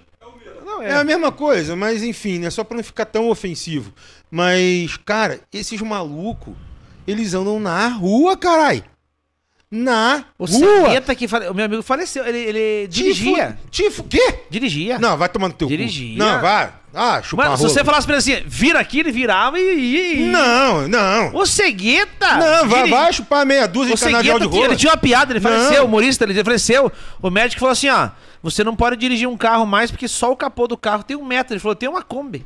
[0.65, 2.49] Não, é a mesma coisa, mas enfim, né?
[2.49, 3.93] Só pra não ficar tão ofensivo.
[4.31, 6.55] Mas, cara, esses malucos,
[7.05, 8.83] eles andam na rua, carai.
[9.75, 11.01] Na O rua.
[11.17, 11.47] Que fale...
[11.47, 13.57] O meu amigo faleceu, ele, ele dirigia.
[13.71, 14.41] Tifo, quê?
[14.47, 14.99] Dirigia.
[14.99, 15.71] Não, vai tomar no teu cu.
[15.75, 16.15] Dirigia.
[16.15, 16.71] Não, vai.
[16.93, 20.27] Ah, chupa Mano, se você falasse pra ele assim, vira aqui, ele virava e.
[20.31, 21.33] Não, não.
[21.35, 22.37] O Cegueta!
[22.37, 24.65] Não, vai, diri- vai chupar meia dúzia O de canavial de rola.
[24.65, 25.49] ele tinha uma piada, ele Não.
[25.49, 26.91] faleceu, o humorista, ele faleceu.
[27.19, 28.09] O médico falou assim, ó,
[28.43, 31.25] você não pode dirigir um carro mais porque só o capô do carro tem um
[31.25, 31.53] metro.
[31.55, 32.45] Ele falou, tem uma Kombi.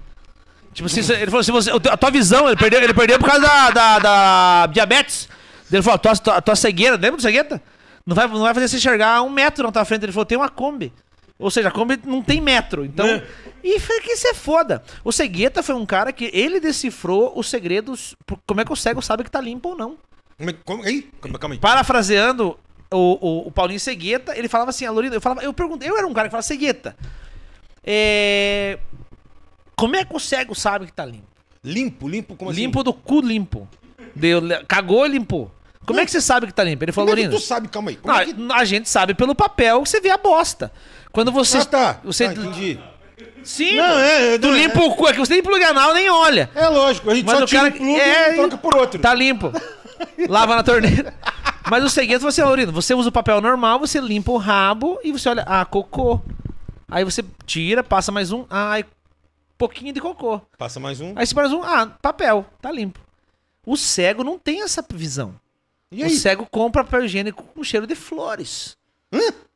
[0.73, 3.41] Tipo assim, ele falou assim, você, a tua visão, ele perdeu, ele perdeu por causa
[3.45, 5.27] da, da, da diabetes.
[5.71, 7.61] Ele falou, tua, tua, tua cegueira, lembra do cegueta?
[8.05, 10.03] Não vai, não vai fazer você enxergar um metro na tua frente.
[10.03, 10.93] Ele falou, tem uma Kombi.
[11.37, 12.85] Ou seja, a Kombi não tem metro.
[12.85, 13.05] Então.
[13.05, 13.23] É.
[13.63, 14.81] E foi que isso é foda.
[15.03, 18.15] O Cegueta foi um cara que ele decifrou os segredos.
[18.47, 19.97] Como é que o cego sabe que tá limpo ou não?
[20.37, 21.59] Como é- como- Ei, calma, calma aí.
[21.59, 22.57] Parafraseando
[22.91, 22.97] o,
[23.43, 26.07] o, o Paulinho Cegueta, ele falava assim, a Lorina, eu falava, eu perguntei, eu era
[26.07, 26.95] um cara que falava, Cegueta,
[27.83, 28.79] é,
[29.75, 31.27] como é que o cego sabe que tá limpo?
[31.63, 32.61] Limpo, limpo como assim?
[32.61, 33.67] Limpo do cu limpo.
[34.15, 35.51] Deu, cagou e limpou.
[35.87, 36.83] Como é que você sabe que tá limpo?
[36.83, 37.69] Ele falou, Como é que tu sabe?
[37.69, 37.95] Calma aí.
[37.95, 38.35] Como não, é que...
[38.51, 40.69] a gente sabe pelo papel que você vê a bosta.
[41.13, 41.59] Quando você.
[41.59, 41.99] Ah, tá.
[42.03, 42.77] você Ah, entendi.
[43.41, 44.59] Sim, Não, é, é, tu não, é.
[44.59, 46.49] limpa o cu, é que você nem pluga anal, nem olha.
[46.53, 48.99] É lógico, a gente Mas só o tira cara um é, e troca por outro.
[48.99, 49.53] Tá limpo.
[50.27, 51.13] Lava na torneira.
[51.71, 55.13] Mas o segredo assim, Laurino, você usa o papel normal, você limpa o rabo e
[55.13, 56.21] você olha, ah, cocô.
[56.89, 58.85] Aí você tira, passa mais um, ah, ai,
[59.57, 60.41] pouquinho de cocô.
[60.57, 61.13] Passa mais um.
[61.15, 62.99] Aí você mais um, ah, papel, tá limpo.
[63.65, 65.33] O cego não tem essa visão.
[65.91, 68.75] E O cego compra papel higiênico com cheiro de flores.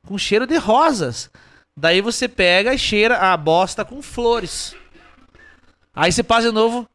[0.05, 1.29] Com cheiro de rosas.
[1.75, 4.75] Daí você pega e cheira a bosta com flores.
[5.93, 6.87] Aí você passa de novo,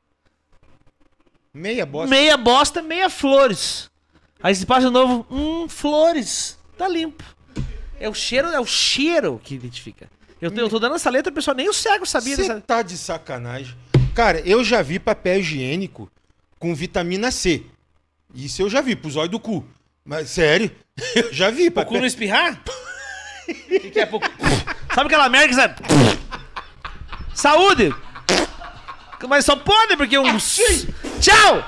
[1.52, 2.08] Meia bosta.
[2.10, 3.90] meia bosta, meia flores.
[4.42, 6.58] Aí você passa de novo, hum, flores.
[6.76, 7.24] Tá limpo.
[7.98, 10.08] É o cheiro, é o cheiro que identifica.
[10.40, 12.60] Eu, tô- eu tô dando essa letra, pessoal, nem o cego sabia Você dessa.
[12.60, 13.74] tá de sacanagem.
[14.14, 16.10] Cara, eu já vi papel higiênico
[16.58, 17.64] com vitamina C.
[18.36, 19.66] Isso eu já vi, pro zóio do cu.
[20.04, 20.70] Mas, sério,
[21.14, 22.62] eu já vi O cu não espirrar?
[23.48, 24.04] O que, que é?
[24.04, 24.20] Pô,
[24.94, 25.86] Sabe aquela merda que você...
[27.34, 27.94] Saúde!
[29.26, 30.60] Mas só pode, porque uns...
[31.20, 31.64] Tchau!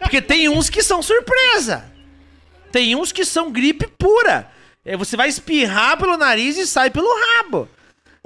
[0.00, 1.84] Porque tem uns que são surpresa.
[2.72, 4.50] Tem uns que são gripe pura.
[4.84, 7.68] É, você vai espirrar pelo nariz e sai pelo rabo.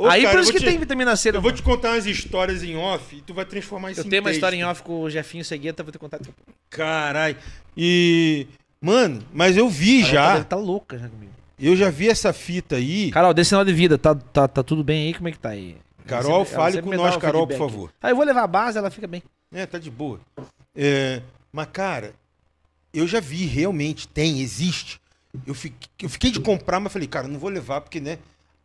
[0.03, 1.29] Ô, Aí cara, por eu isso que te- tem vitamina C.
[1.29, 4.07] Eu no- vou te contar umas histórias em off e tu vai transformar isso Eu
[4.07, 4.39] em tenho uma texto.
[4.39, 7.37] história em off com o Jefinho Segueta, vou ter contato com Caralho.
[7.77, 8.47] E...
[8.81, 10.43] Mano, mas eu vi já.
[10.43, 11.33] Tá louca já comigo.
[11.59, 13.11] Eu já vi essa fita aí.
[13.11, 13.99] Carol, dê sinal de vida.
[13.99, 15.15] Tá, tá, tá tudo bem aí?
[15.15, 15.77] Como é que tá aí?
[16.07, 17.71] Carol, fale com nós, Carol, por feedback.
[17.71, 17.93] favor.
[18.03, 19.23] Aí eu vou levar a base, ela fica bem.
[19.53, 20.19] É, tá de boa.
[20.75, 21.21] É,
[21.53, 22.15] mas, cara,
[22.95, 24.99] eu já vi, realmente, tem, existe.
[25.47, 28.19] Eu fiquei, eu fiquei de comprar, mas falei, cara, não vou levar porque, né?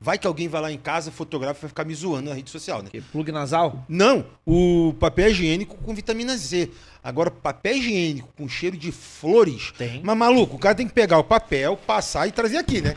[0.06, 2.52] Vai que alguém vai lá em casa, fotografa e vai ficar me zoando na rede
[2.52, 2.90] social, né?
[2.92, 3.84] Que plug nasal?
[3.90, 6.70] Não, o papel higiênico com vitamina Z.
[7.04, 9.74] Agora, papel higiênico com cheiro de flores.
[9.76, 10.02] Tem.
[10.04, 12.96] Mas, maluco, o cara tem que pegar o papel, passar e trazer aqui, né?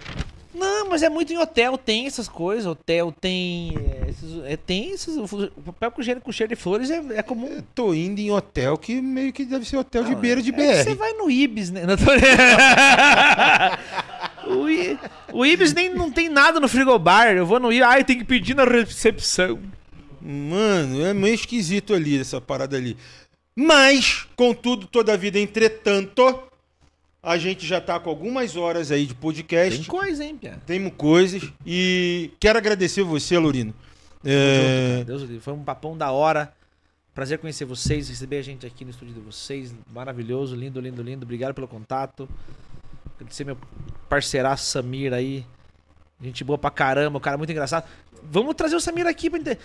[0.55, 2.67] Não, mas é muito em hotel, tem essas coisas.
[2.67, 3.73] Hotel tem.
[3.79, 5.17] é, esses- é, tem esses.
[5.17, 7.63] O papel com cheiro, com cheiro de flores é, é comum.
[7.75, 10.85] Tô indo em hotel que meio que deve ser hotel de beira de É que
[10.85, 10.97] Você BR.
[10.99, 11.85] vai no Ibis, né?
[11.87, 12.05] Não, tô-
[14.49, 14.99] o, I-
[15.33, 17.29] o Ibis nem não tem nada no frigobar.
[17.37, 17.87] Eu vou no Ibis.
[17.87, 19.59] Ai, tem que pedir na recepção.
[20.21, 22.97] Mano, é meio esquisito ali, essa parada ali.
[23.55, 26.43] Mas, contudo, toda a vida, entretanto,
[27.23, 29.79] a gente já tá com algumas horas aí de podcast.
[29.79, 30.61] Tem coisa, hein, Pia?
[30.67, 31.43] Temos coisas.
[31.67, 33.75] E quero agradecer você, Lorino.
[34.25, 35.41] É, Deus, livre.
[35.41, 36.53] foi um papão da hora.
[37.15, 39.75] Prazer conhecer vocês, receber a gente aqui no estúdio de vocês.
[39.93, 41.25] Maravilhoso, lindo, lindo, lindo.
[41.25, 42.29] Obrigado pelo contato.
[43.19, 43.59] Agradecer meu
[44.09, 45.45] parceiraço Samir aí.
[46.21, 47.87] Gente boa pra caramba, o cara é muito engraçado.
[48.23, 49.59] Vamos trazer o Samir aqui pra entender.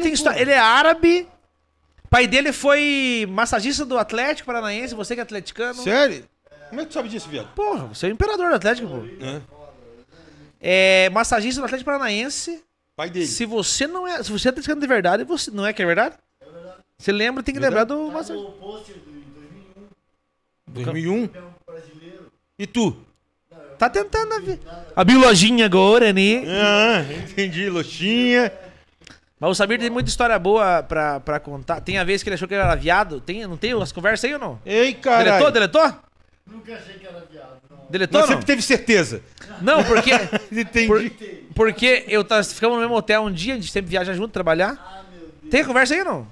[0.00, 0.40] Tem história.
[0.40, 1.28] Ele é árabe.
[2.08, 5.80] Pai dele foi massagista do Atlético Paranaense, você que é atleticano.
[5.82, 6.24] sério?
[6.68, 7.52] Como é que tu sabe disso, viado?
[7.54, 9.04] Porra, você é o imperador do Atlético, pô.
[9.24, 9.40] É.
[10.60, 12.62] É massagista do Atlético Paranaense.
[12.96, 13.26] Pai dele.
[13.26, 14.22] Se você não é.
[14.22, 16.16] Se você é atleticano de verdade, você não é que é verdade?
[16.98, 18.48] Você lembra, tem que lembrar do massagista.
[18.48, 19.88] O pôster de 2001,
[20.68, 21.49] 2001.
[22.60, 22.94] E tu?
[23.78, 24.60] Tá tentando a, vi-
[24.94, 26.42] abrir lojinha agora, né?
[26.46, 28.52] Ah, entendi, Loxinha.
[29.40, 31.80] Mas o Samir tem muita história boa pra, pra contar.
[31.80, 33.18] Tem a vez que ele achou que ele era viado.
[33.22, 34.58] Tem, não tem as conversas aí ou não?
[34.66, 35.50] Ei, Deletou, caralho.
[35.50, 35.92] deletou?
[36.46, 37.56] Nunca achei que era viado.
[37.70, 37.78] Não.
[37.88, 38.36] Deletou Mas não?
[38.36, 39.22] sempre teve certeza.
[39.62, 40.10] Não, porque.
[40.52, 40.86] Entendi.
[40.86, 41.10] por-
[41.54, 44.72] porque eu tá, ficamos no mesmo hotel um dia, a gente sempre viaja junto, trabalhar.
[44.78, 45.50] Ah, meu Deus.
[45.50, 46.26] Tem conversa aí ou não?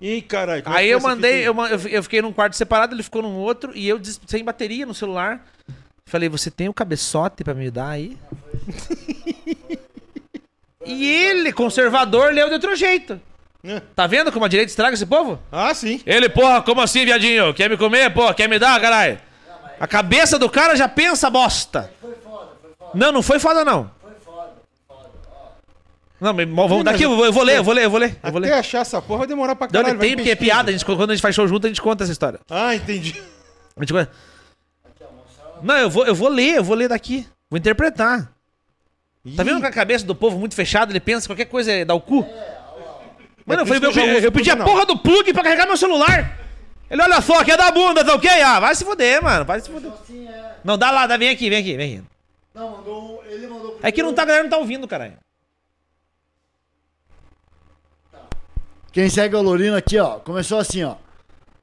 [0.00, 0.62] Ih, caralho.
[0.62, 3.20] como é Aí eu mandei, eu, eu fi- eu fiquei num quarto separado, ele ficou
[3.22, 5.44] num outro, e eu sem bateria no celular.
[6.06, 8.16] Falei, você tem o cabeçote pra me dar aí?
[10.84, 13.20] e ele, conservador, leu de outro jeito.
[13.62, 13.80] É.
[13.94, 15.38] Tá vendo como a direita estraga esse povo?
[15.52, 16.00] Ah, sim.
[16.06, 17.52] Ele, porra, como assim, viadinho?
[17.52, 18.34] Quer me comer, porra?
[18.34, 19.18] Quer me dar, caralho?
[19.78, 21.92] A cabeça do cara já pensa bosta.
[22.00, 23.90] Foi foda, foi foda, Não, não foi foda, não.
[24.00, 24.52] foi foda,
[24.88, 25.10] foi foda.
[25.30, 25.48] Ó,
[26.20, 27.90] Não, mas vamos Sim, daqui, mas- eu vou, eu vou ler, eu vou ler, eu
[27.90, 28.16] vou ler.
[28.22, 28.52] Eu vou Até ler.
[28.58, 29.88] achar essa porra vai demorar pra Não, caralho.
[29.92, 30.68] ele vai tem, em porque é piada.
[30.70, 32.38] A gente, quando a gente faz show junto, a gente conta essa história.
[32.50, 33.14] Ah, entendi.
[33.76, 34.10] A gente conta.
[35.62, 37.26] Não, eu vou, eu vou ler, eu vou ler daqui.
[37.48, 38.30] Vou interpretar.
[39.36, 40.92] Tá vendo com a cabeça do povo muito fechada?
[40.92, 42.20] Ele pensa que qualquer coisa é dar o cu?
[43.44, 44.64] Mano, eu falei, isso que eu eu, eu pedi a não.
[44.64, 46.38] porra do plug pra carregar meu celular.
[46.90, 48.30] Ele, olha só, quer dar bunda, tá ok?
[48.42, 49.44] Ah, vai se fuder, mano.
[49.44, 49.90] Vai se fuder.
[49.92, 50.54] assim é.
[50.64, 52.04] Não, dá lá, dá, vem aqui, vem aqui, vem aqui.
[52.54, 53.22] Não, mandou.
[53.28, 53.78] Ele mandou.
[53.82, 55.14] É que não tá, a galera não tá ouvindo, caralho.
[58.92, 60.18] Quem segue a Lorina aqui, ó.
[60.18, 60.94] Começou assim, ó.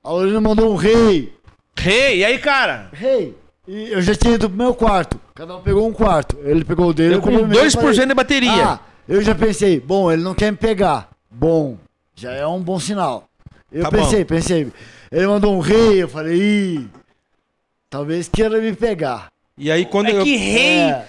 [0.03, 1.33] A Lorina mandou um rei.
[1.77, 2.89] Rei, e aí, cara?
[2.93, 3.35] Rei.
[3.67, 5.19] E eu já tinha ido pro meu quarto.
[5.35, 6.37] Cada um pegou um quarto.
[6.43, 7.15] Ele pegou o dele.
[7.15, 8.65] Eu com o meu, 2% falei, de bateria.
[8.65, 11.09] Ah, eu já pensei, bom, ele não quer me pegar.
[11.29, 11.77] Bom,
[12.15, 13.27] já é um bom sinal.
[13.71, 14.29] Eu Tá pensei, bom.
[14.29, 14.71] pensei.
[15.11, 16.87] Ele mandou um rei, eu falei, ih,
[17.89, 19.27] talvez queira me pegar.
[19.57, 20.23] E aí quando É eu...
[20.23, 20.79] que rei.
[20.79, 21.05] É,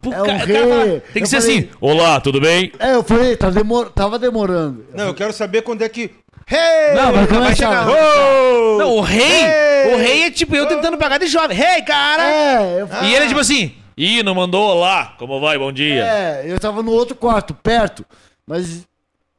[0.00, 1.00] Pro é o cara rei.
[1.12, 1.68] Tem que Eu ser falei- assim.
[1.80, 2.72] Olá, tudo bem?
[2.78, 3.90] é, eu falei, tá demor...
[3.90, 4.86] tava demorando.
[4.94, 6.10] Não, eu quero saber quando é que...
[6.52, 6.94] Hey!
[6.96, 7.54] Não, vai começar.
[7.56, 7.86] chegar.
[7.86, 7.94] Não.
[7.94, 8.78] Oh!
[8.78, 9.22] Não, o rei.
[9.44, 9.94] Ei!
[9.94, 11.56] O rei é tipo eu tentando pagar de jovem.
[11.56, 12.22] Rei, cara.
[12.24, 13.72] É, eu falei, E ele é tipo assim.
[13.96, 15.14] Ih, não mandou olá.
[15.18, 15.56] Como vai?
[15.58, 16.04] Bom dia.
[16.04, 18.04] é, eu tava no outro quarto, perto.
[18.46, 18.84] Mas,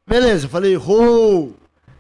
[0.07, 1.53] beleza, eu falei, rou.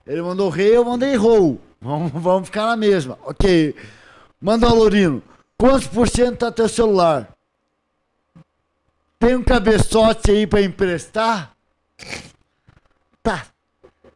[0.07, 1.59] Ele mandou rei, eu mandei rou.
[1.81, 3.17] Vamos, vamos ficar na mesma.
[3.25, 3.73] Ok.
[4.39, 5.21] Manda o Lorino.
[5.57, 7.27] Quantos por cento tá teu celular?
[9.21, 11.51] Tem um cabeçote aí pra emprestar?
[13.21, 13.45] Tá.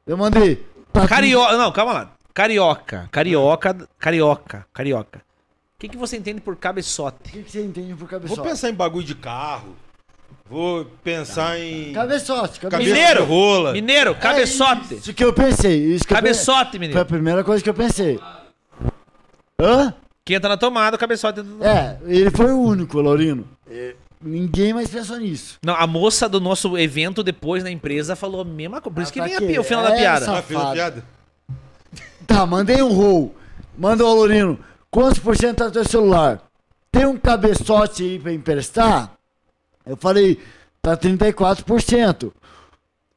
[0.06, 0.66] Eu mandei.
[0.92, 1.56] Tá Carioca.
[1.58, 2.12] Não, calma lá.
[2.34, 3.08] Carioca.
[3.12, 3.88] Carioca.
[4.00, 4.66] Carioca.
[4.74, 5.20] Carioca.
[5.20, 7.32] O que, que você entende por O cabeçote?
[7.32, 8.42] que, que você entende por Vou cabeçote?
[8.42, 9.76] pensar em bagulho de carro.
[10.50, 11.94] Vou pensar em...
[11.94, 12.60] Cabeçote, cabeçote.
[12.60, 13.26] Cabeça Mineiro.
[13.26, 13.74] rola.
[13.74, 14.96] Mineiro, cabeçote.
[14.96, 15.78] É isso que eu pensei.
[15.94, 17.06] Isso que eu Cabeçote, Foi a menino.
[17.06, 18.20] primeira coisa que eu pensei.
[19.60, 19.94] Hã?
[20.24, 21.42] Quem entra na tomada, o cabeçote.
[21.42, 23.48] entra na- É, ele foi o único, Laurino.
[24.26, 25.60] Ninguém mais pensou nisso.
[25.64, 28.96] Não, a moça do nosso evento depois na empresa falou a mesma coisa.
[28.96, 30.26] Por isso que pra vem a o final É, da piada.
[30.32, 30.74] Ah, fez a Safado.
[30.74, 31.06] piada?
[32.26, 33.36] Tá, mandei um roll.
[33.78, 34.60] Manda o Laurino.
[34.90, 36.42] Quantos por cento tá no teu celular?
[36.92, 39.12] Tem um cabeçote aí pra emprestar?
[39.86, 40.42] Eu falei,
[40.82, 42.32] tá 34%.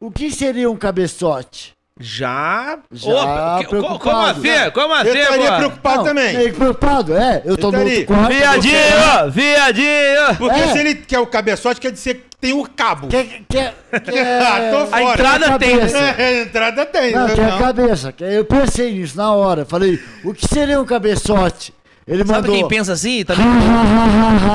[0.00, 1.74] O que seria um cabeçote?
[2.00, 2.78] Já.
[2.92, 3.98] Já Opa, que- co- preocupado.
[3.98, 4.70] como assim?
[4.72, 6.36] Como assim, Eu estaria preocupado Não, também.
[6.38, 7.42] que preocupado, é.
[7.44, 8.06] Eu tô no Estaria.
[8.06, 8.28] quarto.
[8.32, 9.30] Viadinho!
[9.32, 10.36] Viadinho!
[10.38, 10.68] Porque É.
[10.68, 13.08] se ele quer o cabeçote, quer dizer que tem o cabo.
[13.08, 14.96] Quer, quer, Ah, tô fora.
[14.96, 15.76] A entrada tem.
[15.76, 15.98] cabeça.
[15.98, 17.12] É, a entrada tem.
[17.12, 17.34] Não, né?
[17.34, 17.58] tem a Não.
[17.58, 18.12] cabeça.
[18.12, 19.64] que Eu pensei nisso na hora.
[19.64, 21.74] Falei, o que seria um cabeçote?
[22.06, 22.54] Ele Sabe mandou.
[22.54, 23.24] quem pensa assim?
[23.26, 23.44] Também?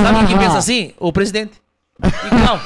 [0.01, 0.93] Sabe quem pensa assim?
[0.97, 1.51] O presidente.
[2.01, 2.59] Igual.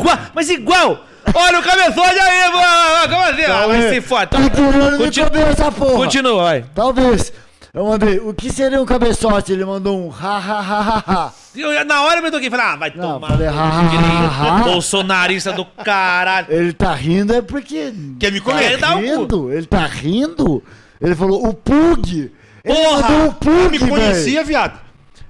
[0.00, 0.18] igual.
[0.34, 1.04] Mas igual.
[1.34, 3.08] Olha o cabeçote aí, mano.
[3.08, 3.42] Como assim?
[3.42, 4.26] Ah, vai se foda.
[4.26, 5.92] Tá Continua- comer essa porra.
[6.04, 6.64] Continua, vai.
[6.74, 7.32] Talvez.
[7.74, 9.50] Eu mandei, o que seria um cabeçote?
[9.52, 11.32] Ele mandou um ha ha ha ha ha.
[11.56, 13.28] Eu- na hora eu me toquei e falei, ah, vai Não, tomar.
[13.28, 14.62] falei, ha, ha, ha, ha.
[14.64, 16.46] Bolsonarista do caralho.
[16.50, 17.94] Ele tá rindo é porque.
[18.20, 18.78] Quer me Quer comer?
[18.78, 18.98] cu.
[18.98, 20.62] rindo, ele tá rindo.
[21.00, 22.30] Ele falou, o Pug.
[22.64, 23.02] Ele Porra!
[23.08, 23.90] mandou o Pug, Me velho.
[23.90, 24.78] conhecia, viado.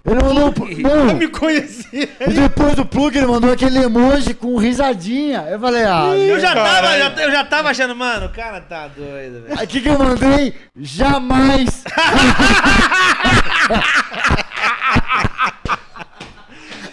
[0.04, 0.52] Ele mandou.
[0.78, 1.14] Não.
[1.14, 2.08] Me conhecia.
[2.20, 5.46] E depois do Plug ele mandou aquele emoji com risadinha.
[5.48, 8.88] Eu falei, ah, Eu já, tava, já- eu já tava achando, mano, o cara tá
[8.88, 9.62] doido, velho.
[9.62, 10.54] O que, que eu mandei?
[10.76, 11.84] Jamais.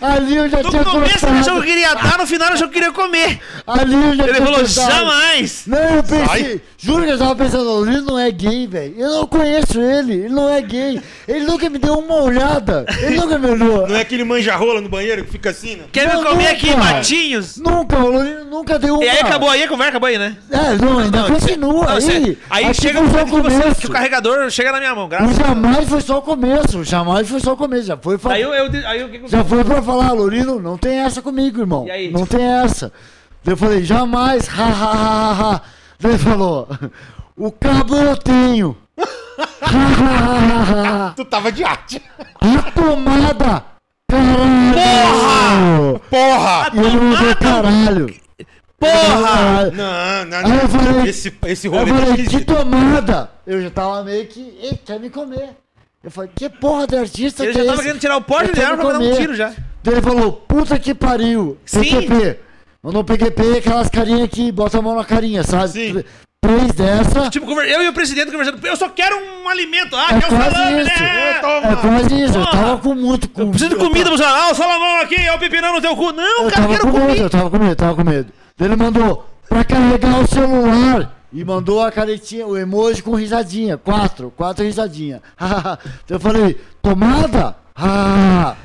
[0.01, 2.53] Ali eu já No tinha começo ele achou que eu queria dar, no final ele
[2.55, 3.39] achou que eu queria comer.
[3.67, 4.91] Ali eu já Ele tinha falou, cortado.
[4.91, 5.63] jamais.
[5.67, 8.93] Não, eu pensei, juro que eu tava pensando, ele não é gay, velho.
[8.97, 11.01] Eu não conheço ele, ele não é gay.
[11.27, 12.85] Ele nunca me deu uma olhada.
[13.01, 13.87] Ele nunca me olhou.
[13.87, 15.83] Não é aquele manja-rola no banheiro que fica assim, né?
[15.91, 16.51] Quer Não, me comer nunca.
[16.53, 17.57] aqui, Matinhos?
[17.57, 19.03] Nunca, o Lorino nunca deu uma.
[19.03, 20.37] E aí acabou aí, a conversa acabou aí, né?
[20.49, 22.37] É, não, ainda Não, continua não, aí.
[22.49, 23.81] aí Aqui chega um o que, você- começo.
[23.81, 25.47] que o carregador chega na minha mão, O graças a Deus.
[25.47, 28.87] jamais foi só o começo, jamais foi só o começo, já foi Aí eu, eu,
[28.87, 31.85] aí o que que eu Já foi pra falar, Lorino, não tem essa comigo, irmão.
[32.11, 32.91] Não tem essa.
[33.43, 35.61] Daí Eu falei, jamais, ha, ha, ha, ha, ha.
[35.99, 36.67] Daí ele falou,
[37.37, 38.75] o cabo eu tenho.
[41.15, 42.01] Tu tava de arte.
[42.39, 43.63] A tomada,
[44.09, 45.99] caralho.
[46.09, 46.71] Porra!
[46.73, 48.15] E ele mandou caralho.
[48.79, 49.27] Porra!
[49.27, 49.71] Caralho.
[49.75, 50.69] Não, não, Aí eu não.
[50.69, 53.29] falei- Esse, esse Eu rolê tá falei, que tomada?
[53.45, 55.49] Eu já tava meio que, ei, quer me comer.
[56.03, 57.83] Eu falei, que porra de artista Ele que já é tava esse?
[57.83, 59.53] querendo tirar o porte Eu de quero arma pra dar um tiro já.
[59.85, 61.57] Ele falou, puta que pariu.
[61.71, 62.39] PQP.
[62.83, 65.69] Mandou PQP aquelas carinhas que botam a mão na carinha, sabe?
[65.69, 66.03] Sim.
[66.41, 67.29] Três dessa.
[67.29, 68.65] Tipo, eu e o presidente conversando.
[68.65, 69.93] Eu só quero um alimento.
[69.95, 71.03] Ah, É quer o quase salame, isso.
[71.03, 71.29] né?
[71.31, 72.37] É quase isso.
[72.37, 73.41] Eu tava com muito com.
[73.41, 76.13] Eu preciso de comida, você Ah, o salamão aqui, é o pepinão no teu cu.
[76.13, 78.33] Não, Eu cara, tava quero com medo, eu tava com medo, tava com medo.
[78.57, 81.15] Ele mandou pra carregar o celular.
[81.33, 83.77] E mandou a caretinha, o emoji com risadinha.
[83.77, 85.19] Quatro, quatro risadinhas.
[85.37, 85.77] Daí
[86.09, 87.55] eu falei, tomada?
[87.81, 88.55] Ah,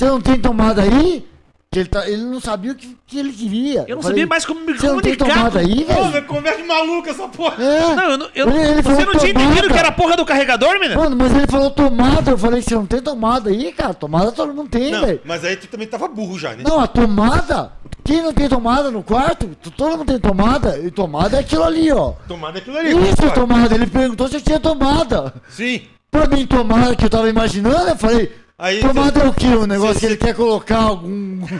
[0.00, 1.26] você não tem tomada aí?
[1.72, 3.84] Que ele, tá, ele não sabia o que, que ele queria.
[3.86, 5.38] Eu não falei, sabia mais como me Você não tem comunicar.
[5.38, 6.10] tomada aí, velho?
[6.10, 7.62] velho, conversa maluca essa porra.
[7.62, 7.94] É.
[7.94, 8.28] Não, eu não.
[8.34, 9.52] Eu, Ele- ele você não tinha tomada.
[9.52, 10.96] entendido que era a porra do carregador, menina?
[10.96, 12.32] Mano, mas ele falou tomada.
[12.32, 13.94] Eu falei, você não tem tomada aí, cara?
[13.94, 15.20] Tomada todo mundo tem, Não, velho.
[15.24, 16.64] mas aí tu também tava burro já, né?
[16.66, 17.70] Não, a tomada?
[18.02, 19.48] Quem não tem tomada no quarto?
[19.76, 20.76] Todo mundo tem tomada?
[20.76, 22.14] E tomada é aquilo ali, ó.
[22.26, 22.90] Tomada aquilo ali.
[23.10, 23.34] Isso, claro.
[23.42, 23.74] tomada.
[23.76, 25.32] Ele perguntou se eu tinha tomada.
[25.48, 25.82] Sim.
[26.10, 28.32] Pra mim, tomada que eu tava imaginando, eu falei.
[28.62, 29.46] Aí tomada é o quê?
[29.46, 31.40] Um negócio cê- que ele cê- quer colocar algum.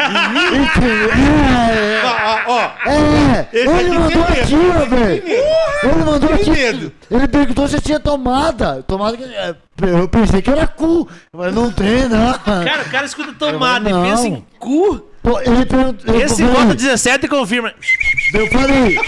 [1.73, 2.71] é, Ah, ó, ó.
[2.91, 3.49] é.
[3.53, 4.57] Esse Ele aqui mandou tem aqui,
[4.91, 5.23] velho.
[5.83, 6.51] Ele mandou Tem aqui.
[6.51, 6.93] medo.
[7.11, 8.83] Ele perguntou se tinha tomada.
[8.87, 9.25] Tomada que.
[9.25, 11.09] é, Eu pensei que era cu.
[11.33, 12.35] Mas não tem, não.
[12.39, 15.01] Cara, o cara escuta tomada e pensa em cu.
[15.23, 16.15] Pô, Ele perguntou.
[16.21, 17.73] Esse bota 17 e confirma.
[18.35, 18.99] Eu falei.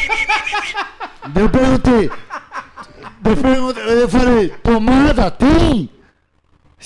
[1.37, 2.11] Eu perguntei.
[3.25, 5.89] Eu, perguntei, eu falei, tomada tem?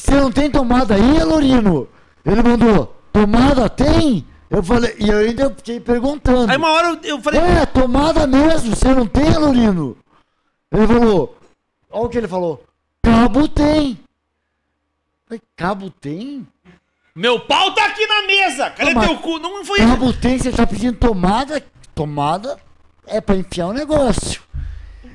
[0.06, 1.88] Você não tem tomada aí, Lorino?
[2.24, 4.24] Ele mandou, tomada tem?
[4.48, 6.48] Eu falei, e eu ainda fiquei perguntando.
[6.50, 7.40] Aí uma hora eu- eu falei.
[7.40, 9.96] É, tomada mesmo, você não tem, Lorino?
[10.70, 11.36] Ele falou,
[11.90, 12.62] olha o que ele falou,
[13.02, 13.98] cabo tem.
[15.26, 16.46] Falei, cabo tem?
[17.12, 18.70] Meu pau tá aqui na mesa!
[18.70, 19.38] Cadê Não, mas- teu cu?
[19.40, 19.88] Não foi isso.
[19.88, 21.60] Cabo tem, você tá pedindo tomada?
[21.96, 22.58] Tomada
[23.08, 24.40] é pra enfiar o negócio.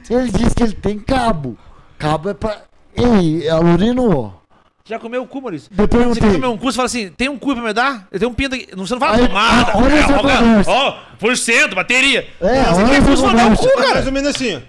[0.10, 1.58] Ele disse que ele tem cabo.
[1.98, 2.64] Cabo é pra.
[2.94, 4.41] Ei, Alorino.
[4.84, 5.70] Já comeu o cu, Maurício?
[5.78, 6.22] Eu perguntei.
[6.22, 8.08] Você comer um cu, você fala assim, tem um cu pra me dar?
[8.12, 8.68] Eu tenho um pinto aqui.
[8.76, 9.78] Não, você não fala Aí, tomada.
[9.78, 12.28] olha essa ó, por cento, bateria.
[12.42, 13.70] É, Você quer funcionar o conversa.
[13.70, 13.94] cu, cara?
[13.96, 14.62] Mais ou menos assim.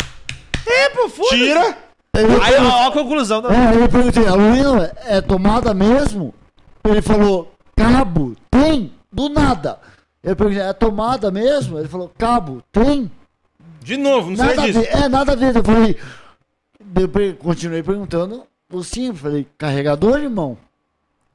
[0.66, 1.36] É, pô, foda-se.
[1.36, 1.78] Tira.
[2.14, 3.40] Aí, ó, ó a conclusão.
[3.40, 3.52] Da...
[3.54, 6.34] é, aí eu perguntei, Alorino, é tomada mesmo?
[6.84, 8.92] Ele falou, cabo, tem?
[9.10, 9.78] Do nada.
[10.22, 11.78] Eu perguntei, é tomada mesmo?
[11.78, 13.10] Ele falou, cabo, tem?
[13.82, 14.96] De novo, não Nada sei a disso.
[14.96, 15.56] é, nada a ver.
[15.56, 15.96] Eu falei,
[16.96, 18.44] eu continuei perguntando
[18.82, 19.20] simples.
[19.20, 20.56] Falei, carregador, irmão?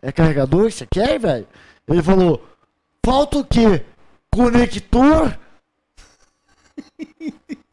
[0.01, 1.47] É carregador que você quer, velho?
[1.87, 2.45] Ele falou,
[3.05, 3.83] falta o quê?
[4.31, 5.37] Conector?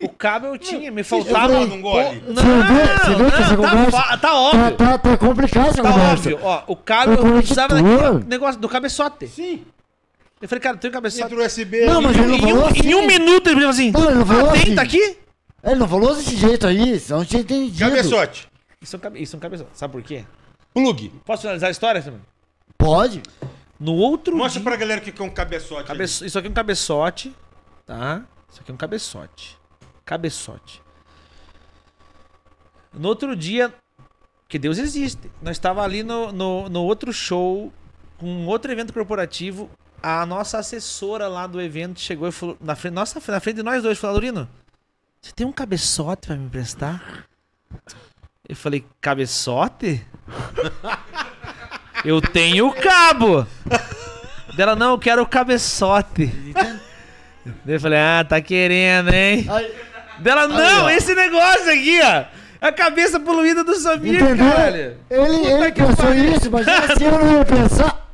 [0.03, 1.49] O cabo eu tinha, me Eu faltava.
[1.55, 2.23] falei, não gole.
[2.27, 4.77] Não, Você vê- você vê que essa tá, conversa- fa- tá Tá, óbvio.
[4.77, 6.13] tá, tá complicado essa Tá conversa.
[6.13, 6.39] óbvio.
[6.43, 9.27] Ó, o cabo Foi eu precisava daquele negócio do cabeçote.
[9.29, 9.65] Sim.
[10.43, 11.25] Eu falei, cara, tem um cabeçote.
[11.25, 11.87] Entra o USB.
[11.87, 12.81] Não, mas ele não Em falou um, assim.
[12.89, 14.75] em um minuto ele falou assim: Não, ele não falou ah, tem, assim.
[14.75, 15.19] tá aqui?
[15.63, 17.79] Ele não falou desse jeito aí, senão não tinha entendido.
[17.91, 18.49] Cabeçote.
[18.85, 19.23] Isso é um, cabe...
[19.23, 19.71] Isso é um cabeçote.
[19.73, 20.25] Sabe por quê?
[20.73, 21.09] Plug.
[21.25, 22.21] Posso finalizar a história, também?
[22.77, 23.23] Pode?
[23.81, 24.71] No outro Mostra dia...
[24.71, 25.89] pra galera o que é um cabeçote.
[25.89, 26.05] Cabe...
[26.05, 27.35] Isso aqui é um cabeçote,
[27.87, 28.23] tá?
[28.51, 29.59] Isso aqui é um cabeçote.
[30.05, 30.83] Cabeçote.
[32.93, 33.75] No outro dia,
[34.49, 35.31] que Deus existe.
[35.43, 37.73] Nós estava ali no, no, no outro show,
[38.19, 39.71] com um outro evento corporativo,
[40.03, 43.63] a nossa assessora lá do evento chegou e falou, na frente, nossa, na frente de
[43.63, 44.49] nós dois, falou, Laurino,
[45.21, 47.27] você tem um cabeçote pra me emprestar?
[48.47, 50.05] Eu falei, cabeçote?
[52.05, 53.47] eu tenho o cabo.
[54.57, 56.27] Dela, não, eu quero o cabeçote.
[57.65, 59.47] Daí eu falei, ah, tá querendo, hein?
[60.19, 62.25] Dela, não, esse negócio aqui, ó.
[62.61, 64.51] A cabeça poluída do Samir, entendeu?
[64.51, 64.97] caralho.
[65.11, 66.33] Ele, Puta ele que pensou pariu.
[66.33, 68.09] isso, imagina se eu não ia pensar.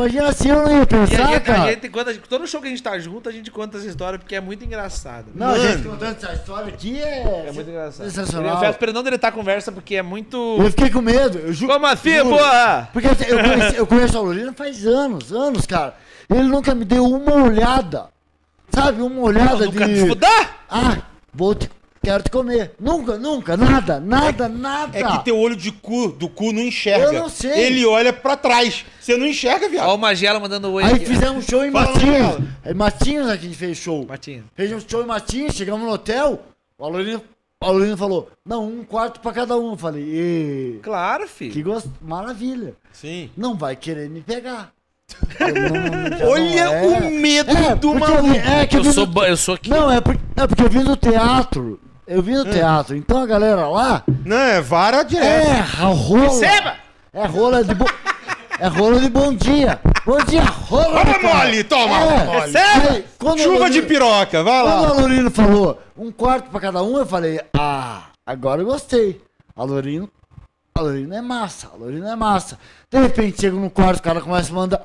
[0.00, 1.70] Imagina se eu não ia E a pensar, gente, a cara.
[1.70, 3.86] gente, quando a gente- todo show que a gente tá junto, a gente conta essa
[3.86, 5.26] história porque é muito engraçado.
[5.34, 5.62] Não, a Mano.
[5.68, 7.46] gente contando essa história aqui é.
[7.48, 8.06] É muito engraçado.
[8.10, 8.54] Sensacional.
[8.54, 10.56] Eu peço perdão dele estar a conversa porque é muito.
[10.58, 11.72] Eu fiquei com medo, eu juro.
[11.72, 12.30] Como assim, juro.
[12.30, 12.88] porra?
[12.92, 15.94] Porque assim, eu conheci, eu conheço a Lorena faz anos, anos, cara.
[16.28, 18.06] Ele nunca me deu uma olhada.
[18.72, 19.94] Sabe, uma olhada Nunca de.
[20.02, 20.64] te fudar?
[20.70, 20.98] Ah,
[21.34, 21.68] vou te.
[22.02, 22.72] Quero te comer.
[22.80, 24.98] Nunca, nunca, nada, nada, nada.
[24.98, 27.04] É que teu olho de cu, do cu não enxerga.
[27.06, 27.52] Eu não sei.
[27.66, 28.86] Ele olha pra trás.
[28.98, 29.90] Você não enxerga, Ó, viado.
[29.90, 30.82] o Magela mandando oi.
[30.82, 31.04] Aí aqui.
[31.04, 32.38] fizemos show em Fala, Matinhos.
[32.64, 34.06] É Matinhos aqui a gente fez show.
[34.06, 34.44] Martinho.
[34.54, 36.40] Fez um show em Matinhos, chegamos no hotel.
[36.78, 37.20] O Alorino,
[37.62, 39.72] o Alorino falou: Não, um quarto pra cada um.
[39.72, 41.52] Eu falei: "Ê, Claro, filho.
[41.52, 42.72] Que gosto, maravilha.
[42.94, 43.28] Sim.
[43.36, 44.72] Não vai querer me pegar.
[45.38, 46.82] Não- Olha é.
[46.86, 48.34] o medo É, do eu maluco.
[48.36, 49.68] é que eu sou, eu sou aqui.
[49.68, 51.78] Não, é porque, é porque eu vim do teatro.
[52.10, 52.50] Eu vim do Hum.
[52.50, 52.96] teatro.
[52.96, 55.46] Então a galera lá Não, é vara direto.
[55.48, 56.22] é a rola.
[56.22, 56.74] Receba!
[57.12, 57.86] É rola de bom.
[58.58, 59.80] É rola de bom dia.
[60.04, 61.04] Bom dia, rola.
[61.04, 62.24] Toma mole, toma É.
[62.24, 62.40] mole.
[62.40, 62.90] Receba!
[62.90, 64.88] Aí, quando o Chuva de Alorino- piroca, vai Quando lá.
[64.88, 69.20] a Lorino falou um quarto pra cada um, eu falei, ah, agora eu gostei.
[69.56, 70.10] A Lorino,
[70.74, 72.58] a Lorino é massa, a Lorino é massa.
[72.90, 74.82] De repente, chega no quarto, o cara começa a mandar...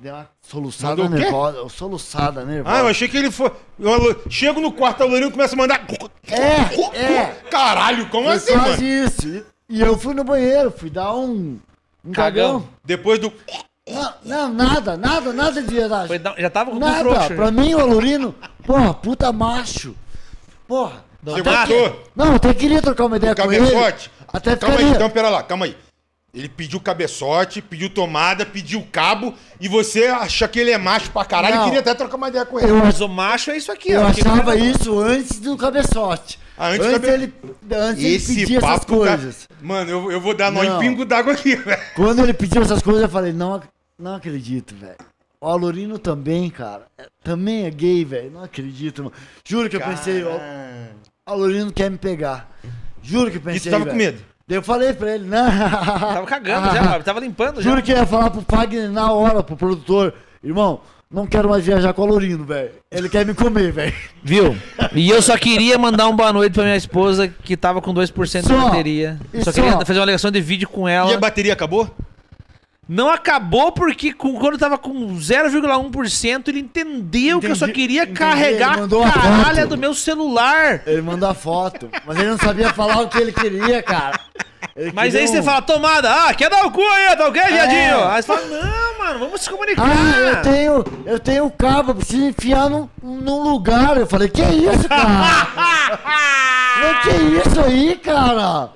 [0.00, 1.18] Deu uma soluçada Mandou o quê?
[1.24, 2.74] nervosa, soluçada nervosa.
[2.76, 3.52] Ah, eu achei que ele foi.
[3.78, 5.84] eu Chego no quarto, a Lourinho começa a mandar.
[6.26, 7.26] É, é.
[7.50, 9.06] Caralho, como Foi assim, quase mano?
[9.06, 9.28] isso.
[9.28, 11.58] E- E eu fui no banheiro, fui dar um...
[12.02, 12.60] Um Cagão.
[12.60, 12.68] cagão.
[12.82, 13.30] Depois do.
[13.86, 16.08] Não, não, nada, nada, nada de verdade.
[16.08, 17.34] Foi dar- já tava com o Nada, frouxo.
[17.34, 19.94] pra mim o Alorino, porra, puta macho.
[20.66, 21.04] Porra.
[21.22, 22.06] Você Até gostou?
[22.16, 23.70] Não, eu até queria trocar uma ideia com ele.
[23.70, 24.10] Cabeçote?
[24.32, 24.96] Até Calma aí, ficaria.
[24.96, 25.76] então pera lá, calma aí.
[26.32, 31.24] Ele pediu cabeçote, pediu tomada, pediu cabo, e você acha que ele é macho pra
[31.24, 31.62] caralho Não.
[31.62, 32.70] e queria até trocar uma ideia com ele.
[32.70, 34.06] Eu, Mas o macho é isso aqui, eu ó.
[34.06, 36.38] achava cara- isso antes do cabeçote.
[36.56, 37.34] Ah, antes antes cabe- ele,
[37.74, 39.48] antes ele pedia essas papo tá- coisas.
[39.60, 41.80] Mano, eu, eu vou dar nó em pingo d'água aqui, velho.
[41.96, 43.60] Quando ele pediu essas coisas, eu falei, não,
[43.98, 44.96] não acredito, velho.
[45.40, 46.86] O Alorino também, cara.
[46.96, 48.30] é- Também é gay, velho.
[48.30, 49.14] Não acredito, mano.
[49.44, 50.28] Juro que eu pensei, o
[51.26, 52.48] Alorino quer me pegar.
[53.02, 54.12] Juro que eu E pensei, tu tava com velho.
[54.12, 54.29] medo?
[54.50, 55.46] Daí eu falei pra ele, não.
[55.48, 57.70] Tava cagando já, tava limpando já.
[57.70, 60.12] Juro que eu ia falar pro Fagner na hora, pro produtor.
[60.42, 62.70] Irmão, não quero mais viajar com o Alorino, velho.
[62.90, 63.94] Ele quer me comer, velho.
[64.24, 64.56] Viu?
[64.92, 68.42] E eu só queria mandar um boa noite pra minha esposa que tava com 2%
[68.42, 68.60] de Só.
[68.70, 69.20] bateria.
[69.32, 69.62] E Só só.
[69.62, 71.14] queria fazer uma ligação de vídeo com E ela.
[71.14, 71.88] a bateria acabou?
[72.92, 78.02] Não acabou porque com- quando tava com 0,1% ele entendeu que eu só Entendi, queria
[78.02, 78.18] entendi.
[78.18, 79.68] carregar a caralha foto.
[79.68, 80.82] do meu celular.
[80.84, 84.18] Ele mandou a foto, mas ele não sabia falar o que ele queria, cara.
[84.74, 87.28] Ele Mas queria aí você um- fala, tomada, ah, quer dar o cu aí, tá
[87.28, 87.48] ok, É.
[87.48, 88.08] viadinho?
[88.08, 89.84] Aí você fala, não, mano, vamos se comunicar.
[89.86, 93.96] Ah, eu tenho, eu tenho o cabo, eu preciso enfiar num, num lugar.
[93.98, 95.46] Eu falei, que isso, cara?
[96.80, 97.10] Mas que
[97.48, 98.70] isso aí, cara?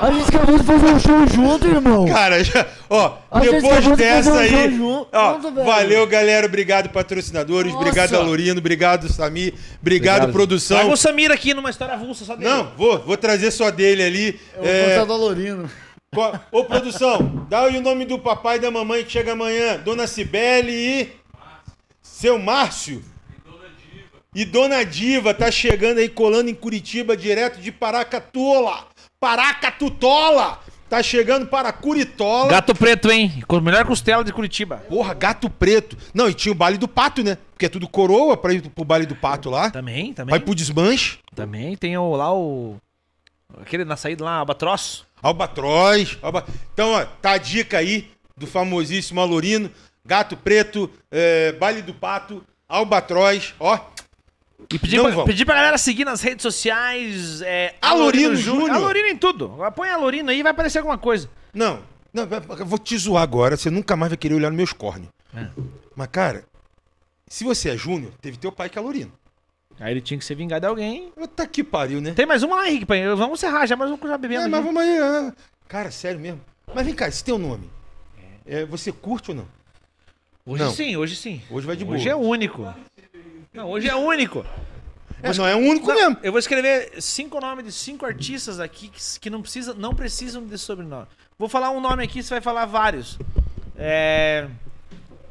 [0.00, 2.06] A gente acabou de fazer um show junto, irmão.
[2.06, 5.06] Cara, já, ó, A gente depois de dessa fazer um aí.
[5.12, 6.46] Ó, junto, valeu, galera.
[6.46, 7.72] Obrigado, patrocinadores.
[7.72, 7.86] Nossa.
[7.86, 8.58] Obrigado, Alorino.
[8.58, 9.54] Obrigado, Sami.
[9.80, 10.78] Obrigado, produção.
[10.78, 12.48] Traga o Samir aqui numa história avulsa só dele.
[12.50, 14.40] Não, vou, vou trazer só dele ali.
[14.56, 15.70] Eu vou É, contar do Alorino.
[16.50, 19.76] Ô, produção, dá aí o nome do papai e da mamãe que chega amanhã.
[19.76, 21.12] Dona Cibele e.
[22.02, 23.04] Seu Márcio.
[24.34, 28.86] E Dona Diva tá chegando aí, colando em Curitiba, direto de Paracatola.
[29.20, 30.58] Paracatutola!
[30.88, 32.48] Tá chegando para Curitola.
[32.48, 33.44] Gato preto, hein?
[33.46, 34.78] Com melhor costela de Curitiba.
[34.88, 35.96] Porra, gato preto.
[36.14, 37.36] Não, e tinha o baile do pato, né?
[37.52, 39.70] Porque é tudo coroa pra ir pro baile do pato lá.
[39.70, 40.30] Também, também.
[40.30, 41.18] Vai pro desmanche.
[41.34, 42.76] Também tem o, lá o...
[43.60, 45.04] Aquele na saída lá, Albatroz.
[45.22, 46.18] Albatroz.
[46.22, 46.46] Alba...
[46.72, 49.70] Então, ó, tá a dica aí do famosíssimo Alorino.
[50.02, 53.78] Gato preto, é, baile do pato, Albatroz, ó.
[54.72, 55.24] E pedir Não pra, vão.
[55.24, 57.40] pedir pra galera seguir nas redes sociais.
[57.42, 58.70] É, Alorino Júnior.
[58.70, 59.56] Alorino em tudo.
[59.74, 61.28] Põe Alorino aí vai aparecer alguma coisa.
[61.52, 61.80] Não,
[62.12, 65.08] não, eu vou te zoar agora, você nunca mais vai querer olhar nos meus cornes.
[65.34, 65.46] É.
[65.96, 66.44] Mas, cara,
[67.28, 69.12] se você é Júnior, teve teu pai que é Alorino.
[69.78, 71.10] Aí ele tinha que ser vingado de alguém.
[71.34, 72.12] Tá que pariu, né?
[72.12, 72.84] Tem mais uma lá, Henrique.
[73.16, 74.44] Vamos encerrar já, mas vamos já bebendo.
[74.44, 74.88] É, mas vamos aí.
[74.98, 75.32] é.
[75.66, 76.40] Cara, sério mesmo.
[76.74, 77.70] Mas vem cá, esse teu nome.
[78.44, 79.46] É, você curte ou não?
[80.44, 80.70] Hoje não.
[80.72, 81.40] sim, hoje sim.
[81.50, 81.96] Hoje vai de boa.
[81.96, 82.74] Hoje é único.
[83.52, 84.44] Não, hoje é único.
[85.22, 86.18] É, não é o único Não, mesmo.
[86.22, 90.46] Eu vou escrever cinco nomes de cinco artistas aqui que, que não, precisa, não precisam
[90.46, 91.06] de sobrenome.
[91.38, 93.18] Vou falar um nome aqui, você vai falar vários.
[93.76, 94.48] É...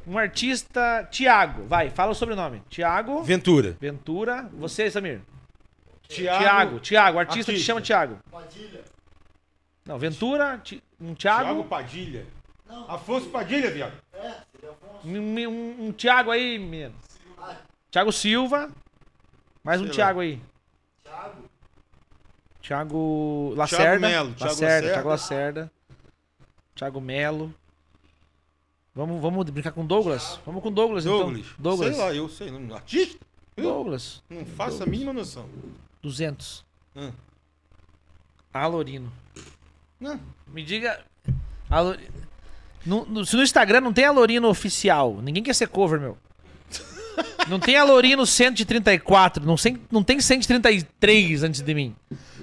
[0.06, 1.07] Um artista.
[1.11, 1.65] Tiago.
[1.67, 2.61] Vai, fala o sobrenome.
[2.69, 3.77] Tiago Ventura.
[3.80, 4.49] Ventura.
[4.53, 5.22] Você, Samir.
[6.07, 6.39] Tiago.
[6.39, 6.80] Tiago.
[6.80, 7.17] Tiago.
[7.17, 7.65] O artista te Artista.
[7.67, 8.17] chama Tiago.
[8.31, 8.81] Padilha.
[9.85, 10.59] Não, Ventura.
[10.64, 11.43] Ti- Um Tiago.
[11.45, 12.25] Thiago Padilha.
[12.88, 13.93] Afonso Padilha, viado.
[14.14, 15.07] É, seria Afonso.
[15.07, 16.93] Um, um, um Tiago aí, menino.
[17.92, 18.69] Tiago Silva.
[19.64, 19.95] Mais um Sei lá.
[19.95, 20.42] Tiago aí.
[21.03, 21.50] Thiago.
[22.61, 24.08] Thiago Lacerda.
[24.08, 24.92] Melo, Thiago Lacerda, Lacerda.
[24.93, 25.72] Thiago Lacerda.
[26.76, 27.53] Thiago Melo.
[28.93, 30.40] Vamos, vamos brincar com Douglas?
[30.45, 31.40] Vamos com Douglas, Douglas.
[31.40, 31.53] então.
[31.59, 31.95] Douglas.
[31.95, 32.51] Sei lá, eu sei.
[32.51, 33.26] Não, artista?
[33.58, 34.22] Douglas.
[34.30, 35.48] Não faço a mínima noção.
[36.01, 36.66] 200.
[36.95, 37.11] Hum.
[38.53, 39.11] Alorino.
[40.00, 40.19] Não.
[40.48, 41.03] Me diga.
[41.69, 41.98] Alo-
[42.85, 46.18] No, no- se no Instagram não tem Alorino oficial, ninguém quer ser cover, meu.
[47.48, 51.95] Não tem Alorino 134, não, sem, não tem 133 antes de mim.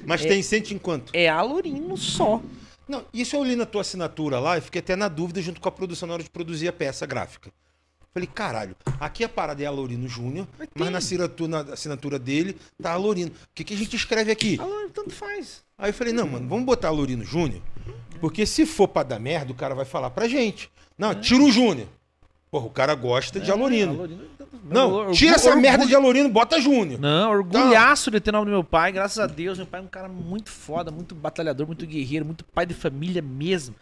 [0.04, 1.10] Mas tem sente enquanto?
[1.12, 2.40] É Alorino só.
[2.88, 5.68] Não, isso eu li na tua assinatura lá e fiquei até na dúvida junto com
[5.68, 7.50] a produção na hora de produzir a peça gráfica.
[8.14, 12.92] Falei, caralho, aqui a parada é Alorino Júnior, mas na assinatura, na assinatura dele tá
[12.92, 13.30] Alorino.
[13.30, 14.58] O que, que a gente escreve aqui?
[14.58, 15.62] Alorino tanto faz.
[15.76, 17.60] Aí eu falei, não, mano, vamos botar Alorino Júnior,
[18.20, 20.70] porque se for pra dar merda, o cara vai falar pra gente.
[20.96, 21.88] Não, tira o Júnior.
[22.50, 23.92] Porra, o cara gosta de Alorino.
[23.92, 27.00] Alorino tanto- Não, Orgulho- tira essa orgulho- merda de Alorino, bota Júnior.
[27.00, 29.58] Não, orgulhaço de ter o nome do meu pai, graças a Deus.
[29.58, 33.22] Meu pai é um cara muito foda, muito batalhador, muito guerreiro, muito pai de família
[33.22, 33.74] mesmo.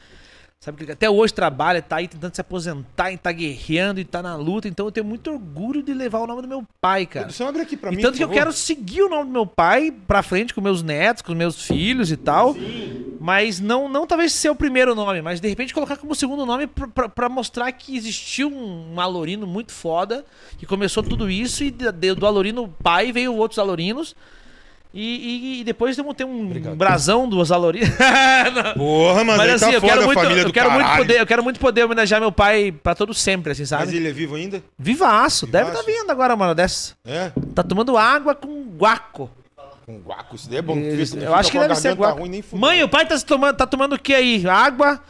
[0.64, 4.22] Sabe que até hoje trabalha, tá aí tentando se aposentar e tá guerreando e tá
[4.22, 4.66] na luta.
[4.66, 7.26] Então eu tenho muito orgulho de levar o nome do meu pai, cara.
[7.26, 9.30] Produção, abre aqui pra E mim, tanto por que eu quero seguir o nome do
[9.30, 12.56] meu pai pra frente com meus netos, com meus filhos e tal.
[13.20, 16.66] Mas não, não talvez ser o primeiro nome, mas de repente colocar como segundo nome
[16.66, 20.24] pra, pra- pra mostrar que existiu um, Alorino muito foda,
[20.56, 24.16] que começou tudo isso e do Alorino pai veio outros Alorinos.
[24.96, 26.76] E, e- e depois temos ter um Obrigado.
[26.76, 27.88] brasão dos Alorinos.
[28.54, 28.74] Não.
[28.74, 31.26] Porra, mano, Mas aí assim, tá eu quero muito, eu do quero muito poder, eu
[31.26, 33.96] quero muito poder homenagear meu pai pra todo sempre, assim, Mas sabe?
[33.96, 34.62] ele é vivo ainda?
[34.78, 36.94] Vivaço, deve estar vindo agora, mano, dessa.
[37.04, 37.32] É?
[37.54, 39.28] Tá tomando água com guaco.
[39.84, 40.78] Com guaco, isso daí é bom.
[40.78, 42.20] Isso, eu acho que deve ser garganta guaco.
[42.20, 42.58] ruim, nem fudeu.
[42.60, 44.46] Mãe, o pai tá, se tomando, tá tomando o que aí?
[44.48, 45.02] Água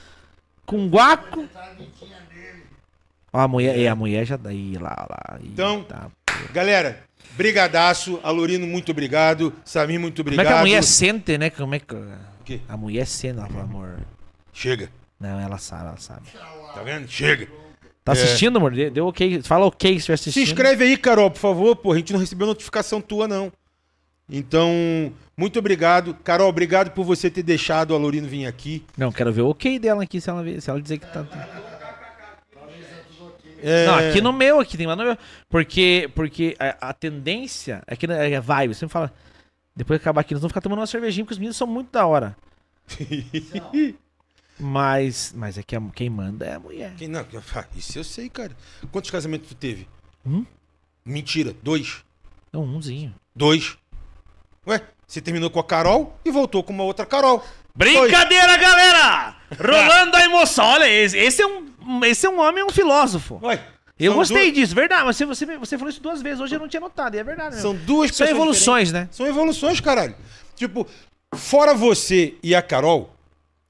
[0.65, 1.45] com guaco?
[3.33, 5.39] Ó, a mulher, é, a mulher já daí lá, lá.
[5.43, 6.11] Então, Eita.
[6.53, 7.01] Galera,
[7.37, 8.19] brigadaço.
[8.23, 9.53] Alorino, muito obrigado.
[9.65, 10.47] Samir, muito Como obrigado.
[10.47, 11.51] é que a mulher sente, né?
[11.51, 11.95] Como é que.
[12.45, 12.61] quê?
[12.69, 13.99] A mulher sente, ela fala, amor.
[14.53, 14.89] Chega.
[15.19, 16.23] Não, ela sabe, ela sabe.
[16.75, 17.09] Tá vendo?
[17.09, 17.49] Chega.
[18.05, 18.73] Tá assistindo, amor?
[18.75, 19.43] Deu ok.
[19.43, 20.43] Fala ok se estiver Se assistindo.
[20.45, 21.75] inscreve aí, Carol, por favor.
[21.77, 23.51] Pô, a gente não recebeu notificação tua, não.
[24.29, 26.15] Então, muito obrigado.
[26.25, 28.85] Carol, obrigado por você ter deixado o Alorino vir aqui.
[28.97, 31.27] Não, quero ver o ok dela aqui, se ela, se ela dizer que tá.
[33.67, 35.17] É, Não, aqui no meu, aqui tem lá no meu.
[35.49, 38.75] Porque, porque a, a tendência é que é vibe.
[38.75, 39.13] Você me fala.
[39.75, 41.91] Depois que acabar aqui, nós vamos ficar tomando uma cervejinha, porque os meninos são muito
[41.91, 42.37] da hora.
[44.59, 46.95] Mas, mas é que a- quem manda é a mulher.
[46.97, 47.27] Quem- Não,
[47.77, 48.53] isso eu sei, cara.
[48.93, 49.89] Quantos casamentos tu teve?
[50.25, 50.45] Um?
[51.05, 52.05] Mentira, dois.
[52.53, 53.13] Um umzinho.
[53.35, 53.77] Dois.
[54.65, 57.45] Ué, você terminou com a Carol e voltou com uma outra Carol.
[57.75, 59.37] Brincadeira, galera!
[59.59, 60.65] Rolando a emoção.
[60.65, 61.67] Olha, esse, esse é um,
[62.05, 63.39] esse é um homem, um filósofo.
[63.43, 63.61] Ué,
[63.99, 65.05] Eu gostei duas- disso, verdade.
[65.05, 67.61] Mas você, você, falou isso duas vezes, hoje eu não tinha notado, e é verdade.
[67.61, 67.87] São Mesmo.
[67.87, 69.09] duas São evoluções, né?
[69.11, 70.15] São evoluções, caralho.
[70.57, 70.87] Tipo,
[71.35, 73.13] fora você e a Carol,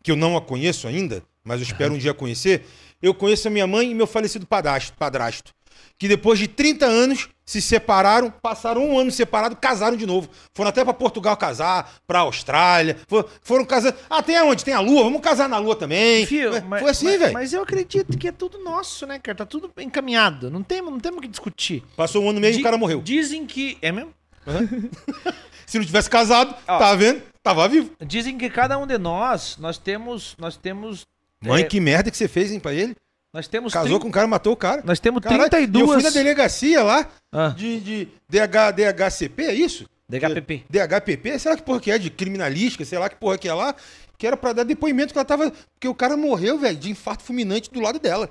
[0.02, 2.66] que eu não a conheço ainda, mas eu espero um dia conhecer,
[3.02, 5.52] eu conheço a minha mãe e meu falecido padrasto, padrasto.
[5.98, 10.28] Que depois de 30 anos se separaram, passaram um ano separados, casaram de novo.
[10.54, 12.98] Foram até pra Portugal casar, pra Austrália.
[13.08, 13.94] for- Foram casar.
[14.10, 14.64] Ah, tem aonde?
[14.64, 16.26] Tem a Lua, vamos casar na Lua também.
[16.26, 17.32] Fio, mas- Foi assim, velho.
[17.32, 19.38] Mas eu acredito que é tudo nosso, né, cara?
[19.38, 20.50] Tá tudo encaminhado.
[20.50, 21.82] Não temos não temos o que discutir.
[21.96, 23.00] Passou um ano e meio e o cara morreu.
[23.00, 23.78] Dizem que.
[23.80, 24.10] É mesmo?
[25.66, 26.78] Se não tivesse casado, Ó.
[26.78, 27.22] tá vendo?
[27.42, 27.90] Tava vivo.
[28.04, 30.34] Dizem que cada um de nós, nós temos.
[30.38, 31.06] Nós temos.
[31.42, 32.96] Mãe, é, que merda que você fez, hein, pra ele?
[33.34, 33.72] Nós temos.
[33.72, 34.80] Casou trin- com um cara, matou o cara.
[34.84, 35.88] Nós temos Caralho, 32.
[35.88, 39.86] Eu fui na delegacia lá Ah, de, de DH, DHCP, é isso?
[40.08, 40.64] DHPP.
[40.70, 41.38] DHPP?
[41.40, 43.74] Sei lá que porra que é, de criminalística, sei lá que porra que é lá,
[44.16, 45.50] que era pra dar depoimento que ela tava.
[45.74, 48.30] Porque o cara morreu, velho, de infarto fulminante do lado dela.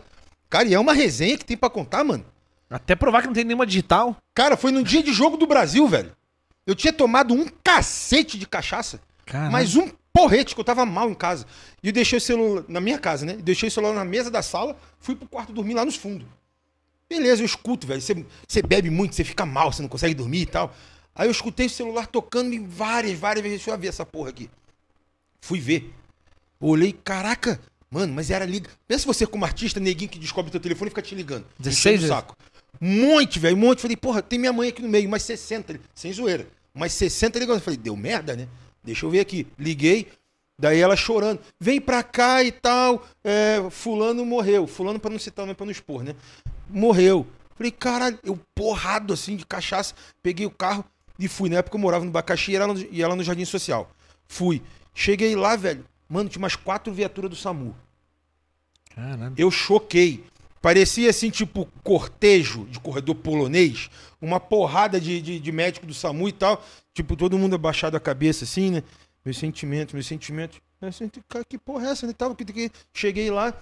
[0.50, 2.24] Cara, e é uma resenha que tem pra contar, mano.
[2.70, 4.16] Até provar que não tem nenhuma digital.
[4.34, 6.12] Cara, foi no dia de jogo do Brasil, velho.
[6.66, 9.52] Eu tinha tomado um cacete de cachaça, Caralho.
[9.52, 11.46] mas um porrete, que eu tava mal em casa.
[11.82, 13.34] E eu deixei o celular na minha casa, né?
[13.34, 16.28] Deixei o celular na mesa da sala, fui pro quarto dormir lá nos fundos.
[17.10, 18.02] Beleza, eu escuto, velho.
[18.02, 20.74] Você, bebe muito, você fica mal, você não consegue dormir e tal.
[21.16, 23.60] Aí eu escutei o celular tocando em várias, várias vezes.
[23.60, 24.50] Deixa eu ver essa porra aqui.
[25.42, 25.94] Fui ver.
[26.60, 27.60] Olhei, caraca,
[27.92, 28.70] mano, mas era liga.
[28.88, 31.46] Pensa você como artista, neguinho que descobre teu telefone e fica te ligando.
[31.60, 32.38] 16 enchendo o saco.
[32.82, 33.82] Um monte, velho, um monte.
[33.82, 36.48] Falei, porra, tem minha mãe aqui no meio, mais 60, sem zoeira.
[36.74, 37.62] Mais 60 ligando.
[37.62, 38.48] Falei, deu merda, né?
[38.84, 39.48] Deixa eu ver aqui.
[39.58, 40.08] Liguei,
[40.60, 41.40] daí ela chorando.
[41.60, 43.06] Vem pra cá e tal.
[43.24, 44.68] é, fulano morreu.
[44.68, 46.16] Fulano pra não citar, não é pra não expor, né?
[46.74, 47.26] morreu.
[47.56, 50.84] Falei, caralho, eu porrado assim de cachaça, peguei o carro
[51.20, 51.50] e fui.
[51.50, 53.90] Na época eu morava no Bacaxi e ela no, e ela no Jardim Social.
[54.28, 54.62] Fui.
[54.94, 55.86] Cheguei lá, velho.
[56.10, 57.76] Mano, tinha umas quatro viaturas do SAMU.
[58.96, 59.34] Caralho.
[59.38, 60.24] Eu choquei.
[60.62, 63.90] Parecia assim, tipo, cortejo de corredor polonês.
[64.22, 66.64] Uma porrada de, de, de médico do SAMU e tal.
[66.94, 68.84] Tipo, todo mundo abaixado a cabeça, assim, né?
[69.26, 70.60] Meus sentimentos, meus sentimentos.
[70.82, 72.14] Eu assim, cara, que porra é essa, né?
[72.14, 72.72] Tava, que, que...
[72.94, 73.54] Cheguei lá.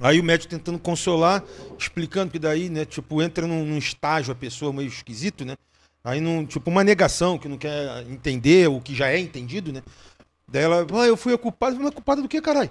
[0.00, 1.44] Aí o médico tentando consolar,
[1.78, 5.56] explicando que daí, né, tipo, entra num, num estágio a pessoa meio esquisito, né?
[6.04, 9.82] Aí, num, tipo, uma negação, que não quer entender o que já é entendido, né?
[10.46, 11.76] Daí ela, ah, eu fui a culpada.
[11.78, 12.70] Mas culpada do que, caralho?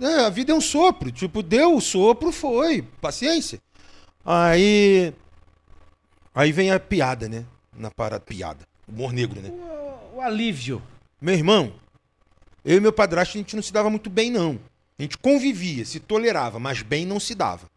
[0.00, 1.10] É, a vida é um sopro.
[1.10, 2.82] Tipo, deu o sopro, foi.
[3.00, 3.60] Paciência.
[4.24, 5.12] Aí.
[6.34, 7.44] Aí vem a piada, né?
[7.76, 8.66] Na parada, piada.
[8.86, 9.50] Humor negro, né?
[9.50, 10.82] O, o alívio.
[11.20, 11.72] Meu irmão,
[12.64, 14.58] eu e meu padrasto, a gente não se dava muito bem, não.
[14.98, 17.68] A gente convivia, se tolerava, mas bem não se dava.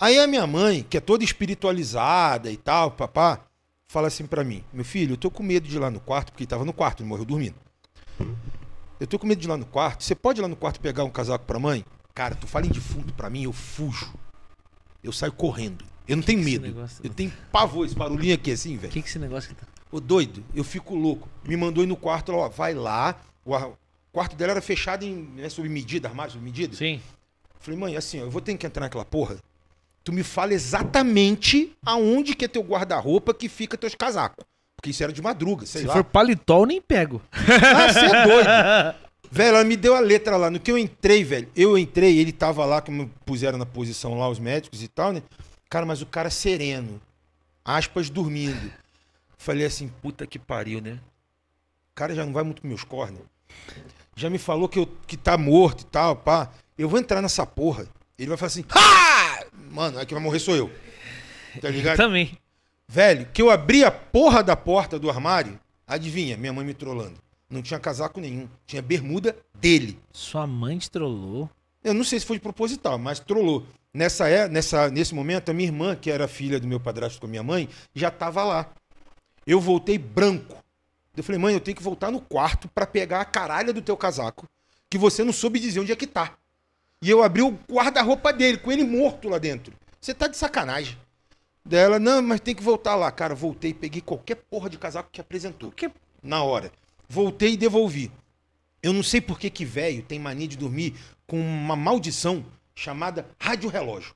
[0.00, 3.40] Aí a minha mãe, que é toda espiritualizada e tal, papá,
[3.88, 6.32] fala assim pra mim: Meu filho, eu tô com medo de ir lá no quarto,
[6.32, 7.56] porque ele tava no quarto, ele morreu dormindo.
[9.00, 10.02] Eu tô com medo de ir lá no quarto.
[10.02, 11.84] Você pode ir lá no quarto pegar um casaco pra mãe?
[12.14, 14.12] Cara, tu fala em defunto pra mim, eu fujo.
[15.04, 15.84] Eu saio correndo.
[16.08, 16.66] Eu não tenho que esse medo.
[16.74, 18.92] negócio- Eu tenho pavor, esse barulhinho aqui assim, O velho.
[18.92, 19.66] que que esse negócio que tá?
[19.92, 21.28] Ô doido, eu fico louco.
[21.44, 23.14] Me mandou ir no quarto, ela, ó, vai lá.
[23.44, 23.76] O ar- o
[24.12, 26.74] quarto dela era fechado em, né, sob medida, armário sob medida.
[26.74, 27.00] Sim.
[27.60, 29.36] Falei, mãe, assim, ó, eu vou ter que entrar naquela porra.
[30.04, 34.44] Tu me fala exatamente aonde que é teu guarda-roupa que fica teus casacos.
[34.76, 35.92] Porque isso era de madruga, sei Se lá.
[35.94, 37.20] for paletó, eu nem pego.
[37.32, 38.48] Ah, você é doido.
[39.30, 40.50] velho, ela me deu a letra lá.
[40.50, 44.28] No que eu entrei, velho, eu entrei, ele tava lá, como puseram na posição lá
[44.28, 45.22] os médicos e tal, né?
[45.68, 47.00] Cara, mas o cara sereno.
[47.64, 48.72] Aspas dormindo.
[49.36, 50.98] Falei assim, puta que pariu, né?
[51.92, 53.20] O cara já não vai muito com meus cornos.
[54.16, 56.50] Já me falou que, eu, que tá morto e tal, pá.
[56.76, 57.86] Eu vou entrar nessa porra.
[58.18, 59.44] Ele vai falar assim, ha!
[59.70, 60.72] Mano, aí que vai morrer sou eu.
[61.60, 61.96] Tá ligado?
[61.98, 62.36] Também.
[62.88, 67.20] Velho, que eu abri a porra da porta do armário, adivinha, minha mãe me trollando.
[67.50, 69.98] Não tinha casaco nenhum, tinha bermuda dele.
[70.12, 71.50] Sua mãe te trollou.
[71.84, 73.66] Eu não sei se foi de proposital, mas trollou.
[73.92, 77.26] Nessa, é, nessa, nesse momento, a minha irmã, que era filha do meu padrasto com
[77.26, 78.70] a minha mãe, já tava lá.
[79.46, 80.56] Eu voltei branco.
[81.16, 83.96] Eu falei, mãe, eu tenho que voltar no quarto pra pegar a caralha do teu
[83.96, 84.46] casaco,
[84.88, 86.36] que você não soube dizer onde é que tá.
[87.02, 89.72] E eu abri o guarda-roupa dele, com ele morto lá dentro.
[90.00, 90.96] Você tá de sacanagem.
[91.64, 93.10] Dela, não, mas tem que voltar lá.
[93.10, 95.70] Cara, voltei, peguei qualquer porra de casaco que apresentou.
[95.72, 95.90] Que-
[96.22, 96.70] Na hora.
[97.08, 98.10] Voltei e devolvi.
[98.82, 100.94] Eu não sei por que que velho tem mania de dormir
[101.26, 102.44] com uma maldição
[102.82, 104.14] chamada rádio relógio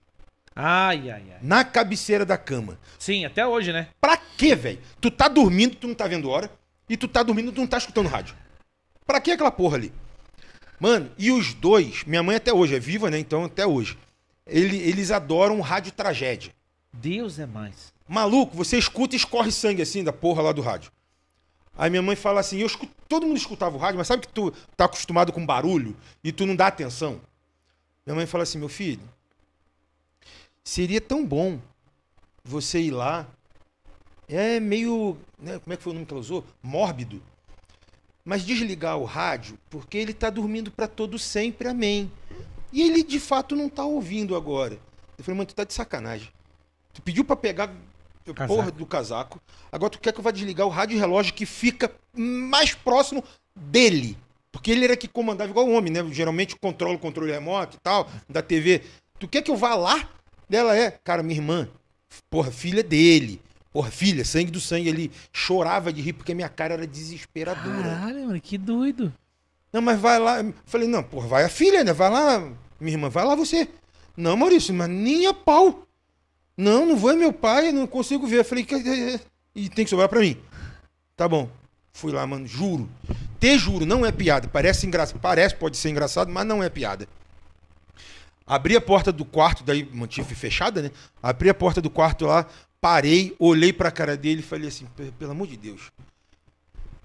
[0.54, 1.38] Ai, ai, ai.
[1.42, 2.78] na cabeceira da cama.
[2.98, 3.88] Sim, até hoje, né?
[4.00, 4.78] Pra quê, velho?
[5.00, 6.50] Tu tá dormindo, tu não tá vendo hora,
[6.88, 8.36] e tu tá dormindo, tu não tá escutando rádio.
[9.06, 9.92] Pra que aquela porra ali?
[10.78, 13.18] Mano, e os dois, minha mãe até hoje é viva, né?
[13.18, 13.96] Então até hoje.
[14.46, 16.52] Ele- eles adoram rádio tragédia.
[16.92, 17.92] Deus é mais.
[18.06, 20.92] Maluco, você escuta e escorre sangue assim da porra lá do rádio.
[21.78, 24.32] Aí minha mãe fala assim, eu escuto, todo mundo escutava o rádio, mas sabe que
[24.32, 27.18] tu tá acostumado com barulho e tu não dá atenção?
[28.04, 29.08] Minha mãe fala assim, meu filho,
[30.64, 31.60] seria tão bom
[32.44, 33.26] você ir lá,
[34.28, 36.44] é meio, né, como é que foi o nome que ela usou?
[36.62, 37.22] Mórbido.
[38.24, 42.10] Mas desligar o rádio, porque ele tá dormindo para todo sempre, amém.
[42.72, 44.78] E ele de fato não tá ouvindo agora.
[45.18, 46.30] Eu falei, mãe, tu tá de sacanagem.
[46.92, 47.72] Tu pediu pra pegar
[48.32, 48.54] Casaco.
[48.54, 49.42] porra do casaco.
[49.70, 53.24] Agora tu quer que eu vá desligar o rádio relógio que fica mais próximo
[53.54, 54.16] dele.
[54.52, 56.04] Porque ele era que comandava igual o homem, né?
[56.12, 58.82] Geralmente controla o controle remoto e tal, da TV.
[59.18, 60.08] Tu quer que eu vá lá?
[60.48, 61.68] Dela é, cara, minha irmã,
[62.28, 63.40] porra, filha dele.
[63.72, 64.90] Porra, filha, sangue do sangue.
[64.90, 67.82] Ele chorava de rir porque minha cara era desesperadora.
[67.82, 69.10] Caralho, mano, que doido.
[69.72, 70.40] Não, mas vai lá.
[70.42, 71.94] Eu Falei, não, porra, vai a filha, né?
[71.94, 72.38] Vai lá,
[72.78, 73.66] minha irmã, vai lá você.
[74.14, 75.86] Não, Maurício, mas nem a pau.
[76.54, 78.40] Não, não vou, é meu pai, não consigo ver.
[78.40, 79.20] Eu falei, "Que- é, é,
[79.54, 80.36] e tem que sobrar pra mim.
[81.16, 81.48] Tá bom.
[81.92, 82.88] Fui lá, mano, juro.
[83.38, 84.48] Te juro, não é piada.
[84.48, 87.06] Parece engraçado, parece, pode ser engraçado, mas não é piada.
[88.46, 90.90] Abri a porta do quarto, daí mantive fechada, né?
[91.22, 92.46] Abri a porta do quarto lá,
[92.80, 95.92] parei, olhei pra cara dele e falei assim, "Pe- pelo amor de Deus,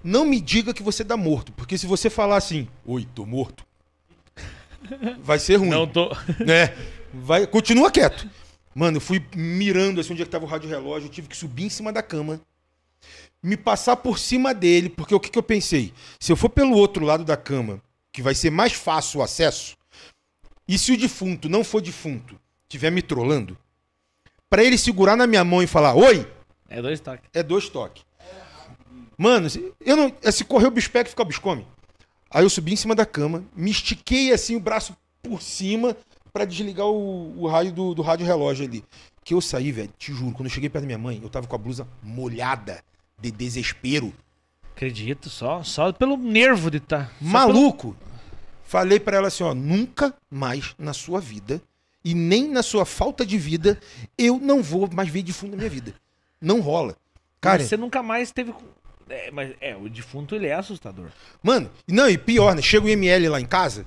[0.04, 3.64] não me diga que você tá morto, porque se você falar assim, oi, tô morto,
[5.22, 5.70] vai ser ruim.
[5.70, 6.10] Não tô.
[6.46, 6.76] né?
[7.14, 8.28] Vai, continua quieto.
[8.74, 11.38] Mano, eu fui mirando assim onde é que tava o rádio relógio, eu tive que
[11.38, 12.40] subir em cima da cama,
[13.42, 15.94] me passar por cima dele, porque o que, que eu pensei?
[16.20, 19.78] Se eu for pelo outro lado da cama, que vai ser mais fácil o acesso,
[20.68, 23.58] e se o defunto não for defunto, estiver me trolando,
[24.50, 26.28] pra ele segurar na minha mão e falar, oi,
[26.68, 27.30] É dois toques.
[27.34, 28.04] é dois toques.
[29.18, 30.14] Mano, se- eu não.
[30.32, 31.66] Se correr o bicho fica o bicho come.
[32.30, 35.96] Aí eu subi em cima da cama, me estiquei assim o braço por cima,
[36.32, 38.84] pra desligar o, o raio do, do rádio relógio ali.
[39.24, 41.48] Que eu saí, velho, te juro, quando eu cheguei perto da minha mãe, eu tava
[41.48, 42.84] com a blusa molhada
[43.20, 44.14] de desespero.
[44.76, 47.12] Acredito, só, só pelo nervo de estar.
[47.20, 47.96] Maluco!
[48.64, 51.62] Falei pra ela assim, ó, nunca mais na sua vida
[52.04, 53.80] e nem na sua falta de vida
[54.18, 55.94] eu não vou mais ver defunto na minha vida.
[56.40, 56.96] Não rola.
[57.42, 58.54] Cara, Você nunca mais teve.
[59.10, 61.08] É, mas é, o defunto ele é assustador.
[61.42, 62.62] Mano, não, e pior, né?
[62.62, 63.86] Chega o ML lá em casa,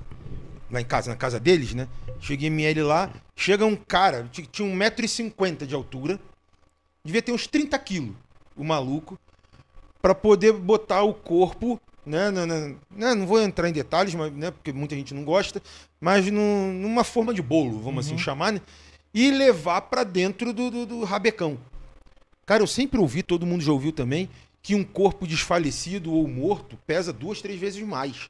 [0.69, 1.87] lá em casa, na casa deles, né?
[2.19, 6.19] Chega o ML lá, chega um cara, tinha 1,50m de altura,
[7.03, 8.15] devia ter uns 30 quilos,
[8.55, 9.19] o maluco,
[10.01, 12.31] pra poder botar o corpo, né?
[12.31, 14.51] na- na- né, não vou entrar em detalhes, mas, né?
[14.51, 15.61] Porque muita gente não gosta,
[15.99, 18.61] mas num- numa forma de bolo, vamos assim chamar, né?
[19.13, 21.57] E levar pra dentro do, do, do rabecão.
[22.45, 24.29] Cara, eu sempre ouvi, todo mundo já ouviu também,
[24.61, 28.29] que um corpo desfalecido ou morto pesa duas, três vezes mais.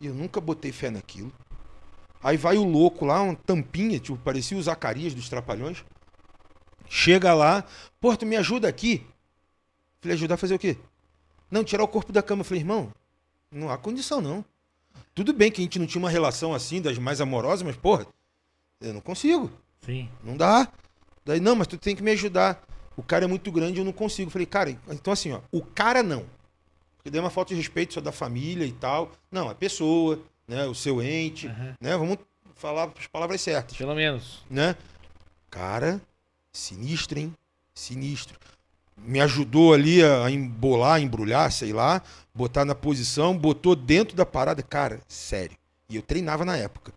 [0.00, 1.32] E eu nunca botei fé naquilo.
[2.22, 5.84] Aí vai o louco lá, uma tampinha, tipo, parecia o Zacarias dos Trapalhões.
[6.88, 7.64] Chega lá,
[8.00, 9.04] pô, tu me ajuda aqui.
[10.00, 10.76] Falei, ajudar a fazer o quê?
[11.50, 12.44] Não, tirar o corpo da cama.
[12.44, 12.92] Falei, irmão,
[13.50, 14.44] não há condição não.
[15.14, 18.06] Tudo bem que a gente não tinha uma relação assim, das mais amorosas, mas, porra,
[18.80, 19.50] eu não consigo.
[19.84, 20.08] Sim.
[20.22, 20.68] Não dá.
[21.24, 22.62] Daí, não, mas tu tem que me ajudar.
[22.96, 24.30] O cara é muito grande, eu não consigo.
[24.30, 26.24] Falei, cara, então assim, ó, o cara não.
[27.02, 29.12] Porque é uma falta de respeito só da família e tal.
[29.30, 30.66] Não, a pessoa, né?
[30.66, 31.74] O seu ente, Aham.
[31.80, 31.96] né?
[31.96, 32.18] Vamos
[32.54, 34.42] falar as palavras certas, Pelo menos.
[34.50, 34.76] né?
[35.50, 36.00] Cara,
[36.52, 37.32] sinistro, hein?
[37.74, 38.38] Sinistro.
[38.98, 42.02] Me ajudou ali a embolar, embrulhar, sei lá,
[42.34, 44.62] botar na posição, botou dentro da parada.
[44.62, 45.56] Cara, sério.
[45.88, 46.92] E eu treinava na época.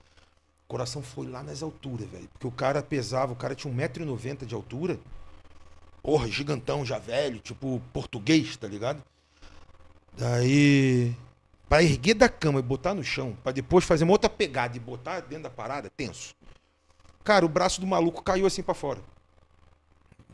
[0.66, 2.30] O coração foi lá nas alturas, velho.
[2.34, 5.00] Porque o cara pesava, o cara tinha 1,90m de altura.
[6.02, 9.04] Porra, gigantão já velho, tipo português, tá ligado?
[10.18, 11.16] Daí,
[11.68, 14.80] pra erguer da cama e botar no chão, pra depois fazer uma outra pegada e
[14.80, 16.34] botar dentro da parada, tenso.
[17.24, 19.02] Cara, o braço do maluco caiu assim pra fora.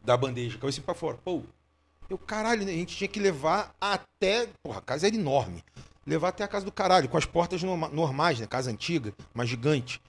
[0.03, 1.17] Da bandeja, caiu assim pra fora.
[1.23, 1.43] Pô,
[2.09, 2.71] eu, caralho, né?
[2.71, 4.47] a gente tinha que levar até.
[4.63, 5.63] Porra, a casa era enorme.
[6.05, 8.45] Levar até a casa do caralho, com as portas norma- normais, né?
[8.45, 9.99] Casa antiga, mas gigante.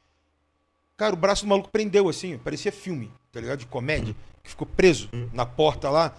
[0.97, 3.58] Cara, o braço do maluco prendeu assim, parecia filme, tá ligado?
[3.60, 6.15] De comédia, que ficou preso na porta lá.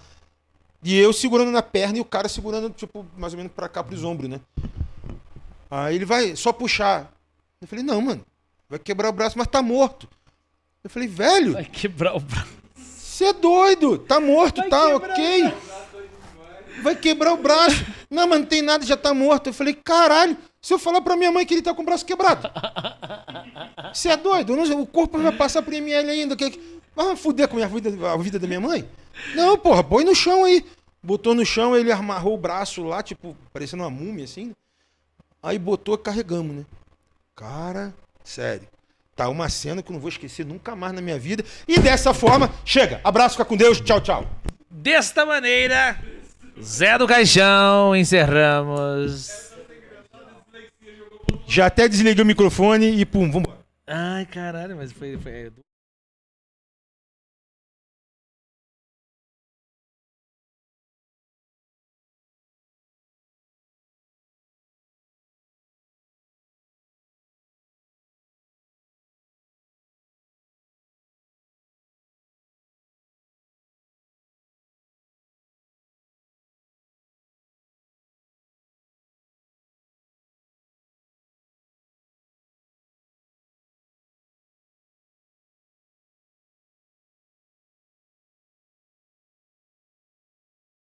[0.84, 3.84] E eu segurando na perna e o cara segurando, tipo, mais ou menos pra cá,
[3.84, 4.40] pros ombros, né?
[5.70, 7.12] Aí ele vai só puxar.
[7.60, 8.26] Eu falei, não, mano,
[8.70, 10.08] vai quebrar o braço, mas tá morto.
[10.84, 12.57] Eu falei, velho, Vai quebrar o braço.
[13.18, 15.52] Você é doido, tá morto, tá ok.
[16.84, 17.84] Vai quebrar o braço.
[18.12, 19.48] Não, mas não tem nada, já tá morto.
[19.48, 22.06] Eu falei, caralho, se eu falar pra minha mãe que ele tá com o braço
[22.06, 22.48] quebrado.
[23.92, 24.56] Você é doido?
[24.56, 26.36] Não- o corpo vai passar pro ML ainda.
[26.36, 28.88] Que, que- vai fuder com a vida, a vida da minha mãe?
[29.34, 30.64] Não, porra, põe no chão aí.
[31.02, 34.54] Botou no chão, ele amarrou o braço lá, tipo, parecendo uma múmia assim.
[35.42, 36.66] Aí botou, carregamos, né?
[37.36, 38.68] Cara, sério.
[39.18, 41.44] Tá uma cena que eu não vou esquecer nunca mais na minha vida.
[41.68, 43.02] E dessa forma, chega.
[43.04, 43.82] Abraço, fica com Deus.
[43.82, 44.30] Tchau, tchau.
[44.70, 45.98] Desta maneira,
[46.62, 49.52] Zé do Caixão, encerramos.
[51.48, 53.58] Já até desliguei o microfone e pum, vambora.
[53.88, 55.18] Ai, caralho, mas foi.
[55.18, 55.52] foi...